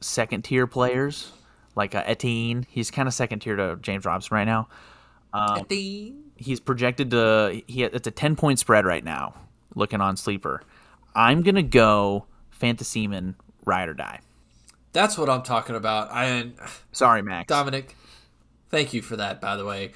second 0.00 0.42
tier 0.44 0.66
players, 0.66 1.32
like 1.74 1.94
uh, 1.94 2.02
Etienne. 2.06 2.66
He's 2.68 2.90
kind 2.90 3.08
of 3.08 3.14
second 3.14 3.40
tier 3.40 3.56
to 3.56 3.76
James 3.80 4.04
Robinson 4.04 4.34
right 4.34 4.44
now. 4.44 4.68
Um, 5.32 5.66
Ding. 5.68 6.22
he's 6.36 6.60
projected 6.60 7.10
to 7.10 7.60
he 7.66 7.82
it's 7.82 8.06
a 8.06 8.12
10 8.12 8.36
point 8.36 8.60
spread 8.60 8.84
right 8.84 9.02
now 9.02 9.34
looking 9.74 10.00
on 10.00 10.16
sleeper 10.16 10.62
i'm 11.14 11.42
gonna 11.42 11.62
go 11.62 12.26
fantasyman 12.50 13.34
ride 13.64 13.88
or 13.88 13.94
die 13.94 14.20
That's 14.92 15.18
what 15.18 15.28
I'm 15.28 15.42
talking 15.42 15.74
about. 15.74 16.10
I 16.12 16.52
sorry 16.92 17.22
max 17.22 17.48
Dominic, 17.48 17.96
thank 18.70 18.94
you 18.94 19.02
for 19.02 19.16
that, 19.16 19.40
by 19.40 19.56
the 19.56 19.64
way. 19.64 19.92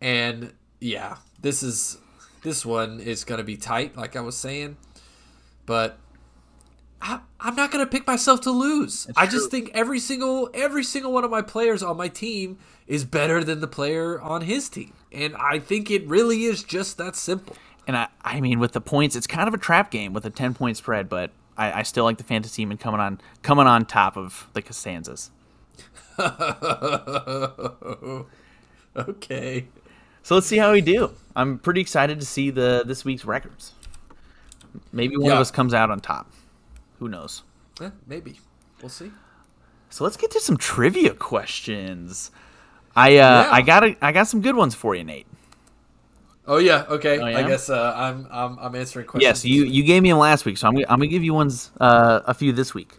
And 0.00 0.52
yeah, 0.80 1.16
this 1.40 1.62
is 1.62 1.98
this 2.42 2.64
one 2.66 3.00
is 3.00 3.24
going 3.24 3.38
to 3.38 3.44
be 3.44 3.56
tight, 3.56 3.96
like 3.96 4.16
I 4.16 4.20
was 4.20 4.36
saying, 4.36 4.76
but 5.64 5.98
I, 7.00 7.20
I'm 7.40 7.56
not 7.56 7.70
going 7.70 7.84
to 7.84 7.90
pick 7.90 8.06
myself 8.06 8.42
to 8.42 8.50
lose. 8.50 9.06
I 9.16 9.26
just 9.26 9.50
think 9.50 9.70
every 9.74 9.98
single 9.98 10.50
every 10.54 10.84
single 10.84 11.12
one 11.12 11.24
of 11.24 11.30
my 11.30 11.42
players 11.42 11.82
on 11.82 11.96
my 11.96 12.08
team 12.08 12.58
is 12.86 13.04
better 13.04 13.42
than 13.42 13.60
the 13.60 13.66
player 13.66 14.20
on 14.20 14.42
his 14.42 14.68
team, 14.68 14.92
and 15.10 15.34
I 15.36 15.58
think 15.58 15.90
it 15.90 16.06
really 16.06 16.44
is 16.44 16.62
just 16.62 16.98
that 16.98 17.16
simple. 17.16 17.56
And 17.86 17.96
I, 17.96 18.08
I 18.22 18.40
mean 18.40 18.58
with 18.58 18.72
the 18.72 18.80
points 18.80 19.16
it's 19.16 19.26
kind 19.26 19.48
of 19.48 19.54
a 19.54 19.58
trap 19.58 19.90
game 19.90 20.12
with 20.12 20.24
a 20.24 20.30
10 20.30 20.54
point 20.54 20.76
spread 20.76 21.08
but 21.08 21.30
I, 21.56 21.80
I 21.80 21.82
still 21.82 22.04
like 22.04 22.18
the 22.18 22.24
fantasyman 22.24 22.76
coming 22.78 23.00
on 23.00 23.20
coming 23.42 23.66
on 23.66 23.84
top 23.86 24.16
of 24.16 24.48
the 24.54 24.62
costanzas 24.62 25.30
okay. 28.96 29.66
so 30.22 30.34
let's 30.34 30.46
see 30.46 30.58
how 30.58 30.72
we 30.72 30.80
do 30.80 31.10
i'm 31.36 31.58
pretty 31.58 31.80
excited 31.80 32.20
to 32.20 32.26
see 32.26 32.50
the 32.50 32.82
this 32.86 33.04
week's 33.04 33.24
records 33.24 33.72
maybe 34.92 35.16
one 35.16 35.26
Yeah. 35.26 35.34
of 35.34 35.40
us 35.40 35.50
comes 35.50 35.74
out 35.74 35.90
on 35.90 36.00
top 36.00 36.30
who 36.98 37.08
knows 37.08 37.42
Eh, 37.80 37.90
maybe. 38.06 38.38
We'll 38.80 38.88
see. 38.88 39.10
So 39.90 40.04
let's 40.04 40.16
get 40.16 40.30
to 40.30 40.38
some 40.38 40.56
trivia 40.56 41.12
questions. 41.12 42.30
I 42.94 43.14
uh, 43.14 43.42
Yeah. 43.42 43.48
I 43.50 43.62
got 43.62 43.82
a, 43.82 43.96
I 44.00 44.12
got 44.12 44.28
some 44.28 44.40
good 44.42 44.54
ones 44.54 44.76
for 44.76 44.94
you, 44.94 45.02
Nate. 45.02 45.26
Oh 46.46 46.58
yeah, 46.58 46.84
okay. 46.90 47.18
Oh, 47.18 47.24
I 47.24 47.42
guess 47.48 47.70
uh, 47.70 47.92
I'm, 47.96 48.26
I'm 48.30 48.58
I'm 48.58 48.74
answering 48.74 49.06
questions. 49.06 49.22
Yes, 49.26 49.44
you 49.44 49.64
you 49.64 49.82
gave 49.82 50.02
me 50.02 50.10
them 50.10 50.18
last 50.18 50.44
week, 50.44 50.58
so 50.58 50.68
I'm 50.68 50.74
gonna, 50.74 50.86
I'm 50.88 50.98
gonna 50.98 51.06
give 51.06 51.24
you 51.24 51.32
ones 51.32 51.70
uh, 51.80 52.20
a 52.26 52.34
few 52.34 52.52
this 52.52 52.74
week. 52.74 52.92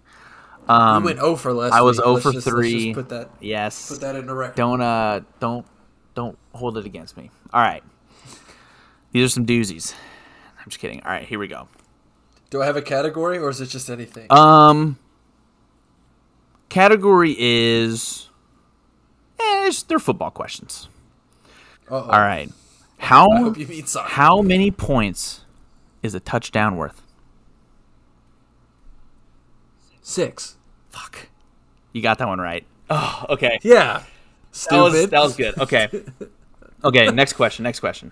Um, 0.68 1.04
You 1.04 1.06
went 1.06 1.20
0 1.20 1.36
for 1.36 1.54
last 1.54 1.74
I 1.74 1.82
was 1.82 1.98
week. 1.98 2.06
0 2.06 2.16
for 2.18 2.32
just- 2.32 2.48
let's 2.48 2.58
3. 2.58 2.84
just 2.86 2.96
put 2.96 3.10
that 3.10 3.30
yes, 3.40 3.88
put 3.90 4.02
that 4.02 4.16
in 4.16 4.26
the 4.26 4.34
record. 4.34 4.56
don't 4.56 4.82
uh 4.82 5.20
don't 5.40 5.64
don't 6.16 6.38
hold 6.54 6.78
it 6.80 6.88
against 6.88 7.18
me. 7.18 7.30
All 7.54 7.62
right, 7.62 7.84
these 9.12 9.26
are 9.26 9.30
some 9.30 9.46
doozies. 9.46 9.94
I'm 10.60 10.66
just 10.70 10.80
kidding. 10.80 11.04
All 11.04 11.12
right, 11.12 11.28
here 11.28 11.38
we 11.38 11.48
go. 11.48 11.68
Do 12.50 12.64
I 12.64 12.66
have 12.66 12.78
a 12.78 12.82
category 12.82 13.38
or 13.38 13.50
is 13.50 13.62
it 13.62 13.68
just 13.68 13.92
anything? 13.92 14.26
Um, 14.32 14.98
category 16.70 17.36
is 17.38 18.30
eh, 19.40 19.44
it's- 19.68 19.84
they're 19.84 20.00
football 20.00 20.32
questions. 20.32 20.90
Uh-oh. 21.92 22.10
All 22.10 22.20
right, 22.20 22.50
how 22.98 23.30
I 23.30 23.40
hope 23.40 23.58
you 23.58 23.68
mean 23.68 23.86
soccer. 23.86 24.10
How 24.10 24.42
many 24.42 24.72
points 24.72 25.46
is 26.04 26.16
a 26.16 26.20
touchdown 26.20 26.76
worth? 26.78 27.02
Six. 30.02 30.56
Fuck. 30.90 31.30
You 31.94 32.02
got 32.02 32.18
that 32.20 32.28
one 32.28 32.40
right. 32.40 32.66
Oh, 32.90 33.26
okay. 33.30 33.60
Yeah. 33.64 34.04
That 34.70 34.82
was, 34.82 34.94
Stupid. 34.94 35.10
that 35.12 35.22
was 35.22 35.36
good. 35.36 35.58
Okay. 35.60 35.88
Okay, 36.84 37.08
next 37.08 37.34
question. 37.34 37.64
Next 37.64 37.80
question. 37.80 38.12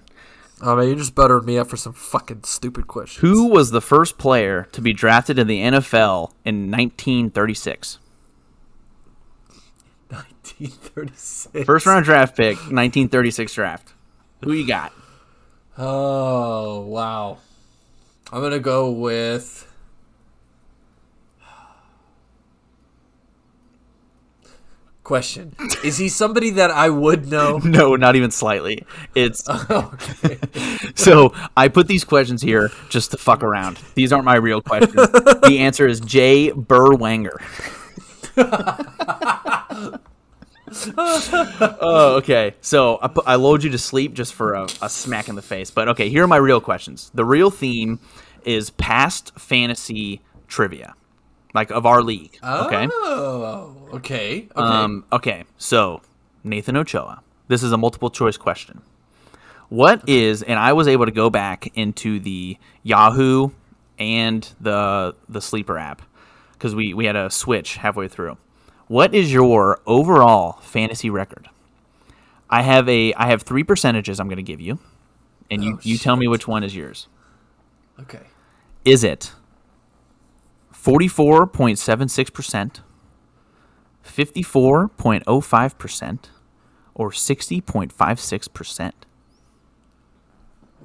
Oh 0.59 0.75
man, 0.75 0.87
you're 0.87 0.95
just 0.95 1.13
buttering 1.13 1.45
me 1.45 1.59
up 1.59 1.67
for 1.67 1.77
some 1.77 1.93
fucking 1.93 2.43
stupid 2.43 2.87
questions. 2.87 3.21
Who 3.21 3.45
was 3.45 3.69
the 3.69 3.81
first 3.81 4.17
player 4.17 4.67
to 4.71 4.81
be 4.81 4.93
drafted 4.93 5.37
in 5.37 5.45
the 5.45 5.59
NFL 5.61 6.31
in 6.43 6.71
1936? 6.71 7.99
1936. 10.09 11.65
First 11.67 11.85
round 11.85 12.05
draft 12.05 12.35
pick, 12.35 12.55
1936 12.57 13.53
draft. 13.53 13.93
Who 14.43 14.53
you 14.53 14.67
got? 14.67 14.91
Oh 15.77 16.81
wow. 16.81 17.37
I'm 18.31 18.41
gonna 18.41 18.59
go 18.59 18.91
with. 18.91 19.69
Question: 25.03 25.53
Is 25.83 25.97
he 25.97 26.07
somebody 26.07 26.51
that 26.51 26.71
I 26.71 26.89
would 26.89 27.27
know? 27.27 27.57
No, 27.63 27.97
not 27.97 28.15
even 28.15 28.31
slightly. 28.31 28.85
It's 29.13 29.47
okay. 29.69 30.39
so 30.95 31.33
I 31.57 31.67
put 31.67 31.87
these 31.87 32.05
questions 32.05 32.41
here 32.41 32.71
just 32.89 33.11
to 33.11 33.17
fuck 33.17 33.43
around. 33.43 33.79
These 33.95 34.13
aren't 34.13 34.23
my 34.23 34.35
real 34.35 34.61
questions. 34.61 34.93
the 34.95 35.57
answer 35.59 35.87
is 35.87 35.99
Jay 35.99 36.51
Berwanger. 36.51 37.35
oh, 40.97 42.15
okay. 42.17 42.55
So 42.61 42.99
I, 43.01 43.07
put, 43.07 43.23
I 43.27 43.35
load 43.35 43.63
you 43.63 43.69
to 43.71 43.77
sleep 43.77 44.13
just 44.13 44.33
for 44.33 44.53
a, 44.53 44.67
a 44.81 44.89
smack 44.89 45.29
in 45.29 45.35
the 45.35 45.41
face. 45.41 45.71
But 45.71 45.89
okay, 45.89 46.09
here 46.09 46.23
are 46.23 46.27
my 46.27 46.37
real 46.37 46.61
questions. 46.61 47.11
The 47.13 47.25
real 47.25 47.49
theme 47.51 47.99
is 48.45 48.69
past 48.71 49.37
fantasy 49.39 50.21
trivia, 50.47 50.95
like 51.53 51.71
of 51.71 51.85
our 51.85 52.01
league. 52.01 52.37
Okay. 52.43 52.87
Oh, 52.91 53.75
okay. 53.93 53.95
Okay. 53.95 54.49
Um, 54.55 55.05
okay, 55.11 55.45
so 55.57 56.01
Nathan 56.43 56.77
Ochoa. 56.77 57.21
This 57.47 57.63
is 57.63 57.71
a 57.71 57.77
multiple 57.77 58.09
choice 58.09 58.37
question. 58.37 58.81
What 59.69 60.07
is 60.07 60.43
and 60.43 60.59
I 60.59 60.73
was 60.73 60.87
able 60.87 61.05
to 61.05 61.11
go 61.11 61.29
back 61.29 61.71
into 61.75 62.19
the 62.19 62.57
Yahoo 62.83 63.49
and 63.97 64.47
the 64.59 65.15
the 65.29 65.41
sleeper 65.41 65.77
app 65.77 66.01
because 66.53 66.75
we, 66.75 66.93
we 66.93 67.05
had 67.05 67.15
a 67.17 67.29
switch 67.29 67.75
halfway 67.75 68.07
through. 68.07 68.37
What 68.87 69.13
is 69.15 69.31
your 69.33 69.79
overall 69.85 70.53
fantasy 70.61 71.09
record? 71.09 71.49
I 72.49 72.61
have 72.61 72.87
a 72.89 73.13
I 73.15 73.27
have 73.27 73.41
three 73.43 73.63
percentages 73.63 74.19
I'm 74.19 74.27
gonna 74.29 74.41
give 74.41 74.59
you. 74.61 74.79
And 75.51 75.61
you, 75.63 75.73
Oh, 75.75 75.79
you 75.83 75.97
tell 75.97 76.15
me 76.15 76.27
which 76.27 76.47
one 76.47 76.63
is 76.63 76.75
yours. 76.75 77.07
okay. 77.99 78.21
Is 78.85 79.03
it 79.03 79.31
44.76%, 80.73 82.79
54.05%, 84.05 86.19
or 86.95 87.11
60.56%? 87.11 88.91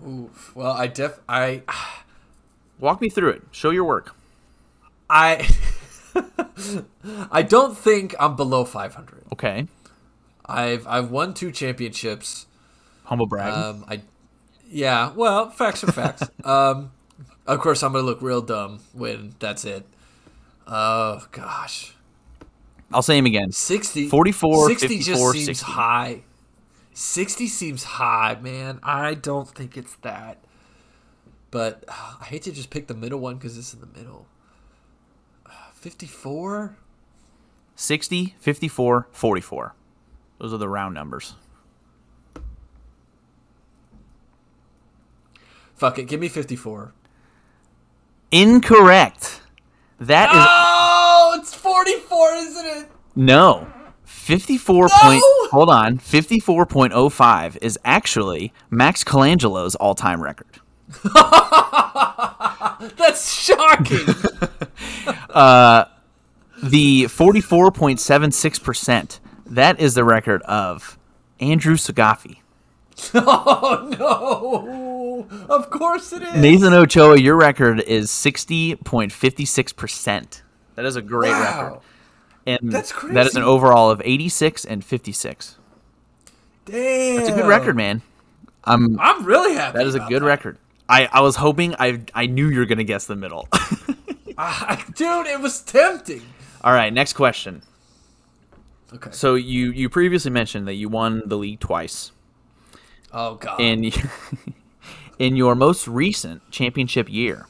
Oof. 0.06 0.52
Well, 0.54 0.72
I 0.72 0.86
def 0.86 1.18
I 1.28 1.62
Walk 2.78 3.00
me 3.00 3.08
through 3.08 3.30
it. 3.30 3.42
Show 3.50 3.70
your 3.70 3.84
work. 3.84 4.14
I 5.10 5.48
I 7.30 7.42
don't 7.42 7.76
think 7.76 8.14
I'm 8.18 8.36
below 8.36 8.64
500. 8.64 9.24
Okay. 9.32 9.66
I've 10.46 10.86
I've 10.86 11.10
won 11.10 11.34
two 11.34 11.52
championships. 11.52 12.46
Humble 13.04 13.26
brag. 13.26 13.52
Um, 13.52 13.84
I 13.88 14.02
yeah. 14.70 15.12
Well, 15.14 15.50
facts 15.50 15.84
are 15.84 15.92
facts. 15.92 16.22
um, 16.44 16.90
of 17.46 17.60
course, 17.60 17.82
I'm 17.82 17.92
gonna 17.92 18.04
look 18.04 18.22
real 18.22 18.42
dumb 18.42 18.80
when 18.92 19.34
that's 19.38 19.64
it. 19.64 19.86
Oh 20.66 21.26
gosh, 21.32 21.94
I'll 22.92 23.02
say 23.02 23.18
him 23.18 23.26
again. 23.26 23.52
60, 23.52 24.08
44, 24.08 24.68
60 24.68 24.88
54, 24.88 25.14
just 25.14 25.32
seems 25.32 25.58
60. 25.58 25.72
high. 25.72 26.22
60 26.94 27.46
seems 27.46 27.84
high, 27.84 28.36
man. 28.40 28.80
I 28.82 29.14
don't 29.14 29.48
think 29.48 29.76
it's 29.76 29.94
that. 29.96 30.38
But 31.50 31.84
uh, 31.88 32.14
I 32.20 32.24
hate 32.24 32.42
to 32.42 32.52
just 32.52 32.70
pick 32.70 32.88
the 32.88 32.94
middle 32.94 33.20
one 33.20 33.36
because 33.36 33.56
it's 33.56 33.72
in 33.72 33.80
the 33.80 33.86
middle. 33.86 34.26
Uh, 35.78 35.82
54? 35.82 36.76
60, 37.76 38.34
54, 38.40 39.08
44. 39.12 39.74
Those 40.38 40.52
are 40.52 40.56
the 40.58 40.68
round 40.68 40.94
numbers. 40.94 41.34
Fuck 45.76 45.98
it, 46.00 46.04
give 46.08 46.20
me 46.20 46.28
54. 46.28 46.92
Incorrect. 48.32 49.42
That 50.00 50.30
is 50.30 50.46
Oh, 50.48 51.36
it's 51.40 51.54
44, 51.54 52.32
isn't 52.34 52.66
it? 52.66 52.90
no. 53.14 53.68
54 54.04 54.88
point 54.90 55.22
Hold 55.50 55.70
on. 55.70 55.98
54.05 55.98 57.58
is 57.62 57.78
actually 57.84 58.52
Max 58.70 59.04
Colangelo's 59.04 59.74
all-time 59.76 60.22
record. 60.22 60.58
That's 62.96 63.32
shocking. 63.32 64.06
Uh, 65.30 65.84
the 66.62 67.04
44.76%. 67.04 69.20
That 69.46 69.80
is 69.80 69.94
the 69.94 70.04
record 70.04 70.42
of 70.42 70.98
Andrew 71.40 71.76
Sagafi. 71.76 72.38
oh 73.14 73.88
no! 73.98 75.26
Of 75.48 75.70
course 75.70 76.12
it 76.12 76.22
is. 76.22 76.34
Nathan 76.34 76.74
Ochoa, 76.74 77.16
your 77.18 77.36
record 77.36 77.80
is 77.80 78.10
60.56%. 78.10 80.42
That 80.74 80.84
is 80.84 80.96
a 80.96 81.02
great 81.02 81.30
Wow. 81.30 81.62
record. 81.64 81.80
And 82.46 82.72
That's 82.72 82.92
that 83.12 83.26
is 83.26 83.36
an 83.36 83.42
overall 83.44 83.90
of 83.90 84.00
86 84.04 84.64
and 84.64 84.84
56. 84.84 85.56
Damn. 86.64 87.20
It's 87.20 87.28
a 87.28 87.32
good 87.32 87.46
record, 87.46 87.76
man. 87.76 88.02
I'm 88.64 88.98
I'm 88.98 89.24
really 89.24 89.54
happy. 89.54 89.78
that 89.78 89.86
is 89.86 89.94
a 89.94 90.00
good 90.00 90.22
record. 90.22 90.58
I, 90.88 91.06
I 91.12 91.20
was 91.20 91.36
hoping 91.36 91.74
I 91.78 92.02
I 92.14 92.26
knew 92.26 92.48
you 92.48 92.58
were 92.58 92.64
gonna 92.66 92.84
guess 92.84 93.06
the 93.06 93.16
middle. 93.16 93.48
Ah, 94.38 94.84
dude, 94.94 95.26
it 95.26 95.40
was 95.40 95.60
tempting. 95.60 96.22
All 96.62 96.72
right, 96.72 96.92
next 96.92 97.14
question. 97.14 97.62
Okay. 98.94 99.10
So 99.12 99.34
you 99.34 99.70
you 99.72 99.88
previously 99.90 100.30
mentioned 100.30 100.66
that 100.68 100.74
you 100.74 100.88
won 100.88 101.22
the 101.26 101.36
league 101.36 101.60
twice. 101.60 102.12
Oh 103.12 103.34
god. 103.34 103.60
in 103.60 103.90
in 105.18 105.36
your 105.36 105.54
most 105.54 105.86
recent 105.88 106.48
championship 106.50 107.10
year, 107.10 107.46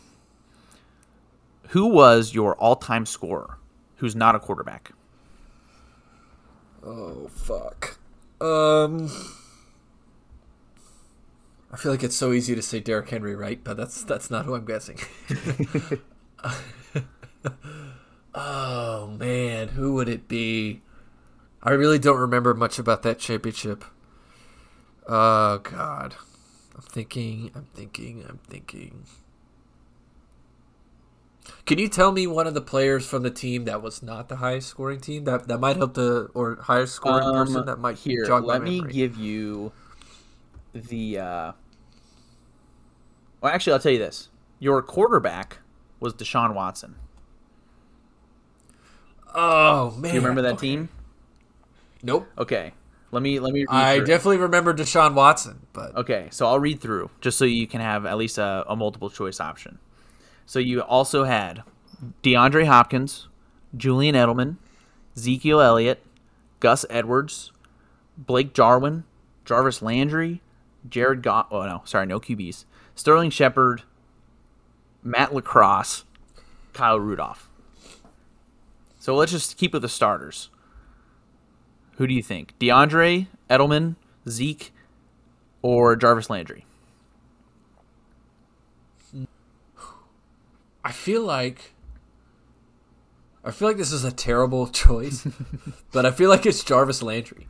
who 1.68 1.86
was 1.86 2.34
your 2.34 2.56
all-time 2.56 3.06
scorer? 3.06 3.58
Who's 3.96 4.16
not 4.16 4.34
a 4.34 4.40
quarterback? 4.40 4.92
oh 6.84 7.28
fuck. 7.28 7.98
Um. 8.40 9.10
I 11.70 11.76
feel 11.76 11.92
like 11.92 12.02
it's 12.02 12.16
so 12.16 12.32
easy 12.32 12.54
to 12.54 12.62
say 12.62 12.80
Derrick 12.80 13.10
Henry, 13.10 13.34
right? 13.34 13.62
But 13.62 13.76
that's 13.76 14.02
that's 14.02 14.30
not 14.30 14.46
who 14.46 14.54
I'm 14.54 14.64
guessing. 14.64 14.98
oh 18.34 19.06
man, 19.18 19.68
who 19.68 19.94
would 19.94 20.08
it 20.08 20.28
be? 20.28 20.82
I 21.62 21.70
really 21.70 21.98
don't 21.98 22.18
remember 22.18 22.54
much 22.54 22.78
about 22.78 23.02
that 23.02 23.18
championship. 23.18 23.84
Oh 25.06 25.58
god. 25.58 26.14
I'm 26.74 26.82
thinking, 26.82 27.50
I'm 27.54 27.66
thinking, 27.74 28.24
I'm 28.28 28.38
thinking. 28.48 29.04
Can 31.66 31.78
you 31.78 31.88
tell 31.88 32.12
me 32.12 32.26
one 32.26 32.46
of 32.46 32.54
the 32.54 32.60
players 32.60 33.06
from 33.06 33.22
the 33.22 33.30
team 33.30 33.64
that 33.64 33.82
was 33.82 34.02
not 34.02 34.28
the 34.28 34.36
highest 34.36 34.68
scoring 34.68 35.00
team? 35.00 35.24
That 35.24 35.48
that 35.48 35.58
might 35.58 35.76
help 35.76 35.94
the 35.94 36.28
or 36.34 36.56
highest 36.62 36.94
scoring 36.94 37.32
person 37.32 37.66
that 37.66 37.78
might 37.78 37.96
Um, 37.96 37.96
here. 37.96 38.24
jog 38.26 38.42
my 38.42 38.54
let 38.54 38.62
me 38.62 38.80
give 38.80 39.16
you 39.16 39.72
the. 40.72 41.18
Uh, 41.18 41.52
well, 43.40 43.52
actually, 43.52 43.72
I'll 43.72 43.78
tell 43.80 43.92
you 43.92 43.98
this: 43.98 44.28
your 44.58 44.82
quarterback 44.82 45.58
was 46.00 46.14
Deshaun 46.14 46.54
Watson. 46.54 46.94
Oh 49.34 49.90
man. 49.92 50.02
Do 50.02 50.08
you 50.08 50.20
remember 50.20 50.42
that 50.42 50.54
Okay. 50.54 50.66
team? 50.68 50.88
Nope. 52.02 52.28
Okay, 52.38 52.72
let 53.10 53.22
me 53.22 53.40
let 53.40 53.52
me. 53.52 53.60
Read 53.60 53.68
I 53.70 53.96
through 53.96 54.06
definitely 54.06 54.36
remember 54.38 54.72
Deshaun 54.74 55.14
Watson, 55.14 55.66
but 55.72 55.94
Okay, 55.96 56.28
so 56.30 56.46
I'll 56.46 56.60
read 56.60 56.80
through 56.80 57.10
just 57.20 57.38
so 57.38 57.44
you 57.44 57.66
can 57.66 57.80
have 57.80 58.06
at 58.06 58.16
least 58.16 58.38
a, 58.38 58.64
a 58.68 58.76
multiple 58.76 59.10
choice 59.10 59.40
option. 59.40 59.78
So 60.46 60.58
you 60.58 60.80
also 60.80 61.24
had 61.24 61.62
DeAndre 62.22 62.66
Hopkins, 62.66 63.28
Julian 63.76 64.14
Edelman, 64.14 64.56
Ezekiel 65.16 65.60
Elliott, 65.60 66.02
Gus 66.60 66.86
Edwards, 66.88 67.52
Blake 68.16 68.54
Jarwin, 68.54 69.04
Jarvis 69.44 69.82
Landry, 69.82 70.40
Jared 70.88 71.22
Goff. 71.22 71.48
Oh 71.50 71.66
no, 71.66 71.82
sorry, 71.84 72.06
no 72.06 72.20
QBs. 72.20 72.64
Sterling 72.94 73.30
Shepard, 73.30 73.82
Matt 75.02 75.34
Lacrosse, 75.34 76.04
Kyle 76.72 76.98
Rudolph. 76.98 77.47
So 79.08 79.14
let's 79.14 79.32
just 79.32 79.56
keep 79.56 79.72
with 79.72 79.80
the 79.80 79.88
starters. 79.88 80.50
Who 81.96 82.06
do 82.06 82.12
you 82.12 82.22
think? 82.22 82.52
DeAndre, 82.58 83.28
Edelman, 83.48 83.96
Zeke, 84.28 84.70
or 85.62 85.96
Jarvis 85.96 86.28
Landry? 86.28 86.66
I 90.84 90.92
feel 90.92 91.22
like 91.22 91.72
I 93.42 93.50
feel 93.50 93.68
like 93.68 93.78
this 93.78 93.92
is 93.92 94.04
a 94.04 94.12
terrible 94.12 94.66
choice, 94.84 95.26
but 95.90 96.04
I 96.04 96.10
feel 96.10 96.28
like 96.28 96.44
it's 96.44 96.62
Jarvis 96.62 97.02
Landry. 97.02 97.48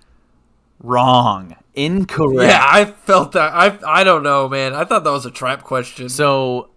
Wrong. 0.81 1.57
Incorrect. 1.75 2.53
Yeah, 2.53 2.65
I 2.65 2.85
felt 2.85 3.33
that. 3.33 3.53
I 3.53 3.77
I 3.85 4.05
don't 4.05 4.23
know, 4.23 4.49
man. 4.49 4.75
I 4.75 4.85
thought 4.85 5.03
that 5.03 5.11
was 5.11 5.27
a 5.27 5.31
trap 5.33 5.65
question. 5.65 6.09
So 6.09 6.71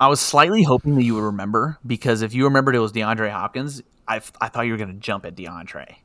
I 0.00 0.08
was 0.08 0.20
slightly 0.20 0.62
hoping 0.62 0.94
that 0.94 1.02
you 1.02 1.14
would 1.14 1.24
remember 1.24 1.78
because 1.86 2.22
if 2.22 2.34
you 2.34 2.44
remembered 2.44 2.74
it 2.76 2.80
was 2.80 2.92
DeAndre 2.92 3.30
Hopkins, 3.30 3.82
I, 4.06 4.20
I 4.40 4.48
thought 4.48 4.62
you 4.62 4.72
were 4.72 4.78
going 4.78 4.92
to 4.92 5.00
jump 5.00 5.24
at 5.24 5.34
DeAndre. 5.34 5.96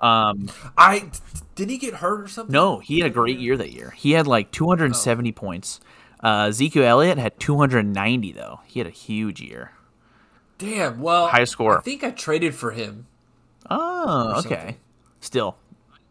Um, 0.00 0.50
I 0.76 1.10
did 1.54 1.70
he 1.70 1.78
get 1.78 1.94
hurt 1.94 2.22
or 2.22 2.28
something? 2.28 2.52
no, 2.52 2.78
he 2.78 2.98
had 2.98 3.06
a 3.10 3.14
great 3.14 3.38
year 3.38 3.56
that 3.56 3.72
year. 3.72 3.90
He 3.90 4.12
had 4.12 4.26
like 4.26 4.50
270 4.50 5.32
points. 5.32 5.80
Uh, 6.22 6.46
Ezekiel 6.48 6.84
Elliott 6.84 7.18
had 7.18 7.38
290 7.38 8.32
though. 8.32 8.60
He 8.66 8.80
had 8.80 8.86
a 8.86 8.90
huge 8.90 9.40
year. 9.40 9.72
Damn. 10.58 11.00
Well, 11.00 11.28
High 11.28 11.44
score. 11.44 11.78
I 11.78 11.82
think 11.82 12.02
I 12.02 12.10
traded 12.10 12.54
for 12.54 12.70
him. 12.70 13.06
Oh, 13.70 14.40
okay. 14.44 14.78
Still, 15.20 15.56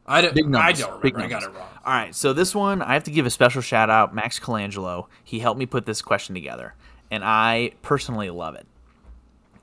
I 0.07 0.21
don't. 0.21 0.33
Big 0.33 0.53
I 0.55 0.71
don't 0.71 1.01
Big 1.01 1.13
remember. 1.13 1.35
I 1.35 1.39
got 1.39 1.49
it 1.49 1.53
wrong. 1.55 1.69
All 1.85 1.93
right, 1.93 2.15
so 2.15 2.33
this 2.33 2.55
one 2.55 2.81
I 2.81 2.93
have 2.93 3.03
to 3.03 3.11
give 3.11 3.25
a 3.25 3.29
special 3.29 3.61
shout 3.61 3.89
out, 3.89 4.15
Max 4.15 4.39
Colangelo. 4.39 5.07
He 5.23 5.39
helped 5.39 5.59
me 5.59 5.65
put 5.65 5.85
this 5.85 6.01
question 6.01 6.33
together, 6.33 6.73
and 7.13 7.23
I 7.23 7.71
personally 7.83 8.29
love 8.31 8.55
it. 8.55 8.65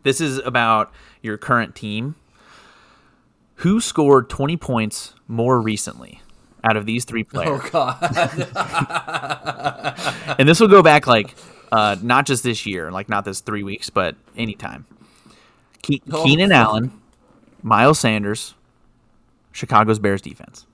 This 0.04 0.20
is 0.20 0.38
about 0.38 0.92
your 1.20 1.36
current 1.36 1.74
team. 1.74 2.14
Who 3.56 3.80
scored 3.80 4.30
20 4.30 4.56
points 4.56 5.14
more 5.28 5.60
recently 5.60 6.22
out 6.64 6.76
of 6.76 6.86
these 6.86 7.04
three 7.04 7.24
players? 7.24 7.60
Oh 7.62 7.68
god. 7.70 8.46
And 10.38 10.48
this 10.48 10.60
will 10.60 10.68
go 10.68 10.82
back 10.82 11.06
like 11.06 11.34
uh, 11.72 11.96
not 12.02 12.24
just 12.24 12.42
this 12.42 12.64
year, 12.66 12.90
like 12.90 13.08
not 13.08 13.24
this 13.24 13.40
three 13.40 13.62
weeks, 13.62 13.90
but 13.90 14.14
anytime. 14.36 14.86
Ke- 15.82 16.00
Oh, 16.10 16.24
Keenan 16.24 16.50
fuck. 16.50 16.56
Allen, 16.58 17.00
Miles 17.62 17.98
Sanders, 17.98 18.54
Chicago's 19.52 19.98
Bears 19.98 20.22
defense. 20.22 20.66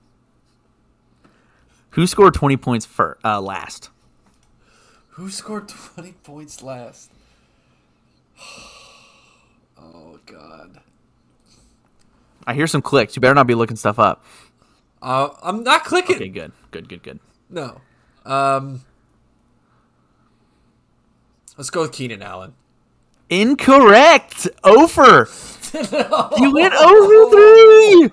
Who 1.91 2.05
scored 2.07 2.33
20 2.35 2.55
points 2.57 2.85
for 2.85 3.17
uh, 3.25 3.41
last? 3.41 3.89
Who 5.17 5.31
scored 5.31 5.67
twenty 5.67 6.13
points 6.13 6.63
last? 6.63 7.11
Oh 9.79 10.17
god. 10.25 10.81
I 12.47 12.55
hear 12.55 12.65
some 12.65 12.81
clicks. 12.81 13.15
You 13.15 13.19
better 13.21 13.35
not 13.35 13.45
be 13.45 13.53
looking 13.53 13.77
stuff 13.77 13.99
up. 13.99 14.25
Uh, 15.03 15.29
I'm 15.43 15.63
not 15.63 15.83
clicking. 15.83 16.15
Okay, 16.15 16.29
good, 16.29 16.51
good, 16.71 16.89
good, 16.89 17.03
good. 17.03 17.19
No. 17.47 17.79
Um. 18.25 18.81
Let's 21.57 21.69
go 21.69 21.81
with 21.81 21.91
Keenan 21.91 22.23
Allen. 22.23 22.55
Incorrect. 23.29 24.47
Over. 24.63 25.29
You 26.39 26.53
went 26.55 26.73
over 26.73 27.29
three. 27.29 28.09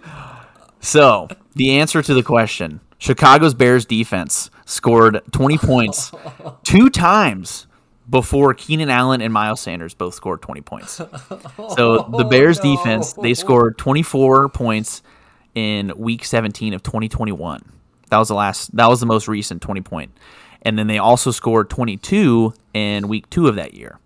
So 0.81 1.29
the 1.55 1.79
answer 1.79 2.03
to 2.03 2.13
the 2.13 2.23
question: 2.23 2.81
Chicago's 3.05 3.53
Bears 3.53 3.85
defense 3.85 4.49
scored 4.65 5.21
20 5.33 5.59
points 5.59 6.11
two 6.63 6.89
times 6.89 7.67
before 8.09 8.55
Keenan 8.55 8.89
Allen 8.89 9.21
and 9.21 9.31
Miles 9.31 9.61
Sanders 9.61 9.93
both 9.93 10.15
scored 10.15 10.41
20 10.41 10.63
points. 10.63 10.93
So 10.93 11.05
the 11.05 11.45
oh, 11.59 12.25
Bears 12.25 12.65
no. 12.65 12.75
defense 12.75 13.13
they 13.13 13.35
scored 13.35 13.77
24 13.77 14.49
points 14.49 15.03
in 15.55 15.93
Week 15.99 16.25
17 16.25 16.73
of 16.73 16.83
2021. 16.83 17.61
That 18.09 18.17
was 18.17 18.29
the 18.29 18.35
last. 18.35 18.75
That 18.75 18.87
was 18.87 19.01
the 19.01 19.07
most 19.07 19.29
recent 19.29 19.61
20 19.61 19.83
point. 19.83 20.11
and 20.63 20.79
then 20.79 20.87
they 20.87 20.97
also 20.97 21.31
scored 21.31 21.69
22 21.69 22.55
in 22.73 23.07
Week 23.09 23.29
two 23.29 23.49
of 23.49 23.57
that 23.57 23.75
year. 23.75 23.99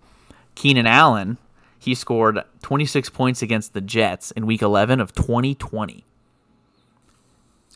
Keenan 0.56 0.88
Allen, 0.88 1.38
he 1.78 1.94
scored 1.94 2.42
26 2.62 3.10
points 3.10 3.42
against 3.42 3.74
the 3.74 3.80
Jets 3.80 4.32
in 4.32 4.44
week 4.44 4.60
11 4.60 5.00
of 5.00 5.12
2020. 5.12 6.04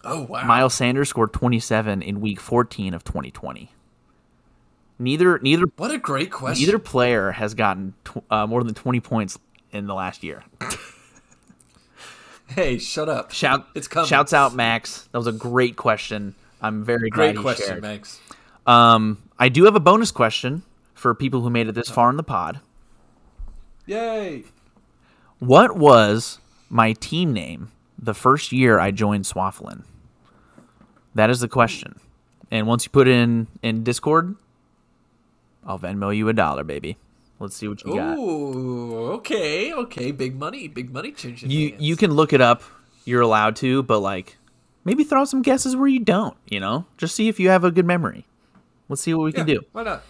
Oh 0.04 0.22
wow. 0.22 0.44
Miles 0.44 0.74
Sanders 0.74 1.08
scored 1.08 1.32
27 1.32 2.02
in 2.02 2.20
week 2.20 2.40
14 2.40 2.94
of 2.94 3.04
2020. 3.04 3.70
Neither 4.98 5.38
neither 5.40 5.64
what 5.76 5.90
a 5.90 5.98
great 5.98 6.30
question. 6.30 6.64
neither 6.66 6.78
player 6.78 7.32
has 7.32 7.54
gotten 7.54 7.94
tw- 8.04 8.24
uh, 8.30 8.46
more 8.46 8.62
than 8.64 8.74
20 8.74 9.00
points 9.00 9.38
in 9.70 9.86
the 9.86 9.94
last 9.94 10.22
year. 10.22 10.42
Hey, 12.48 12.76
shut 12.78 13.08
up. 13.08 13.32
Shout 13.32 13.66
It's 13.74 13.88
coming. 13.88 14.08
Shouts 14.08 14.34
out 14.34 14.54
Max. 14.54 15.08
That 15.12 15.18
was 15.18 15.26
a 15.26 15.32
great 15.32 15.76
question. 15.76 16.34
I'm 16.60 16.84
very 16.84 17.08
Great 17.08 17.36
question, 17.38 17.66
shared. 17.66 17.82
Max. 17.82 18.20
Um, 18.66 19.22
I 19.38 19.48
do 19.48 19.64
have 19.64 19.74
a 19.74 19.80
bonus 19.80 20.10
question 20.10 20.62
for 20.94 21.14
people 21.14 21.40
who 21.40 21.48
made 21.50 21.66
it 21.68 21.74
this 21.74 21.88
far 21.88 22.10
in 22.10 22.16
the 22.16 22.22
pod. 22.22 22.60
Yay. 23.86 24.44
What 25.38 25.76
was 25.76 26.38
my 26.68 26.92
team 26.92 27.32
name 27.32 27.72
the 27.98 28.14
first 28.14 28.52
year 28.52 28.78
I 28.78 28.90
joined 28.90 29.24
Swafflin? 29.24 29.84
That 31.14 31.30
is 31.30 31.40
the 31.40 31.48
question. 31.48 31.98
And 32.50 32.66
once 32.66 32.84
you 32.84 32.90
put 32.90 33.08
it 33.08 33.12
in 33.12 33.46
in 33.62 33.82
Discord, 33.84 34.36
I'll 35.66 35.78
Venmo 35.78 36.14
you 36.14 36.28
a 36.28 36.32
dollar, 36.32 36.64
baby. 36.64 36.96
Let's 37.38 37.56
see 37.56 37.66
what 37.66 37.84
you 37.84 37.94
got. 37.94 38.16
Ooh, 38.18 39.12
okay, 39.14 39.72
okay. 39.72 40.12
Big 40.12 40.38
money, 40.38 40.68
big 40.68 40.92
money 40.92 41.12
changing. 41.12 41.50
You 41.50 41.70
hands. 41.70 41.82
you 41.82 41.96
can 41.96 42.12
look 42.12 42.32
it 42.32 42.40
up. 42.40 42.62
You're 43.04 43.20
allowed 43.20 43.56
to, 43.56 43.82
but 43.82 43.98
like 43.98 44.36
maybe 44.84 45.02
throw 45.02 45.24
some 45.24 45.42
guesses 45.42 45.74
where 45.74 45.88
you 45.88 45.98
don't. 45.98 46.36
You 46.48 46.60
know, 46.60 46.86
just 46.98 47.14
see 47.14 47.28
if 47.28 47.40
you 47.40 47.48
have 47.48 47.64
a 47.64 47.70
good 47.70 47.86
memory. 47.86 48.26
Let's 48.88 49.02
see 49.02 49.12
what 49.14 49.24
we 49.24 49.30
Yeah, 49.32 49.38
can 49.38 49.46
do. 49.46 49.60
Why 49.72 49.82
not? 49.82 50.02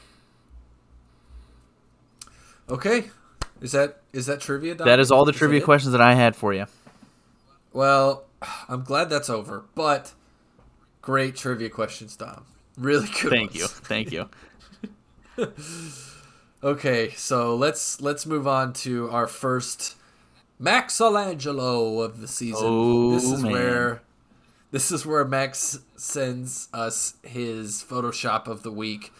Okay, 2.68 3.10
is 3.60 3.72
that 3.72 4.00
is 4.12 4.26
that 4.26 4.40
trivia? 4.40 4.74
That 4.74 5.00
is 5.00 5.10
all 5.10 5.24
the 5.24 5.32
that 5.32 5.38
trivia 5.38 5.60
questions 5.60 5.92
that 5.92 6.00
I 6.00 6.14
had 6.14 6.36
for 6.36 6.52
you. 6.52 6.66
Well, 7.72 8.24
I'm 8.68 8.82
glad 8.84 9.08
that's 9.08 9.30
over, 9.30 9.64
but 9.74 10.12
great 11.02 11.36
trivia 11.36 11.68
questions, 11.68 12.16
Dom. 12.16 12.46
Really 12.78 13.08
good. 13.08 13.30
Thank 13.30 13.50
ones. 13.50 13.60
you. 13.60 13.66
Thank 13.66 14.12
you. 14.12 14.30
Okay, 16.64 17.10
so 17.16 17.56
let's 17.56 18.00
let's 18.00 18.24
move 18.24 18.46
on 18.46 18.72
to 18.74 19.10
our 19.10 19.26
first 19.26 19.96
Maxolangelo 20.60 22.04
of 22.04 22.20
the 22.20 22.28
season. 22.28 22.62
Oh, 22.62 23.12
this 23.14 23.24
is 23.24 23.42
man. 23.42 23.52
where 23.52 24.02
this 24.70 24.92
is 24.92 25.04
where 25.04 25.24
Max 25.24 25.80
sends 25.96 26.68
us 26.72 27.14
his 27.24 27.82
Photoshop 27.82 28.46
of 28.46 28.62
the 28.62 28.70
week. 28.70 29.12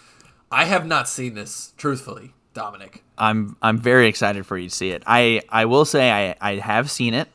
I 0.53 0.67
have 0.67 0.87
not 0.87 1.09
seen 1.09 1.35
this, 1.35 1.73
truthfully, 1.77 2.33
Dominic. 2.55 3.03
I'm 3.19 3.57
I'm 3.61 3.79
very 3.79 4.07
excited 4.07 4.47
for 4.47 4.57
you 4.57 4.69
to 4.69 4.75
see 4.75 4.91
it. 4.91 5.03
I 5.05 5.43
I 5.49 5.65
will 5.65 5.85
say 5.85 6.13
I 6.13 6.37
I 6.41 6.57
have 6.57 6.93
seen 6.93 7.13
it, 7.13 7.29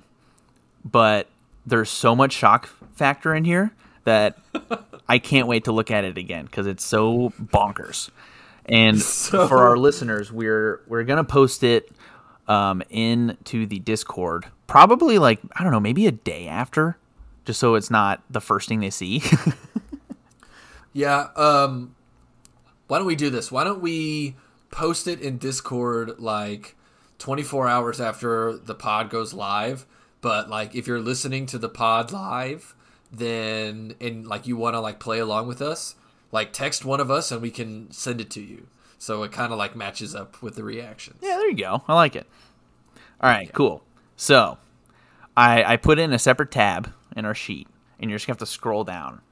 but 0.86 1.28
there's 1.66 1.90
so 1.90 2.16
much 2.16 2.32
shock 2.32 2.70
factor 2.96 3.36
in 3.36 3.44
here 3.44 3.74
that 4.08 4.40
I 5.08 5.20
can't 5.20 5.48
wait 5.48 5.66
to 5.66 5.72
look 5.72 5.92
at 5.92 6.04
it 6.04 6.18
again 6.18 6.46
because 6.46 6.66
it's 6.68 6.84
so 6.84 7.32
bonkers. 7.40 8.10
And 8.66 9.00
So- 9.02 9.48
for 9.48 9.68
our 9.68 9.78
listeners, 9.78 10.32
we're 10.32 10.82
we're 10.88 11.04
gonna 11.04 11.24
post 11.24 11.64
it 11.64 11.92
um, 12.48 12.82
into 12.90 13.66
the 13.66 13.80
Discord 13.80 14.48
probably 14.68 15.18
like 15.18 15.40
I 15.56 15.64
don't 15.64 15.72
know 15.72 15.80
maybe 15.80 16.08
a 16.08 16.12
day 16.12 16.48
after, 16.48 16.98
just 17.46 17.60
so 17.60 17.76
it's 17.76 17.90
not 17.90 18.22
the 18.30 18.42
first 18.42 18.68
thing 18.68 18.80
they 18.82 18.90
see. 18.90 19.22
Yeah. 20.94 21.28
Um, 21.36 21.96
why 22.88 22.98
don't 22.98 23.06
we 23.08 23.16
do 23.16 23.30
this? 23.30 23.52
Why 23.52 23.64
don't 23.64 23.82
we 23.82 24.36
post 24.72 25.08
it 25.08 25.22
in 25.22 25.38
Discord 25.38 26.20
like 26.20 26.76
24 27.20 27.68
hours 27.68 28.02
after 28.02 28.58
the 28.58 28.74
pod 28.74 29.10
goes 29.10 29.34
live? 29.34 29.86
But 30.22 30.50
like, 30.50 30.74
if 30.74 30.88
you're 30.88 31.00
listening 31.02 31.46
to 31.48 31.60
the 31.60 31.70
pod 31.70 32.12
live, 32.12 32.74
then 33.12 33.96
and 34.02 34.28
like 34.28 34.48
you 34.48 34.58
want 34.58 34.76
to 34.76 34.80
like 34.80 35.00
play 35.00 35.20
along 35.20 35.48
with 35.48 35.62
us, 35.62 35.96
like 36.32 36.54
text 36.54 36.86
one 36.86 37.00
of 37.00 37.10
us 37.10 37.32
and 37.32 37.42
we 37.42 37.52
can 37.52 37.92
send 37.92 38.22
it 38.22 38.30
to 38.32 38.42
you. 38.42 38.68
So 39.00 39.24
it 39.24 39.32
kind 39.32 39.52
of 39.52 39.58
like 39.58 39.76
matches 39.76 40.16
up 40.16 40.42
with 40.42 40.56
the 40.56 40.64
reactions. 40.64 41.20
Yeah, 41.22 41.38
there 41.38 41.50
you 41.50 41.58
go. 41.58 41.84
I 41.88 41.94
like 41.94 42.16
it. 42.16 42.28
All 43.22 43.30
right, 43.30 43.52
cool. 43.54 43.84
So, 44.16 44.58
I 45.36 45.64
I 45.64 45.78
put 45.78 46.00
in 46.00 46.14
a 46.14 46.20
separate 46.20 46.52
tab 46.52 46.92
in 47.16 47.26
our 47.26 47.36
sheet, 47.36 47.68
and 48.00 48.10
you're 48.10 48.18
just 48.18 48.28
gonna 48.28 48.34
have 48.34 48.40
to 48.40 48.46
scroll 48.46 48.84
down. 48.84 49.22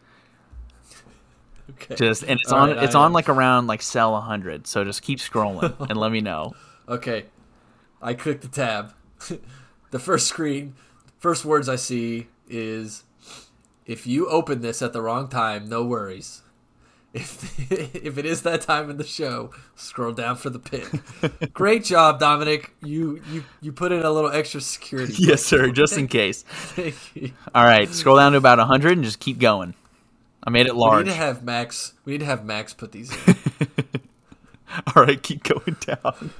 Okay. 1.67 1.95
Just 1.95 2.21
and 2.21 2.39
it's 2.39 2.51
All 2.51 2.59
on 2.59 2.69
right, 2.69 2.83
it's 2.83 2.93
I 2.93 2.99
on 2.99 3.05
am. 3.07 3.13
like 3.13 3.27
around 3.27 3.65
like 3.65 3.81
cell 3.81 4.11
100. 4.11 4.67
So 4.67 4.83
just 4.83 5.01
keep 5.01 5.17
scrolling 5.17 5.73
and 5.89 5.97
let 5.97 6.11
me 6.11 6.21
know. 6.21 6.53
Okay. 6.87 7.25
I 8.03 8.13
click 8.13 8.41
the 8.41 8.47
tab. 8.47 8.93
the 9.89 9.97
first 9.97 10.27
screen, 10.27 10.75
first 11.17 11.43
words 11.43 11.67
I 11.67 11.75
see 11.75 12.27
is 12.47 13.03
if 13.85 14.07
you 14.07 14.27
open 14.27 14.61
this 14.61 14.81
at 14.81 14.93
the 14.93 15.01
wrong 15.01 15.27
time, 15.27 15.69
no 15.69 15.83
worries. 15.83 16.41
If 17.13 17.71
if 17.71 18.17
it 18.17 18.25
is 18.25 18.41
that 18.41 18.61
time 18.61 18.89
in 18.89 18.97
the 18.97 19.05
show, 19.05 19.51
scroll 19.75 20.11
down 20.11 20.35
for 20.35 20.49
the 20.49 20.59
pin. 20.59 21.01
Great 21.53 21.85
job, 21.85 22.19
Dominic. 22.19 22.73
You 22.83 23.21
you 23.31 23.43
you 23.61 23.71
put 23.71 23.93
in 23.93 24.03
a 24.03 24.11
little 24.11 24.29
extra 24.31 24.59
security. 24.59 25.13
yes, 25.17 25.45
sir. 25.45 25.71
Just 25.71 25.97
in 25.97 26.07
case. 26.07 26.43
Thank 26.43 26.95
you. 27.15 27.31
All 27.53 27.63
right, 27.63 27.87
scroll 27.89 28.17
down 28.17 28.33
to 28.33 28.37
about 28.37 28.57
100 28.57 28.97
and 28.97 29.05
just 29.05 29.19
keep 29.19 29.39
going. 29.39 29.75
I 30.43 30.49
made 30.49 30.67
it 30.67 30.75
large. 30.75 31.05
We 31.05 31.11
need 31.11 31.11
to 31.11 31.15
have 31.15 31.41
Max. 31.43 31.93
We 32.03 32.13
need 32.13 32.19
to 32.19 32.25
have 32.25 32.43
Max 32.45 32.73
put 32.73 32.91
these 32.91 33.11
in. 33.25 33.35
All 34.93 35.03
right, 35.03 35.21
keep 35.23 35.43
going 35.43 35.77
down. 35.79 36.31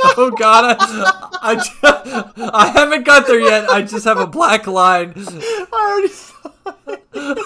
Oh 0.00 0.32
God, 0.38 0.76
I, 0.80 1.62
I, 1.84 2.50
I 2.50 2.68
haven't 2.68 3.04
got 3.04 3.26
there 3.26 3.40
yet. 3.40 3.68
I 3.68 3.82
just 3.82 4.06
have 4.06 4.18
a 4.18 4.26
black 4.26 4.66
line. 4.66 5.12
I 5.16 5.66
already 5.70 6.08
saw 6.08 6.50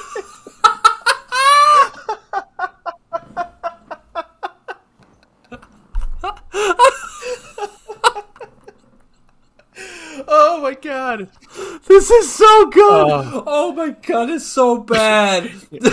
Oh 10.34 10.60
my 10.62 10.74
god. 10.74 11.28
This 11.86 12.10
is 12.10 12.32
so 12.32 12.66
good. 12.70 13.10
Oh. 13.10 13.44
oh 13.46 13.72
my 13.72 13.90
god, 13.90 14.30
it's 14.30 14.46
so 14.46 14.78
bad. 14.78 15.50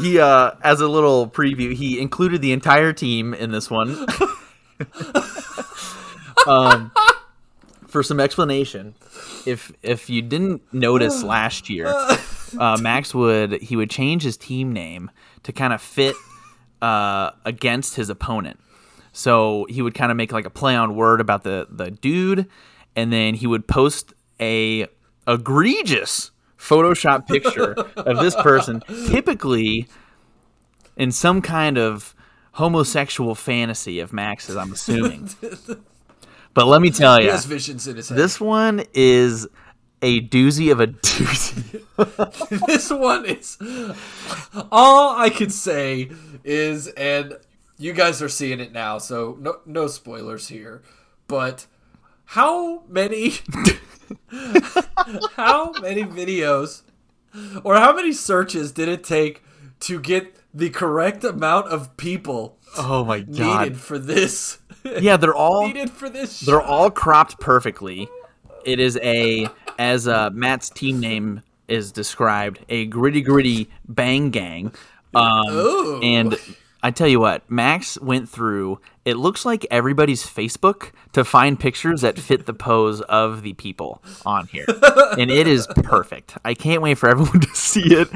He 0.00 0.20
uh 0.20 0.52
as 0.62 0.80
a 0.80 0.86
little 0.86 1.28
preview, 1.28 1.74
he 1.74 2.00
included 2.00 2.40
the 2.40 2.52
entire 2.52 2.92
team 2.92 3.34
in 3.34 3.50
this 3.50 3.68
one. 3.68 3.90
um 6.46 6.92
for 7.88 8.04
some 8.04 8.20
explanation, 8.20 8.94
if 9.46 9.72
if 9.82 10.08
you 10.08 10.22
didn't 10.22 10.62
notice 10.72 11.22
last 11.24 11.68
year, 11.68 11.92
uh, 12.58 12.78
Max 12.80 13.14
would 13.14 13.60
he 13.62 13.76
would 13.76 13.90
change 13.90 14.22
his 14.22 14.36
team 14.36 14.72
name 14.72 15.10
to 15.42 15.52
kind 15.52 15.72
of 15.72 15.80
fit 15.80 16.16
uh, 16.82 17.30
against 17.44 17.96
his 17.96 18.10
opponent. 18.10 18.60
So 19.12 19.66
he 19.68 19.82
would 19.82 19.94
kind 19.94 20.10
of 20.10 20.16
make 20.16 20.32
like 20.32 20.46
a 20.46 20.50
play 20.50 20.76
on 20.76 20.94
word 20.94 21.20
about 21.20 21.42
the 21.42 21.66
the 21.70 21.90
dude, 21.90 22.46
and 22.96 23.12
then 23.12 23.34
he 23.34 23.46
would 23.46 23.66
post 23.66 24.12
a 24.40 24.86
egregious 25.26 26.30
Photoshop 26.58 27.26
picture 27.26 27.72
of 27.96 28.18
this 28.18 28.34
person, 28.36 28.82
typically 29.08 29.88
in 30.96 31.10
some 31.10 31.40
kind 31.40 31.78
of 31.78 32.14
homosexual 32.52 33.34
fantasy 33.34 34.00
of 34.00 34.12
Max's. 34.12 34.56
I'm 34.56 34.72
assuming. 34.72 35.30
But 36.52 36.66
let 36.66 36.82
me 36.82 36.90
tell 36.90 37.22
you, 37.22 37.30
has 37.30 37.44
visions 37.44 37.86
in 37.86 37.96
his 37.96 38.08
head. 38.08 38.18
this 38.18 38.40
one 38.40 38.82
is 38.92 39.46
a 40.02 40.20
doozy 40.20 40.72
of 40.72 40.80
a 40.80 40.86
doozy. 40.88 41.82
this 42.66 42.90
one 42.90 43.26
is 43.26 43.58
all 44.72 45.16
I 45.16 45.30
can 45.30 45.50
say 45.50 46.10
is, 46.44 46.88
and 46.88 47.36
you 47.78 47.92
guys 47.92 48.22
are 48.22 48.28
seeing 48.28 48.60
it 48.60 48.72
now, 48.72 48.98
so 48.98 49.36
no 49.40 49.58
no 49.66 49.86
spoilers 49.86 50.48
here. 50.48 50.82
But 51.28 51.66
how 52.26 52.84
many 52.88 53.34
how 55.36 55.72
many 55.80 56.04
videos 56.04 56.82
or 57.64 57.76
how 57.76 57.92
many 57.94 58.12
searches 58.12 58.72
did 58.72 58.88
it 58.88 59.04
take 59.04 59.42
to 59.80 60.00
get 60.00 60.36
the 60.52 60.70
correct 60.70 61.22
amount 61.24 61.68
of 61.68 61.96
people 61.96 62.58
Oh 62.76 63.04
my 63.04 63.20
god 63.20 63.62
needed 63.62 63.80
for 63.80 63.98
this? 63.98 64.58
Yeah, 64.84 65.16
they're 65.16 65.34
all 65.34 65.66
needed 65.66 65.90
for 65.90 66.08
this. 66.08 66.40
they're 66.40 66.60
shot? 66.60 66.68
all 66.68 66.90
cropped 66.90 67.38
perfectly. 67.40 68.08
It 68.64 68.80
is 68.80 68.98
a 69.02 69.48
as 69.78 70.06
uh, 70.06 70.30
Matt's 70.30 70.70
team 70.70 71.00
name 71.00 71.42
is 71.68 71.92
described, 71.92 72.58
a 72.68 72.86
gritty 72.86 73.22
gritty 73.22 73.70
bang 73.88 74.30
gang. 74.30 74.74
Um, 75.14 76.00
and 76.02 76.36
I 76.82 76.90
tell 76.90 77.08
you 77.08 77.20
what, 77.20 77.48
Max 77.50 77.98
went 78.00 78.28
through. 78.28 78.80
It 79.04 79.16
looks 79.16 79.44
like 79.44 79.66
everybody's 79.70 80.24
Facebook 80.24 80.92
to 81.12 81.24
find 81.24 81.58
pictures 81.58 82.00
that 82.02 82.18
fit 82.18 82.46
the 82.46 82.54
pose 82.54 83.00
of 83.02 83.42
the 83.42 83.52
people 83.54 84.02
on 84.24 84.46
here, 84.48 84.66
and 85.18 85.30
it 85.30 85.46
is 85.46 85.66
perfect. 85.66 86.36
I 86.44 86.54
can't 86.54 86.82
wait 86.82 86.98
for 86.98 87.08
everyone 87.08 87.40
to 87.40 87.54
see 87.54 87.84
it. 87.86 88.08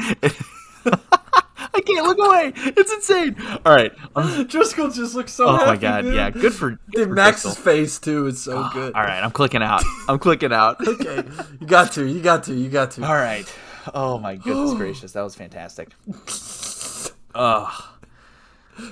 I 1.74 1.80
can't 1.80 2.06
look 2.06 2.18
away. 2.18 2.52
It's 2.76 2.92
insane. 2.92 3.36
All 3.66 3.74
right. 3.74 3.92
Um, 4.14 4.46
Driscoll 4.46 4.90
just 4.90 5.14
looks 5.14 5.32
so 5.32 5.46
oh 5.46 5.56
happy. 5.56 5.66
my 5.66 5.76
god. 5.76 6.02
dude. 6.02 6.14
Yeah. 6.14 6.30
Good 6.30 6.55
for, 6.55 6.70
good 6.70 6.78
Dude, 6.92 7.09
for 7.09 7.14
Max's 7.14 7.42
Crystal. 7.55 7.62
face 7.64 7.98
too 7.98 8.26
is 8.28 8.42
so 8.42 8.68
good. 8.72 8.94
All 8.94 9.02
right. 9.02 9.22
I'm 9.22 9.30
clicking 9.32 9.62
out. 9.62 9.82
I'm 10.09 10.18
clicking 10.18 10.52
out. 10.52 10.76
Okay, 10.86 11.24
you 11.60 11.66
got 11.66 11.92
to, 11.92 12.06
you 12.06 12.20
got 12.20 12.44
to, 12.44 12.55
you 12.55 12.68
got 12.68 12.92
to. 12.92 13.05
All 13.05 13.14
right. 13.14 13.52
Oh 13.94 14.18
my 14.18 14.36
goodness 14.36 14.74
gracious, 14.76 15.12
that 15.12 15.22
was 15.22 15.34
fantastic. 15.34 15.90
Oh 17.36 17.90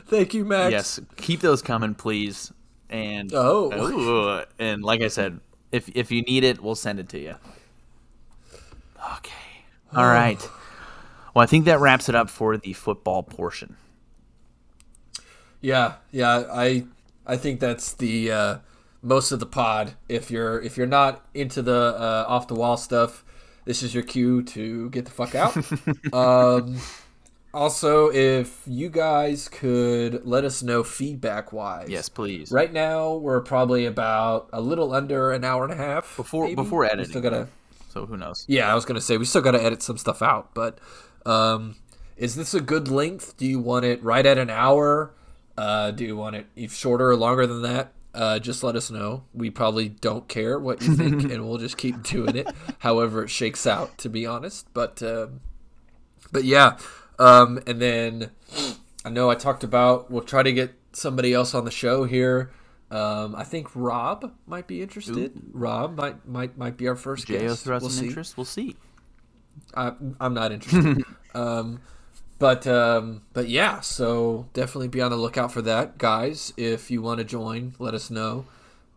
Thank 0.07 0.35
you, 0.35 0.45
Max. 0.45 0.73
yes, 0.73 1.01
keep 1.17 1.41
those 1.41 1.63
coming, 1.63 1.95
please. 1.95 2.53
And 2.91 3.33
Oh. 3.33 3.73
Ooh, 3.73 4.45
and 4.59 4.83
like 4.83 5.01
I 5.01 5.09
said, 5.09 5.39
if 5.71 5.89
if 5.95 6.11
you 6.11 6.23
need 6.23 6.43
it, 6.45 6.61
we'll 6.61 6.75
send 6.75 6.99
it 7.01 7.09
to 7.11 7.19
you. 7.21 7.35
Okay. 9.17 9.33
All 9.95 10.07
right. 10.07 10.41
Well, 11.35 11.43
I 11.43 11.47
think 11.47 11.65
that 11.65 11.81
wraps 11.81 12.09
it 12.09 12.15
up 12.15 12.29
for 12.31 12.57
the 12.57 12.73
football 12.75 13.23
portion. 13.23 13.77
Yeah, 15.61 15.95
yeah. 16.11 16.45
I, 16.53 16.85
I 17.27 17.37
think 17.37 17.61
that's 17.61 17.93
the 17.95 18.31
uh, 18.33 18.59
most 19.01 19.33
of 19.33 19.41
the 19.41 19.47
pod. 19.47 19.95
If 20.09 20.31
you're 20.31 20.61
if 20.61 20.77
you're 20.77 20.87
not 20.87 21.25
into 21.35 21.63
the 21.63 21.95
uh, 21.99 22.25
off 22.29 22.49
the 22.49 22.55
wall 22.55 22.77
stuff, 22.77 23.25
this 23.65 23.83
is 23.83 23.95
your 23.95 24.03
cue 24.03 24.43
to 24.43 24.91
get 24.91 25.05
the 25.05 25.11
fuck 25.11 25.35
out. 25.35 25.57
um, 26.13 26.77
Also, 27.55 28.11
if 28.11 28.63
you 28.67 28.89
guys 28.89 29.47
could 29.51 30.25
let 30.27 30.43
us 30.43 30.63
know 30.63 30.83
feedback 30.83 31.53
wise. 31.53 31.89
Yes, 31.91 32.09
please. 32.09 32.51
Right 32.51 32.73
now, 32.73 33.13
we're 33.17 33.43
probably 33.43 33.85
about 33.85 34.49
a 34.55 34.61
little 34.63 34.95
under 34.95 35.33
an 35.33 35.45
hour 35.45 35.63
and 35.65 35.73
a 35.73 35.77
half 35.77 36.17
Before- 36.17 36.45
maybe. 36.45 36.55
before 36.55 36.81
We 36.81 36.87
editing, 36.87 37.11
Still 37.11 37.21
gotta. 37.21 37.49
So 37.91 38.07
who 38.07 38.17
knows? 38.17 38.47
Yeah, 38.49 38.73
I 38.73 38.75
was 38.75 38.87
gonna 38.87 39.03
say 39.03 39.19
we 39.19 39.27
still 39.27 39.43
gotta 39.43 39.63
edit 39.63 39.83
some 39.83 39.99
stuff 39.99 40.23
out, 40.23 40.55
but 40.55 40.79
um, 41.27 41.77
is 42.17 42.35
this 42.37 42.55
a 42.55 42.61
good 42.61 42.89
length? 42.89 43.37
Do 43.37 43.47
you 43.47 43.59
want 43.59 43.85
it 43.85 44.03
right 44.03 44.25
at 44.25 44.39
an 44.39 44.51
hour? 44.51 45.15
Uh, 45.57 45.91
do 45.91 46.05
you 46.05 46.17
want 46.17 46.37
it 46.37 46.47
if 46.57 46.73
shorter 46.75 47.11
or 47.11 47.17
longer 47.17 47.47
than 47.47 47.63
that? 47.63 47.93
Uh, 48.15 48.39
just 48.39 48.63
let 48.63 48.77
us 48.77 48.91
know. 48.91 49.25
We 49.33 49.51
probably 49.51 49.89
don't 49.89 50.29
care 50.29 50.59
what 50.59 50.83
you 50.83 50.95
think, 50.95 51.23
and 51.33 51.49
we'll 51.49 51.59
just 51.59 51.79
keep 51.79 52.03
doing 52.03 52.37
it, 52.37 52.47
however 52.81 53.25
it 53.25 53.29
shakes 53.31 53.67
out. 53.67 53.97
To 53.99 54.09
be 54.11 54.27
honest, 54.27 54.67
but 54.75 55.03
um, 55.03 55.41
but 56.31 56.45
yeah, 56.45 56.77
um, 57.19 57.59
and 57.67 57.81
then 57.81 58.31
I 59.05 59.09
know 59.11 59.31
I 59.31 59.35
talked 59.35 59.65
about 59.65 60.11
we'll 60.11 60.23
try 60.23 60.43
to 60.43 60.53
get 60.53 60.75
somebody 60.93 61.33
else 61.33 61.55
on 61.55 61.65
the 61.65 61.71
show 61.71 62.05
here. 62.05 62.51
Um, 62.91 63.35
I 63.35 63.45
think 63.45 63.69
Rob 63.75 64.33
might 64.47 64.67
be 64.67 64.83
interested. 64.83 65.33
Rob 65.53 65.97
might 65.97 66.29
might 66.29 66.59
might 66.59 66.77
be 66.77 66.89
our 66.89 66.97
first 66.97 67.27
Jo 67.27 67.39
guest. 67.39 67.65
threw 67.65 67.79
We'll 67.79 67.89
see. 67.89 68.09
interest. 68.09 68.37
We'll 68.37 68.45
see. 68.45 68.77
I, 69.75 69.93
I'm 70.21 70.35
not 70.35 70.53
interested. 70.53 71.05
um, 71.35 71.81
but 72.39 72.67
um, 72.67 73.23
but 73.33 73.49
yeah, 73.49 73.81
so 73.81 74.47
definitely 74.53 74.89
be 74.89 75.01
on 75.01 75.11
the 75.11 75.17
lookout 75.17 75.53
for 75.53 75.63
that, 75.63 75.99
guys. 75.99 76.53
If 76.57 76.91
you 76.91 77.01
want 77.03 77.19
to 77.19 77.25
join, 77.25 77.75
let 77.79 77.95
us 77.95 78.11
know, 78.11 78.47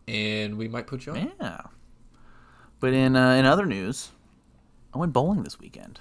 and 0.08 0.58
we 0.58 0.68
might 0.68 0.86
put 0.86 1.06
you 1.06 1.12
on. 1.12 1.32
Yeah. 1.40 1.60
But 2.80 2.92
in 2.92 3.16
uh, 3.16 3.34
in 3.34 3.46
other 3.46 3.64
news, 3.66 4.10
I 4.92 4.98
went 4.98 5.12
bowling 5.12 5.42
this 5.44 5.58
weekend. 5.58 6.00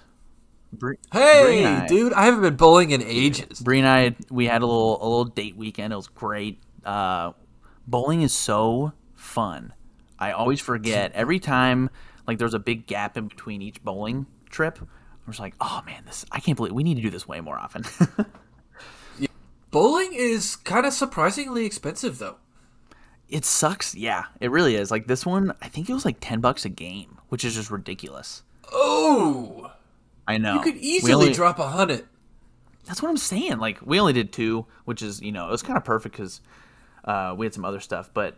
Bri- 0.73 0.97
Hey, 1.11 1.63
and 1.63 1.83
I- 1.83 1.87
dude, 1.87 2.13
I 2.13 2.25
haven't 2.25 2.41
been 2.41 2.55
bowling 2.57 2.91
in 2.91 3.01
ages. 3.03 3.59
Bree 3.61 3.79
and 3.79 3.87
I, 3.87 4.15
we 4.29 4.45
had 4.47 4.61
a 4.61 4.65
little 4.65 4.97
a 5.01 5.07
little 5.07 5.25
date 5.25 5.55
weekend. 5.55 5.93
It 5.93 5.95
was 5.95 6.07
great. 6.07 6.59
Uh, 6.83 7.31
bowling 7.87 8.23
is 8.23 8.33
so 8.33 8.91
fun. 9.13 9.71
I 10.19 10.31
always 10.31 10.59
forget 10.59 11.11
every 11.13 11.39
time. 11.39 11.89
Like 12.27 12.39
there's 12.39 12.55
a 12.55 12.59
big 12.59 12.87
gap 12.87 13.17
in 13.17 13.27
between 13.27 13.61
each 13.61 13.83
bowling 13.83 14.25
trip. 14.49 14.79
I 14.81 15.29
was 15.29 15.39
like, 15.39 15.55
oh 15.59 15.81
man, 15.85 16.03
this 16.05 16.25
I 16.31 16.39
can't 16.39 16.55
believe 16.55 16.73
we 16.73 16.83
need 16.83 16.95
to 16.95 17.01
do 17.01 17.09
this 17.09 17.27
way 17.27 17.41
more 17.41 17.57
often. 17.57 17.83
Bowling 19.71 20.13
is 20.13 20.55
kind 20.55 20.85
of 20.85 20.93
surprisingly 20.93 21.65
expensive, 21.65 22.17
though. 22.19 22.37
it 23.27 23.43
sucks. 23.43 23.93
Yeah, 23.93 24.25
it 24.39 24.49
really 24.51 24.75
is. 24.75 24.89
Like 24.89 25.07
this 25.07 25.25
one, 25.25 25.53
I 25.61 25.67
think 25.67 25.89
it 25.89 25.93
was 25.93 26.05
like 26.05 26.17
ten 26.21 26.39
bucks 26.39 26.63
a 26.63 26.69
game, 26.69 27.17
which 27.29 27.43
is 27.43 27.55
just 27.55 27.69
ridiculous. 27.71 28.43
Oh, 28.71 29.71
I 30.27 30.37
know. 30.37 30.53
you 30.55 30.61
could 30.61 30.77
easily 30.77 31.13
only- 31.13 31.33
drop 31.33 31.59
a 31.59 31.67
hundred. 31.67 32.05
That's 32.85 33.01
what 33.01 33.09
I'm 33.09 33.17
saying. 33.17 33.57
Like 33.57 33.79
we 33.83 33.99
only 33.99 34.13
did 34.13 34.31
two, 34.31 34.65
which 34.85 35.01
is 35.01 35.21
you 35.21 35.31
know 35.31 35.47
it 35.47 35.51
was 35.51 35.63
kind 35.63 35.75
of 35.75 35.83
perfect 35.83 36.15
because 36.15 36.39
uh, 37.03 37.33
we 37.35 37.45
had 37.45 37.53
some 37.53 37.65
other 37.65 37.79
stuff, 37.81 38.11
but 38.13 38.37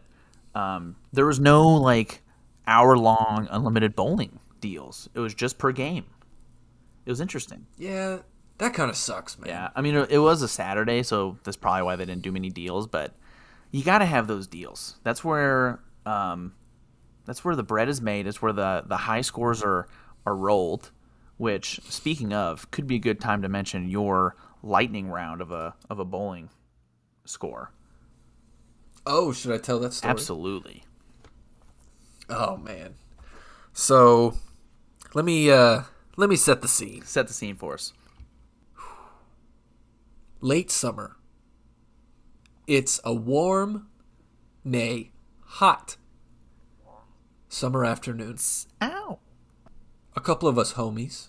um, 0.55 0.95
there 1.13 1.25
was 1.25 1.39
no 1.39 1.67
like 1.67 2.23
hour 2.65 2.97
long 2.97 3.47
unlimited 3.51 3.95
bowling 3.95 4.39
deals. 4.67 5.09
It 5.13 5.19
was 5.19 5.33
just 5.33 5.57
per 5.57 5.71
game. 5.71 6.05
It 7.05 7.09
was 7.09 7.21
interesting. 7.21 7.67
Yeah, 7.77 8.19
that 8.57 8.73
kind 8.73 8.89
of 8.89 8.97
sucks, 8.97 9.39
man. 9.39 9.49
Yeah, 9.49 9.69
I 9.75 9.81
mean 9.81 9.95
it, 9.95 10.17
was 10.17 10.41
a 10.41 10.47
Saturday, 10.47 11.03
so 11.03 11.37
that's 11.43 11.57
probably 11.57 11.83
why 11.83 11.95
they 11.95 12.05
didn't 12.05 12.23
do 12.23 12.31
many 12.31 12.49
deals. 12.49 12.87
But 12.87 13.13
you 13.71 13.83
got 13.83 13.99
to 13.99 14.05
have 14.05 14.27
those 14.27 14.47
deals. 14.47 14.97
That's 15.03 15.23
where 15.23 15.79
um, 16.05 16.53
that's 17.25 17.45
where 17.45 17.55
the 17.55 17.63
bread 17.63 17.87
is 17.87 18.01
made. 18.01 18.27
It's 18.27 18.41
where 18.41 18.53
the 18.53 18.83
the 18.85 18.97
high 18.97 19.21
scores 19.21 19.63
are 19.63 19.87
are 20.25 20.35
rolled. 20.35 20.91
Which, 21.37 21.79
speaking 21.87 22.33
of, 22.33 22.71
could 22.71 22.87
be 22.87 22.95
a 22.95 22.99
good 22.99 23.21
time 23.21 23.43
to 23.43 23.49
mention 23.49 23.89
your 23.89 24.35
lightning 24.63 25.09
round 25.09 25.39
of 25.39 25.51
a 25.51 25.75
of 25.89 25.99
a 25.99 26.05
bowling 26.05 26.49
score. 27.25 27.71
Oh, 29.05 29.31
should 29.31 29.53
I 29.53 29.59
tell 29.59 29.79
that 29.79 29.93
story? 29.93 30.11
Absolutely. 30.11 30.83
Oh 32.29 32.57
man. 32.57 32.95
So, 33.71 34.33
let 35.13 35.25
me 35.25 35.49
uh 35.51 35.83
let 36.15 36.29
me 36.29 36.35
set 36.35 36.61
the 36.61 36.67
scene. 36.67 37.03
Set 37.03 37.27
the 37.27 37.33
scene 37.33 37.55
for 37.55 37.73
us. 37.73 37.93
late 40.41 40.71
summer. 40.71 41.15
It's 42.67 42.99
a 43.03 43.13
warm, 43.13 43.87
nay, 44.63 45.11
hot 45.45 45.97
summer 47.47 47.85
afternoon. 47.85 48.37
Ow. 48.81 49.19
A 50.15 50.19
couple 50.19 50.49
of 50.49 50.57
us 50.57 50.73
homies. 50.73 51.27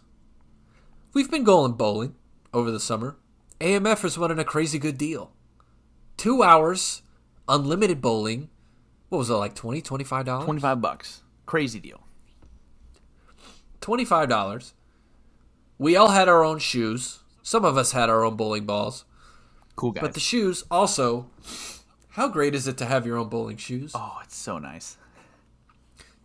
We've 1.13 1.31
been 1.31 1.45
going 1.45 1.73
bowling 1.73 2.17
over 2.53 2.71
the 2.71 2.81
summer. 2.81 3.17
AMF 3.61 4.05
is 4.05 4.19
running 4.19 4.39
a 4.39 4.45
crazy 4.45 4.79
good 4.79 4.99
deal. 4.99 5.33
Two 6.17 6.43
hours, 6.43 7.03
unlimited 7.49 8.01
bowling. 8.01 8.49
What 9.09 9.19
was 9.19 9.31
it, 9.31 9.35
like 9.35 9.55
20 9.55 9.81
$25? 9.83 10.45
Twenty 10.45 10.61
five 10.61 10.81
bucks. 10.81 11.23
Crazy 11.47 11.79
deal. 11.81 12.08
$25. 13.81 14.73
We 15.79 15.97
all 15.97 16.09
had 16.11 16.29
our 16.29 16.45
own 16.45 16.59
shoes. 16.59 17.21
Some 17.43 17.65
of 17.65 17.77
us 17.77 17.93
had 17.93 18.11
our 18.11 18.25
own 18.25 18.37
bowling 18.37 18.67
balls. 18.67 19.05
Cool 19.77 19.93
guys. 19.93 20.03
But 20.03 20.15
the 20.15 20.21
shoes 20.21 20.65
also. 20.71 21.31
How 22.11 22.27
great 22.29 22.55
is 22.55 22.67
it 22.67 22.77
to 22.79 22.85
have 22.85 23.07
your 23.07 23.17
own 23.17 23.29
bowling 23.29 23.57
shoes? 23.57 23.93
oh, 23.95 24.19
it's 24.25 24.37
so 24.37 24.59
nice. 24.59 24.97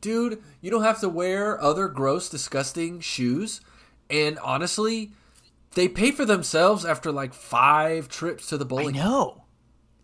Dude, 0.01 0.41
you 0.59 0.69
don't 0.71 0.83
have 0.83 0.99
to 1.01 1.07
wear 1.07 1.61
other 1.61 1.87
gross, 1.87 2.29
disgusting 2.29 2.99
shoes. 2.99 3.61
And 4.09 4.37
honestly, 4.39 5.11
they 5.75 5.87
pay 5.87 6.11
for 6.11 6.25
themselves 6.25 6.83
after 6.83 7.11
like 7.11 7.33
five 7.33 8.09
trips 8.09 8.47
to 8.47 8.57
the 8.57 8.65
bowling. 8.65 8.97
I 8.97 9.03
know. 9.03 9.43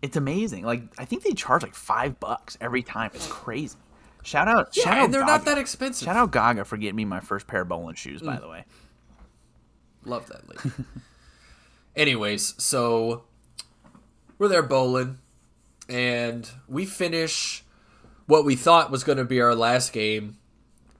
It's 0.00 0.16
amazing. 0.16 0.64
Like 0.64 0.82
I 0.96 1.04
think 1.04 1.22
they 1.24 1.32
charge 1.32 1.62
like 1.62 1.74
five 1.74 2.18
bucks 2.20 2.56
every 2.60 2.82
time. 2.82 3.10
It's 3.14 3.26
crazy. 3.26 3.76
Shout 4.22 4.48
out! 4.48 4.76
Yeah, 4.76 4.84
shout 4.84 4.98
out 4.98 5.04
and 5.06 5.14
they're 5.14 5.24
not 5.24 5.44
that 5.46 5.58
expensive. 5.58 6.06
Shout 6.06 6.16
out 6.16 6.30
Gaga 6.30 6.64
for 6.64 6.76
getting 6.76 6.96
me 6.96 7.04
my 7.04 7.20
first 7.20 7.46
pair 7.46 7.62
of 7.62 7.68
bowling 7.68 7.94
shoes. 7.94 8.22
By 8.22 8.38
the 8.38 8.48
way, 8.48 8.64
Love 10.04 10.26
that 10.28 10.48
lady. 10.48 10.76
Anyways, 11.96 12.54
so 12.62 13.24
we're 14.38 14.48
there 14.48 14.62
bowling, 14.62 15.18
and 15.88 16.48
we 16.68 16.86
finish 16.86 17.64
what 18.26 18.44
we 18.44 18.56
thought 18.56 18.90
was 18.90 19.04
going 19.04 19.18
to 19.18 19.24
be 19.24 19.40
our 19.40 19.54
last 19.54 19.92
game 19.92 20.38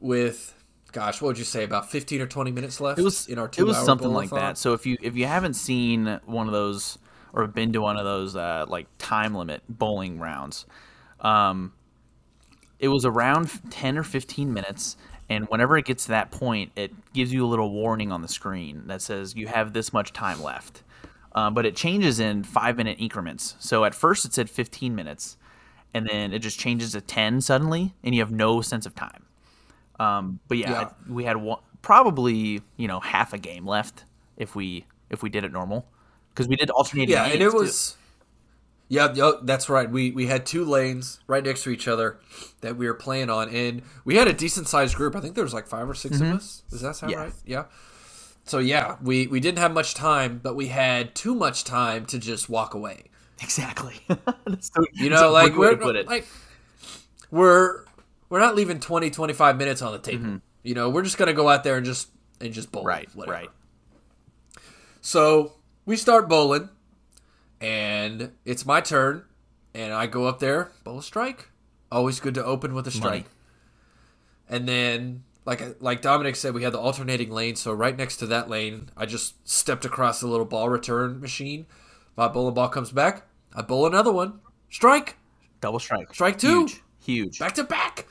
with, 0.00 0.54
gosh, 0.92 1.22
what 1.22 1.28
would 1.28 1.38
you 1.38 1.44
say, 1.44 1.64
about 1.64 1.90
fifteen 1.90 2.20
or 2.20 2.26
twenty 2.26 2.50
minutes 2.50 2.80
left? 2.80 2.98
it 2.98 3.02
was 3.02 3.26
in 3.28 3.38
our 3.38 3.50
it 3.56 3.62
was 3.62 3.78
something 3.78 4.12
like 4.12 4.30
that. 4.30 4.58
So 4.58 4.72
if 4.74 4.84
you 4.84 4.98
if 5.00 5.16
you 5.16 5.26
haven't 5.26 5.54
seen 5.54 6.20
one 6.26 6.46
of 6.46 6.52
those 6.52 6.98
or 7.32 7.46
been 7.46 7.72
to 7.72 7.80
one 7.80 7.96
of 7.96 8.04
those 8.04 8.36
uh, 8.36 8.66
like 8.68 8.86
time 8.98 9.34
limit 9.34 9.62
bowling 9.68 10.18
rounds, 10.18 10.66
um, 11.20 11.72
it 12.80 12.88
was 12.88 13.04
around 13.04 13.50
ten 13.70 13.96
or 13.96 14.02
fifteen 14.02 14.52
minutes. 14.52 14.96
And 15.28 15.46
whenever 15.48 15.78
it 15.78 15.84
gets 15.84 16.06
to 16.06 16.08
that 16.10 16.32
point, 16.32 16.72
it 16.74 16.90
gives 17.12 17.32
you 17.32 17.46
a 17.46 17.48
little 17.48 17.70
warning 17.70 18.10
on 18.10 18.20
the 18.20 18.26
screen 18.26 18.88
that 18.88 19.00
says 19.00 19.36
you 19.36 19.46
have 19.46 19.72
this 19.72 19.92
much 19.92 20.12
time 20.12 20.42
left. 20.42 20.82
Um, 21.36 21.54
but 21.54 21.64
it 21.64 21.76
changes 21.76 22.18
in 22.18 22.42
five 22.42 22.76
minute 22.76 22.96
increments. 22.98 23.54
So 23.60 23.84
at 23.84 23.94
first 23.94 24.24
it 24.24 24.32
said 24.34 24.50
15 24.50 24.92
minutes, 24.96 25.36
and 25.94 26.04
then 26.08 26.32
it 26.32 26.40
just 26.40 26.58
changes 26.58 26.90
to 26.92 27.00
10 27.00 27.40
suddenly, 27.42 27.94
and 28.02 28.12
you 28.12 28.20
have 28.22 28.32
no 28.32 28.60
sense 28.60 28.86
of 28.86 28.96
time. 28.96 29.24
Um, 30.00 30.40
but 30.48 30.58
yeah, 30.58 30.70
Yeah. 30.72 30.90
we 31.08 31.22
had 31.22 31.36
one, 31.36 31.60
probably 31.82 32.60
you 32.76 32.88
know 32.88 32.98
half 32.98 33.32
a 33.32 33.38
game 33.38 33.66
left 33.66 34.04
if 34.36 34.56
we 34.56 34.84
if 35.10 35.22
we 35.22 35.30
did 35.30 35.44
it 35.44 35.52
normal 35.52 35.86
because 36.30 36.48
we 36.48 36.56
did 36.56 36.70
alternating. 36.70 37.12
Yeah, 37.12 37.26
and 37.26 37.40
it 37.40 37.50
too. 37.52 37.58
Was. 38.90 39.16
Yeah, 39.16 39.32
that's 39.42 39.68
right. 39.68 39.90
We 39.90 40.10
we 40.10 40.26
had 40.26 40.44
two 40.46 40.64
lanes 40.64 41.20
right 41.26 41.44
next 41.44 41.62
to 41.64 41.70
each 41.70 41.86
other 41.88 42.18
that 42.60 42.76
we 42.76 42.86
were 42.86 42.94
playing 42.94 43.30
on, 43.30 43.48
and 43.48 43.82
we 44.04 44.16
had 44.16 44.28
a 44.28 44.32
decent 44.32 44.68
sized 44.68 44.96
group. 44.96 45.14
I 45.16 45.20
think 45.20 45.34
there 45.34 45.44
was 45.44 45.54
like 45.54 45.66
five 45.66 45.88
or 45.88 45.94
6 45.94 46.16
of 46.20 46.22
us. 46.28 46.62
Does 46.70 46.80
that 46.82 46.96
sound 46.96 47.12
Mm-hmm. 47.12 47.20
Yeah. 47.20 47.24
right? 47.24 47.34
Yeah. 47.44 47.64
So 48.44 48.58
yeah, 48.58 48.96
we 49.02 49.26
we 49.28 49.38
didn't 49.40 49.58
have 49.58 49.72
much 49.72 49.94
time, 49.94 50.40
but 50.42 50.56
we 50.56 50.68
had 50.68 51.14
too 51.14 51.34
much 51.34 51.64
time 51.64 52.04
to 52.06 52.18
just 52.18 52.48
walk 52.48 52.74
away. 52.74 53.04
exactly. 53.42 54.00
So- 54.60 54.84
You 54.92 55.10
know, 55.10 55.30
like 55.30 55.54
we're 55.56 55.76
like 56.06 56.26
we're 57.30 57.84
we're 58.28 58.40
not 58.40 58.54
leaving 58.56 58.80
20, 58.80 59.10
25 59.10 59.56
minutes 59.56 59.82
on 59.82 59.92
the 59.92 59.98
table. 59.98 60.40
You 60.62 60.74
know, 60.74 60.90
we're 60.90 61.02
just 61.02 61.16
gonna 61.18 61.32
go 61.32 61.48
out 61.48 61.62
there 61.64 61.76
and 61.76 61.86
just 61.86 62.08
and 62.40 62.52
just 62.52 62.72
bowl. 62.72 62.82
Mm-hmm. 62.82 62.88
right, 62.88 63.08
whatever. 63.14 63.32
right. 63.34 63.48
So 65.00 65.54
we 65.86 65.96
start 65.96 66.28
bowling, 66.28 66.68
and 67.60 68.32
it's 68.44 68.64
my 68.64 68.80
turn, 68.80 69.24
and 69.74 69.92
I 69.92 70.06
go 70.06 70.26
up 70.26 70.38
there, 70.38 70.72
bowl 70.84 71.02
strike. 71.02 71.50
Always 71.92 72.20
good 72.20 72.34
to 72.34 72.44
open 72.44 72.74
with 72.74 72.86
a 72.86 72.90
strike. 72.90 73.10
Money. 73.10 73.24
And 74.48 74.68
then, 74.68 75.24
like 75.44 75.80
like 75.80 76.02
Dominic 76.02 76.36
said, 76.36 76.54
we 76.54 76.62
had 76.62 76.72
the 76.72 76.78
alternating 76.78 77.30
lane. 77.30 77.56
So 77.56 77.72
right 77.72 77.96
next 77.96 78.18
to 78.18 78.26
that 78.26 78.48
lane, 78.48 78.90
I 78.96 79.06
just 79.06 79.48
stepped 79.48 79.84
across 79.84 80.20
the 80.20 80.26
little 80.26 80.46
ball 80.46 80.68
return 80.68 81.20
machine. 81.20 81.66
My 82.16 82.28
bowling 82.28 82.54
ball 82.54 82.68
comes 82.68 82.90
back. 82.90 83.26
I 83.54 83.62
bowl 83.62 83.86
another 83.86 84.12
one. 84.12 84.40
Strike. 84.70 85.16
Double 85.60 85.78
strike. 85.78 86.14
Strike 86.14 86.38
two. 86.38 86.66
Huge. 86.66 86.82
Huge. 87.00 87.38
Back 87.38 87.54
to 87.54 87.64
back. 87.64 88.06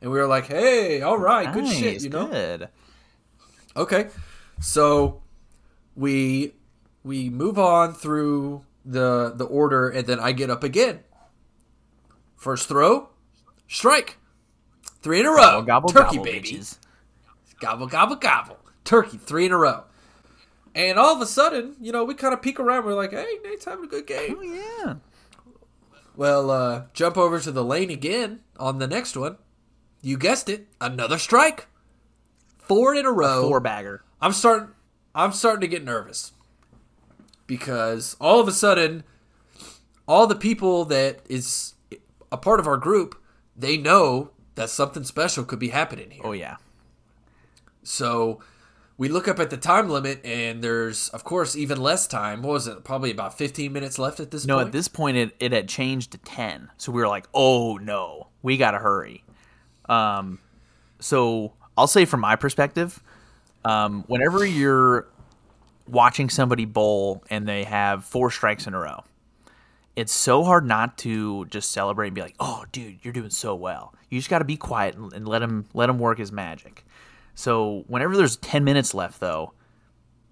And 0.00 0.10
we 0.10 0.18
were 0.18 0.26
like, 0.26 0.46
hey, 0.46 1.00
all 1.00 1.16
right, 1.16 1.52
good 1.52 1.68
shit, 1.68 2.02
you 2.02 2.10
know? 2.10 2.26
Good. 2.26 2.68
Okay. 3.76 4.08
So 4.60 5.22
we 5.94 6.54
we 7.04 7.30
move 7.30 7.58
on 7.58 7.94
through 7.94 8.64
the 8.84 9.32
the 9.34 9.44
order, 9.44 9.88
and 9.88 10.06
then 10.06 10.18
I 10.20 10.32
get 10.32 10.50
up 10.50 10.62
again. 10.64 11.00
First 12.36 12.68
throw, 12.68 13.10
strike, 13.68 14.18
three 15.00 15.20
in 15.20 15.26
a 15.26 15.30
row, 15.30 15.62
Gobble, 15.62 15.88
turkey 15.90 16.16
gobble, 16.16 16.24
baby, 16.24 16.48
bitches. 16.52 16.78
gobble 17.60 17.86
gobble 17.86 18.16
gobble, 18.16 18.58
turkey, 18.84 19.16
three 19.18 19.46
in 19.46 19.52
a 19.52 19.56
row. 19.58 19.84
And 20.74 20.98
all 20.98 21.14
of 21.14 21.20
a 21.20 21.26
sudden, 21.26 21.76
you 21.80 21.92
know, 21.92 22.02
we 22.04 22.14
kind 22.14 22.32
of 22.34 22.40
peek 22.42 22.58
around. 22.58 22.84
We're 22.84 22.94
like, 22.94 23.12
"Hey, 23.12 23.38
Nate's 23.44 23.64
having 23.66 23.84
a 23.84 23.88
good 23.88 24.06
game." 24.06 24.36
Oh 24.38 24.42
yeah. 24.42 24.94
Well, 26.16 26.50
uh, 26.50 26.82
jump 26.92 27.16
over 27.16 27.40
to 27.40 27.52
the 27.52 27.64
lane 27.64 27.90
again 27.90 28.40
on 28.58 28.78
the 28.78 28.86
next 28.86 29.16
one. 29.16 29.36
You 30.02 30.16
guessed 30.18 30.48
it, 30.48 30.66
another 30.80 31.18
strike. 31.18 31.68
Four 32.58 32.94
in 32.94 33.06
a 33.06 33.12
row. 33.12 33.42
Four 33.48 33.60
bagger. 33.60 34.02
I'm 34.20 34.32
starting 34.32 34.68
I'm 35.14 35.32
starting 35.32 35.60
to 35.60 35.68
get 35.68 35.84
nervous. 35.84 36.32
Because 37.46 38.16
all 38.20 38.40
of 38.40 38.48
a 38.48 38.52
sudden 38.52 39.04
all 40.06 40.26
the 40.26 40.36
people 40.36 40.84
that 40.86 41.20
is 41.28 41.74
a 42.30 42.36
part 42.36 42.60
of 42.60 42.66
our 42.66 42.76
group, 42.76 43.20
they 43.56 43.76
know 43.76 44.30
that 44.54 44.70
something 44.70 45.04
special 45.04 45.44
could 45.44 45.58
be 45.58 45.68
happening 45.68 46.10
here. 46.10 46.22
Oh 46.24 46.32
yeah. 46.32 46.56
So 47.82 48.40
we 48.96 49.08
look 49.08 49.26
up 49.26 49.38
at 49.38 49.50
the 49.50 49.56
time 49.56 49.88
limit 49.88 50.24
and 50.24 50.62
there's 50.62 51.08
of 51.10 51.24
course 51.24 51.56
even 51.56 51.80
less 51.80 52.06
time. 52.06 52.42
What 52.42 52.52
was 52.52 52.66
it? 52.66 52.84
Probably 52.84 53.10
about 53.10 53.36
15 53.36 53.72
minutes 53.72 53.98
left 53.98 54.20
at 54.20 54.30
this 54.30 54.42
point? 54.42 54.48
No, 54.48 54.60
at 54.60 54.72
this 54.72 54.88
point 54.88 55.16
it, 55.16 55.34
it 55.40 55.52
had 55.52 55.68
changed 55.68 56.12
to 56.12 56.18
ten. 56.18 56.70
So 56.76 56.92
we 56.92 57.00
were 57.00 57.08
like, 57.08 57.26
oh 57.34 57.78
no, 57.78 58.28
we 58.42 58.56
gotta 58.56 58.78
hurry. 58.78 59.24
Um 59.88 60.38
so 61.00 61.54
I'll 61.76 61.86
say 61.86 62.04
from 62.04 62.20
my 62.20 62.36
perspective, 62.36 63.02
um, 63.64 64.04
whenever 64.06 64.44
you're 64.44 65.08
watching 65.92 66.30
somebody 66.30 66.64
bowl 66.64 67.22
and 67.30 67.46
they 67.46 67.64
have 67.64 68.04
four 68.04 68.30
strikes 68.30 68.66
in 68.66 68.74
a 68.74 68.78
row, 68.78 69.04
it's 69.94 70.12
so 70.12 70.42
hard 70.42 70.66
not 70.66 70.96
to 70.98 71.44
just 71.46 71.70
celebrate 71.70 72.08
and 72.08 72.14
be 72.14 72.22
like, 72.22 72.36
"Oh, 72.40 72.64
dude, 72.72 72.98
you're 73.02 73.12
doing 73.12 73.30
so 73.30 73.54
well." 73.54 73.94
You 74.08 74.18
just 74.18 74.30
got 74.30 74.38
to 74.38 74.44
be 74.44 74.56
quiet 74.56 74.96
and, 74.96 75.12
and 75.12 75.28
let 75.28 75.42
him 75.42 75.66
let 75.74 75.90
him 75.90 75.98
work 75.98 76.18
his 76.18 76.32
magic. 76.32 76.84
So 77.34 77.84
whenever 77.86 78.16
there's 78.16 78.36
ten 78.36 78.64
minutes 78.64 78.94
left, 78.94 79.20
though, 79.20 79.52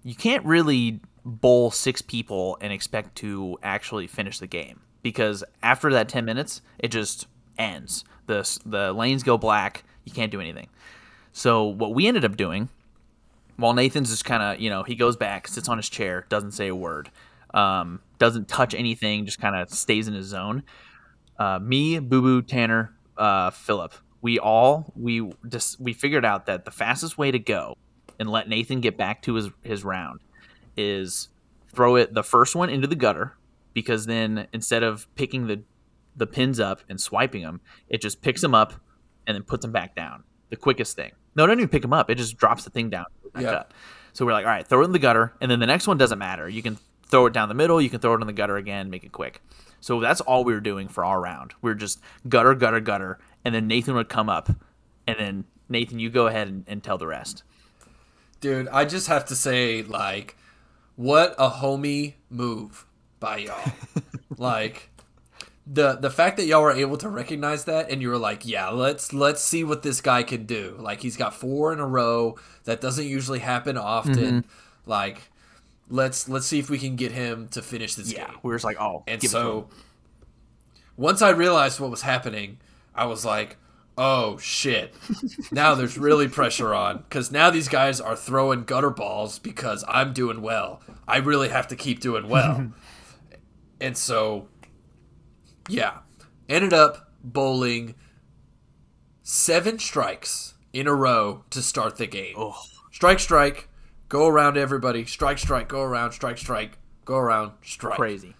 you 0.03 0.15
can't 0.15 0.43
really 0.45 0.99
bowl 1.23 1.69
six 1.71 2.01
people 2.01 2.57
and 2.61 2.73
expect 2.73 3.15
to 3.17 3.57
actually 3.61 4.07
finish 4.07 4.39
the 4.39 4.47
game 4.47 4.81
because 5.03 5.43
after 5.61 5.91
that 5.91 6.09
10 6.09 6.25
minutes 6.25 6.61
it 6.79 6.87
just 6.87 7.27
ends 7.57 8.03
the 8.25 8.59
the 8.65 8.91
lanes 8.91 9.21
go 9.21 9.37
black 9.37 9.83
you 10.03 10.11
can't 10.11 10.31
do 10.31 10.41
anything 10.41 10.67
so 11.31 11.63
what 11.63 11.93
we 11.93 12.07
ended 12.07 12.25
up 12.25 12.35
doing 12.35 12.69
while 13.61 13.73
nathan's 13.73 14.09
just 14.09 14.25
kind 14.25 14.43
of 14.43 14.59
you 14.59 14.69
know 14.69 14.83
he 14.83 14.95
goes 14.95 15.15
back 15.15 15.47
sits 15.47 15.69
on 15.69 15.77
his 15.77 15.89
chair 15.89 16.25
doesn't 16.29 16.51
say 16.51 16.67
a 16.67 16.75
word 16.75 17.09
um, 17.53 17.99
doesn't 18.17 18.47
touch 18.47 18.73
anything 18.73 19.25
just 19.25 19.39
kind 19.39 19.55
of 19.55 19.69
stays 19.69 20.07
in 20.07 20.13
his 20.13 20.27
zone 20.27 20.63
uh, 21.39 21.59
me 21.59 21.99
boo 21.99 22.21
boo 22.21 22.41
tanner 22.41 22.93
uh, 23.17 23.49
philip 23.49 23.93
we 24.21 24.39
all 24.39 24.91
we 24.95 25.31
just 25.47 25.79
we 25.79 25.93
figured 25.93 26.25
out 26.25 26.45
that 26.45 26.65
the 26.65 26.71
fastest 26.71 27.17
way 27.17 27.31
to 27.31 27.39
go 27.39 27.75
and 28.19 28.29
let 28.29 28.47
nathan 28.47 28.81
get 28.81 28.97
back 28.97 29.21
to 29.21 29.35
his 29.35 29.49
his 29.61 29.83
round 29.83 30.19
is 30.77 31.29
throw 31.73 31.95
it 31.95 32.13
the 32.13 32.23
first 32.23 32.55
one 32.55 32.69
into 32.69 32.87
the 32.87 32.95
gutter 32.95 33.35
because 33.73 34.05
then 34.05 34.47
instead 34.53 34.83
of 34.83 35.13
picking 35.15 35.47
the 35.47 35.63
the 36.15 36.27
pins 36.27 36.59
up 36.59 36.81
and 36.89 36.99
swiping 36.99 37.41
them, 37.41 37.61
it 37.89 38.01
just 38.01 38.21
picks 38.21 38.41
them 38.41 38.53
up 38.53 38.73
and 39.27 39.35
then 39.35 39.43
puts 39.43 39.61
them 39.61 39.71
back 39.71 39.95
down. 39.95 40.23
The 40.49 40.57
quickest 40.57 40.95
thing. 40.95 41.11
No, 41.35 41.45
it 41.45 41.47
doesn't 41.47 41.59
even 41.59 41.69
pick 41.69 41.81
them 41.81 41.93
up. 41.93 42.09
It 42.09 42.15
just 42.15 42.37
drops 42.37 42.65
the 42.65 42.69
thing 42.69 42.89
down. 42.89 43.05
Back 43.33 43.43
Yeah. 43.43 43.51
up. 43.51 43.73
So 44.13 44.25
we're 44.25 44.33
like, 44.33 44.45
all 44.45 44.51
right, 44.51 44.67
throw 44.67 44.81
it 44.81 44.85
in 44.85 44.91
the 44.91 44.99
gutter, 44.99 45.33
and 45.39 45.49
then 45.49 45.59
the 45.59 45.65
next 45.67 45.87
one 45.87 45.97
doesn't 45.97 46.19
matter. 46.19 46.47
You 46.49 46.61
can 46.61 46.77
throw 47.05 47.25
it 47.27 47.33
down 47.33 47.47
the 47.49 47.55
middle. 47.55 47.81
You 47.81 47.89
can 47.89 47.99
throw 47.99 48.13
it 48.13 48.21
in 48.21 48.27
the 48.27 48.33
gutter 48.33 48.57
again, 48.57 48.89
make 48.89 49.03
it 49.03 49.11
quick. 49.11 49.41
So 49.79 49.99
that's 49.99 50.21
all 50.21 50.43
we 50.43 50.53
were 50.53 50.59
doing 50.59 50.87
for 50.87 51.03
our 51.05 51.19
round. 51.19 51.53
We 51.61 51.71
were 51.71 51.75
just 51.75 51.99
gutter, 52.27 52.53
gutter, 52.53 52.79
gutter, 52.81 53.19
and 53.43 53.55
then 53.55 53.67
Nathan 53.67 53.95
would 53.95 54.09
come 54.09 54.29
up, 54.29 54.49
and 55.07 55.17
then 55.17 55.45
Nathan, 55.69 55.97
you 55.99 56.09
go 56.09 56.27
ahead 56.27 56.47
and, 56.49 56.65
and 56.67 56.83
tell 56.83 56.97
the 56.97 57.07
rest. 57.07 57.43
Dude, 58.41 58.67
I 58.67 58.85
just 58.85 59.07
have 59.07 59.25
to 59.25 59.35
say, 59.35 59.81
like, 59.83 60.35
what 60.95 61.33
a 61.39 61.49
homie 61.49 62.15
move 62.29 62.85
by 63.19 63.37
y'all. 63.37 63.71
like 64.37 64.89
the 65.67 65.93
the 65.93 66.09
fact 66.09 66.37
that 66.37 66.45
y'all 66.45 66.61
were 66.63 66.71
able 66.71 66.97
to 66.97 67.09
recognize 67.09 67.65
that 67.65 67.89
and 67.91 68.01
you 68.01 68.09
were 68.09 68.17
like, 68.17 68.45
yeah, 68.45 68.69
let's 68.69 69.13
let's 69.13 69.41
see 69.41 69.63
what 69.63 69.83
this 69.83 70.01
guy 70.01 70.23
can 70.23 70.45
do. 70.45 70.75
Like 70.79 71.01
he's 71.01 71.15
got 71.17 71.33
four 71.33 71.71
in 71.71 71.79
a 71.79 71.87
row. 71.87 72.37
That 72.65 72.81
doesn't 72.81 73.05
usually 73.05 73.39
happen 73.39 73.77
often. 73.77 74.15
Mm-hmm. 74.43 74.89
Like 74.89 75.21
let's 75.89 76.27
let's 76.27 76.47
see 76.47 76.59
if 76.59 76.69
we 76.69 76.79
can 76.79 76.95
get 76.95 77.11
him 77.11 77.47
to 77.49 77.61
finish 77.61 77.95
this 77.95 78.11
Yeah, 78.11 78.27
game. 78.27 78.37
We're 78.43 78.55
just 78.55 78.65
like, 78.65 78.79
oh, 78.79 79.03
And 79.07 79.21
give 79.21 79.29
it 79.29 79.33
to 79.33 79.39
him. 79.39 79.43
so 79.43 79.69
once 80.97 81.21
I 81.21 81.29
realized 81.29 81.79
what 81.79 81.91
was 81.91 82.01
happening, 82.01 82.57
I 82.95 83.05
was 83.05 83.23
like, 83.23 83.57
oh 83.97 84.37
shit. 84.39 84.93
now 85.51 85.75
there's 85.75 85.97
really 85.97 86.27
pressure 86.39 86.73
on 86.73 86.97
because 86.99 87.31
now 87.31 87.49
these 87.49 87.67
guys 87.67 88.01
are 88.01 88.15
throwing 88.15 88.63
gutter 88.63 88.89
balls 88.89 89.37
because 89.39 89.83
I'm 89.87 90.13
doing 90.13 90.41
well. 90.41 90.81
I 91.07 91.17
really 91.17 91.49
have 91.49 91.67
to 91.69 91.75
keep 91.75 91.99
doing 91.99 92.27
well. 92.29 92.71
and 93.81 93.97
so, 93.97 94.47
yeah, 95.67 95.99
ended 96.49 96.73
up 96.73 97.11
bowling 97.23 97.95
seven 99.23 99.79
strikes 99.79 100.55
in 100.73 100.87
a 100.87 100.93
row 100.93 101.43
to 101.49 101.61
start 101.61 101.97
the 101.97 102.07
game. 102.07 102.35
Oh. 102.37 102.61
Strike, 102.91 103.19
strike, 103.19 103.69
go 104.09 104.27
around 104.27 104.57
everybody. 104.57 105.05
Strike, 105.05 105.37
strike, 105.37 105.67
go 105.67 105.81
around. 105.81 106.11
Strike, 106.11 106.37
strike, 106.37 106.77
go 107.05 107.15
around. 107.15 107.53
Strike. 107.63 107.95
crazy. 107.95 108.35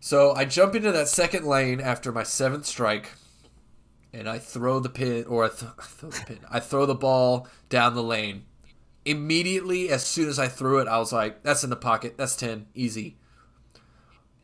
So 0.00 0.32
I 0.34 0.44
jump 0.44 0.74
into 0.74 0.90
that 0.92 1.08
second 1.08 1.46
lane 1.46 1.80
after 1.80 2.10
my 2.10 2.22
seventh 2.22 2.66
strike, 2.66 3.12
and 4.12 4.28
I 4.28 4.38
throw 4.38 4.80
the 4.80 4.88
pin, 4.88 5.24
or 5.26 5.44
I, 5.44 5.48
th- 5.48 5.70
I 5.78 5.82
throw 5.84 6.10
the 6.10 6.24
pin. 6.26 6.38
I 6.50 6.60
throw 6.60 6.86
the 6.86 6.94
ball 6.94 7.46
down 7.68 7.94
the 7.94 8.02
lane. 8.02 8.44
Immediately, 9.04 9.90
as 9.90 10.04
soon 10.04 10.28
as 10.28 10.38
I 10.38 10.48
threw 10.48 10.78
it, 10.78 10.88
I 10.88 10.98
was 10.98 11.12
like, 11.12 11.42
"That's 11.42 11.64
in 11.64 11.70
the 11.70 11.76
pocket. 11.76 12.14
That's 12.16 12.36
ten, 12.36 12.66
easy." 12.74 13.16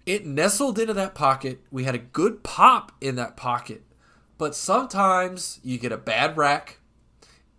It 0.09 0.25
nestled 0.25 0.79
into 0.79 0.95
that 0.95 1.15
pocket. 1.15 1.61
We 1.71 1.85
had 1.85 1.95
a 1.95 1.99
good 1.99 2.43
pop 2.43 2.93
in 2.99 3.17
that 3.17 3.37
pocket, 3.37 3.83
but 4.39 4.55
sometimes 4.55 5.61
you 5.63 5.77
get 5.77 5.93
a 5.93 5.99
bad 5.99 6.35
rack, 6.39 6.79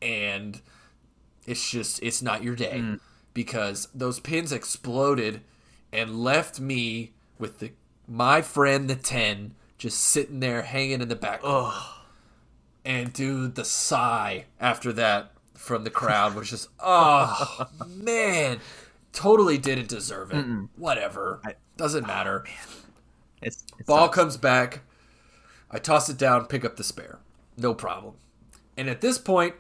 and 0.02 0.60
it's 1.46 1.70
just 1.70 2.02
it's 2.02 2.24
not 2.24 2.42
your 2.42 2.56
day 2.56 2.80
because 3.36 3.88
those 3.94 4.20
pins 4.20 4.52
exploded 4.52 5.42
and 5.94 6.24
left 6.24 6.60
me 6.60 7.14
with 7.38 7.60
the 7.60 7.72
my 8.08 8.42
friend 8.42 8.90
the 8.90 8.96
10 8.96 9.54
just 9.78 10.00
sitting 10.00 10.40
there 10.40 10.64
hanging 10.64 11.02
in 11.02 11.08
the 11.08 11.16
back. 11.16 11.42
And 12.84 13.14
dude 13.14 13.54
the 13.54 13.64
sigh 13.64 14.46
after 14.60 14.92
that 14.94 15.34
from 15.54 15.84
the 15.84 15.92
crowd 15.92 16.34
was 16.34 16.50
just 16.50 16.70
oh 16.80 17.68
man 17.86 18.60
totally 19.14 19.60
didn't 19.60 19.90
deserve 19.90 20.32
it. 20.32 20.44
Whatever 20.78 21.42
doesn't 21.80 22.04
oh, 22.04 22.08
matter 22.08 22.46
It's, 23.42 23.64
it's 23.80 23.88
Ball 23.88 24.06
sucks. 24.06 24.16
comes 24.16 24.38
back. 24.38 24.82
I 25.72 25.80
toss 25.80 26.10
it 26.10 26.18
down, 26.18 26.46
pick 26.46 26.66
up 26.66 26.76
the 26.76 26.84
spare. 26.84 27.20
No 27.58 27.74
problem. 27.74 28.16
And 28.78 28.90
at 28.90 29.02
this 29.02 29.18
point, 29.18 29.56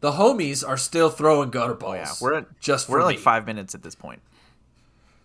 the 0.00 0.12
homies 0.12 0.66
are 0.66 0.76
still 0.76 1.10
throwing 1.10 1.50
gutter 1.50 1.74
balls. 1.74 1.94
Oh, 1.94 1.96
yeah, 1.96 2.12
we're 2.20 2.34
at 2.34 2.60
just 2.60 2.88
we're 2.88 3.02
like 3.02 3.16
me. 3.16 3.22
five 3.22 3.46
minutes 3.46 3.74
at 3.74 3.82
this 3.82 3.94
point. 3.94 4.20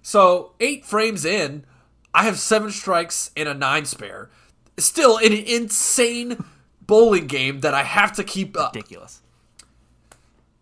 So 0.01 0.53
eight 0.59 0.85
frames 0.85 1.25
in, 1.25 1.65
I 2.13 2.23
have 2.23 2.39
seven 2.39 2.71
strikes 2.71 3.31
and 3.35 3.47
a 3.47 3.53
nine 3.53 3.85
spare. 3.85 4.29
Still 4.77 5.17
an 5.17 5.33
insane 5.33 6.43
bowling 6.81 7.27
game 7.27 7.59
that 7.59 7.73
I 7.73 7.83
have 7.83 8.13
to 8.13 8.23
keep 8.23 8.57
up. 8.57 8.73
Ridiculous. 8.73 9.21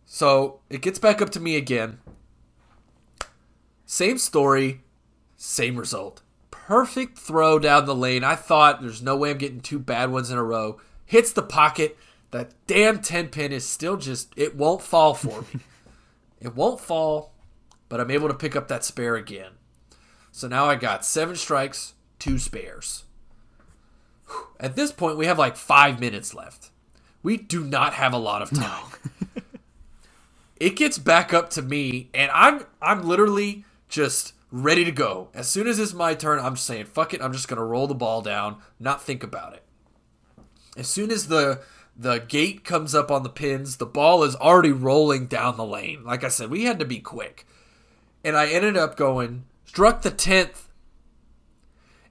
So 0.05 0.59
it 0.69 0.81
gets 0.81 0.99
back 0.99 1.21
up 1.21 1.29
to 1.31 1.39
me 1.39 1.55
again. 1.55 1.99
Same 3.85 4.17
story, 4.17 4.81
same 5.41 5.77
result. 5.77 6.21
Perfect 6.51 7.17
throw 7.17 7.59
down 7.59 7.85
the 7.85 7.95
lane. 7.95 8.23
I 8.23 8.35
thought 8.35 8.81
there's 8.81 9.01
no 9.01 9.15
way 9.15 9.31
I'm 9.31 9.37
getting 9.37 9.61
two 9.61 9.79
bad 9.79 10.11
ones 10.11 10.29
in 10.29 10.37
a 10.37 10.43
row. 10.43 10.79
Hits 11.05 11.31
the 11.33 11.41
pocket. 11.41 11.97
That 12.31 12.53
damn 12.67 13.01
10 13.01 13.29
pin 13.29 13.51
is 13.51 13.65
still 13.65 13.97
just, 13.97 14.31
it 14.35 14.55
won't 14.55 14.83
fall 14.83 15.15
for 15.15 15.41
me. 15.41 15.61
it 16.39 16.55
won't 16.55 16.79
fall, 16.79 17.33
but 17.87 17.99
I'm 17.99 18.11
able 18.11 18.27
to 18.27 18.35
pick 18.35 18.55
up 18.55 18.67
that 18.67 18.83
spare 18.83 19.15
again. 19.15 19.53
So 20.31 20.47
now 20.47 20.65
I 20.65 20.75
got 20.75 21.03
seven 21.03 21.35
strikes, 21.35 21.95
two 22.19 22.37
spares. 22.37 23.05
At 24.59 24.75
this 24.75 24.91
point, 24.91 25.17
we 25.17 25.25
have 25.25 25.39
like 25.39 25.55
five 25.55 25.99
minutes 25.99 26.35
left. 26.35 26.69
We 27.23 27.37
do 27.37 27.63
not 27.63 27.93
have 27.95 28.13
a 28.13 28.17
lot 28.17 28.43
of 28.43 28.51
time 28.51 28.89
it 30.59 30.75
gets 30.75 30.97
back 30.97 31.33
up 31.33 31.49
to 31.49 31.61
me 31.61 32.09
and 32.13 32.29
i'm 32.33 32.65
i'm 32.81 33.01
literally 33.01 33.63
just 33.87 34.33
ready 34.51 34.83
to 34.83 34.91
go 34.91 35.29
as 35.33 35.47
soon 35.47 35.67
as 35.67 35.77
it's 35.79 35.93
my 35.93 36.13
turn 36.13 36.39
i'm 36.39 36.57
saying 36.57 36.85
fuck 36.85 37.13
it 37.13 37.21
i'm 37.21 37.33
just 37.33 37.47
gonna 37.47 37.63
roll 37.63 37.85
the 37.87 37.93
ball 37.95 38.21
down 38.21 38.57
not 38.79 39.01
think 39.01 39.23
about 39.23 39.53
it 39.53 39.63
as 40.75 40.87
soon 40.87 41.11
as 41.11 41.27
the 41.27 41.61
the 41.95 42.17
gate 42.19 42.63
comes 42.63 42.95
up 42.95 43.11
on 43.11 43.23
the 43.23 43.29
pins 43.29 43.77
the 43.77 43.85
ball 43.85 44.23
is 44.23 44.35
already 44.37 44.71
rolling 44.71 45.27
down 45.27 45.55
the 45.57 45.65
lane 45.65 46.03
like 46.03 46.23
i 46.23 46.29
said 46.29 46.49
we 46.49 46.63
had 46.63 46.79
to 46.79 46.85
be 46.85 46.99
quick 46.99 47.45
and 48.21 48.35
I 48.35 48.47
ended 48.47 48.75
up 48.75 48.97
going 48.97 49.45
struck 49.63 50.01
the 50.01 50.11
tenth. 50.11 50.67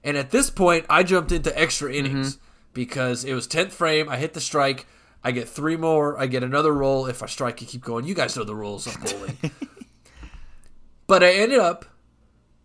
And 0.02 0.16
at 0.16 0.31
this 0.31 0.48
point, 0.48 0.86
I 0.89 1.02
jumped 1.02 1.32
into 1.32 1.56
extra 1.59 1.93
innings 1.93 2.36
Mm-hmm. 2.36 2.44
because 2.73 3.24
it 3.24 3.35
was 3.35 3.47
tenth 3.47 3.74
frame. 3.74 4.09
I 4.09 4.16
hit 4.16 4.32
the 4.32 4.40
strike. 4.40 4.86
I 5.23 5.32
get 5.32 5.51
three 5.51 5.77
more. 5.77 6.19
I 6.19 6.27
get 6.27 6.43
another 6.43 6.73
roll. 6.73 7.05
If 7.05 7.23
I 7.23 7.27
strike, 7.27 7.62
I 7.62 7.66
keep 7.66 7.85
going. 7.85 8.06
You 8.06 8.15
guys 8.15 8.39
know 8.39 8.44
the 8.44 8.55
rules 8.55 8.86
of 8.86 8.98
bowling. 9.02 9.36
but 11.06 11.23
I 11.23 11.32
ended 11.32 11.59
up 11.59 11.85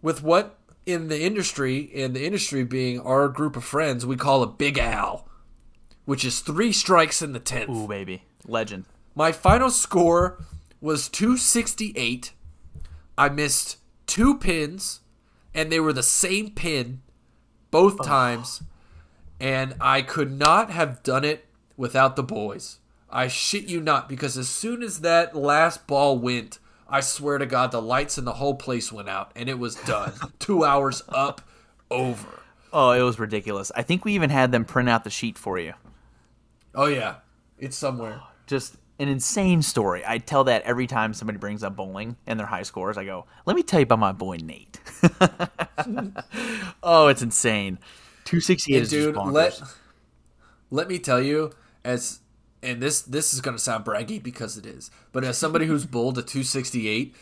with 0.03 0.21
what 0.21 0.59
in 0.85 1.07
the 1.07 1.23
industry, 1.23 1.79
in 1.79 2.13
the 2.13 2.23
industry 2.23 2.63
being 2.63 2.99
our 2.99 3.27
group 3.29 3.55
of 3.55 3.63
friends, 3.63 4.05
we 4.05 4.17
call 4.17 4.43
a 4.43 4.47
big 4.47 4.77
Al, 4.77 5.27
which 6.05 6.23
is 6.23 6.41
three 6.41 6.71
strikes 6.71 7.23
in 7.23 7.31
the 7.31 7.39
tenth. 7.39 7.69
Ooh, 7.69 7.87
baby, 7.87 8.23
legend. 8.45 8.85
My 9.15 9.31
final 9.31 9.71
score 9.71 10.43
was 10.81 11.07
268. 11.07 12.33
I 13.17 13.29
missed 13.29 13.77
two 14.05 14.37
pins, 14.37 14.99
and 15.53 15.71
they 15.71 15.79
were 15.79 15.93
the 15.93 16.03
same 16.03 16.51
pin 16.51 17.01
both 17.71 18.03
times. 18.03 18.61
And 19.39 19.75
I 19.79 20.01
could 20.01 20.37
not 20.37 20.69
have 20.69 21.01
done 21.03 21.23
it 21.23 21.45
without 21.77 22.15
the 22.15 22.23
boys. 22.23 22.79
I 23.09 23.27
shit 23.27 23.65
you 23.65 23.79
not, 23.79 24.09
because 24.09 24.37
as 24.37 24.49
soon 24.49 24.83
as 24.83 25.01
that 25.01 25.35
last 25.35 25.87
ball 25.87 26.17
went, 26.17 26.59
I 26.87 26.99
swear 27.01 27.37
to 27.37 27.45
God, 27.45 27.71
the 27.71 27.81
lights 27.81 28.17
in 28.17 28.25
the 28.25 28.33
whole 28.33 28.55
place 28.55 28.91
went 28.91 29.09
out, 29.09 29.31
and 29.35 29.49
it 29.49 29.57
was 29.59 29.75
done. 29.75 30.13
Two 30.39 30.63
hours 30.63 31.01
up, 31.09 31.41
over. 31.89 32.27
Oh, 32.71 32.91
it 32.91 33.01
was 33.01 33.19
ridiculous. 33.19 33.71
I 33.75 33.83
think 33.83 34.05
we 34.05 34.13
even 34.13 34.29
had 34.29 34.51
them 34.51 34.65
print 34.65 34.89
out 34.89 35.03
the 35.03 35.09
sheet 35.09 35.37
for 35.37 35.57
you. 35.59 35.73
Oh, 36.75 36.87
yeah. 36.87 37.15
It's 37.59 37.77
somewhere. 37.77 38.21
Just 38.47 38.77
an 38.99 39.07
insane 39.07 39.61
story. 39.61 40.03
I 40.05 40.17
tell 40.17 40.43
that 40.45 40.63
every 40.63 40.87
time 40.87 41.13
somebody 41.13 41.37
brings 41.37 41.63
up 41.63 41.75
bowling 41.75 42.15
and 42.27 42.39
their 42.39 42.47
high 42.47 42.63
scores. 42.63 42.97
I 42.97 43.05
go, 43.05 43.25
"Let 43.45 43.55
me 43.55 43.63
tell 43.63 43.79
you 43.79 43.83
about 43.85 43.99
my 43.99 44.11
boy 44.11 44.37
Nate." 44.37 44.79
oh, 46.83 47.07
it's 47.07 47.21
insane. 47.21 47.79
Two 48.23 48.39
sixty 48.39 48.73
eight 48.73 48.77
And 48.77 48.83
is 48.83 48.91
just 48.91 49.05
dude, 49.07 49.15
bonkers. 49.15 49.33
let 49.33 49.61
let 50.71 50.87
me 50.87 50.99
tell 50.99 51.21
you, 51.21 51.51
as 51.83 52.19
and 52.63 52.81
this 52.81 53.01
this 53.01 53.33
is 53.33 53.41
gonna 53.41 53.59
sound 53.59 53.85
braggy 53.85 54.21
because 54.21 54.57
it 54.57 54.65
is, 54.65 54.89
but 55.11 55.23
as 55.23 55.37
somebody 55.37 55.65
who's 55.65 55.85
bowled 55.87 56.17
a 56.17 56.21
268, 56.21 57.15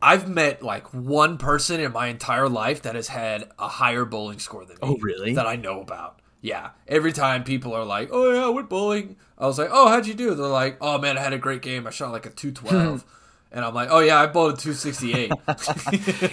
I've 0.00 0.28
met 0.28 0.62
like 0.62 0.92
one 0.92 1.38
person 1.38 1.80
in 1.80 1.92
my 1.92 2.08
entire 2.08 2.48
life 2.48 2.82
that 2.82 2.94
has 2.94 3.08
had 3.08 3.50
a 3.58 3.68
higher 3.68 4.04
bowling 4.04 4.38
score 4.38 4.64
than 4.64 4.76
me. 4.76 4.80
Oh, 4.82 4.96
really? 5.00 5.34
That 5.34 5.46
I 5.46 5.56
know 5.56 5.80
about. 5.80 6.20
Yeah. 6.40 6.70
Every 6.86 7.12
time 7.12 7.44
people 7.44 7.74
are 7.74 7.84
like, 7.84 8.10
"Oh 8.12 8.32
yeah, 8.32 8.44
I 8.44 8.48
went 8.50 8.68
bowling," 8.68 9.16
I 9.38 9.46
was 9.46 9.58
like, 9.58 9.70
"Oh, 9.72 9.88
how'd 9.88 10.06
you 10.06 10.14
do?" 10.14 10.34
They're 10.34 10.46
like, 10.46 10.76
"Oh 10.80 10.98
man, 10.98 11.18
I 11.18 11.22
had 11.22 11.32
a 11.32 11.38
great 11.38 11.62
game. 11.62 11.86
I 11.86 11.90
shot 11.90 12.12
like 12.12 12.26
a 12.26 12.30
212." 12.30 13.04
and 13.52 13.64
I'm 13.64 13.74
like, 13.74 13.88
"Oh 13.90 14.00
yeah, 14.00 14.20
I 14.20 14.26
bowled 14.26 14.54
a 14.54 14.56
268." 14.56 15.32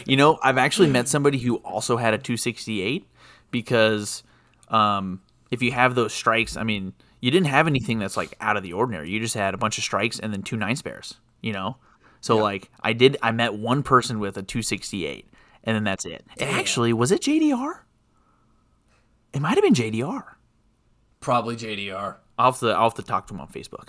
You 0.07 0.17
know, 0.17 0.37
I've 0.43 0.57
actually 0.57 0.89
met 0.89 1.07
somebody 1.07 1.37
who 1.39 1.55
also 1.57 1.97
had 1.97 2.13
a 2.13 2.17
268 2.17 3.07
because 3.49 4.23
um, 4.67 5.21
if 5.49 5.61
you 5.61 5.71
have 5.71 5.95
those 5.95 6.13
strikes, 6.13 6.57
I 6.57 6.63
mean, 6.63 6.93
you 7.23 7.31
didn't 7.31 7.47
have 7.47 7.67
anything 7.67 7.99
that's 7.99 8.17
like 8.17 8.35
out 8.41 8.57
of 8.57 8.63
the 8.63 8.73
ordinary. 8.73 9.09
You 9.09 9.17
just 9.21 9.33
had 9.33 9.53
a 9.53 9.57
bunch 9.57 9.77
of 9.77 9.85
strikes 9.85 10.19
and 10.19 10.33
then 10.33 10.41
two 10.43 10.57
nine 10.57 10.75
spares, 10.75 11.13
you 11.39 11.53
know? 11.53 11.77
So, 12.19 12.35
like, 12.35 12.69
I 12.81 12.91
did, 12.91 13.15
I 13.21 13.31
met 13.31 13.53
one 13.53 13.81
person 13.81 14.19
with 14.19 14.35
a 14.35 14.43
268 14.43 15.29
and 15.63 15.73
then 15.73 15.85
that's 15.85 16.03
it. 16.03 16.25
And 16.37 16.49
actually, 16.49 16.91
was 16.91 17.13
it 17.13 17.21
JDR? 17.21 17.79
It 19.31 19.41
might 19.41 19.53
have 19.53 19.63
been 19.63 19.73
JDR. 19.73 20.35
Probably 21.21 21.55
JDR. 21.55 22.17
I'll 22.37 22.51
have 22.51 22.59
to, 22.59 22.71
I'll 22.71 22.89
have 22.89 22.95
to 22.95 23.03
talk 23.03 23.27
to 23.27 23.35
him 23.35 23.39
on 23.39 23.47
Facebook. 23.47 23.87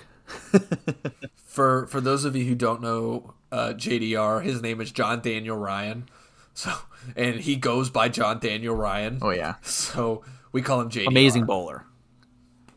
for 1.44 1.88
for 1.88 2.00
those 2.00 2.24
of 2.24 2.36
you 2.36 2.44
who 2.44 2.54
don't 2.54 2.80
know 2.80 3.34
uh, 3.50 3.72
JDR, 3.74 4.44
his 4.44 4.62
name 4.62 4.80
is 4.80 4.92
John 4.92 5.20
Daniel 5.20 5.56
Ryan. 5.56 6.08
So 6.54 6.72
and 7.16 7.40
he 7.40 7.56
goes 7.56 7.90
by 7.90 8.10
John 8.10 8.38
Daniel 8.38 8.76
Ryan. 8.76 9.18
Oh, 9.20 9.30
yeah. 9.30 9.56
So 9.62 10.22
we 10.52 10.62
call 10.62 10.80
him 10.80 10.88
JDR. 10.88 11.08
Amazing 11.08 11.46
bowler. 11.46 11.84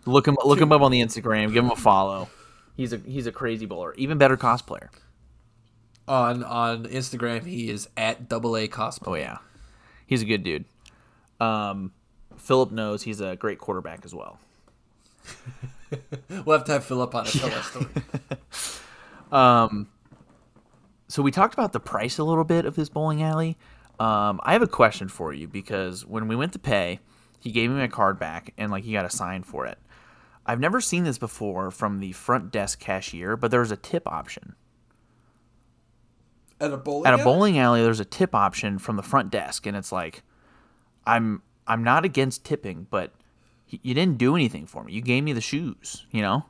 Look 0.07 0.27
him, 0.27 0.37
look 0.43 0.59
him 0.59 0.71
up 0.71 0.81
on 0.81 0.91
the 0.91 1.01
Instagram. 1.01 1.53
Give 1.53 1.63
him 1.63 1.71
a 1.71 1.75
follow. 1.75 2.29
He's 2.75 2.93
a 2.93 2.97
he's 2.97 3.27
a 3.27 3.31
crazy 3.31 3.65
bowler. 3.65 3.93
Even 3.95 4.17
better 4.17 4.37
cosplayer. 4.37 4.89
on 6.07 6.43
on 6.43 6.85
Instagram. 6.85 7.43
He 7.45 7.69
is 7.69 7.89
at 7.97 8.29
double 8.29 8.55
A 8.55 8.67
cosplay. 8.67 9.07
Oh 9.07 9.13
yeah, 9.15 9.37
he's 10.05 10.21
a 10.21 10.25
good 10.25 10.43
dude. 10.43 10.65
Um, 11.39 11.91
Philip 12.37 12.71
knows 12.71 13.03
he's 13.03 13.19
a 13.19 13.35
great 13.35 13.59
quarterback 13.59 14.05
as 14.05 14.13
well. 14.15 14.39
We'll 16.45 16.57
have 16.57 16.65
to 16.65 16.73
have 16.73 16.83
Philip 16.83 17.15
on 17.15 17.23
to 17.25 17.39
tell 17.39 17.49
that 17.49 17.63
story. 17.63 17.87
um, 19.31 19.87
So 21.07 21.21
we 21.23 21.31
talked 21.31 21.53
about 21.53 21.71
the 21.71 21.79
price 21.79 22.17
a 22.17 22.25
little 22.25 22.43
bit 22.43 22.65
of 22.65 22.75
this 22.75 22.89
bowling 22.89 23.23
alley. 23.23 23.57
Um, 23.97 24.41
I 24.43 24.51
have 24.51 24.61
a 24.61 24.67
question 24.67 25.07
for 25.07 25.33
you 25.33 25.47
because 25.47 26.05
when 26.05 26.27
we 26.27 26.35
went 26.35 26.51
to 26.53 26.59
pay, 26.59 26.99
he 27.39 27.51
gave 27.51 27.69
me 27.69 27.77
my 27.77 27.87
card 27.87 28.19
back 28.19 28.53
and 28.57 28.69
like 28.69 28.83
he 28.83 28.91
got 28.91 29.05
a 29.05 29.09
sign 29.09 29.43
for 29.43 29.65
it. 29.65 29.77
I've 30.47 30.59
never 30.59 30.79
seen 30.79 31.03
this 31.03 31.17
before 31.17 31.71
from 31.71 31.99
the 31.99 32.13
front 32.13 32.51
desk 32.51 32.79
cashier, 32.79 33.35
but 33.35 33.51
there's 33.51 33.71
a 33.71 33.77
tip 33.77 34.07
option. 34.07 34.55
At 36.59 36.71
a 36.71 36.77
bowling. 36.77 37.05
At 37.05 37.13
a 37.13 37.17
alley? 37.17 37.23
bowling 37.23 37.59
alley, 37.59 37.81
there's 37.83 37.99
a 37.99 38.05
tip 38.05 38.33
option 38.33 38.79
from 38.79 38.95
the 38.95 39.03
front 39.03 39.29
desk, 39.29 39.67
and 39.67 39.75
it's 39.75 39.91
like, 39.91 40.23
I'm 41.05 41.41
I'm 41.67 41.83
not 41.83 42.05
against 42.05 42.45
tipping, 42.45 42.87
but 42.89 43.13
you 43.67 43.93
didn't 43.93 44.17
do 44.17 44.35
anything 44.35 44.65
for 44.65 44.83
me. 44.83 44.93
You 44.93 45.01
gave 45.01 45.23
me 45.23 45.33
the 45.33 45.41
shoes, 45.41 46.05
you 46.11 46.21
know. 46.21 46.45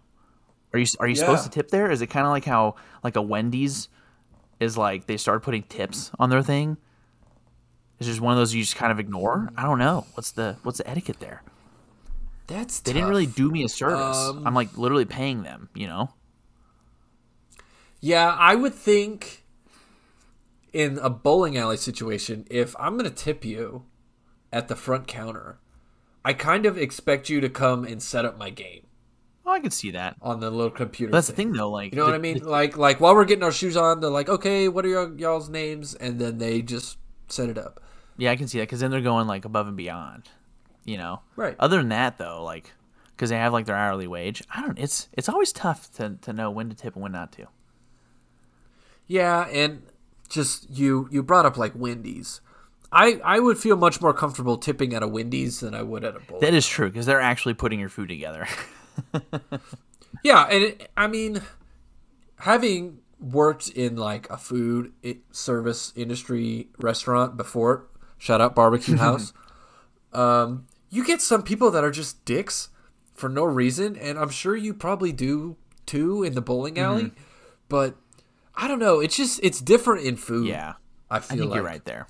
Are 0.73 0.79
you 0.79 0.85
are 0.99 1.07
you 1.07 1.15
supposed 1.15 1.43
to 1.43 1.49
tip 1.49 1.69
there? 1.69 1.89
Is 1.89 2.01
it 2.01 2.07
kind 2.07 2.25
of 2.25 2.31
like 2.31 2.45
how 2.45 2.75
like 3.03 3.15
a 3.15 3.21
Wendy's 3.21 3.89
is 4.59 4.77
like 4.77 5.07
they 5.07 5.17
started 5.17 5.41
putting 5.41 5.63
tips 5.63 6.11
on 6.19 6.29
their 6.29 6.43
thing? 6.43 6.77
It's 7.99 8.07
just 8.07 8.21
one 8.21 8.33
of 8.33 8.37
those 8.37 8.53
you 8.53 8.61
just 8.61 8.75
kind 8.75 8.91
of 8.91 8.99
ignore. 8.99 9.49
I 9.57 9.63
don't 9.63 9.79
know 9.79 10.05
what's 10.13 10.31
the 10.31 10.57
what's 10.63 10.77
the 10.77 10.87
etiquette 10.89 11.19
there. 11.19 11.41
That's 12.47 12.79
They 12.79 12.93
didn't 12.93 13.09
really 13.09 13.25
do 13.25 13.49
me 13.51 13.63
a 13.63 13.69
service. 13.69 14.17
Um, 14.17 14.47
I'm 14.47 14.53
like 14.53 14.77
literally 14.77 15.05
paying 15.05 15.43
them, 15.43 15.69
you 15.75 15.87
know. 15.87 16.09
Yeah, 17.99 18.35
I 18.39 18.55
would 18.55 18.73
think 18.73 19.43
in 20.71 20.97
a 20.99 21.09
bowling 21.09 21.57
alley 21.57 21.77
situation, 21.77 22.45
if 22.49 22.75
I'm 22.79 22.97
going 22.97 23.09
to 23.09 23.15
tip 23.15 23.43
you 23.43 23.85
at 24.53 24.67
the 24.67 24.75
front 24.75 25.07
counter, 25.07 25.59
I 26.23 26.33
kind 26.33 26.65
of 26.65 26.77
expect 26.77 27.29
you 27.29 27.41
to 27.41 27.49
come 27.49 27.83
and 27.83 28.01
set 28.01 28.25
up 28.25 28.37
my 28.37 28.49
game 28.49 28.83
Oh, 29.45 29.51
I 29.51 29.59
can 29.59 29.71
see 29.71 29.91
that. 29.91 30.17
on 30.21 30.39
the 30.41 30.51
little 30.51 30.69
computer. 30.71 31.11
But 31.11 31.17
that's 31.17 31.27
the 31.27 31.33
thing 31.33 31.53
though, 31.53 31.69
like 31.71 31.91
You 31.93 31.97
know 31.97 32.05
the- 32.05 32.11
what 32.11 32.15
I 32.15 32.21
mean? 32.21 32.39
Like, 32.43 32.77
like 32.77 32.99
while 32.99 33.15
we're 33.15 33.25
getting 33.25 33.43
our 33.43 33.51
shoes 33.51 33.77
on, 33.77 33.99
they're 34.01 34.09
like, 34.09 34.27
"Okay, 34.29 34.67
what 34.67 34.85
are 34.85 35.13
y'all's 35.17 35.47
names?" 35.49 35.95
And 35.95 36.19
then 36.19 36.37
they 36.37 36.61
just 36.61 36.97
set 37.29 37.49
it 37.49 37.57
up. 37.57 37.81
Yeah, 38.17 38.31
I 38.31 38.35
can 38.35 38.47
see 38.47 38.57
that 38.59 38.63
because 38.63 38.81
then 38.81 38.91
they're 38.91 38.99
going 39.01 39.25
like 39.27 39.45
above 39.45 39.67
and 39.67 39.77
beyond, 39.77 40.29
you 40.87 40.97
know. 40.97 41.21
Right. 41.35 41.55
Other 41.59 41.77
than 41.77 41.89
that, 41.89 42.17
though, 42.17 42.43
like 42.43 42.73
because 43.15 43.29
they 43.29 43.37
have 43.37 43.53
like 43.53 43.67
their 43.67 43.75
hourly 43.75 44.07
wage, 44.07 44.41
I 44.49 44.61
don't. 44.61 44.79
It's 44.79 45.07
it's 45.13 45.29
always 45.29 45.51
tough 45.51 45.91
to 45.97 46.15
to 46.21 46.33
know 46.33 46.49
when 46.49 46.69
to 46.69 46.75
tip 46.75 46.95
and 46.95 47.03
when 47.03 47.11
not 47.11 47.31
to. 47.33 47.45
Yeah, 49.05 49.47
and 49.49 49.83
just 50.27 50.67
you 50.71 51.07
you 51.11 51.21
brought 51.21 51.45
up 51.45 51.57
like 51.57 51.73
Wendy's. 51.75 52.41
I 52.91 53.21
I 53.23 53.39
would 53.39 53.59
feel 53.59 53.75
much 53.75 54.01
more 54.01 54.13
comfortable 54.13 54.57
tipping 54.57 54.95
at 54.95 55.03
a 55.03 55.07
Wendy's 55.07 55.59
than 55.59 55.75
I 55.75 55.83
would 55.83 56.03
at 56.03 56.15
a 56.15 56.19
bowl. 56.21 56.39
That 56.39 56.55
is 56.55 56.67
true 56.67 56.89
because 56.89 57.05
they're 57.05 57.21
actually 57.21 57.53
putting 57.53 57.79
your 57.79 57.89
food 57.89 58.09
together. 58.09 58.47
Yeah, 60.23 60.43
and 60.43 60.63
it, 60.63 60.89
I 60.97 61.07
mean, 61.07 61.41
having 62.39 62.99
worked 63.19 63.69
in 63.69 63.95
like 63.95 64.29
a 64.29 64.37
food 64.37 64.93
service 65.31 65.93
industry 65.95 66.67
restaurant 66.79 67.37
before, 67.37 67.87
shout 68.17 68.41
out 68.41 68.55
barbecue 68.55 68.97
house. 69.05 69.33
um, 70.13 70.65
you 70.89 71.03
get 71.05 71.21
some 71.21 71.43
people 71.43 71.71
that 71.71 71.83
are 71.83 71.91
just 71.91 72.23
dicks 72.25 72.69
for 73.13 73.29
no 73.29 73.43
reason, 73.43 73.95
and 73.95 74.17
I'm 74.17 74.29
sure 74.29 74.55
you 74.55 74.73
probably 74.73 75.11
do 75.11 75.57
too 75.85 76.23
in 76.23 76.35
the 76.35 76.41
bowling 76.41 76.77
alley. 76.79 77.11
But 77.69 77.95
I 78.55 78.67
don't 78.67 78.79
know. 78.79 78.99
It's 78.99 79.15
just 79.15 79.39
it's 79.43 79.59
different 79.61 80.05
in 80.05 80.15
food. 80.15 80.47
yeah, 80.47 80.73
I 81.09 81.17
I 81.17 81.19
feel 81.19 81.37
think 81.37 81.49
like 81.51 81.55
you're 81.57 81.65
right 81.65 81.85
there. 81.85 82.07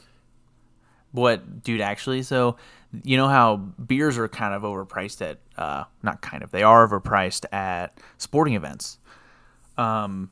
What, 1.12 1.64
dude? 1.64 1.82
Actually, 1.82 2.24
so 2.24 2.58
you 3.04 3.18
know 3.18 3.28
how 3.28 3.58
beers 3.58 4.18
are 4.18 4.28
kind 4.28 4.54
of 4.54 4.62
overpriced 4.62 5.22
at 5.22 5.40
uh, 5.58 5.86
not 6.04 6.22
kind 6.22 6.44
of 6.44 6.52
they 6.52 6.64
are 6.64 6.88
overpriced 6.88 7.46
at 7.54 8.00
sporting 8.18 8.54
events. 8.54 9.00
Um, 9.78 10.32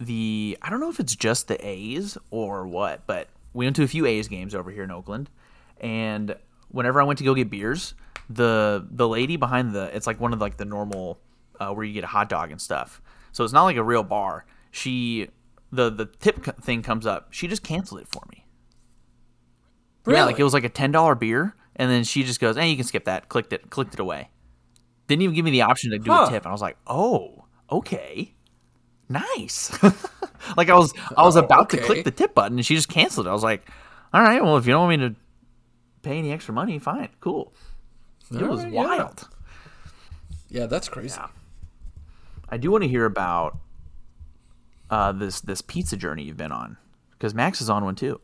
the 0.00 0.58
I 0.62 0.70
don't 0.70 0.80
know 0.80 0.90
if 0.90 1.00
it's 1.00 1.14
just 1.14 1.48
the 1.48 1.64
A's 1.66 2.18
or 2.30 2.66
what, 2.66 3.06
but 3.06 3.28
we 3.52 3.66
went 3.66 3.76
to 3.76 3.82
a 3.82 3.88
few 3.88 4.06
A's 4.06 4.28
games 4.28 4.54
over 4.54 4.70
here 4.70 4.82
in 4.84 4.90
Oakland, 4.90 5.30
and 5.80 6.34
whenever 6.74 7.00
I 7.00 7.04
went 7.04 7.18
to 7.18 7.24
go 7.24 7.34
get 7.34 7.50
beers, 7.50 7.94
the 8.28 8.86
the 8.90 9.08
lady 9.08 9.36
behind 9.36 9.72
the 9.72 9.94
it's 9.96 10.06
like 10.06 10.20
one 10.20 10.32
of 10.32 10.40
like 10.40 10.56
the 10.56 10.64
normal 10.64 11.18
uh, 11.60 11.72
where 11.72 11.84
you 11.84 11.92
get 11.94 12.04
a 12.04 12.08
hot 12.08 12.28
dog 12.28 12.50
and 12.50 12.60
stuff. 12.60 13.00
So 13.32 13.44
it's 13.44 13.52
not 13.52 13.64
like 13.64 13.76
a 13.76 13.82
real 13.82 14.02
bar. 14.02 14.44
She 14.70 15.28
the 15.72 15.90
the 15.90 16.06
tip 16.06 16.44
thing 16.62 16.82
comes 16.82 17.06
up. 17.06 17.28
She 17.32 17.48
just 17.48 17.62
canceled 17.62 18.00
it 18.00 18.08
for 18.08 18.22
me. 18.30 18.46
Really? 20.04 20.18
Yeah, 20.18 20.24
like 20.26 20.38
it 20.38 20.44
was 20.44 20.52
like 20.54 20.64
a 20.64 20.68
ten 20.68 20.92
dollar 20.92 21.14
beer, 21.14 21.54
and 21.76 21.90
then 21.90 22.04
she 22.04 22.24
just 22.24 22.40
goes, 22.40 22.56
"Hey, 22.56 22.68
you 22.70 22.76
can 22.76 22.84
skip 22.84 23.04
that." 23.06 23.28
Clicked 23.28 23.52
it, 23.52 23.70
clicked 23.70 23.94
it 23.94 24.00
away. 24.00 24.28
Didn't 25.06 25.22
even 25.22 25.34
give 25.34 25.44
me 25.44 25.50
the 25.50 25.62
option 25.62 25.90
to 25.92 25.98
do 25.98 26.10
Huh. 26.10 26.26
a 26.26 26.30
tip, 26.30 26.42
and 26.44 26.48
I 26.48 26.52
was 26.52 26.62
like, 26.62 26.76
"Oh, 26.86 27.44
okay." 27.70 28.34
nice. 29.06 29.70
like 30.56 30.70
I 30.70 30.74
was 30.74 30.94
I 31.16 31.24
was 31.24 31.36
Oh, 31.36 31.40
about 31.40 31.68
to 31.70 31.76
click 31.78 32.04
the 32.04 32.10
tip 32.10 32.34
button 32.34 32.56
and 32.58 32.64
she 32.66 32.74
just 32.74 32.88
canceled 32.88 33.26
it. 33.26 33.30
I 33.30 33.32
was 33.34 33.42
like, 33.42 33.68
all 34.14 34.22
right, 34.22 34.42
well 34.42 34.56
if 34.56 34.66
you 34.66 34.72
don't 34.72 34.88
want 34.88 35.00
me 35.00 35.08
to 35.08 35.14
pay 36.04 36.18
any 36.18 36.32
extra 36.32 36.54
money, 36.54 36.78
fine, 36.78 37.08
cool. 37.20 37.52
It 38.30 38.42
was 38.42 38.60
Alright, 38.60 38.72
yeah. 38.72 38.84
wild. 38.84 39.28
Yeah, 40.48 40.66
that's 40.66 40.88
crazy. 40.88 41.16
Yeah. 41.18 41.28
I 42.48 42.56
do 42.56 42.70
want 42.70 42.82
to 42.84 42.88
hear 42.88 43.04
about 43.04 43.58
uh, 44.90 45.12
this 45.12 45.40
this 45.40 45.60
pizza 45.60 45.96
journey 45.96 46.24
you've 46.24 46.36
been 46.36 46.52
on 46.52 46.76
because 47.12 47.34
Max 47.34 47.60
is 47.60 47.68
on 47.68 47.84
one 47.84 47.96
too. 47.96 48.20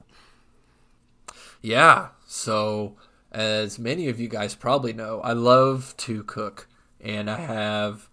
Yeah. 1.60 2.08
So, 2.26 2.96
as 3.32 3.78
many 3.78 4.08
of 4.08 4.20
you 4.20 4.28
guys 4.28 4.54
probably 4.54 4.92
know, 4.92 5.20
I 5.22 5.32
love 5.32 5.94
to 5.98 6.22
cook, 6.22 6.68
and 7.00 7.28
I 7.28 7.36
have 7.36 8.08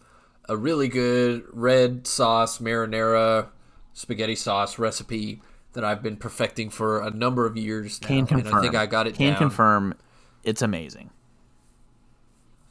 a 0.49 0.57
really 0.57 0.88
good 0.88 1.44
red 1.52 2.07
sauce 2.07 2.60
marinara 2.60 3.49
spaghetti 3.94 4.35
sauce 4.35 4.80
recipe 4.80 5.41
that 5.78 5.86
I've 5.86 6.02
been 6.02 6.18
perfecting 6.18 6.72
for 6.72 7.04
a 7.04 7.12
number 7.12 7.45
of 7.45 7.56
years 7.56 8.02
now. 8.02 8.08
Can 8.08 8.26
confirm. 8.26 8.48
And 8.48 8.56
I 8.58 8.62
think 8.64 8.74
I 8.74 8.88
got 8.88 9.06
it 9.06 9.14
Can 9.14 9.34
down. 9.34 9.38
confirm. 9.38 9.94
It's 10.44 10.64
amazing. 10.64 11.12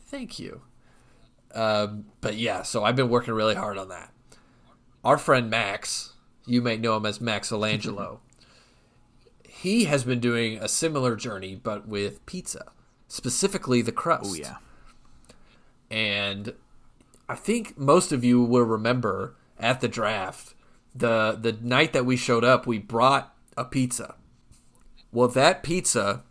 Thank 0.01 0.41
you. 0.41 0.63
Um, 1.55 2.07
but 2.21 2.35
yeah, 2.35 2.63
so 2.63 2.83
I've 2.83 2.97
been 2.97 3.09
working 3.09 3.33
really 3.33 3.55
hard 3.55 3.79
on 3.79 3.91
that. 3.91 4.13
Our 5.05 5.19
friend 5.19 5.49
Max, 5.49 6.15
you 6.47 6.61
may 6.61 6.77
know 6.77 6.97
him 6.97 7.07
as 7.07 7.21
Max 7.21 7.51
Alangelo, 7.51 8.19
he 9.49 9.85
has 9.85 10.03
been 10.03 10.19
doing 10.19 10.59
a 10.59 10.67
similar 10.67 11.15
journey, 11.15 11.55
but 11.55 11.87
with 11.87 12.27
pizza, 12.27 12.73
specifically 13.07 13.83
the 13.83 13.93
crust. 13.93 14.25
Oh 14.27 14.35
yeah. 14.35 14.57
And 15.93 16.55
I 17.29 17.37
think 17.37 17.79
most 17.79 18.11
of 18.11 18.25
you 18.25 18.43
will 18.43 18.65
remember 18.65 19.37
at 19.61 19.81
the 19.81 19.87
draft, 19.87 20.55
the 20.99 21.39
the 21.41 21.53
night 21.53 21.93
that 21.93 22.07
we 22.07 22.17
showed 22.17 22.45
up, 22.45 22.67
we 22.67 22.79
brought 22.79 23.35
a 23.57 23.65
pizza. 23.65 24.15
Well, 25.13 25.29
that 25.29 25.63
pizza 25.63 26.23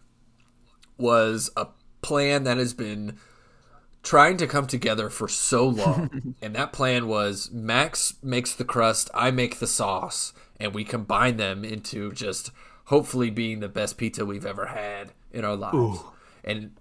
was 0.98 1.50
a 1.58 1.68
plan 2.02 2.44
that 2.44 2.58
has 2.58 2.74
been 2.74 3.18
trying 4.04 4.38
to 4.38 4.48
come 4.48 4.68
together 4.68 5.10
for 5.10 5.28
so 5.28 5.68
long. 5.68 6.36
and 6.42 6.56
that 6.56 6.72
plan 6.72 7.08
was 7.08 7.52
Max 7.52 8.14
makes 8.22 8.54
the 8.54 8.64
crust, 8.64 9.10
I 9.14 9.32
make 9.32 9.60
the 9.60 9.68
sauce, 9.68 10.34
and 10.60 10.74
we 10.74 10.84
combine 10.84 11.38
them 11.38 11.66
into 11.66 12.12
just 12.12 12.52
hopefully 12.86 13.32
being 13.32 13.60
the 13.60 13.68
best 13.68 13.98
pizza 13.98 14.26
we've 14.26 14.46
ever 14.46 14.68
had 14.68 15.12
in 15.34 15.44
our 15.44 15.56
lives. 15.56 16.00
And 16.44 16.72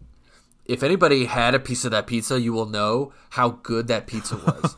if 0.66 0.82
anybody 0.82 1.24
had 1.24 1.54
a 1.54 1.58
piece 1.58 1.84
of 1.84 1.90
that 1.90 2.06
pizza, 2.06 2.38
you 2.38 2.52
will 2.52 2.66
know 2.66 3.12
how 3.30 3.50
good 3.50 3.88
that 3.88 4.06
pizza 4.06 4.36
was. 4.36 4.76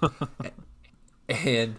and 1.28 1.77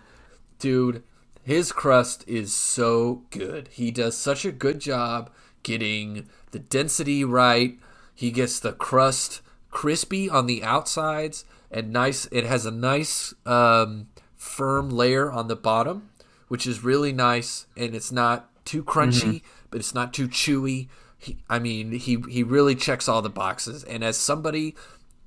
dude, 0.60 1.04
his 1.48 1.72
crust 1.72 2.26
is 2.28 2.54
so 2.54 3.24
good. 3.30 3.70
He 3.72 3.90
does 3.90 4.18
such 4.18 4.44
a 4.44 4.52
good 4.52 4.82
job 4.82 5.32
getting 5.64 6.28
the 6.52 6.60
density 6.60 7.24
right. 7.24 7.80
He 8.14 8.32
gets 8.32 8.60
the 8.60 8.74
crust 8.74 9.40
crispy 9.72 10.30
on 10.30 10.48
the 10.48 10.62
outsides 10.62 11.46
and 11.72 11.94
nice. 11.94 12.28
It 12.34 12.44
has 12.44 12.66
a 12.66 12.72
nice 12.72 13.34
um, 13.46 14.08
firm 14.36 14.90
layer 14.90 15.32
on 15.32 15.48
the 15.48 15.56
bottom, 15.56 16.10
which 16.50 16.68
is 16.68 16.84
really 16.84 17.14
nice, 17.14 17.66
and 17.78 17.96
it's 17.96 18.12
not 18.12 18.50
too 18.66 18.84
crunchy, 18.84 19.42
but 19.72 19.80
it's 19.80 19.96
not 19.96 20.14
too 20.14 20.28
chewy. 20.28 20.90
He, 21.18 21.38
I 21.50 21.60
mean, 21.60 21.94
he 21.94 22.18
he 22.30 22.44
really 22.44 22.76
checks 22.76 23.08
all 23.08 23.22
the 23.22 23.30
boxes. 23.30 23.86
And 23.86 24.04
as 24.04 24.18
somebody 24.18 24.76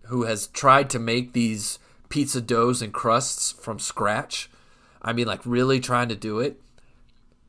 who 0.08 0.24
has 0.24 0.48
tried 0.48 0.90
to 0.90 0.98
make 0.98 1.32
these 1.32 1.78
pizza 2.10 2.42
doughs 2.42 2.82
and 2.82 2.92
crusts 2.92 3.52
from 3.52 3.78
scratch, 3.78 4.50
I 5.02 5.12
mean, 5.12 5.26
like 5.26 5.40
really 5.44 5.80
trying 5.80 6.08
to 6.08 6.16
do 6.16 6.40
it, 6.40 6.60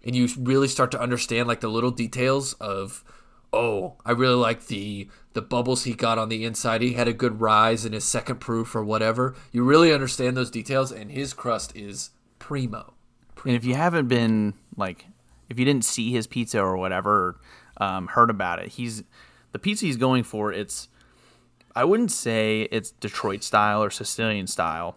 and 0.03 0.15
you 0.15 0.27
really 0.37 0.67
start 0.67 0.91
to 0.91 1.01
understand 1.01 1.47
like 1.47 1.61
the 1.61 1.67
little 1.67 1.91
details 1.91 2.53
of, 2.53 3.03
oh, 3.51 3.95
I 4.05 4.11
really 4.11 4.35
like 4.35 4.67
the 4.67 5.09
the 5.33 5.41
bubbles 5.41 5.83
he 5.83 5.93
got 5.93 6.17
on 6.17 6.29
the 6.29 6.43
inside. 6.43 6.81
He 6.81 6.93
had 6.93 7.07
a 7.07 7.13
good 7.13 7.41
rise 7.41 7.85
in 7.85 7.93
his 7.93 8.03
second 8.03 8.39
proof 8.39 8.75
or 8.75 8.83
whatever. 8.83 9.35
You 9.51 9.63
really 9.63 9.93
understand 9.93 10.35
those 10.37 10.51
details, 10.51 10.91
and 10.91 11.11
his 11.11 11.33
crust 11.33 11.75
is 11.75 12.11
primo. 12.39 12.93
And 13.45 13.55
if 13.55 13.65
you 13.65 13.75
haven't 13.75 14.07
been 14.07 14.53
like, 14.75 15.05
if 15.49 15.57
you 15.57 15.65
didn't 15.65 15.85
see 15.85 16.11
his 16.11 16.27
pizza 16.27 16.61
or 16.61 16.77
whatever, 16.77 17.39
um, 17.77 18.07
heard 18.07 18.29
about 18.29 18.59
it, 18.59 18.69
he's 18.69 19.03
the 19.51 19.59
pizza 19.59 19.85
he's 19.85 19.97
going 19.97 20.23
for. 20.23 20.51
It's 20.53 20.87
I 21.75 21.85
wouldn't 21.85 22.11
say 22.11 22.67
it's 22.71 22.91
Detroit 22.91 23.43
style 23.43 23.83
or 23.83 23.89
Sicilian 23.89 24.47
style 24.47 24.95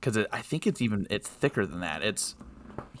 because 0.00 0.26
I 0.32 0.40
think 0.42 0.66
it's 0.66 0.80
even 0.80 1.06
it's 1.10 1.28
thicker 1.28 1.66
than 1.66 1.80
that. 1.80 2.02
It's 2.02 2.34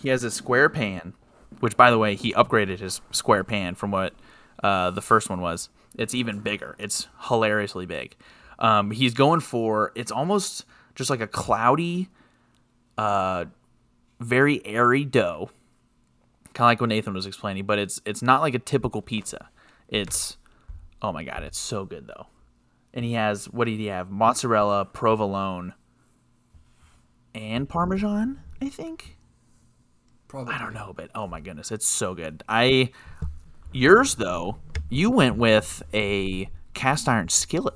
he 0.00 0.08
has 0.08 0.24
a 0.24 0.30
square 0.30 0.68
pan, 0.68 1.14
which 1.60 1.76
by 1.76 1.90
the 1.90 1.98
way 1.98 2.14
he 2.14 2.32
upgraded 2.32 2.80
his 2.80 3.00
square 3.12 3.44
pan 3.44 3.74
from 3.74 3.90
what 3.90 4.14
uh, 4.62 4.90
the 4.90 5.02
first 5.02 5.30
one 5.30 5.40
was. 5.40 5.68
It's 5.96 6.14
even 6.14 6.40
bigger. 6.40 6.76
It's 6.78 7.08
hilariously 7.28 7.86
big. 7.86 8.16
Um, 8.58 8.90
he's 8.90 9.14
going 9.14 9.40
for 9.40 9.92
it's 9.94 10.12
almost 10.12 10.64
just 10.94 11.10
like 11.10 11.20
a 11.20 11.26
cloudy, 11.26 12.08
uh, 12.96 13.46
very 14.20 14.64
airy 14.66 15.04
dough, 15.04 15.50
kind 16.54 16.66
of 16.66 16.70
like 16.70 16.80
what 16.80 16.88
Nathan 16.88 17.14
was 17.14 17.26
explaining. 17.26 17.66
But 17.66 17.78
it's 17.78 18.00
it's 18.04 18.22
not 18.22 18.40
like 18.40 18.54
a 18.54 18.58
typical 18.58 19.02
pizza. 19.02 19.48
It's 19.88 20.36
oh 21.00 21.12
my 21.12 21.22
god, 21.22 21.42
it's 21.44 21.58
so 21.58 21.84
good 21.84 22.06
though. 22.06 22.26
And 22.92 23.04
he 23.04 23.12
has 23.12 23.46
what 23.46 23.66
did 23.66 23.78
he 23.78 23.86
have? 23.86 24.10
Mozzarella, 24.10 24.84
provolone, 24.86 25.74
and 27.38 27.68
parmesan. 27.68 28.40
I 28.60 28.68
think. 28.68 29.16
Probably. 30.26 30.52
I 30.54 30.58
don't 30.58 30.74
know, 30.74 30.92
but 30.94 31.10
oh 31.14 31.26
my 31.26 31.40
goodness, 31.40 31.70
it's 31.70 31.86
so 31.86 32.14
good. 32.14 32.42
I 32.48 32.90
yours 33.72 34.16
though, 34.16 34.58
you 34.90 35.10
went 35.10 35.36
with 35.36 35.82
a 35.94 36.50
cast 36.74 37.08
iron 37.08 37.28
skillet. 37.28 37.74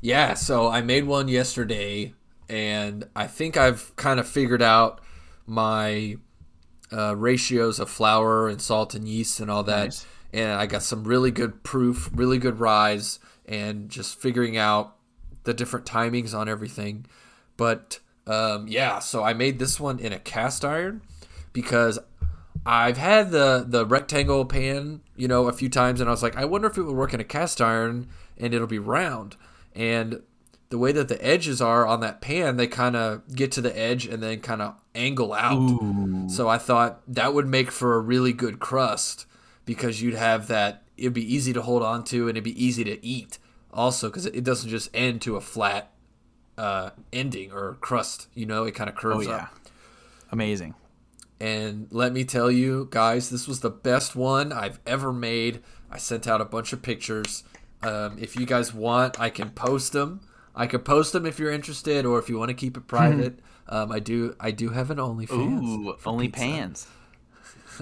Yeah, 0.00 0.34
so 0.34 0.68
I 0.68 0.80
made 0.82 1.04
one 1.04 1.28
yesterday, 1.28 2.14
and 2.48 3.08
I 3.14 3.28
think 3.28 3.56
I've 3.56 3.94
kind 3.94 4.18
of 4.18 4.26
figured 4.26 4.62
out 4.62 5.00
my 5.46 6.16
uh, 6.90 7.14
ratios 7.16 7.78
of 7.78 7.88
flour 7.88 8.48
and 8.48 8.60
salt 8.60 8.94
and 8.94 9.06
yeast 9.06 9.38
and 9.38 9.48
all 9.50 9.62
that. 9.64 9.84
Nice. 9.84 10.06
And 10.32 10.52
I 10.52 10.66
got 10.66 10.82
some 10.82 11.04
really 11.04 11.30
good 11.30 11.62
proof, 11.62 12.10
really 12.12 12.38
good 12.38 12.58
rise, 12.58 13.20
and 13.46 13.88
just 13.90 14.18
figuring 14.18 14.56
out 14.56 14.96
the 15.44 15.54
different 15.54 15.86
timings 15.86 16.34
on 16.34 16.48
everything. 16.48 17.06
But 17.56 17.98
um, 18.26 18.66
yeah, 18.68 18.98
so 18.98 19.22
I 19.22 19.34
made 19.34 19.58
this 19.58 19.78
one 19.80 19.98
in 19.98 20.12
a 20.12 20.18
cast 20.18 20.64
iron 20.64 21.02
because 21.52 21.98
I've 22.64 22.96
had 22.96 23.30
the 23.30 23.64
the 23.66 23.84
rectangle 23.86 24.44
pan, 24.44 25.00
you 25.16 25.28
know, 25.28 25.48
a 25.48 25.52
few 25.52 25.68
times, 25.68 26.00
and 26.00 26.08
I 26.08 26.12
was 26.12 26.22
like, 26.22 26.36
I 26.36 26.44
wonder 26.44 26.68
if 26.68 26.78
it 26.78 26.82
would 26.82 26.96
work 26.96 27.12
in 27.14 27.20
a 27.20 27.24
cast 27.24 27.60
iron 27.60 28.08
and 28.38 28.54
it'll 28.54 28.66
be 28.66 28.78
round. 28.78 29.36
And 29.74 30.22
the 30.70 30.78
way 30.78 30.92
that 30.92 31.08
the 31.08 31.22
edges 31.24 31.60
are 31.60 31.86
on 31.86 32.00
that 32.00 32.20
pan, 32.20 32.56
they 32.56 32.66
kind 32.66 32.96
of 32.96 33.34
get 33.34 33.52
to 33.52 33.60
the 33.60 33.76
edge 33.78 34.06
and 34.06 34.22
then 34.22 34.40
kind 34.40 34.62
of 34.62 34.74
angle 34.94 35.32
out. 35.34 36.30
So 36.30 36.48
I 36.48 36.58
thought 36.58 37.02
that 37.08 37.34
would 37.34 37.46
make 37.46 37.70
for 37.70 37.94
a 37.94 38.00
really 38.00 38.32
good 38.32 38.58
crust 38.58 39.26
because 39.66 40.00
you'd 40.00 40.14
have 40.14 40.48
that. 40.48 40.82
It'd 40.96 41.12
be 41.12 41.34
easy 41.34 41.52
to 41.52 41.62
hold 41.62 41.82
on 41.82 42.04
to 42.04 42.28
and 42.28 42.30
it'd 42.30 42.44
be 42.44 42.64
easy 42.64 42.84
to 42.84 43.04
eat 43.04 43.38
also 43.72 44.08
because 44.08 44.26
it 44.26 44.44
doesn't 44.44 44.70
just 44.70 44.88
end 44.94 45.20
to 45.22 45.36
a 45.36 45.40
flat 45.40 45.91
uh, 46.58 46.90
ending 47.12 47.52
or 47.52 47.74
crust. 47.80 48.28
You 48.34 48.46
know, 48.46 48.64
it 48.64 48.74
kind 48.74 48.88
of 48.90 48.96
Oh 48.96 49.00
curves 49.00 49.26
yeah, 49.26 49.34
up. 49.34 49.54
amazing. 50.30 50.74
And 51.40 51.88
let 51.90 52.12
me 52.12 52.24
tell 52.24 52.50
you, 52.50 52.86
guys, 52.90 53.30
this 53.30 53.48
was 53.48 53.60
the 53.60 53.70
best 53.70 54.14
one 54.14 54.52
I've 54.52 54.78
ever 54.86 55.12
made. 55.12 55.60
I 55.90 55.98
sent 55.98 56.28
out 56.28 56.40
a 56.40 56.44
bunch 56.44 56.72
of 56.72 56.82
pictures. 56.82 57.42
Um, 57.82 58.16
if 58.20 58.36
you 58.36 58.46
guys 58.46 58.72
want, 58.72 59.18
I 59.20 59.28
can 59.28 59.50
post 59.50 59.92
them. 59.92 60.20
I 60.54 60.66
could 60.68 60.84
post 60.84 61.12
them 61.12 61.26
if 61.26 61.38
you're 61.40 61.50
interested, 61.50 62.06
or 62.06 62.18
if 62.20 62.28
you 62.28 62.38
want 62.38 62.50
to 62.50 62.54
keep 62.54 62.76
it 62.76 62.86
private. 62.86 63.40
um, 63.68 63.90
I 63.90 63.98
do. 63.98 64.36
I 64.38 64.50
do 64.52 64.68
have 64.68 64.90
an 64.90 64.98
OnlyFans. 64.98 65.62
Ooh, 65.64 65.96
for 65.98 66.08
only 66.10 66.28
pans. 66.28 66.86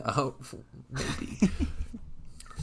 Oh, 0.06 0.36
maybe. 0.90 1.50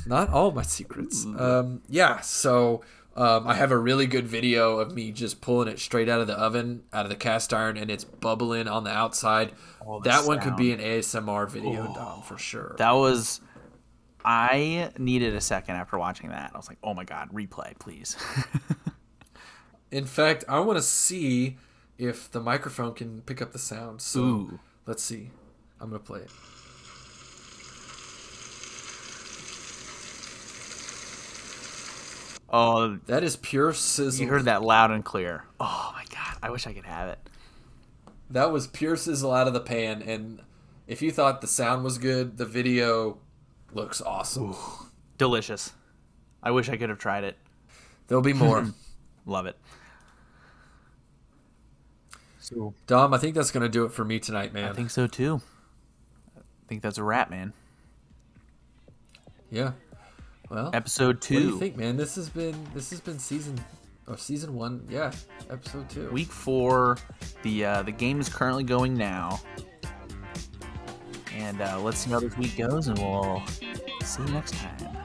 Not 0.05 0.29
all 0.29 0.51
my 0.51 0.61
secrets. 0.61 1.25
Um, 1.25 1.81
yeah, 1.89 2.21
so 2.21 2.81
um, 3.17 3.47
I 3.47 3.55
have 3.55 3.71
a 3.71 3.77
really 3.77 4.05
good 4.05 4.27
video 4.27 4.77
of 4.77 4.93
me 4.93 5.11
just 5.11 5.41
pulling 5.41 5.67
it 5.67 5.79
straight 5.79 6.07
out 6.07 6.21
of 6.21 6.27
the 6.27 6.35
oven, 6.37 6.83
out 6.93 7.05
of 7.05 7.09
the 7.09 7.15
cast 7.15 7.51
iron, 7.51 7.75
and 7.75 7.89
it's 7.89 8.03
bubbling 8.03 8.67
on 8.67 8.83
the 8.83 8.91
outside. 8.91 9.53
Oh, 9.85 9.99
the 9.99 10.09
that 10.09 10.25
one 10.25 10.39
could 10.39 10.55
be 10.55 10.71
an 10.71 10.79
ASMR 10.79 11.49
video, 11.49 11.91
Dom, 11.95 12.21
for 12.21 12.37
sure. 12.37 12.75
That 12.77 12.91
was. 12.91 13.41
I 14.23 14.91
needed 14.99 15.33
a 15.35 15.41
second 15.41 15.75
after 15.77 15.97
watching 15.97 16.29
that. 16.29 16.51
I 16.53 16.57
was 16.57 16.67
like, 16.67 16.77
"Oh 16.83 16.93
my 16.93 17.05
god, 17.05 17.29
replay, 17.33 17.77
please." 17.79 18.15
In 19.91 20.05
fact, 20.05 20.43
I 20.47 20.59
want 20.59 20.77
to 20.77 20.83
see 20.83 21.57
if 21.97 22.29
the 22.29 22.39
microphone 22.39 22.93
can 22.93 23.21
pick 23.21 23.41
up 23.41 23.51
the 23.51 23.59
sound. 23.59 24.01
So 24.01 24.19
Ooh. 24.19 24.59
let's 24.85 25.01
see. 25.01 25.31
I'm 25.79 25.89
gonna 25.89 25.99
play 25.99 26.19
it. 26.19 26.31
Oh, 32.49 32.97
That 33.07 33.23
is 33.23 33.35
pure 33.35 33.73
sizzle. 33.73 34.23
you 34.25 34.29
heard 34.31 34.45
that 34.45 34.63
loud 34.63 34.91
and 34.91 35.03
clear. 35.03 35.43
Oh 35.59 35.91
my 35.93 36.03
god, 36.09 36.37
I 36.41 36.49
wish 36.49 36.65
I 36.67 36.73
could 36.73 36.85
have 36.85 37.09
it. 37.09 37.19
that 38.29 38.51
was 38.51 38.67
pure 38.67 38.95
sizzle 38.95 39.31
out 39.33 39.47
of 39.47 39.53
the 39.53 39.59
pan. 39.59 40.01
And 40.01 40.41
if 40.87 41.01
you 41.01 41.11
thought 41.11 41.41
the 41.41 41.47
sound 41.47 41.83
was 41.83 41.97
good, 41.97 42.37
the 42.37 42.45
video 42.45 43.17
looks 43.73 44.01
awesome. 44.01 44.55
Delicious. 45.17 45.73
I 46.43 46.51
wish 46.51 46.69
I 46.69 46.77
could 46.77 46.89
have 46.89 46.99
tried 46.99 47.23
it. 47.23 47.37
There'll 48.07 48.21
be 48.21 48.33
more. 48.33 48.67
Love 49.25 49.45
it. 49.47 49.57
So 52.39 52.73
Dom, 52.85 53.13
I 53.13 53.17
think 53.17 53.35
that's 53.35 53.51
going 53.51 53.63
to 53.63 53.69
do 53.69 53.83
it 53.83 53.91
for 53.91 54.05
me 54.05 54.19
tonight, 54.19 54.53
man. 54.53 54.69
I 54.69 54.73
think 54.73 54.89
so 54.89 55.05
too. 55.07 55.41
I 56.37 56.41
think 56.69 56.81
that's 56.81 56.97
a 56.97 57.03
wrap, 57.03 57.29
man. 57.29 57.51
yeah. 59.51 59.71
Well, 60.49 60.71
Episode 60.73 61.21
two. 61.21 61.33
what 61.35 61.41
do 61.41 61.47
you 61.49 61.59
think, 61.59 61.77
man? 61.77 61.97
This 61.97 62.15
has 62.15 62.29
been 62.29 62.55
this 62.73 62.89
has 62.91 63.01
been 63.01 63.19
season 63.19 63.59
or 64.07 64.17
season 64.17 64.53
one. 64.55 64.85
Yeah, 64.89 65.11
episode 65.49 65.89
two. 65.89 66.09
week 66.09 66.31
four. 66.31 66.97
The 67.43 67.65
uh, 67.65 67.83
the 67.83 67.91
game 67.91 68.19
is 68.21 68.29
currently 68.29 68.63
going 68.63 68.93
now, 68.95 69.41
and 71.33 71.61
uh, 71.61 71.79
let's 71.81 71.97
see 71.97 72.09
how 72.11 72.19
this 72.21 72.37
week 72.37 72.55
goes, 72.57 72.87
and 72.87 72.97
we'll 72.97 73.43
see 74.03 74.23
you 74.23 74.29
next 74.29 74.53
time. 74.53 74.96